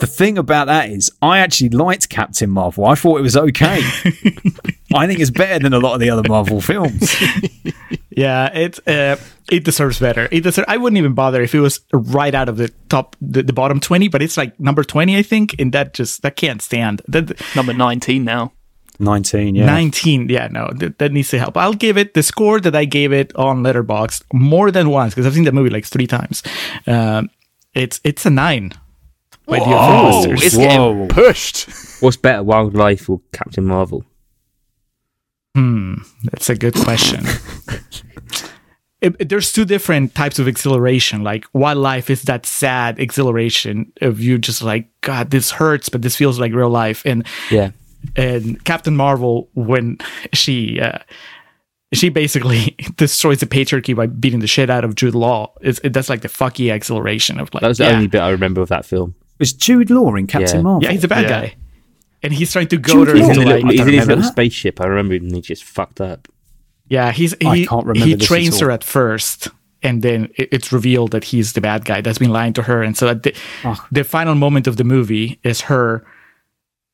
the 0.00 0.06
thing 0.06 0.38
about 0.38 0.66
that 0.66 0.90
is, 0.90 1.10
I 1.22 1.38
actually 1.38 1.70
liked 1.70 2.08
Captain 2.08 2.50
Marvel. 2.50 2.86
I 2.86 2.94
thought 2.94 3.18
it 3.18 3.22
was 3.22 3.36
okay. 3.36 3.80
I 4.94 5.06
think 5.06 5.20
it's 5.20 5.30
better 5.30 5.62
than 5.62 5.72
a 5.72 5.78
lot 5.78 5.94
of 5.94 6.00
the 6.00 6.10
other 6.10 6.28
Marvel 6.28 6.60
films. 6.60 7.14
Yeah, 8.10 8.52
it 8.52 8.86
uh, 8.88 9.16
it 9.50 9.64
deserves 9.64 9.98
better. 10.00 10.28
It 10.30 10.42
deserves, 10.42 10.66
I 10.68 10.76
wouldn't 10.76 10.98
even 10.98 11.14
bother 11.14 11.42
if 11.42 11.54
it 11.54 11.60
was 11.60 11.80
right 11.92 12.34
out 12.34 12.48
of 12.48 12.56
the 12.56 12.68
top, 12.88 13.16
the, 13.20 13.42
the 13.42 13.52
bottom 13.52 13.78
twenty, 13.78 14.08
but 14.08 14.20
it's 14.20 14.36
like 14.36 14.58
number 14.58 14.82
twenty, 14.82 15.16
I 15.16 15.22
think, 15.22 15.54
and 15.58 15.72
that 15.72 15.94
just 15.94 16.22
that 16.22 16.36
can't 16.36 16.60
stand. 16.60 17.02
That 17.08 17.40
Number 17.56 17.72
19 17.72 18.24
now. 18.24 18.52
19, 18.98 19.54
yeah. 19.54 19.64
nineteen, 19.64 20.28
yeah, 20.28 20.48
no, 20.48 20.68
that, 20.74 20.98
that 20.98 21.12
needs 21.12 21.30
to 21.30 21.38
help. 21.38 21.56
I'll 21.56 21.72
give 21.72 21.96
it 21.96 22.12
the 22.12 22.22
score 22.22 22.60
that 22.60 22.76
I 22.76 22.84
gave 22.84 23.12
it 23.12 23.34
on 23.34 23.62
Letterboxd 23.62 24.24
more 24.34 24.70
than 24.70 24.90
once 24.90 25.14
because 25.14 25.26
I've 25.26 25.32
seen 25.32 25.44
the 25.44 25.52
movie 25.52 25.70
like 25.70 25.86
three 25.86 26.06
times. 26.06 26.42
Um, 26.86 27.30
it's 27.72 28.00
it's 28.04 28.26
a 28.26 28.30
nine. 28.30 28.74
My 29.50 29.58
dear 29.58 29.66
Oh, 29.76 30.12
Foster. 30.12 30.34
it's 30.34 30.56
Whoa. 30.56 30.62
getting 30.64 31.08
pushed. 31.08 31.68
What's 32.02 32.16
better, 32.16 32.42
Wildlife 32.42 33.10
or 33.10 33.20
Captain 33.32 33.64
Marvel? 33.66 34.04
Hmm, 35.54 35.94
that's 36.24 36.48
a 36.48 36.54
good 36.54 36.74
question. 36.74 37.24
It- 39.00 39.16
it- 39.18 39.28
there's 39.28 39.52
two 39.52 39.64
different 39.64 40.14
types 40.14 40.38
of 40.38 40.46
exhilaration. 40.46 41.22
Like 41.24 41.44
wildlife 41.52 42.08
is 42.10 42.22
that 42.22 42.46
sad 42.46 42.98
exhilaration 43.00 43.92
of 44.00 44.20
you 44.20 44.38
just 44.38 44.62
like, 44.62 44.88
God, 45.00 45.30
this 45.30 45.50
hurts, 45.50 45.88
but 45.88 46.02
this 46.02 46.14
feels 46.16 46.38
like 46.38 46.52
real 46.54 46.70
life. 46.70 47.02
And 47.04 47.26
Yeah, 47.50 47.70
and 48.16 48.62
Captain 48.64 48.94
Marvel 48.96 49.48
when 49.54 49.98
she 50.32 50.80
uh, 50.80 50.98
she 51.92 52.08
basically 52.08 52.76
destroys 52.96 53.40
the 53.40 53.46
patriarchy 53.46 53.96
by 53.96 54.06
beating 54.06 54.38
the 54.40 54.46
shit 54.46 54.70
out 54.70 54.84
of 54.84 54.94
Jude 54.94 55.14
Law. 55.16 55.52
It's, 55.60 55.80
it, 55.82 55.92
that's 55.92 56.08
like 56.08 56.20
the 56.22 56.28
fuck 56.28 56.58
yeah 56.60 56.74
exhilaration 56.74 57.40
of 57.40 57.52
like 57.52 57.62
that 57.62 57.68
was 57.68 57.78
the 57.78 57.84
yeah, 57.84 57.90
only 57.94 58.06
bit 58.06 58.20
I 58.20 58.30
remember 58.30 58.60
of 58.60 58.68
that 58.68 58.84
film. 58.86 59.14
Was 59.40 59.52
Jude 59.52 59.90
Law 59.90 60.14
in 60.14 60.26
Captain 60.28 60.58
Yeah. 60.58 60.62
Marvel? 60.62 60.82
yeah 60.84 60.92
he's 60.92 61.02
a 61.04 61.08
bad 61.08 61.22
Yeah. 61.24 61.28
guy, 61.28 61.54
and 62.22 62.32
he's 62.32 62.52
trying 62.52 62.68
to 62.68 62.76
Jude 62.76 62.82
goad 62.94 63.08
her 63.08 63.16
He's 63.16 63.28
in, 63.28 63.32
the 63.32 63.38
like 63.46 63.54
little, 63.64 63.70
he's 63.70 63.80
in 63.80 63.88
his 63.88 64.06
little 64.06 64.22
that. 64.22 64.30
spaceship. 64.30 64.80
I 64.80 64.86
remember 64.86 65.14
him 65.14 65.24
and 65.24 65.34
he 65.34 65.40
just 65.40 65.64
fucked 65.64 66.00
up. 66.00 66.28
Yeah, 66.88 67.10
he's 67.12 67.34
I 67.44 67.56
he, 67.56 67.66
can't 67.66 67.86
remember 67.86 68.06
he 68.06 68.14
this 68.14 68.22
at 68.24 68.28
trains 68.28 68.54
all. 68.56 68.60
her 68.68 68.70
at 68.70 68.84
first, 68.84 69.48
and 69.82 70.02
then 70.02 70.28
it, 70.36 70.48
it's 70.52 70.72
revealed 70.72 71.12
that 71.12 71.24
he's 71.24 71.52
the 71.54 71.60
bad 71.60 71.84
guy 71.84 72.00
that's 72.00 72.18
been 72.18 72.30
lying 72.30 72.52
to 72.54 72.62
her. 72.62 72.82
And 72.82 72.96
so 72.96 73.08
at 73.08 73.22
the, 73.22 73.34
Oh. 73.64 73.82
the 73.90 74.04
final 74.04 74.34
moment 74.34 74.66
of 74.66 74.76
the 74.76 74.84
movie 74.84 75.40
is 75.42 75.62
her. 75.62 76.04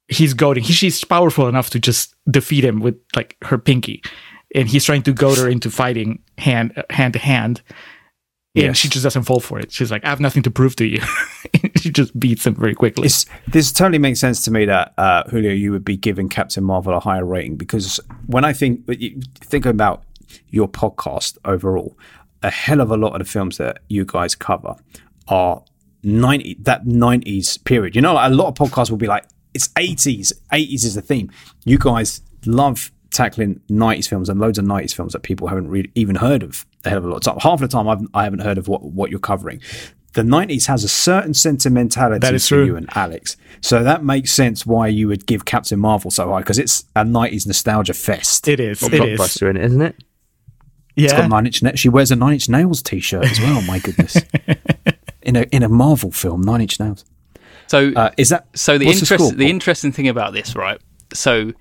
He's 0.09 0.35
goading. 0.35 0.63
He, 0.63 0.73
she's 0.73 1.03
powerful 1.03 1.49
enough 1.49 1.71
to 1.71 1.81
just 1.81 2.15
defeat 2.31 2.65
him 2.65 2.79
with 2.81 2.95
like 3.17 3.37
her 3.43 3.59
pinky, 3.59 4.03
and 4.55 4.69
he's 4.69 4.85
trying 4.85 5.03
to 5.03 5.13
goad 5.13 5.39
her 5.39 5.49
into 5.49 5.69
fighting 5.71 6.21
hand 6.39 6.81
hand 6.91 7.15
to 7.15 7.19
hand. 7.19 7.61
And 8.57 8.65
Yes. 8.65 8.77
she 8.79 8.89
just 8.89 9.03
doesn't 9.03 9.25
fall 9.25 9.41
for 9.41 9.59
it. 9.59 9.71
She's 9.71 9.91
like, 9.91 10.05
I 10.05 10.09
have 10.09 10.19
nothing 10.21 10.43
to 10.45 10.51
prove 10.51 10.75
to 10.77 10.87
you. 10.87 11.01
she 11.77 11.91
just 11.91 12.19
beats 12.19 12.47
him 12.47 12.55
very 12.55 12.75
quickly. 12.75 13.07
It's, 13.07 13.27
this 13.49 13.71
totally 13.71 13.99
makes 13.99 14.19
sense 14.19 14.43
to 14.47 14.51
me 14.51 14.65
that 14.65 14.95
uh, 14.99 15.25
Julio, 15.29 15.53
you 15.53 15.73
would 15.73 15.85
be 15.85 15.97
giving 15.97 16.29
Captain 16.29 16.65
Marvel 16.65 16.95
a 16.97 17.01
higher 17.01 17.25
rating 17.25 17.57
because 17.57 18.01
when 18.27 18.45
I 18.45 18.53
think 18.53 18.87
think 19.41 19.67
about 19.67 20.03
your 20.49 20.69
podcast 20.69 21.39
overall, 21.45 21.97
a 22.43 22.51
hell 22.51 22.81
of 22.81 22.91
a 22.91 22.97
lot 22.97 23.13
of 23.13 23.19
the 23.19 23.25
films 23.31 23.59
that 23.59 23.81
you 23.89 24.05
guys 24.05 24.35
cover 24.35 24.75
are 25.29 25.63
ninety 26.03 26.57
that 26.61 26.87
nineties 26.87 27.59
period. 27.59 27.95
You 27.95 28.03
know, 28.03 28.15
like 28.15 28.31
a 28.31 28.35
lot 28.35 28.49
of 28.49 28.55
podcasts 28.55 28.91
will 28.91 28.97
be 28.99 29.07
like 29.07 29.27
it's 29.55 29.69
eighties, 29.79 30.33
eighties 30.53 30.85
is 30.85 30.95
the 30.95 31.03
theme. 31.03 31.31
You 31.65 31.79
guys 31.79 32.21
love 32.47 32.91
tackling 33.11 33.61
nineties 33.69 34.07
films 34.07 34.29
and 34.29 34.39
loads 34.41 34.59
of 34.59 34.65
nineties 34.67 34.93
films 34.93 35.13
that 35.13 35.23
people 35.23 35.49
haven't 35.49 35.69
really 35.69 35.91
even 35.95 36.17
heard 36.17 36.43
of 36.43 36.67
a 36.87 36.89
hell 36.91 36.99
of 36.99 37.05
a 37.05 37.09
lot 37.09 37.17
of 37.17 37.23
time. 37.23 37.39
Half 37.41 37.61
the 37.61 37.69
time, 37.69 37.89
I've, 37.89 38.01
I 38.15 38.25
haven't 38.25 38.41
heard 38.41 38.59
of 38.59 38.69
what 38.69 38.83
what 38.83 39.11
you're 39.11 39.21
covering. 39.21 39.61
The 40.15 40.25
nineties 40.25 40.67
has 40.67 40.83
a 40.83 40.89
certain 40.89 41.35
sentimentality 41.35 42.21
That 42.21 42.35
is 42.35 42.45
to 42.49 42.55
true. 42.55 42.65
you 42.65 42.77
and 42.77 42.89
Alex, 42.95 43.37
so 43.61 43.83
that 43.85 44.03
makes 44.03 44.33
sense 44.33 44.65
why 44.65 44.87
you 44.89 45.09
would 45.09 45.27
give 45.27 45.45
Captain 45.45 45.79
Marvel 45.79 46.11
so 46.11 46.31
high 46.31 46.39
because 46.41 46.59
it's 46.59 46.85
a 46.97 47.05
nineties 47.05 47.47
nostalgia 47.47 47.93
fest. 47.95 48.49
it 48.49 48.59
is. 48.61 48.81
Got 48.81 48.95
It 48.95 49.09
is. 49.11 49.21
blockbuster 49.21 49.51
in 49.51 49.57
it, 49.59 49.65
isn't 49.67 49.83
it? 49.83 49.97
It's 50.97 51.13
Yeah. 51.13 51.21
got 51.21 51.29
nine 51.31 51.45
inch. 51.47 51.63
Na- 51.63 51.73
she 51.75 51.91
wears 51.91 52.11
a 52.11 52.17
Nine 52.17 52.33
Inch 52.35 52.49
Nails 52.49 52.81
t-shirt 52.81 53.27
as 53.27 53.39
well. 53.41 53.61
My 53.63 53.79
goodness, 53.79 54.17
in 55.23 55.37
a 55.37 55.43
in 55.53 55.63
a 55.63 55.69
Marvel 55.69 56.11
film, 56.11 56.41
Nine 56.41 56.63
Inch 56.63 56.81
Nails. 56.81 57.05
So 57.67 57.93
Uh, 57.95 58.11
is 58.17 58.31
that 58.31 58.47
So 58.55 58.79
the 58.79 58.87
what's 58.87 59.01
interest, 59.01 59.23
score, 59.25 59.37
the, 59.37 59.51
interesting 59.51 59.93
thing 59.93 60.09
about 60.09 60.33
this, 60.33 60.57
right? 60.57 60.81
So 61.13 61.53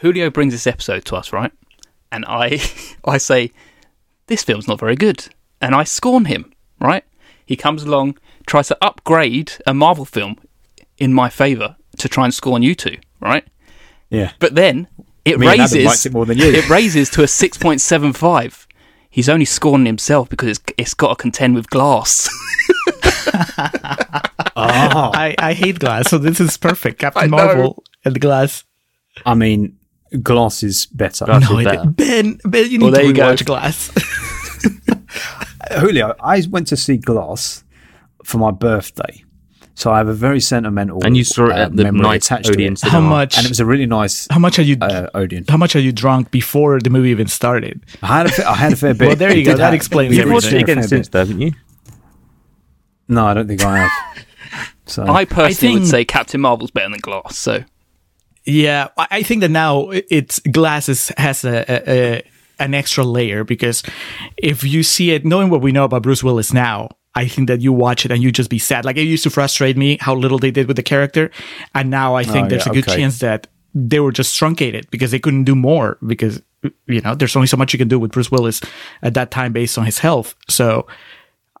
Julio 0.00 0.28
brings 0.28 0.52
this 0.52 0.66
episode 0.66 1.04
to 1.06 1.16
us, 1.16 1.32
right? 1.32 1.52
And 2.12 2.24
I, 2.26 2.60
I 3.04 3.18
say, 3.18 3.52
this 4.30 4.42
film's 4.42 4.66
not 4.68 4.80
very 4.80 4.96
good, 4.96 5.28
and 5.60 5.74
I 5.74 5.84
scorn 5.84 6.24
him, 6.24 6.52
right? 6.80 7.04
He 7.44 7.56
comes 7.56 7.82
along, 7.82 8.16
tries 8.46 8.68
to 8.68 8.78
upgrade 8.80 9.52
a 9.66 9.74
Marvel 9.74 10.04
film 10.06 10.36
in 10.98 11.12
my 11.12 11.28
favour 11.28 11.76
to 11.98 12.08
try 12.08 12.24
and 12.24 12.32
scorn 12.32 12.62
you 12.62 12.74
two, 12.74 12.96
right? 13.20 13.44
yeah. 14.08 14.32
But 14.38 14.54
then 14.54 14.86
it 15.24 15.38
Me 15.38 15.46
raises 15.48 16.06
it 16.06 16.12
more 16.12 16.24
than 16.26 16.38
you. 16.38 16.46
it 16.46 16.70
raises 16.70 17.10
to 17.10 17.22
a 17.22 17.28
six 17.28 17.58
point 17.58 17.80
seven 17.80 18.12
five. 18.12 18.66
He's 19.10 19.28
only 19.28 19.44
scorning 19.44 19.86
himself 19.86 20.28
because 20.28 20.48
it's, 20.50 20.60
it's 20.78 20.94
got 20.94 21.08
to 21.08 21.16
contend 21.16 21.54
with 21.56 21.68
Glass. 21.68 22.30
Ah, 24.62 25.10
I, 25.14 25.34
I 25.38 25.52
hate 25.54 25.78
Glass, 25.78 26.10
so 26.10 26.18
this 26.18 26.38
is 26.40 26.56
perfect. 26.56 26.98
Captain. 27.00 27.30
Marvel 27.30 27.82
and 28.04 28.20
Glass. 28.20 28.64
I 29.24 29.34
mean, 29.34 29.78
Glass 30.22 30.62
is 30.62 30.86
better. 30.86 31.24
Glass 31.26 31.48
No, 31.50 31.58
is 31.58 31.66
it, 31.66 31.70
better. 31.70 31.88
Ben, 31.90 32.40
Ben, 32.44 32.70
you 32.70 32.78
need 32.78 32.84
Well, 32.92 32.94
to 33.00 33.06
you 33.06 33.12
go. 33.12 33.22
rewatch 33.32 33.44
Glass. 33.44 33.90
Julio, 35.80 36.14
I 36.20 36.42
went 36.50 36.66
to 36.68 36.76
see 36.76 36.96
Glass 36.96 37.62
for 38.24 38.38
my 38.38 38.50
birthday, 38.50 39.24
so 39.74 39.92
I 39.92 39.98
have 39.98 40.08
a 40.08 40.12
very 40.14 40.40
sentimental 40.40 41.04
And 41.04 41.16
you 41.16 41.24
saw 41.24 41.46
it 41.46 41.52
uh, 41.52 41.64
at 41.66 41.76
the 41.76 41.84
memory 41.84 42.00
night 42.02 42.24
attached 42.24 42.46
to 42.46 42.52
Odeon 42.52 42.72
it. 42.74 42.80
How 42.82 43.00
much? 43.00 43.36
and 43.36 43.46
it 43.46 43.48
was 43.50 43.60
a 43.60 43.64
really 43.66 43.86
nice 43.86 44.26
how 44.30 44.38
much 44.38 44.58
are 44.58 44.62
you? 44.62 44.76
uh, 44.80 45.08
Odeon. 45.14 45.44
how 45.48 45.56
much 45.56 45.76
are 45.76 45.80
you 45.80 45.92
drunk 45.92 46.30
before 46.30 46.80
the 46.80 46.90
movie 46.90 47.10
even 47.10 47.28
started? 47.28 47.80
I 48.02 48.06
had 48.18 48.26
a, 48.26 48.28
fa- 48.30 48.48
I 48.48 48.54
had 48.54 48.72
a 48.72 48.76
fair 48.76 48.94
bit. 49.00 49.06
Well, 49.06 49.16
there 49.16 49.36
you 49.36 49.44
go. 49.44 49.56
That 49.56 49.74
explains 49.74 50.12
it 50.14 50.18
You've 50.18 50.30
watched 50.32 50.46
everything. 50.48 50.62
it 50.62 50.68
have 50.68 50.76
a 50.76 50.80
again 50.80 50.88
since, 50.88 51.08
though, 51.08 51.18
haven't 51.20 51.40
you? 51.40 51.52
No, 53.08 53.26
I 53.26 53.34
don't 53.34 53.46
think 53.48 53.62
I 53.64 53.78
have. 53.86 54.24
So 54.86 55.06
I 55.06 55.24
personally 55.24 55.74
would 55.74 55.80
think- 55.82 55.90
say 55.90 56.04
Captain 56.04 56.40
Marvel's 56.40 56.72
better 56.72 56.88
than 56.90 56.98
Glass. 56.98 57.38
So 57.38 57.62
Yeah, 58.44 58.88
I 58.96 59.06
I 59.10 59.22
think 59.22 59.40
that 59.42 59.50
now 59.50 59.90
it's 59.90 60.38
glasses 60.40 61.12
has 61.16 61.44
a, 61.44 61.64
a, 61.68 61.82
a 61.90 62.22
an 62.58 62.74
extra 62.74 63.04
layer 63.04 63.44
because 63.44 63.82
if 64.36 64.64
you 64.64 64.82
see 64.82 65.10
it, 65.12 65.24
knowing 65.24 65.50
what 65.50 65.60
we 65.62 65.72
know 65.72 65.84
about 65.84 66.02
Bruce 66.02 66.22
Willis 66.24 66.52
now, 66.52 66.88
I 67.14 67.26
think 67.28 67.48
that 67.48 67.60
you 67.60 67.72
watch 67.72 68.04
it 68.04 68.10
and 68.10 68.22
you 68.22 68.30
just 68.32 68.50
be 68.50 68.58
sad. 68.58 68.84
Like 68.84 68.96
it 68.96 69.02
used 69.02 69.22
to 69.24 69.30
frustrate 69.30 69.76
me 69.76 69.98
how 70.00 70.14
little 70.14 70.38
they 70.38 70.50
did 70.50 70.66
with 70.68 70.76
the 70.76 70.82
character, 70.82 71.30
and 71.74 71.90
now 71.90 72.14
I 72.14 72.24
think 72.24 72.46
Oh, 72.46 72.48
there's 72.48 72.66
yeah, 72.66 72.72
a 72.72 72.74
good 72.74 72.88
okay. 72.88 72.96
chance 73.00 73.18
that 73.20 73.46
they 73.74 74.00
were 74.00 74.12
just 74.12 74.36
truncated 74.36 74.90
because 74.90 75.10
they 75.10 75.18
couldn't 75.20 75.44
do 75.44 75.54
more 75.54 75.96
because 76.06 76.42
you 76.86 77.00
know 77.00 77.14
there's 77.14 77.36
only 77.36 77.46
so 77.48 77.56
much 77.56 77.72
you 77.72 77.78
can 77.78 77.88
do 77.88 77.98
with 77.98 78.10
Bruce 78.12 78.30
Willis 78.30 78.60
at 79.02 79.14
that 79.14 79.30
time 79.30 79.52
based 79.52 79.78
on 79.78 79.84
his 79.84 79.98
health. 79.98 80.34
So. 80.48 80.86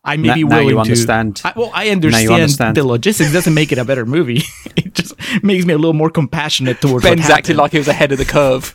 I 0.02 0.16
may 0.16 0.28
Now- 0.28 0.34
be 0.34 0.44
now 0.44 0.58
you 0.60 0.66
willing 0.66 0.76
to 0.76 0.80
understand. 0.80 1.42
I, 1.44 1.52
well, 1.54 1.70
I 1.74 1.84
you 1.84 1.92
understand, 1.92 2.30
understand. 2.30 2.76
the 2.76 2.84
logistics. 2.84 3.32
Doesn't 3.32 3.52
make 3.52 3.70
it 3.70 3.76
a 3.78 3.84
better 3.84 4.06
movie. 4.06 4.42
it 4.76 4.94
just 4.94 5.14
makes 5.42 5.66
me 5.66 5.74
a 5.74 5.78
little 5.78 5.92
more 5.92 6.08
compassionate 6.10 6.80
towards 6.80 7.04
what 7.04 7.16
Ben's 7.16 7.28
acted 7.28 7.56
happened. 7.56 7.58
like 7.58 7.72
he 7.72 7.78
was 7.78 7.88
ahead 7.88 8.12
of 8.12 8.18
the 8.18 8.24
curve. 8.24 8.74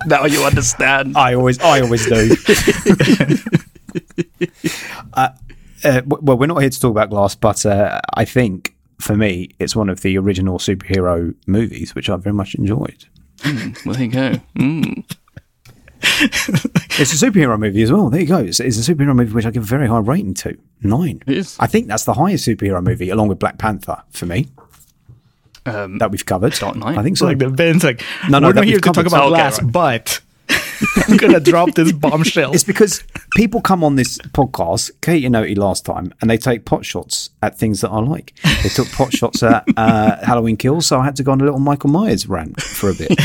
now 0.06 0.24
you 0.24 0.42
understand. 0.44 1.14
I 1.16 1.34
always, 1.34 1.60
I 1.60 1.82
always 1.82 2.06
do. 2.06 2.34
uh, 5.12 5.28
uh, 5.84 6.00
well, 6.06 6.38
we're 6.38 6.46
not 6.46 6.60
here 6.60 6.70
to 6.70 6.80
talk 6.80 6.90
about 6.90 7.10
Glass, 7.10 7.34
but 7.34 7.66
uh, 7.66 8.00
I 8.14 8.24
think 8.24 8.74
for 8.98 9.14
me, 9.14 9.50
it's 9.58 9.76
one 9.76 9.90
of 9.90 10.00
the 10.00 10.16
original 10.16 10.58
superhero 10.58 11.34
movies, 11.46 11.94
which 11.94 12.08
I 12.08 12.16
very 12.16 12.34
much 12.34 12.54
enjoyed. 12.54 13.04
Well, 13.44 13.94
there 13.94 14.02
you 14.02 14.08
go. 14.08 14.32
Mm. 14.58 15.04
It's 16.02 17.22
a 17.22 17.26
superhero 17.26 17.58
movie 17.58 17.82
as 17.82 17.90
well. 17.92 18.10
There 18.10 18.20
you 18.20 18.26
go. 18.26 18.38
It's, 18.38 18.60
it's 18.60 18.76
a 18.88 18.94
superhero 18.94 19.14
movie 19.14 19.32
which 19.32 19.46
I 19.46 19.50
give 19.50 19.62
a 19.62 19.66
very 19.66 19.86
high 19.88 19.98
rating 19.98 20.34
to 20.34 20.56
nine. 20.82 21.22
It 21.26 21.38
is. 21.38 21.56
I 21.58 21.66
think 21.66 21.86
that's 21.88 22.04
the 22.04 22.14
highest 22.14 22.46
superhero 22.46 22.82
movie, 22.82 23.10
along 23.10 23.28
with 23.28 23.38
Black 23.38 23.58
Panther, 23.58 24.02
for 24.10 24.26
me 24.26 24.48
Um, 25.66 25.98
that 25.98 26.10
we've 26.10 26.24
covered. 26.26 26.52
Dark 26.54 26.76
Knight? 26.76 26.98
I 26.98 27.02
think 27.02 27.16
so. 27.16 27.26
like 27.26 27.38
the 27.38 27.48
Ben's 27.50 27.84
like, 27.84 28.02
No, 28.28 28.38
no, 28.38 28.48
we're 28.48 28.52
not 28.54 28.64
here 28.64 28.78
to 28.80 28.92
talk 28.92 29.06
about 29.06 29.24
Okay, 29.24 29.28
glass, 29.30 29.62
right. 29.62 29.72
but 29.72 30.20
I'm 31.08 31.16
gonna 31.16 31.40
drop 31.40 31.74
this 31.74 31.92
bombshell. 31.92 32.52
It's 32.52 32.64
because 32.64 33.02
people 33.36 33.60
come 33.60 33.84
on 33.84 33.96
this 33.96 34.18
podcast, 34.18 34.90
Kate 35.00 35.24
and 35.24 35.36
Oti 35.36 35.54
last 35.54 35.84
time, 35.84 36.12
and 36.20 36.30
they 36.30 36.36
take 36.36 36.64
pot 36.64 36.84
shots 36.84 37.30
at 37.42 37.58
things 37.58 37.80
that 37.80 37.90
I 37.90 38.00
like. 38.00 38.34
They 38.62 38.68
took 38.68 38.90
pot 38.92 39.12
shots 39.12 39.42
at 39.42 39.64
uh, 39.76 40.24
Halloween 40.24 40.56
Kills, 40.56 40.86
so 40.86 40.98
I 40.98 41.04
had 41.04 41.16
to 41.16 41.22
go 41.22 41.32
on 41.32 41.40
a 41.40 41.44
little 41.44 41.60
Michael 41.60 41.90
Myers 41.90 42.28
rant 42.28 42.60
for 42.60 42.90
a 42.90 42.94
bit. 42.94 43.10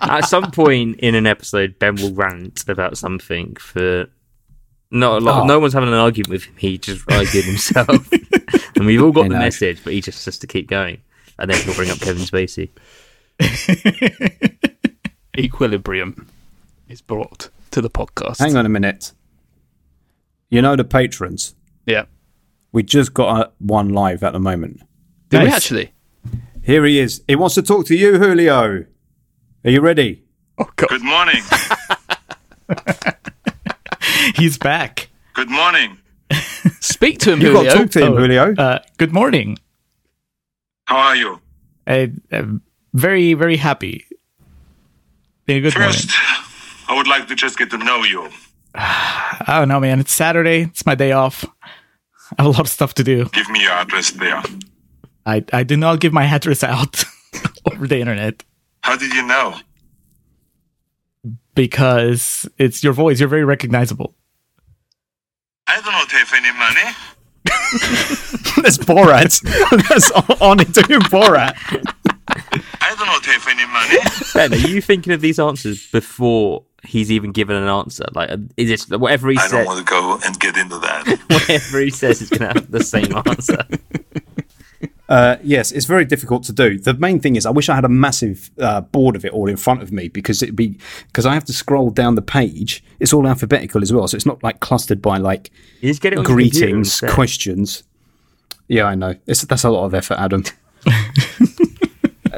At 0.00 0.26
some 0.26 0.50
point 0.50 1.00
in 1.00 1.14
an 1.14 1.26
episode, 1.26 1.78
Ben 1.78 1.96
will 1.96 2.12
rant 2.12 2.68
about 2.68 2.98
something 2.98 3.56
for 3.56 4.06
not 4.90 5.22
a 5.22 5.24
lot. 5.24 5.42
Oh. 5.42 5.46
No 5.46 5.58
one's 5.58 5.72
having 5.72 5.88
an 5.88 5.94
argument 5.94 6.30
with 6.30 6.44
him. 6.44 6.54
He 6.56 6.78
just 6.78 7.10
argued 7.10 7.44
himself, 7.44 8.12
and 8.76 8.86
we've 8.86 9.02
all 9.02 9.12
got 9.12 9.28
the 9.28 9.34
message. 9.34 9.82
But 9.82 9.94
he 9.94 10.00
just 10.00 10.24
has 10.26 10.38
to 10.38 10.46
keep 10.46 10.68
going, 10.68 11.00
and 11.38 11.50
then 11.50 11.60
he'll 11.62 11.74
bring 11.74 11.90
up 11.90 12.00
Kevin 12.00 12.22
Spacey. 12.22 12.70
Equilibrium 15.36 16.28
is 16.88 17.00
brought 17.00 17.48
to 17.70 17.80
the 17.80 17.90
podcast. 17.90 18.38
Hang 18.38 18.56
on 18.56 18.66
a 18.66 18.68
minute. 18.68 19.12
You 20.50 20.62
know 20.62 20.76
the 20.76 20.84
patrons. 20.84 21.54
Yeah. 21.86 22.04
We 22.72 22.82
just 22.82 23.14
got 23.14 23.40
a, 23.46 23.50
one 23.58 23.88
live 23.90 24.22
at 24.22 24.32
the 24.32 24.40
moment. 24.40 24.82
Did 25.30 25.42
we 25.42 25.48
actually? 25.48 25.92
Here 26.62 26.84
he 26.84 26.98
is. 26.98 27.22
He 27.26 27.36
wants 27.36 27.54
to 27.56 27.62
talk 27.62 27.86
to 27.86 27.96
you, 27.96 28.18
Julio. 28.18 28.84
Are 29.64 29.70
you 29.70 29.80
ready? 29.80 30.24
Oh, 30.58 30.68
God. 30.76 30.88
Good 30.88 31.02
morning. 31.04 31.42
He's 34.36 34.58
back. 34.58 35.08
Good 35.34 35.50
morning. 35.50 35.98
Speak 36.80 37.18
to 37.20 37.32
him, 37.32 37.40
You've 37.40 37.54
got 37.54 37.62
to 37.64 37.68
Julio. 37.70 37.82
talk 37.84 37.90
to 37.92 38.06
him, 38.06 38.12
Oh, 38.12 38.16
Julio. 38.16 38.54
Uh, 38.56 38.78
good 38.98 39.12
morning. 39.12 39.58
How 40.86 40.96
are 40.96 41.16
you? 41.16 41.40
I, 41.86 42.12
I'm 42.30 42.62
very, 42.92 43.34
very 43.34 43.56
happy. 43.56 44.04
Yeah, 45.46 45.58
good 45.58 45.74
First, 45.74 46.08
morning. 46.08 46.44
I 46.88 46.96
would 46.96 47.06
like 47.06 47.28
to 47.28 47.34
just 47.34 47.58
get 47.58 47.70
to 47.70 47.78
know 47.78 48.02
you. 48.04 48.28
I 48.74 49.56
don't 49.58 49.68
know, 49.68 49.80
man. 49.80 50.00
It's 50.00 50.12
Saturday. 50.12 50.62
It's 50.62 50.86
my 50.86 50.94
day 50.94 51.12
off. 51.12 51.44
I 52.38 52.42
have 52.42 52.46
a 52.46 52.48
lot 52.50 52.60
of 52.60 52.68
stuff 52.68 52.94
to 52.94 53.04
do. 53.04 53.26
Give 53.26 53.48
me 53.50 53.62
your 53.62 53.72
address 53.72 54.10
there. 54.12 54.42
I, 55.26 55.44
I 55.52 55.62
do 55.62 55.76
not 55.76 56.00
give 56.00 56.12
my 56.12 56.24
address 56.24 56.62
out 56.64 57.04
over 57.72 57.86
the 57.86 57.98
internet 57.98 58.42
How 58.82 58.96
did 58.96 59.12
you 59.14 59.26
know? 59.26 59.56
because 61.54 62.48
it's 62.58 62.82
your 62.82 62.92
voice. 62.92 63.20
You're 63.20 63.28
very 63.28 63.44
recognizable. 63.44 64.14
I 65.66 65.80
do 65.80 65.90
not 65.90 66.10
have 66.10 66.32
any 66.34 66.52
money. 66.58 66.96
That's 68.62 68.78
Borat. 68.78 69.40
That's 69.88 70.10
on 70.40 70.60
it 70.60 70.72
doing 70.72 71.00
Borat. 71.02 71.54
I 72.84 72.94
do 72.94 73.04
not 73.06 73.26
know 73.26 73.32
have 73.32 73.48
any 73.48 73.66
money. 73.66 73.98
Ben, 74.34 74.52
are 74.52 74.68
you 74.68 74.80
thinking 74.82 75.12
of 75.12 75.20
these 75.22 75.38
answers 75.38 75.90
before 75.90 76.64
he's 76.84 77.10
even 77.10 77.32
given 77.32 77.56
an 77.56 77.68
answer? 77.68 78.04
Like, 78.12 78.30
uh, 78.30 78.36
is 78.56 78.90
it 78.90 79.00
whatever 79.00 79.30
he 79.30 79.36
says 79.36 79.52
I 79.52 79.56
don't 79.58 79.66
want 79.66 79.78
to 79.78 79.90
go 79.90 80.18
and 80.24 80.38
get 80.38 80.56
into 80.56 80.78
that. 80.78 81.06
Whatever 81.30 81.80
he 81.80 81.90
says 81.90 82.20
is 82.20 82.28
going 82.28 82.40
to 82.40 82.60
have 82.60 82.70
the 82.70 82.84
same 82.84 83.16
answer. 83.26 83.66
Uh, 85.08 85.36
yes, 85.42 85.72
it's 85.72 85.86
very 85.86 86.04
difficult 86.04 86.44
to 86.44 86.52
do. 86.52 86.78
The 86.78 86.94
main 86.94 87.20
thing 87.20 87.36
is, 87.36 87.46
I 87.46 87.50
wish 87.50 87.68
I 87.68 87.74
had 87.74 87.84
a 87.84 87.90
massive 87.90 88.50
uh, 88.58 88.82
board 88.82 89.16
of 89.16 89.24
it 89.24 89.32
all 89.32 89.48
in 89.48 89.56
front 89.56 89.82
of 89.82 89.92
me 89.92 90.08
because 90.08 90.42
it'd 90.42 90.56
be 90.56 90.78
because 91.06 91.26
I 91.26 91.34
have 91.34 91.44
to 91.44 91.52
scroll 91.52 91.90
down 91.90 92.14
the 92.14 92.22
page. 92.22 92.82
It's 93.00 93.12
all 93.12 93.26
alphabetical 93.26 93.82
as 93.82 93.92
well, 93.92 94.08
so 94.08 94.16
it's 94.16 94.26
not 94.26 94.42
like 94.42 94.60
clustered 94.60 95.00
by 95.00 95.18
like 95.18 95.50
get 95.80 96.04
it 96.04 96.04
on 96.04 96.12
your 96.12 96.24
computer 96.24 96.58
greetings, 96.66 97.00
questions. 97.00 97.84
Yeah, 98.68 98.84
I 98.84 98.94
know. 98.94 99.14
It's, 99.26 99.42
that's 99.42 99.64
a 99.64 99.70
lot 99.70 99.84
of 99.84 99.94
effort, 99.94 100.18
Adam. 100.18 100.44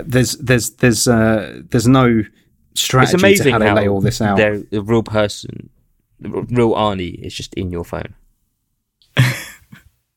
There's 0.04 0.36
there's 0.38 0.70
there's 0.70 1.08
uh, 1.08 1.62
there's 1.70 1.88
no 1.88 2.22
It's 2.72 2.82
strategy 2.82 3.16
amazing 3.16 3.44
to 3.46 3.52
how 3.52 3.58
they 3.58 3.68
how 3.68 3.74
lay 3.76 3.88
all 3.88 4.00
this 4.00 4.20
out. 4.20 4.36
they're 4.36 4.62
a 4.72 4.80
real 4.80 5.02
person 5.02 5.70
The 6.20 6.28
real 6.30 6.72
Arnie 6.74 7.18
is 7.20 7.34
just 7.34 7.54
in 7.54 7.70
your 7.70 7.84
phone. 7.84 8.14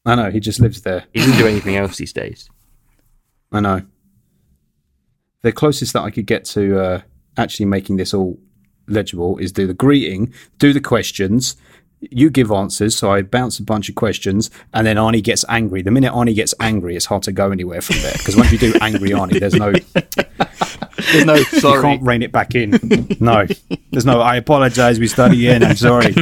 I 0.06 0.16
know 0.16 0.32
he 0.32 0.40
just 0.40 0.60
lives 0.60 0.82
there. 0.82 1.06
He 1.14 1.20
doesn't 1.20 1.38
do 1.38 1.48
anything 1.48 1.76
else 1.76 1.98
these 1.98 2.14
days. 2.14 2.50
I 3.52 3.60
know. 3.60 3.82
The 5.42 5.52
closest 5.52 5.94
that 5.94 6.02
I 6.02 6.12
could 6.12 6.26
get 6.26 6.46
to 6.46 6.80
uh, 6.80 7.02
actually 7.38 7.66
making 7.66 7.98
this 7.98 8.14
all 8.14 8.40
legible 8.88 9.38
is 9.38 9.52
do 9.52 9.68
the 9.68 9.74
greeting, 9.74 10.34
do 10.58 10.74
the 10.74 10.82
questions. 10.82 11.56
You 12.02 12.30
give 12.30 12.52
answers, 12.52 12.96
so 12.96 13.12
I 13.12 13.22
bounce 13.24 13.60
a 13.60 13.64
bunch 13.64 13.90
of 13.90 13.96
questions, 13.96 14.50
and 14.74 14.88
then 14.88 14.96
Arnie 14.96 15.22
gets 15.22 15.44
angry. 15.50 15.82
The 15.82 15.92
minute 15.92 16.14
Arnie 16.14 16.34
gets 16.34 16.54
angry, 16.60 16.96
it's 16.96 17.06
hard 17.06 17.24
to 17.24 17.32
go 17.32 17.52
anywhere 17.52 17.82
from 17.82 17.98
there. 17.98 18.14
Because 18.14 18.38
once 18.38 18.52
you 18.52 18.58
do 18.58 18.74
angry 18.82 19.10
Arnie, 19.10 19.40
there's 19.40 19.56
no 19.56 19.74
There's 21.12 21.26
no 21.26 21.38
sorry, 21.44 21.78
you 21.78 21.82
can't 21.82 22.02
rein 22.04 22.22
it 22.22 22.32
back 22.32 22.56
in. 22.56 22.72
No, 23.20 23.46
there's 23.92 24.06
no. 24.06 24.22
I 24.22 24.36
apologise. 24.36 25.00
We 25.00 25.08
start 25.08 25.32
again. 25.32 25.64
I'm 25.64 25.76
sorry. 25.76 26.14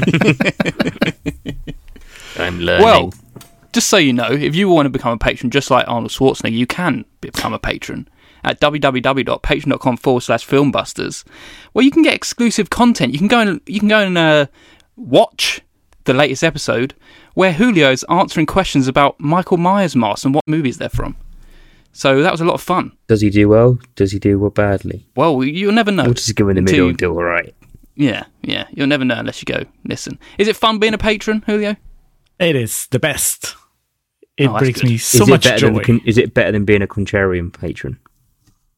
I'm 2.37 2.59
learning. 2.59 2.85
Well, 2.85 3.13
just 3.73 3.87
so 3.87 3.97
you 3.97 4.13
know, 4.13 4.31
if 4.31 4.55
you 4.55 4.69
want 4.69 4.85
to 4.85 4.89
become 4.89 5.11
a 5.11 5.17
patron 5.17 5.51
just 5.51 5.69
like 5.69 5.87
Arnold 5.87 6.11
Schwarzenegger, 6.11 6.53
you 6.53 6.67
can 6.67 7.05
become 7.21 7.53
a 7.53 7.59
patron 7.59 8.07
at 8.43 8.61
www.patreon.com 8.61 9.97
forward 9.97 10.21
slash 10.21 10.47
filmbusters, 10.47 11.23
where 11.73 11.83
you 11.83 11.91
can 11.91 12.03
get 12.03 12.13
exclusive 12.13 12.69
content. 12.69 13.13
You 13.13 13.19
can 13.19 13.27
go 13.27 13.39
and 13.39 13.61
you 13.65 13.79
can 13.79 13.89
go 13.89 13.99
and 13.99 14.17
uh, 14.17 14.45
watch 14.95 15.61
the 16.07 16.13
latest 16.13 16.43
episode 16.43 16.95
where 17.35 17.53
Julio 17.53 17.91
is 17.91 18.03
answering 18.09 18.47
questions 18.47 18.88
about 18.88 19.19
Michael 19.19 19.57
Myers 19.57 19.95
masks 19.95 20.25
and 20.25 20.34
what 20.34 20.43
movies 20.47 20.79
they're 20.79 20.89
from. 20.89 21.15
So 21.93 22.21
that 22.23 22.31
was 22.31 22.41
a 22.41 22.45
lot 22.45 22.53
of 22.55 22.61
fun. 22.61 22.91
does 23.07 23.21
he 23.21 23.29
do 23.29 23.47
well? 23.49 23.79
Does 23.95 24.11
he 24.11 24.19
do 24.19 24.38
well 24.39 24.49
badly? 24.49 25.05
Well, 25.15 25.43
you'll 25.43 25.71
never 25.71 25.91
know. 25.91 26.05
Or 26.09 26.13
does 26.13 26.27
he 26.27 26.34
go 26.34 26.49
in 26.49 26.55
the 26.55 26.59
until 26.61 26.73
middle 26.73 26.85
you- 26.85 26.89
and 26.89 26.97
do 26.97 27.09
all 27.11 27.23
right? 27.23 27.53
Yeah, 27.95 28.25
yeah. 28.43 28.67
You'll 28.71 28.88
never 28.88 29.03
know 29.05 29.15
unless 29.15 29.41
you 29.41 29.45
go 29.45 29.63
listen. 29.85 30.19
Is 30.38 30.47
it 30.47 30.55
fun 30.55 30.77
being 30.79 30.93
a 30.93 30.97
patron, 30.99 31.43
Julio? 31.47 31.75
It 32.39 32.55
is 32.55 32.85
the 32.88 32.99
best. 32.99 33.55
It 34.38 34.47
Oh, 34.49 34.57
brings 34.59 34.81
good. 34.81 34.89
me 34.91 34.97
so 34.99 35.23
is 35.23 35.27
much 35.29 35.43
joy. 35.57 35.81
Than, 35.84 35.99
is 36.05 36.19
it 36.19 36.35
better 36.35 36.51
than 36.51 36.63
being 36.65 36.84
a 36.84 36.88
contrarian 36.88 37.51
patron? 37.51 37.97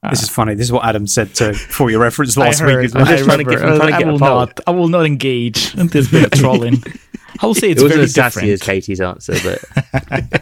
This 0.09 0.23
is 0.23 0.30
funny. 0.30 0.55
This 0.55 0.67
is 0.67 0.71
what 0.71 0.85
Adam 0.85 1.07
said 1.07 1.35
to 1.35 1.53
for 1.53 1.89
your 1.91 1.99
reference 1.99 2.38
last 2.38 2.59
heard, 2.59 2.84
week. 2.84 2.95
I 2.95 2.99
well. 2.99 3.05
just 3.11 3.26
trying 3.26 3.38
to 3.39 3.43
get- 3.43 3.61
I'm 3.61 3.77
trying 3.77 3.91
to 3.91 3.97
get 3.99 4.07
a 4.07 4.11
will 4.11 4.19
poll. 4.19 4.39
not. 4.39 4.59
I 4.65 4.71
will 4.71 4.88
not 4.88 5.05
engage 5.05 5.76
in 5.76 5.88
this 5.88 6.09
bit 6.09 6.26
of 6.26 6.31
trolling. 6.31 6.81
I 7.41 7.45
will 7.45 7.53
say 7.55 7.69
it's 7.71 7.81
it 7.81 7.85
wasn't 7.85 7.97
very 7.97 8.03
as 8.05 8.13
sassy 8.13 8.51
as 8.51 8.61
Katie's 8.61 9.01
answer, 9.01 9.34
but 9.43 10.34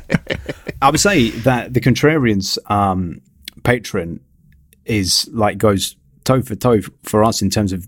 I 0.82 0.90
would 0.92 1.00
say 1.00 1.30
that 1.30 1.74
the 1.74 1.82
Contrarians 1.82 2.58
um, 2.72 3.22
patron 3.64 4.20
is 4.86 5.28
like 5.34 5.58
goes 5.58 5.96
toe 6.24 6.42
for 6.42 6.56
toe 6.56 6.82
for 7.04 7.24
us 7.24 7.42
in 7.42 7.50
terms 7.50 7.74
of 7.74 7.86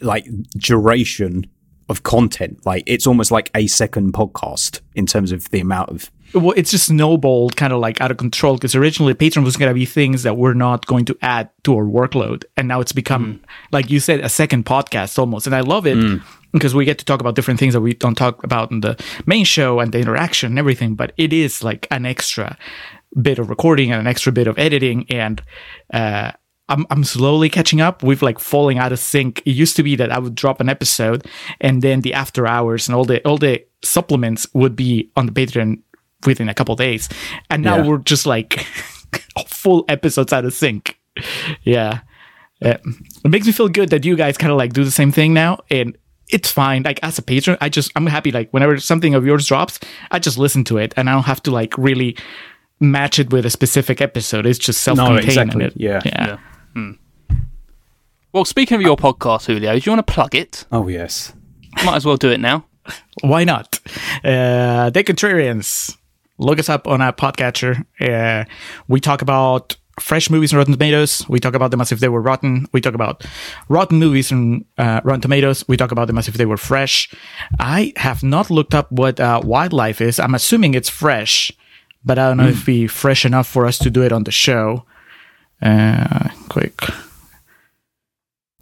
like 0.00 0.26
duration 0.56 1.46
of 1.88 2.02
content. 2.02 2.64
Like 2.66 2.84
it's 2.86 3.06
almost 3.06 3.30
like 3.30 3.50
a 3.54 3.66
second 3.66 4.12
podcast 4.12 4.80
in 4.94 5.06
terms 5.06 5.30
of 5.32 5.48
the 5.50 5.60
amount 5.60 5.90
of. 5.90 6.10
Well, 6.34 6.52
it's 6.56 6.70
just 6.70 6.86
snowballed 6.86 7.56
kind 7.56 7.72
of 7.72 7.80
like 7.80 8.00
out 8.00 8.10
of 8.10 8.16
control 8.16 8.54
because 8.54 8.74
originally 8.74 9.14
Patreon 9.14 9.44
was 9.44 9.56
going 9.56 9.70
to 9.70 9.74
be 9.74 9.84
things 9.84 10.22
that 10.22 10.36
we're 10.36 10.54
not 10.54 10.86
going 10.86 11.04
to 11.06 11.16
add 11.22 11.50
to 11.64 11.76
our 11.76 11.84
workload. 11.84 12.44
And 12.56 12.68
now 12.68 12.80
it's 12.80 12.92
become, 12.92 13.40
like 13.70 13.90
you 13.90 14.00
said, 14.00 14.20
a 14.20 14.28
second 14.28 14.64
podcast 14.64 15.18
almost. 15.18 15.46
And 15.46 15.54
I 15.54 15.60
love 15.60 15.86
it 15.86 16.20
because 16.52 16.74
we 16.74 16.84
get 16.84 16.98
to 16.98 17.04
talk 17.04 17.20
about 17.20 17.34
different 17.34 17.60
things 17.60 17.74
that 17.74 17.80
we 17.80 17.94
don't 17.94 18.14
talk 18.14 18.42
about 18.44 18.70
in 18.70 18.80
the 18.80 19.02
main 19.26 19.44
show 19.44 19.80
and 19.80 19.92
the 19.92 19.98
interaction 19.98 20.52
and 20.52 20.58
everything. 20.58 20.94
But 20.94 21.12
it 21.16 21.32
is 21.32 21.62
like 21.62 21.86
an 21.90 22.06
extra 22.06 22.56
bit 23.20 23.38
of 23.38 23.50
recording 23.50 23.92
and 23.92 24.00
an 24.00 24.06
extra 24.06 24.32
bit 24.32 24.46
of 24.46 24.58
editing. 24.58 25.06
And, 25.10 25.42
uh, 25.92 26.32
I'm, 26.68 26.86
I'm 26.88 27.04
slowly 27.04 27.50
catching 27.50 27.82
up. 27.82 28.02
We've 28.02 28.22
like 28.22 28.38
falling 28.38 28.78
out 28.78 28.92
of 28.92 28.98
sync. 28.98 29.42
It 29.44 29.50
used 29.50 29.76
to 29.76 29.82
be 29.82 29.96
that 29.96 30.10
I 30.10 30.18
would 30.18 30.34
drop 30.34 30.60
an 30.60 30.70
episode 30.70 31.26
and 31.60 31.82
then 31.82 32.00
the 32.00 32.14
after 32.14 32.46
hours 32.46 32.88
and 32.88 32.94
all 32.94 33.04
the 33.04 33.22
all 33.26 33.36
the 33.36 33.66
supplements 33.82 34.46
would 34.54 34.74
be 34.74 35.10
on 35.16 35.26
the 35.26 35.32
Patreon 35.32 35.82
within 36.26 36.48
a 36.48 36.54
couple 36.54 36.74
days. 36.76 37.08
And 37.50 37.62
now 37.62 37.76
Yeah. 37.78 37.86
we're 37.86 37.98
just 37.98 38.26
like 38.26 38.66
full 39.46 39.84
episodes 39.88 40.32
out 40.32 40.44
of 40.44 40.52
sync. 40.54 40.98
Yeah. 41.62 42.00
Uh, 42.64 42.74
it 43.24 43.28
makes 43.30 43.46
me 43.46 43.52
feel 43.52 43.68
good 43.68 43.88
that 43.90 44.04
you 44.04 44.16
guys 44.16 44.38
kind 44.38 44.52
of 44.52 44.58
like 44.58 44.72
do 44.72 44.84
the 44.84 44.90
same 44.90 45.10
thing 45.12 45.34
now. 45.34 45.58
And 45.70 45.96
it's 46.30 46.50
fine. 46.50 46.82
Like 46.84 47.00
as 47.02 47.18
a 47.18 47.22
patron, 47.22 47.58
I 47.60 47.68
just, 47.68 47.90
I'm 47.96 48.06
happy. 48.06 48.30
Like 48.30 48.50
whenever 48.52 48.78
something 48.78 49.14
of 49.14 49.26
yours 49.26 49.46
drops, 49.46 49.80
I 50.10 50.18
just 50.18 50.38
listen 50.38 50.64
to 50.64 50.78
it 50.78 50.94
and 50.96 51.10
I 51.10 51.12
don't 51.14 51.24
have 51.24 51.42
to 51.44 51.50
like 51.50 51.76
really 51.76 52.16
match 52.80 53.18
it 53.18 53.32
with 53.32 53.44
a 53.46 53.50
specific 53.50 54.00
episode. 54.00 54.46
It's 54.46 54.58
just 54.58 54.80
self 54.82 54.98
contained. 54.98 55.24
exactly. 55.24 55.64
And 55.64 55.72
it, 55.72 55.80
Yeah. 55.80 56.00
Yeah. 56.06 56.38
Well, 58.32 58.44
speaking 58.46 58.76
of 58.76 58.82
your 58.82 58.96
podcast, 58.96 59.46
Julio, 59.46 59.72
do 59.78 59.82
you 59.84 59.92
want 59.94 60.06
to 60.06 60.12
plug 60.12 60.34
it? 60.34 60.64
Oh 60.72 60.88
yes. 60.88 61.34
Might 61.84 61.96
as 61.96 62.06
well 62.06 62.16
do 62.16 62.30
it 62.30 62.40
now. 62.40 62.64
Why 63.20 63.44
not? 63.44 63.78
Uh, 64.24 64.88
The 64.90 65.04
Contrarians. 65.04 65.96
Look 66.42 66.58
us 66.58 66.68
up 66.68 66.88
on 66.88 67.00
our 67.00 67.12
podcatcher. 67.12 67.86
Uh, 68.00 68.44
we 68.88 68.98
talk 69.00 69.22
about 69.22 69.76
fresh 70.00 70.28
movies 70.28 70.52
on 70.52 70.58
Rotten 70.58 70.72
Tomatoes. 70.72 71.24
We 71.28 71.38
talk 71.38 71.54
about 71.54 71.70
them 71.70 71.80
as 71.80 71.92
if 71.92 72.00
they 72.00 72.08
were 72.08 72.20
rotten. 72.20 72.66
We 72.72 72.80
talk 72.80 72.94
about 72.94 73.24
rotten 73.68 73.98
movies 73.98 74.32
on 74.32 74.64
uh, 74.76 75.00
Rotten 75.04 75.20
Tomatoes. 75.20 75.64
We 75.68 75.76
talk 75.76 75.92
about 75.92 76.08
them 76.08 76.18
as 76.18 76.28
if 76.28 76.34
they 76.34 76.46
were 76.46 76.56
fresh. 76.56 77.08
I 77.60 77.92
have 77.96 78.22
not 78.22 78.50
looked 78.50 78.74
up 78.74 78.90
what 78.90 79.20
uh, 79.20 79.40
wildlife 79.44 80.00
is. 80.00 80.18
I'm 80.18 80.34
assuming 80.34 80.74
it's 80.74 80.88
fresh, 80.88 81.52
but 82.04 82.18
I 82.18 82.28
don't 82.28 82.38
know 82.38 82.48
if 82.48 82.54
it'd 82.54 82.66
be 82.66 82.86
fresh 82.88 83.24
enough 83.24 83.46
for 83.46 83.66
us 83.66 83.78
to 83.78 83.90
do 83.90 84.02
it 84.02 84.12
on 84.12 84.24
the 84.24 84.32
show. 84.32 84.84
Uh, 85.60 86.30
quick. 86.48 86.80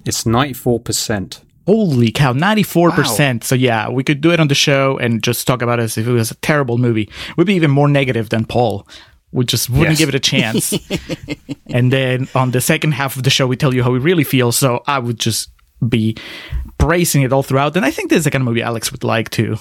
It's 0.05 0.27
ninety 0.27 0.55
four 0.55 0.81
percent. 0.81 1.41
Holy 1.67 2.11
cow, 2.11 2.33
94%. 2.33 3.45
So 3.45 3.55
yeah, 3.55 3.89
we 3.89 4.03
could 4.03 4.21
do 4.21 4.33
it 4.33 4.41
on 4.41 4.49
the 4.49 4.55
show 4.55 4.99
and 4.99 5.23
just 5.23 5.47
talk 5.47 5.63
about 5.63 5.79
it 5.79 5.83
as 5.83 5.99
if 5.99 6.07
it 6.07 6.13
was 6.13 6.31
a 6.31 6.35
terrible 6.37 6.79
movie. 6.79 7.09
We'd 7.37 7.47
be 7.47 7.55
even 7.55 7.71
more 7.71 7.89
negative 7.89 8.31
than 8.31 8.45
Paul. 8.45 8.87
We 9.33 9.45
just 9.45 9.71
wouldn't 9.71 9.91
Yes. 9.91 9.99
give 9.99 10.09
it 10.09 10.15
a 10.15 10.21
chance. 10.21 10.75
and 11.67 11.93
then 11.93 12.29
on 12.35 12.51
the 12.51 12.61
second 12.61 12.93
half 12.93 13.17
of 13.17 13.23
the 13.23 13.31
show, 13.31 13.47
we 13.47 13.57
tell 13.57 13.73
you 13.75 13.83
how 13.85 13.91
we 13.93 13.99
really 14.01 14.25
feel. 14.25 14.51
So 14.51 14.83
I 14.87 14.99
would 14.99 15.21
just 15.21 15.51
be 15.89 16.17
bracing 16.79 17.23
it 17.23 17.33
all 17.33 17.43
throughout. 17.43 17.77
And 17.77 17.85
I 17.87 17.91
think 17.91 18.11
this 18.11 18.19
is 18.19 18.25
the 18.25 18.31
kind 18.31 18.43
of 18.43 18.47
movie 18.47 18.63
Alex 18.63 18.91
would 18.91 19.05
like 19.05 19.31
too. 19.31 19.57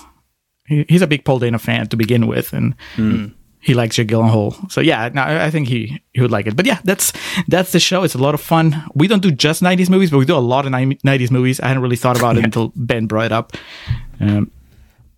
He, 0.65 0.85
he's 0.89 1.01
a 1.01 1.07
big 1.07 1.23
Paul 1.25 1.39
Dano 1.39 1.57
fan 1.59 1.87
to 1.89 1.97
begin 1.97 2.27
with, 2.27 2.53
and 2.53 2.75
hmm. 2.95 3.27
He 3.61 3.73
likes 3.73 3.95
Jake 3.97 4.07
Gyllenhaal. 4.07 4.71
So 4.71 4.81
yeah, 4.81 5.09
no, 5.13 5.21
I 5.21 5.49
think 5.51 5.67
he, 5.67 6.01
he 6.13 6.21
would 6.21 6.31
like 6.31 6.47
it. 6.47 6.55
But 6.55 6.65
yeah, 6.65 6.79
that's 6.83 7.11
that's 7.47 7.71
the 7.71 7.79
show. 7.79 8.03
It's 8.03 8.15
a 8.15 8.17
lot 8.19 8.33
of 8.33 8.41
fun. 8.41 8.83
We 8.95 9.07
don't 9.07 9.21
do 9.21 9.31
just 9.31 9.61
'90s 9.61 9.89
movies, 9.89 10.11
but 10.11 10.17
we 10.17 10.25
do 10.25 10.35
a 10.35 10.39
lot 10.39 10.65
of 10.65 10.71
'90s 10.71 11.31
movies. 11.31 11.59
I 11.59 11.67
hadn't 11.67 11.83
really 11.83 11.95
thought 11.97 12.17
about 12.17 12.37
it 12.37 12.45
until 12.45 12.71
Ben 12.75 13.05
brought 13.07 13.25
it 13.27 13.31
up. 13.31 13.53
Um, 14.19 14.51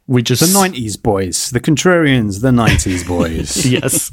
we 0.08 0.22
just 0.24 0.42
The 0.42 0.60
nineties 0.60 0.98
boys, 0.98 1.52
the 1.52 1.60
Contrarians, 1.62 2.42
the 2.42 2.52
nineties 2.52 3.04
boys. 3.04 3.66
yes. 3.66 4.12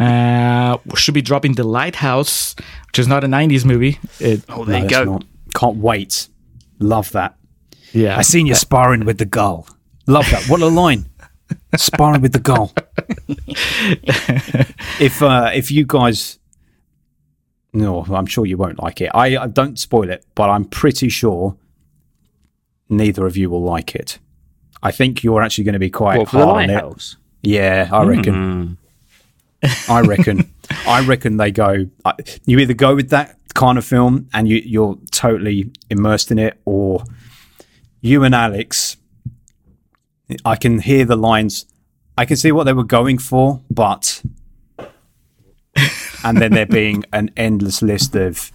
Uh, 0.00 0.78
should 0.94 1.14
be 1.14 1.22
dropping 1.22 1.52
The 1.54 1.62
Lighthouse, 1.64 2.54
which 2.88 2.98
is 2.98 3.06
not 3.06 3.22
a 3.22 3.28
90s 3.28 3.64
movie. 3.64 3.98
It, 4.18 4.42
Oh, 4.48 4.64
there 4.64 4.78
No, 4.78 4.84
you 4.84 4.90
go. 4.90 5.04
not. 5.04 5.24
Can't 5.54 5.76
wait. 5.76 6.28
Love 6.80 7.12
that. 7.12 7.36
yeah. 7.92 8.16
I 8.18 8.22
seen 8.22 8.46
you 8.46 8.54
sparring 8.54 9.04
with 9.04 9.18
the 9.18 9.24
gull. 9.24 9.68
Love 10.08 10.28
that. 10.30 10.48
What 10.48 10.60
a 10.62 10.66
line. 10.66 11.06
Sparring 11.76 12.22
with 12.22 12.32
the 12.32 12.40
gull. 12.40 12.72
if 15.00 15.22
uh, 15.22 15.50
if 15.54 15.70
you 15.70 15.84
guys 15.86 16.38
no, 17.72 18.04
I'm 18.04 18.24
sure 18.26 18.46
you 18.46 18.56
won't 18.56 18.82
like 18.82 19.00
it. 19.02 19.10
I, 19.12 19.36
I 19.36 19.46
don't 19.48 19.78
spoil 19.78 20.08
it, 20.08 20.24
but 20.34 20.48
I'm 20.48 20.64
pretty 20.64 21.10
sure 21.10 21.56
neither 22.88 23.26
of 23.26 23.36
you 23.36 23.50
will 23.50 23.62
like 23.62 23.94
it. 23.94 24.18
I 24.82 24.92
think 24.92 25.22
you're 25.22 25.42
actually 25.42 25.64
going 25.64 25.74
to 25.74 25.78
be 25.78 25.90
quite 25.90 26.18
what 26.20 26.28
for 26.30 26.38
the 26.38 26.46
hard 26.46 26.70
on 26.70 26.70
it. 26.70 27.16
Yeah, 27.42 27.88
I 27.92 28.04
reckon. 28.04 28.78
I 29.88 30.00
reckon. 30.00 30.52
I 30.86 31.04
reckon 31.04 31.36
they 31.36 31.50
go. 31.50 31.86
uh, 32.04 32.14
You 32.46 32.58
either 32.60 32.72
go 32.74 32.94
with 32.94 33.10
that 33.10 33.38
kind 33.54 33.76
of 33.76 33.84
film 33.84 34.28
and 34.32 34.48
you, 34.48 34.56
you're 34.64 34.98
totally 35.10 35.70
immersed 35.90 36.30
in 36.30 36.38
it, 36.38 36.58
or 36.64 37.04
you 38.00 38.24
and 38.24 38.34
Alex. 38.34 38.96
I 40.44 40.56
can 40.56 40.78
hear 40.80 41.04
the 41.04 41.16
lines. 41.16 41.66
I 42.18 42.24
can 42.24 42.36
see 42.36 42.52
what 42.52 42.64
they 42.64 42.72
were 42.72 42.84
going 42.84 43.18
for, 43.18 43.62
but 43.70 44.22
and 46.24 46.38
then 46.38 46.52
there 46.52 46.66
being 46.66 47.04
an 47.12 47.30
endless 47.36 47.82
list 47.82 48.14
of 48.16 48.50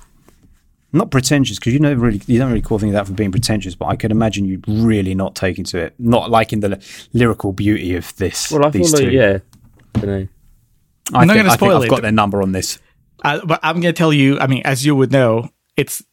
not 0.93 1.09
pretentious 1.11 1.57
because 1.57 1.73
you 1.73 1.79
never 1.79 2.01
really 2.01 2.21
you 2.25 2.37
don't 2.37 2.49
really 2.49 2.61
call 2.61 2.79
things 2.79 2.93
that 2.93 3.07
for 3.07 3.13
being 3.13 3.31
pretentious, 3.31 3.75
but 3.75 3.85
I 3.85 3.95
can 3.95 4.11
imagine 4.11 4.45
you 4.45 4.59
really 4.67 5.15
not 5.15 5.35
taking 5.35 5.63
to 5.65 5.77
it, 5.77 5.93
not 5.99 6.29
liking 6.29 6.59
the 6.59 6.69
li- 6.69 6.79
lyrical 7.13 7.53
beauty 7.53 7.95
of 7.95 8.13
this. 8.17 8.51
Well, 8.51 8.65
I 8.65 8.69
these 8.69 8.91
feel 8.91 8.99
like, 8.99 9.09
two. 9.11 9.15
yeah. 9.15 9.37
don't 9.93 10.05
know. 10.05 10.27
I 11.13 11.21
I'm 11.21 11.27
not 11.27 11.33
think, 11.33 11.39
gonna 11.45 11.49
I 11.49 11.51
think 11.51 11.59
spoil 11.59 11.77
I've 11.77 11.83
it. 11.85 11.89
got 11.89 12.01
their 12.01 12.11
number 12.11 12.41
on 12.41 12.51
this. 12.51 12.79
Uh, 13.23 13.39
but 13.45 13.59
I'm 13.63 13.75
going 13.81 13.93
to 13.93 13.97
tell 13.97 14.11
you, 14.11 14.39
I 14.39 14.47
mean, 14.47 14.63
as 14.65 14.83
you 14.85 14.95
would 14.95 15.11
know, 15.11 15.49
it's 15.77 16.03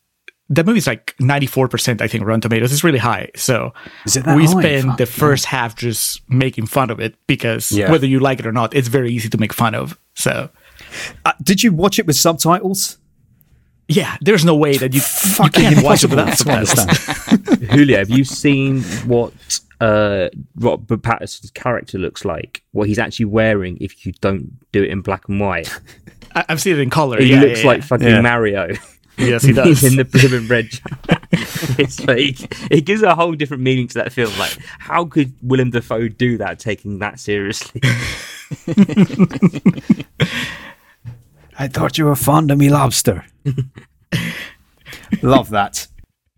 the 0.51 0.65
movie's 0.65 0.87
like 0.87 1.15
94%, 1.21 2.01
I 2.01 2.09
think, 2.09 2.25
Rotten 2.25 2.41
Tomatoes. 2.41 2.73
is 2.73 2.83
really 2.83 2.99
high. 2.99 3.29
So 3.37 3.73
Is 4.07 4.17
it 4.17 4.25
that 4.25 4.37
we 4.37 4.47
high? 4.47 4.61
spend 4.61 4.97
the 4.97 5.07
Fuck, 5.07 5.19
first 5.21 5.45
half 5.45 5.77
just 5.77 6.23
making 6.31 6.67
fun 6.67 6.91
of 6.91 7.01
it 7.01 7.17
because 7.27 7.71
Yeah. 7.71 7.91
whether 7.91 8.07
you 8.07 8.19
like 8.21 8.41
it 8.41 8.47
or 8.47 8.53
not, 8.53 8.75
it's 8.75 8.89
very 8.89 9.11
easy 9.13 9.29
to 9.29 9.39
make 9.39 9.53
fun 9.53 9.75
of. 9.75 9.99
So 10.15 10.49
Uh, 11.25 11.33
did 11.43 11.63
you 11.63 11.73
watch 11.73 11.99
it 11.99 12.07
with 12.07 12.17
subtitles? 12.17 12.97
Yeah, 13.89 14.17
there's 14.21 14.45
no 14.45 14.55
way 14.55 14.77
that 14.79 14.93
you, 14.93 14.99
you 14.99 15.01
Fucking 15.01 15.63
can't 15.63 15.85
watch 15.85 16.05
it 16.05 16.11
without 16.11 16.37
subtitles. 16.37 16.79
understand. 16.79 17.59
Julio, 17.71 17.99
have 17.99 18.11
you 18.11 18.25
seen 18.25 18.83
what 19.07 19.33
uh, 19.81 20.29
Robert 20.57 21.03
Pattinson's 21.03 21.51
character 21.53 21.99
looks 21.99 22.25
like? 22.25 22.63
What 22.73 22.89
he's 22.89 22.99
actually 22.99 23.27
wearing 23.27 23.79
if 23.81 24.05
you 24.07 24.13
don't 24.21 24.59
do 24.73 24.83
it 24.83 24.91
in 24.91 25.01
black 25.01 25.29
and 25.29 25.41
white? 25.41 25.71
I, 26.35 26.45
I've 26.49 26.61
seen 26.61 26.75
it 26.75 26.81
in 26.81 26.91
color. 26.91 27.19
He 27.21 27.31
yeah, 27.33 27.41
looks 27.41 27.61
yeah, 27.63 27.67
like 27.67 27.81
yeah. 27.81 27.87
fucking 27.87 28.07
Yeah. 28.09 28.21
Mario. 28.21 28.69
Yes, 29.19 29.43
he 29.45 29.53
does. 29.53 29.83
in 29.85 29.97
the 29.97 30.05
blue 30.05 30.37
and 30.39 30.49
red. 30.49 30.69
it's 31.79 32.01
like 32.07 32.71
it 32.73 32.83
gives 32.87 33.03
a 33.03 33.15
whole 33.15 33.33
different 33.35 33.63
meaning 33.63 33.89
to 33.89 33.95
that 33.95 34.13
film. 34.13 34.33
Like, 34.39 34.57
how 34.79 35.05
could 35.05 35.33
Willem 35.43 35.71
Dafoe 35.71 36.09
do 36.09 36.39
that, 36.39 36.59
taking 36.59 36.99
that 37.01 37.19
seriously? 37.21 37.81
I 41.59 41.67
thought 41.69 41.99
you 41.99 42.05
were 42.05 42.15
fond 42.17 42.51
of 42.51 42.59
me 42.59 42.69
lobster. 42.71 43.25
Love 45.23 45.51
that. 45.51 45.89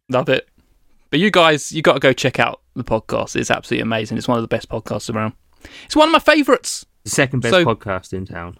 Love 0.09 0.29
it. 0.29 0.49
But 1.11 1.21
you 1.21 1.31
guys, 1.31 1.73
you 1.73 1.83
got 1.83 1.95
to 1.95 2.01
go 2.01 2.13
check 2.13 2.39
out 2.39 2.63
the 2.75 2.85
podcast. 2.85 3.37
It's 3.37 3.51
absolutely 3.51 3.83
amazing. 3.83 4.17
It's 4.17 4.29
one 4.29 4.39
of 4.39 4.43
the 4.43 4.49
best 4.49 4.69
podcasts 4.69 5.13
around. 5.15 5.35
It's 5.85 5.97
one 5.97 6.09
of 6.09 6.13
my 6.13 6.19
favourites. 6.21 6.87
The 7.05 7.11
second 7.11 7.41
best 7.41 7.53
So- 7.53 7.65
podcast 7.65 8.13
in 8.13 8.27
town. 8.27 8.59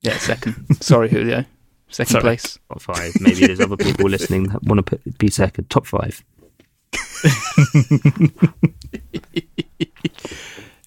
Yeah, 0.00 0.16
second. 0.18 0.76
Sorry, 0.80 1.08
Julio. 1.08 1.44
Second 1.90 2.12
Sorry. 2.12 2.22
place. 2.22 2.58
Top 2.68 2.82
five. 2.82 3.12
Maybe 3.20 3.46
there's 3.46 3.60
other 3.60 3.76
people 3.76 4.06
listening 4.10 4.44
that 4.44 4.62
want 4.64 4.78
to 4.78 4.82
put, 4.82 5.18
be 5.18 5.28
second. 5.28 5.70
Top 5.70 5.86
five. 5.86 6.24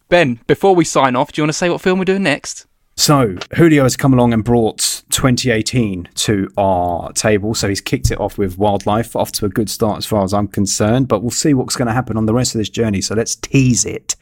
Ben, 0.10 0.40
before 0.46 0.76
we 0.76 0.84
sign 0.84 1.16
off, 1.16 1.32
do 1.32 1.42
you 1.42 1.44
want 1.44 1.54
to 1.54 1.58
say 1.58 1.70
what 1.70 1.82
film 1.82 2.00
we're 2.00 2.06
doing 2.06 2.24
next? 2.24 2.66
So 2.98 3.36
Julio 3.56 3.84
has 3.84 3.96
come 3.98 4.14
along 4.14 4.34
and 4.34 4.44
brought 4.44 5.04
2018 5.10 6.10
to 6.14 6.50
our 6.58 7.12
table. 7.14 7.56
So 7.56 7.70
he's 7.70 7.82
kicked 7.82 8.12
it 8.12 8.20
off 8.20 8.38
with 8.38 8.58
wildlife, 8.58 9.16
off 9.16 9.32
to 9.34 9.46
a 9.46 9.50
good 9.50 9.70
start 9.70 9.98
as 9.98 10.06
far 10.06 10.24
as 10.24 10.34
I'm 10.34 10.48
concerned. 10.48 11.08
But 11.08 11.22
we'll 11.22 11.32
see 11.32 11.54
what's 11.54 11.76
going 11.76 11.88
to 11.88 11.94
happen 11.94 12.18
on 12.18 12.26
the 12.26 12.34
rest 12.34 12.54
of 12.54 12.60
this 12.60 12.70
journey. 12.70 13.02
So 13.02 13.16
let's 13.16 13.36
tease 13.36 13.86
it. 13.86 14.16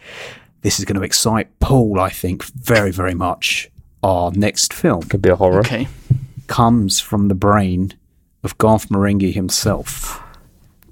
This 0.61 0.79
is 0.79 0.85
going 0.85 0.97
to 0.97 1.03
excite 1.03 1.59
Paul, 1.59 1.99
I 1.99 2.09
think, 2.09 2.43
very, 2.45 2.91
very 2.91 3.15
much. 3.15 3.69
Our 4.01 4.31
next 4.31 4.73
film 4.73 5.01
Could 5.03 5.21
be 5.21 5.29
a 5.29 5.35
horror. 5.35 5.59
Okay. 5.59 5.87
Comes 6.49 6.99
from 6.99 7.29
the 7.29 7.35
brain 7.35 7.93
of 8.43 8.57
Garth 8.57 8.89
Marenghi 8.89 9.33
himself. 9.33 10.21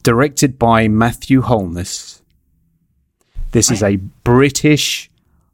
Directed 0.03 0.57
by 0.57 0.87
Matthew 0.87 1.41
Holness. 1.41 2.21
This 3.51 3.69
is 3.71 3.83
a 3.83 3.97
British 4.23 5.09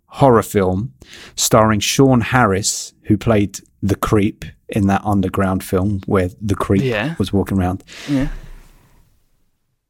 horror 0.08 0.44
film 0.44 0.94
starring 1.36 1.80
Sean 1.80 2.22
Harris, 2.22 2.94
who 3.04 3.18
played 3.18 3.60
the 3.82 3.96
creep 3.96 4.46
in 4.70 4.88
that 4.88 5.02
underground 5.04 5.64
film 5.64 6.02
where 6.06 6.30
the 6.42 6.56
creep 6.56 6.84
Yeah. 6.84 7.16
was 7.18 7.32
walking 7.34 7.58
around. 7.58 7.84
Yeah. 8.10 8.28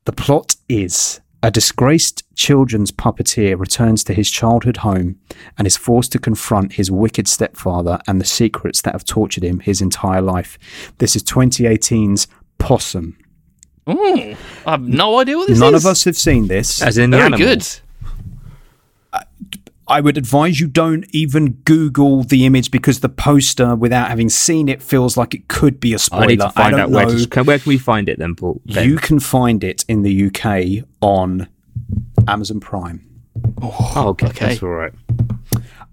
The 0.06 0.12
plot 0.14 0.56
is 0.70 1.20
a 1.44 1.52
disgraced 1.52 2.24
children's 2.36 2.90
puppeteer 2.90 3.60
returns 3.60 4.04
to 4.06 4.14
his 4.14 4.32
childhood 4.32 4.78
home 4.78 5.20
and 5.58 5.68
is 5.68 5.76
forced 5.78 6.12
to 6.14 6.18
confront 6.20 6.74
his 6.74 6.90
wicked 6.90 7.28
stepfather 7.28 8.00
and 8.08 8.20
the 8.20 8.26
secrets 8.26 8.82
that 8.82 8.94
have 8.94 9.04
tortured 9.04 9.44
him 9.44 9.60
his 9.60 9.82
entire 9.82 10.22
life. 10.22 10.58
This 11.00 11.16
is 11.18 11.24
2018's 11.24 12.28
Possum. 12.60 13.18
Ooh, 13.90 14.36
I 14.66 14.72
have 14.72 14.82
no 14.88 15.20
idea 15.20 15.38
what 15.38 15.50
this 15.50 15.60
None 15.60 15.76
is. 15.76 15.84
of 15.84 15.92
us 15.92 16.06
have 16.06 16.16
seen 16.16 16.48
this. 16.48 16.82
As 16.82 16.98
in 16.98 17.10
the 17.10 17.18
Very 17.18 17.26
animal. 17.26 17.46
good. 17.46 17.68
I 19.88 20.00
would 20.00 20.18
advise 20.18 20.60
you 20.60 20.68
don't 20.68 21.06
even 21.12 21.54
Google 21.66 22.24
the 22.24 22.46
image 22.46 22.72
because 22.72 23.02
the 23.02 23.10
poster, 23.10 23.76
without 23.76 24.08
having 24.10 24.30
seen 24.30 24.70
it, 24.70 24.82
feels 24.82 25.18
like 25.18 25.34
it 25.34 25.48
could 25.50 25.80
be 25.80 25.94
a 25.94 26.00
spoiler. 26.00 26.24
I 26.24 26.28
need 26.28 26.40
to 26.40 26.50
find 26.52 26.72
don't 26.72 26.80
out 26.80 26.90
where 26.92 27.06
to, 27.06 27.28
can, 27.28 27.46
where 27.46 27.60
can 27.60 27.70
we 27.70 27.78
find 27.78 28.08
it 28.08 28.18
then, 28.18 28.36
Paul? 28.36 28.62
Ben? 28.66 28.88
You 28.88 28.96
can 28.98 29.20
find 29.20 29.64
it 29.64 29.84
in 29.90 30.04
the 30.04 30.28
UK 30.28 30.88
on 31.02 31.50
Amazon 32.28 32.60
Prime. 32.62 33.06
oh, 33.62 33.94
okay, 34.10 34.28
okay. 34.28 34.46
that's 34.48 34.64
all 34.64 34.70
right. 34.70 34.94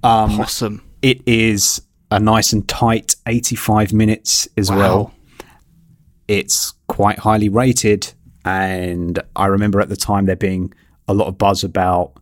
Um, 0.03 0.41
Awesome. 0.41 0.83
It 1.03 1.23
is 1.27 1.83
a 2.11 2.21
nice 2.21 2.53
and 2.53 2.67
tight 2.69 3.17
85 3.27 3.93
minutes 3.93 4.49
as 4.57 4.71
Wow. 4.71 4.77
well. 4.79 5.15
It's 6.29 6.75
quite 6.87 7.19
highly 7.19 7.49
rated, 7.49 8.13
and 8.45 9.19
I 9.35 9.47
remember 9.47 9.81
at 9.81 9.89
the 9.89 9.97
time 9.97 10.27
there 10.27 10.37
being 10.37 10.73
a 11.09 11.15
lot 11.15 11.27
of 11.27 11.39
buzz 11.39 11.65
about 11.65 12.13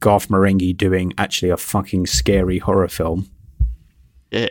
Garth 0.00 0.28
Marenghi 0.28 0.76
doing 0.76 1.12
actually 1.18 1.50
a 1.50 1.56
fucking 1.56 2.06
scary 2.06 2.58
horror 2.58 2.88
film. 2.88 3.28
Yeah. 4.30 4.48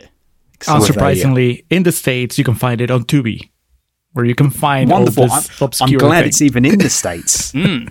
Uh, 0.68 0.78
Unsurprisingly, 0.78 1.64
in 1.70 1.82
the 1.84 1.92
States, 1.92 2.36
you 2.38 2.44
can 2.44 2.54
find 2.54 2.80
it 2.80 2.90
on 2.90 3.04
Tubi, 3.04 3.50
where 4.12 4.24
you 4.24 4.34
can 4.34 4.50
find 4.50 4.90
Wonderful. 4.90 5.24
all 5.30 5.40
I'm, 5.60 5.70
I'm 5.80 5.92
glad 5.98 6.20
thing. 6.20 6.28
it's 6.28 6.42
even 6.42 6.64
in 6.64 6.78
the 6.78 6.90
States. 6.90 7.52
Hmm. 7.56 7.86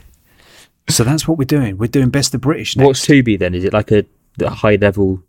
So 0.90 1.04
that's 1.04 1.28
what 1.28 1.38
we're 1.38 1.46
doing. 1.46 1.78
We're 1.78 1.86
doing 1.88 2.10
Best 2.10 2.34
of 2.34 2.42
British 2.42 2.76
next. 2.76 2.88
What's 2.88 3.06
Tubi 3.06 3.38
then? 3.38 3.54
Is 3.54 3.64
it 3.64 3.74
like 3.74 3.92
a, 3.92 4.06
a 4.42 4.50
high 4.50 4.76
level 4.76 5.22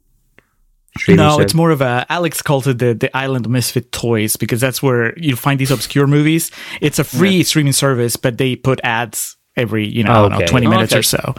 No, 1.07 1.33
service? 1.33 1.45
it's 1.45 1.55
more 1.55 1.71
of 1.71 1.83
a. 1.83 2.07
Alex 2.09 2.41
called 2.41 2.67
it 2.67 2.79
the, 2.79 2.95
the 2.95 3.15
Island 3.15 3.45
of 3.45 3.53
Misfit 3.53 3.93
Toys 3.93 4.37
because 4.37 4.59
that's 4.61 4.83
where 4.83 5.13
you 5.19 5.37
find 5.37 5.61
these 5.61 5.71
obscure 5.71 6.07
movies. 6.07 6.51
It's 6.81 6.99
a 6.99 7.05
free 7.05 7.43
streaming 7.43 7.75
service, 7.75 8.17
but 8.17 8.39
they 8.39 8.57
put 8.57 8.81
ads 8.85 9.37
every, 9.55 9.87
you 9.87 10.03
know, 10.03 10.13
I 10.13 10.15
don't 10.23 10.31
know, 10.31 10.37
Okay. 10.39 10.47
20 10.47 10.67
Oh, 10.67 10.71
minutes 10.71 10.93
okay. 10.95 11.01
or 11.01 11.03
so. 11.03 11.35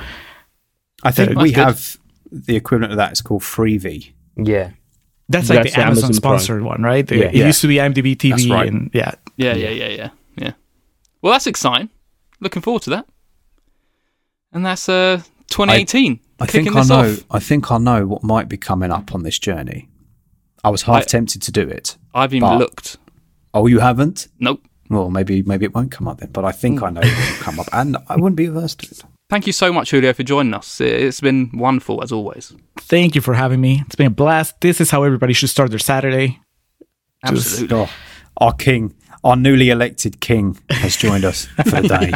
I 1.03 1.11
think 1.11 1.29
That's 1.29 1.41
we 1.41 1.51
good. 1.51 1.63
have 1.63 1.97
the 2.31 2.55
equivalent 2.55 2.93
of 2.93 2.97
that. 2.97 3.11
It's 3.11 3.21
called 3.21 3.41
Freevee. 3.41 4.11
Yeah. 4.37 4.71
That's 5.29 5.49
like 5.49 5.63
That's 5.63 5.75
the 5.75 5.81
Amazon, 5.81 6.03
Amazon 6.05 6.21
Prime. 6.21 6.39
sponsored 6.39 6.61
one, 6.63 6.81
right? 6.83 7.09
Yeah. 7.09 7.25
It 7.25 7.35
Yeah. 7.35 7.45
used 7.47 7.61
to 7.61 7.67
be 7.67 7.75
IMDb 7.75 8.15
TV, 8.17 8.29
That's 8.31 8.49
right. 8.49 8.67
and 8.67 8.89
yeah, 8.93 9.13
Yeah, 9.37 9.55
yeah, 9.55 9.69
yeah, 9.69 9.87
yeah, 9.87 10.09
yeah. 10.35 10.51
Well, 11.21 11.31
that's 11.33 11.47
exciting. 11.47 11.89
Looking 12.39 12.61
forward 12.61 12.81
to 12.83 12.89
that. 12.91 13.05
And 14.51 14.65
that's 14.65 14.89
uh 14.89 15.21
2018. 15.47 16.19
I 16.39 16.45
kicking 16.47 16.73
think 16.73 16.75
I 16.75 16.83
know. 16.83 17.11
off. 17.11 17.23
I 17.29 17.39
think 17.39 17.71
I 17.71 17.77
know 17.77 18.07
what 18.07 18.23
might 18.23 18.49
be 18.49 18.57
coming 18.57 18.91
up 18.91 19.13
on 19.13 19.23
this 19.23 19.37
journey. 19.39 19.87
I 20.63 20.69
was 20.69 20.83
half 20.83 21.03
I- 21.03 21.05
tempted 21.05 21.41
to 21.43 21.51
do 21.51 21.61
it. 21.67 21.97
I've 22.13 22.33
even 22.33 22.49
But- 22.49 22.59
looked. 22.59 22.97
Oh, 23.53 23.67
you 23.67 23.79
haven't? 23.79 24.27
Nope. 24.39 24.63
Well, 24.89 25.09
maybe 25.09 25.41
maybe 25.43 25.65
it 25.65 25.73
won't 25.75 25.91
come 25.91 26.07
up 26.07 26.19
then. 26.19 26.31
But 26.31 26.43
I 26.45 26.51
think 26.51 26.81
I 26.81 26.89
know 26.89 27.01
it 27.03 27.05
will 27.05 27.43
come 27.43 27.59
up, 27.59 27.67
and 27.71 27.97
I 28.09 28.15
wouldn't 28.15 28.35
be 28.35 28.45
averse 28.45 28.75
to 28.75 28.87
it. 28.91 29.03
Thank 29.31 29.47
you 29.47 29.53
so 29.53 29.71
much, 29.71 29.91
Julio, 29.91 30.11
for 30.11 30.23
joining 30.23 30.53
us. 30.53 30.81
It- 30.81 31.01
It's 31.07 31.21
been 31.21 31.49
wonderful 31.53 32.03
as 32.03 32.11
always. 32.11 32.53
thank 32.77 33.15
you 33.15 33.21
for 33.21 33.33
having 33.33 33.61
me. 33.61 33.81
It's 33.85 33.95
been 33.95 34.07
a 34.07 34.09
blast. 34.23 34.59
This 34.59 34.81
is 34.81 34.91
how 34.91 35.03
everybody 35.03 35.31
should 35.31 35.49
start 35.49 35.69
their 35.69 35.79
Saturday. 35.79 36.39
Absolutely. 37.23 37.77
Oh, 37.77 37.89
our 38.37 38.51
king, 38.53 38.93
our 39.23 39.37
newly 39.37 39.69
elected 39.69 40.19
king, 40.19 40.57
has 40.69 40.97
joined 40.97 41.23
us 41.23 41.45
for 41.63 41.81
the 41.81 41.87
day. 41.87 42.11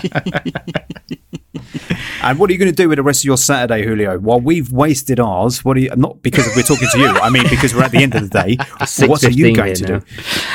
and 2.24 2.38
what 2.38 2.50
are 2.50 2.54
you 2.54 2.60
going 2.60 2.70
to 2.72 2.76
do 2.76 2.90
with 2.90 2.98
the 2.98 3.04
rest 3.04 3.22
of 3.22 3.26
your 3.26 3.38
Saturday, 3.38 3.86
Julio? 3.86 4.20
While 4.20 4.42
we've 4.42 4.70
wasted 4.74 5.18
ours, 5.22 5.64
what 5.64 5.78
are 5.78 5.80
you? 5.80 5.92
Not 5.96 6.22
because 6.22 6.46
we're 6.54 6.64
talking 6.64 6.90
to 6.92 7.00
you. 7.00 7.08
I 7.08 7.30
mean, 7.30 7.44
because 7.50 7.74
we're 7.74 7.84
at 7.84 7.92
the 7.92 8.04
end 8.04 8.14
of 8.16 8.30
the 8.30 8.44
day. 8.44 8.58
What 9.08 9.24
are 9.24 9.30
you 9.32 9.56
going 9.56 9.76
to 9.76 9.84
now. 9.84 10.00
do? 10.00 10.06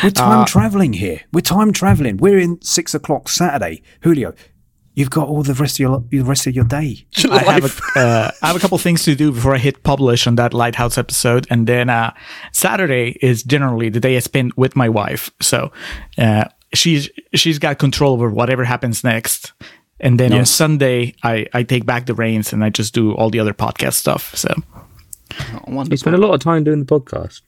We're 0.02 0.10
time 0.10 0.40
uh, 0.40 0.44
traveling 0.44 0.92
here. 0.92 1.22
We're 1.32 1.40
time 1.40 1.72
traveling. 1.72 2.18
We're 2.18 2.38
in 2.38 2.60
six 2.60 2.94
o'clock 2.94 3.30
Saturday, 3.30 3.82
Julio. 4.02 4.34
You've 4.94 5.10
got 5.10 5.28
all 5.28 5.42
the 5.42 5.54
rest 5.54 5.76
of 5.76 5.80
your 5.80 6.04
the 6.10 6.20
rest 6.22 6.46
of 6.46 6.54
your 6.54 6.64
day. 6.64 7.06
I 7.30 7.38
have 7.52 7.64
a, 7.96 7.98
uh, 7.98 8.30
I 8.42 8.46
have 8.48 8.56
a 8.56 8.58
couple 8.58 8.76
things 8.78 9.04
to 9.04 9.14
do 9.14 9.32
before 9.32 9.54
I 9.54 9.58
hit 9.58 9.82
publish 9.82 10.26
on 10.26 10.34
that 10.36 10.52
Lighthouse 10.52 10.98
episode, 10.98 11.46
and 11.50 11.66
then 11.66 11.88
uh, 11.88 12.12
Saturday 12.52 13.16
is 13.22 13.42
generally 13.44 13.88
the 13.88 14.00
day 14.00 14.16
I 14.16 14.20
spend 14.20 14.52
with 14.54 14.74
my 14.76 14.88
wife. 14.88 15.30
So 15.40 15.70
uh, 16.18 16.44
she's 16.74 17.08
she's 17.34 17.58
got 17.58 17.78
control 17.78 18.14
over 18.14 18.30
whatever 18.30 18.64
happens 18.64 19.04
next, 19.04 19.52
and 20.00 20.18
then 20.18 20.32
on 20.32 20.44
Sunday 20.44 21.14
I 21.22 21.46
I 21.54 21.62
take 21.62 21.86
back 21.86 22.06
the 22.06 22.14
reins 22.14 22.52
and 22.52 22.64
I 22.64 22.70
just 22.70 22.92
do 22.92 23.12
all 23.14 23.30
the 23.30 23.38
other 23.40 23.54
podcast 23.54 23.94
stuff. 23.94 24.34
So 24.36 24.52
Oh, 25.66 25.84
You 25.88 25.96
spend 25.96 26.16
a 26.16 26.18
lot 26.18 26.34
of 26.34 26.40
time 26.40 26.64
doing 26.64 26.80
the 26.84 27.00
podcast. 27.00 27.42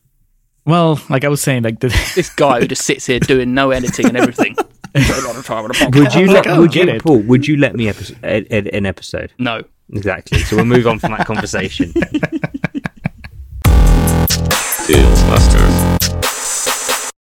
well, 0.64 1.00
like 1.10 1.24
I 1.24 1.28
was 1.28 1.42
saying, 1.42 1.64
like 1.64 1.80
the, 1.80 1.88
This 2.14 2.30
guy 2.30 2.60
who 2.60 2.68
just 2.68 2.82
sits 2.84 3.06
here 3.06 3.18
doing 3.18 3.52
no 3.54 3.72
editing 3.72 4.06
and 4.06 4.16
everything. 4.16 4.56
a 4.94 5.26
lot 5.26 5.36
of 5.36 5.44
time 5.46 5.64
on 5.64 5.70
a 5.70 5.74
podcast. 5.74 5.98
would 5.98 6.14
you 6.14 6.26
let? 6.26 6.46
Like, 6.46 6.54
oh, 6.56 6.60
would 6.60 6.74
you. 6.74 7.00
Paul? 7.00 7.18
Would 7.20 7.46
you 7.46 7.56
let 7.56 7.74
me 7.74 7.88
epi- 7.88 8.16
ed- 8.22 8.46
ed- 8.50 8.66
an 8.68 8.86
episode? 8.86 9.32
No. 9.38 9.62
Exactly. 9.94 10.38
So 10.40 10.56
we'll 10.56 10.64
move 10.64 10.86
on 10.86 10.98
from 10.98 11.12
that 11.12 11.26
conversation. 11.26 11.92
must 15.28 15.51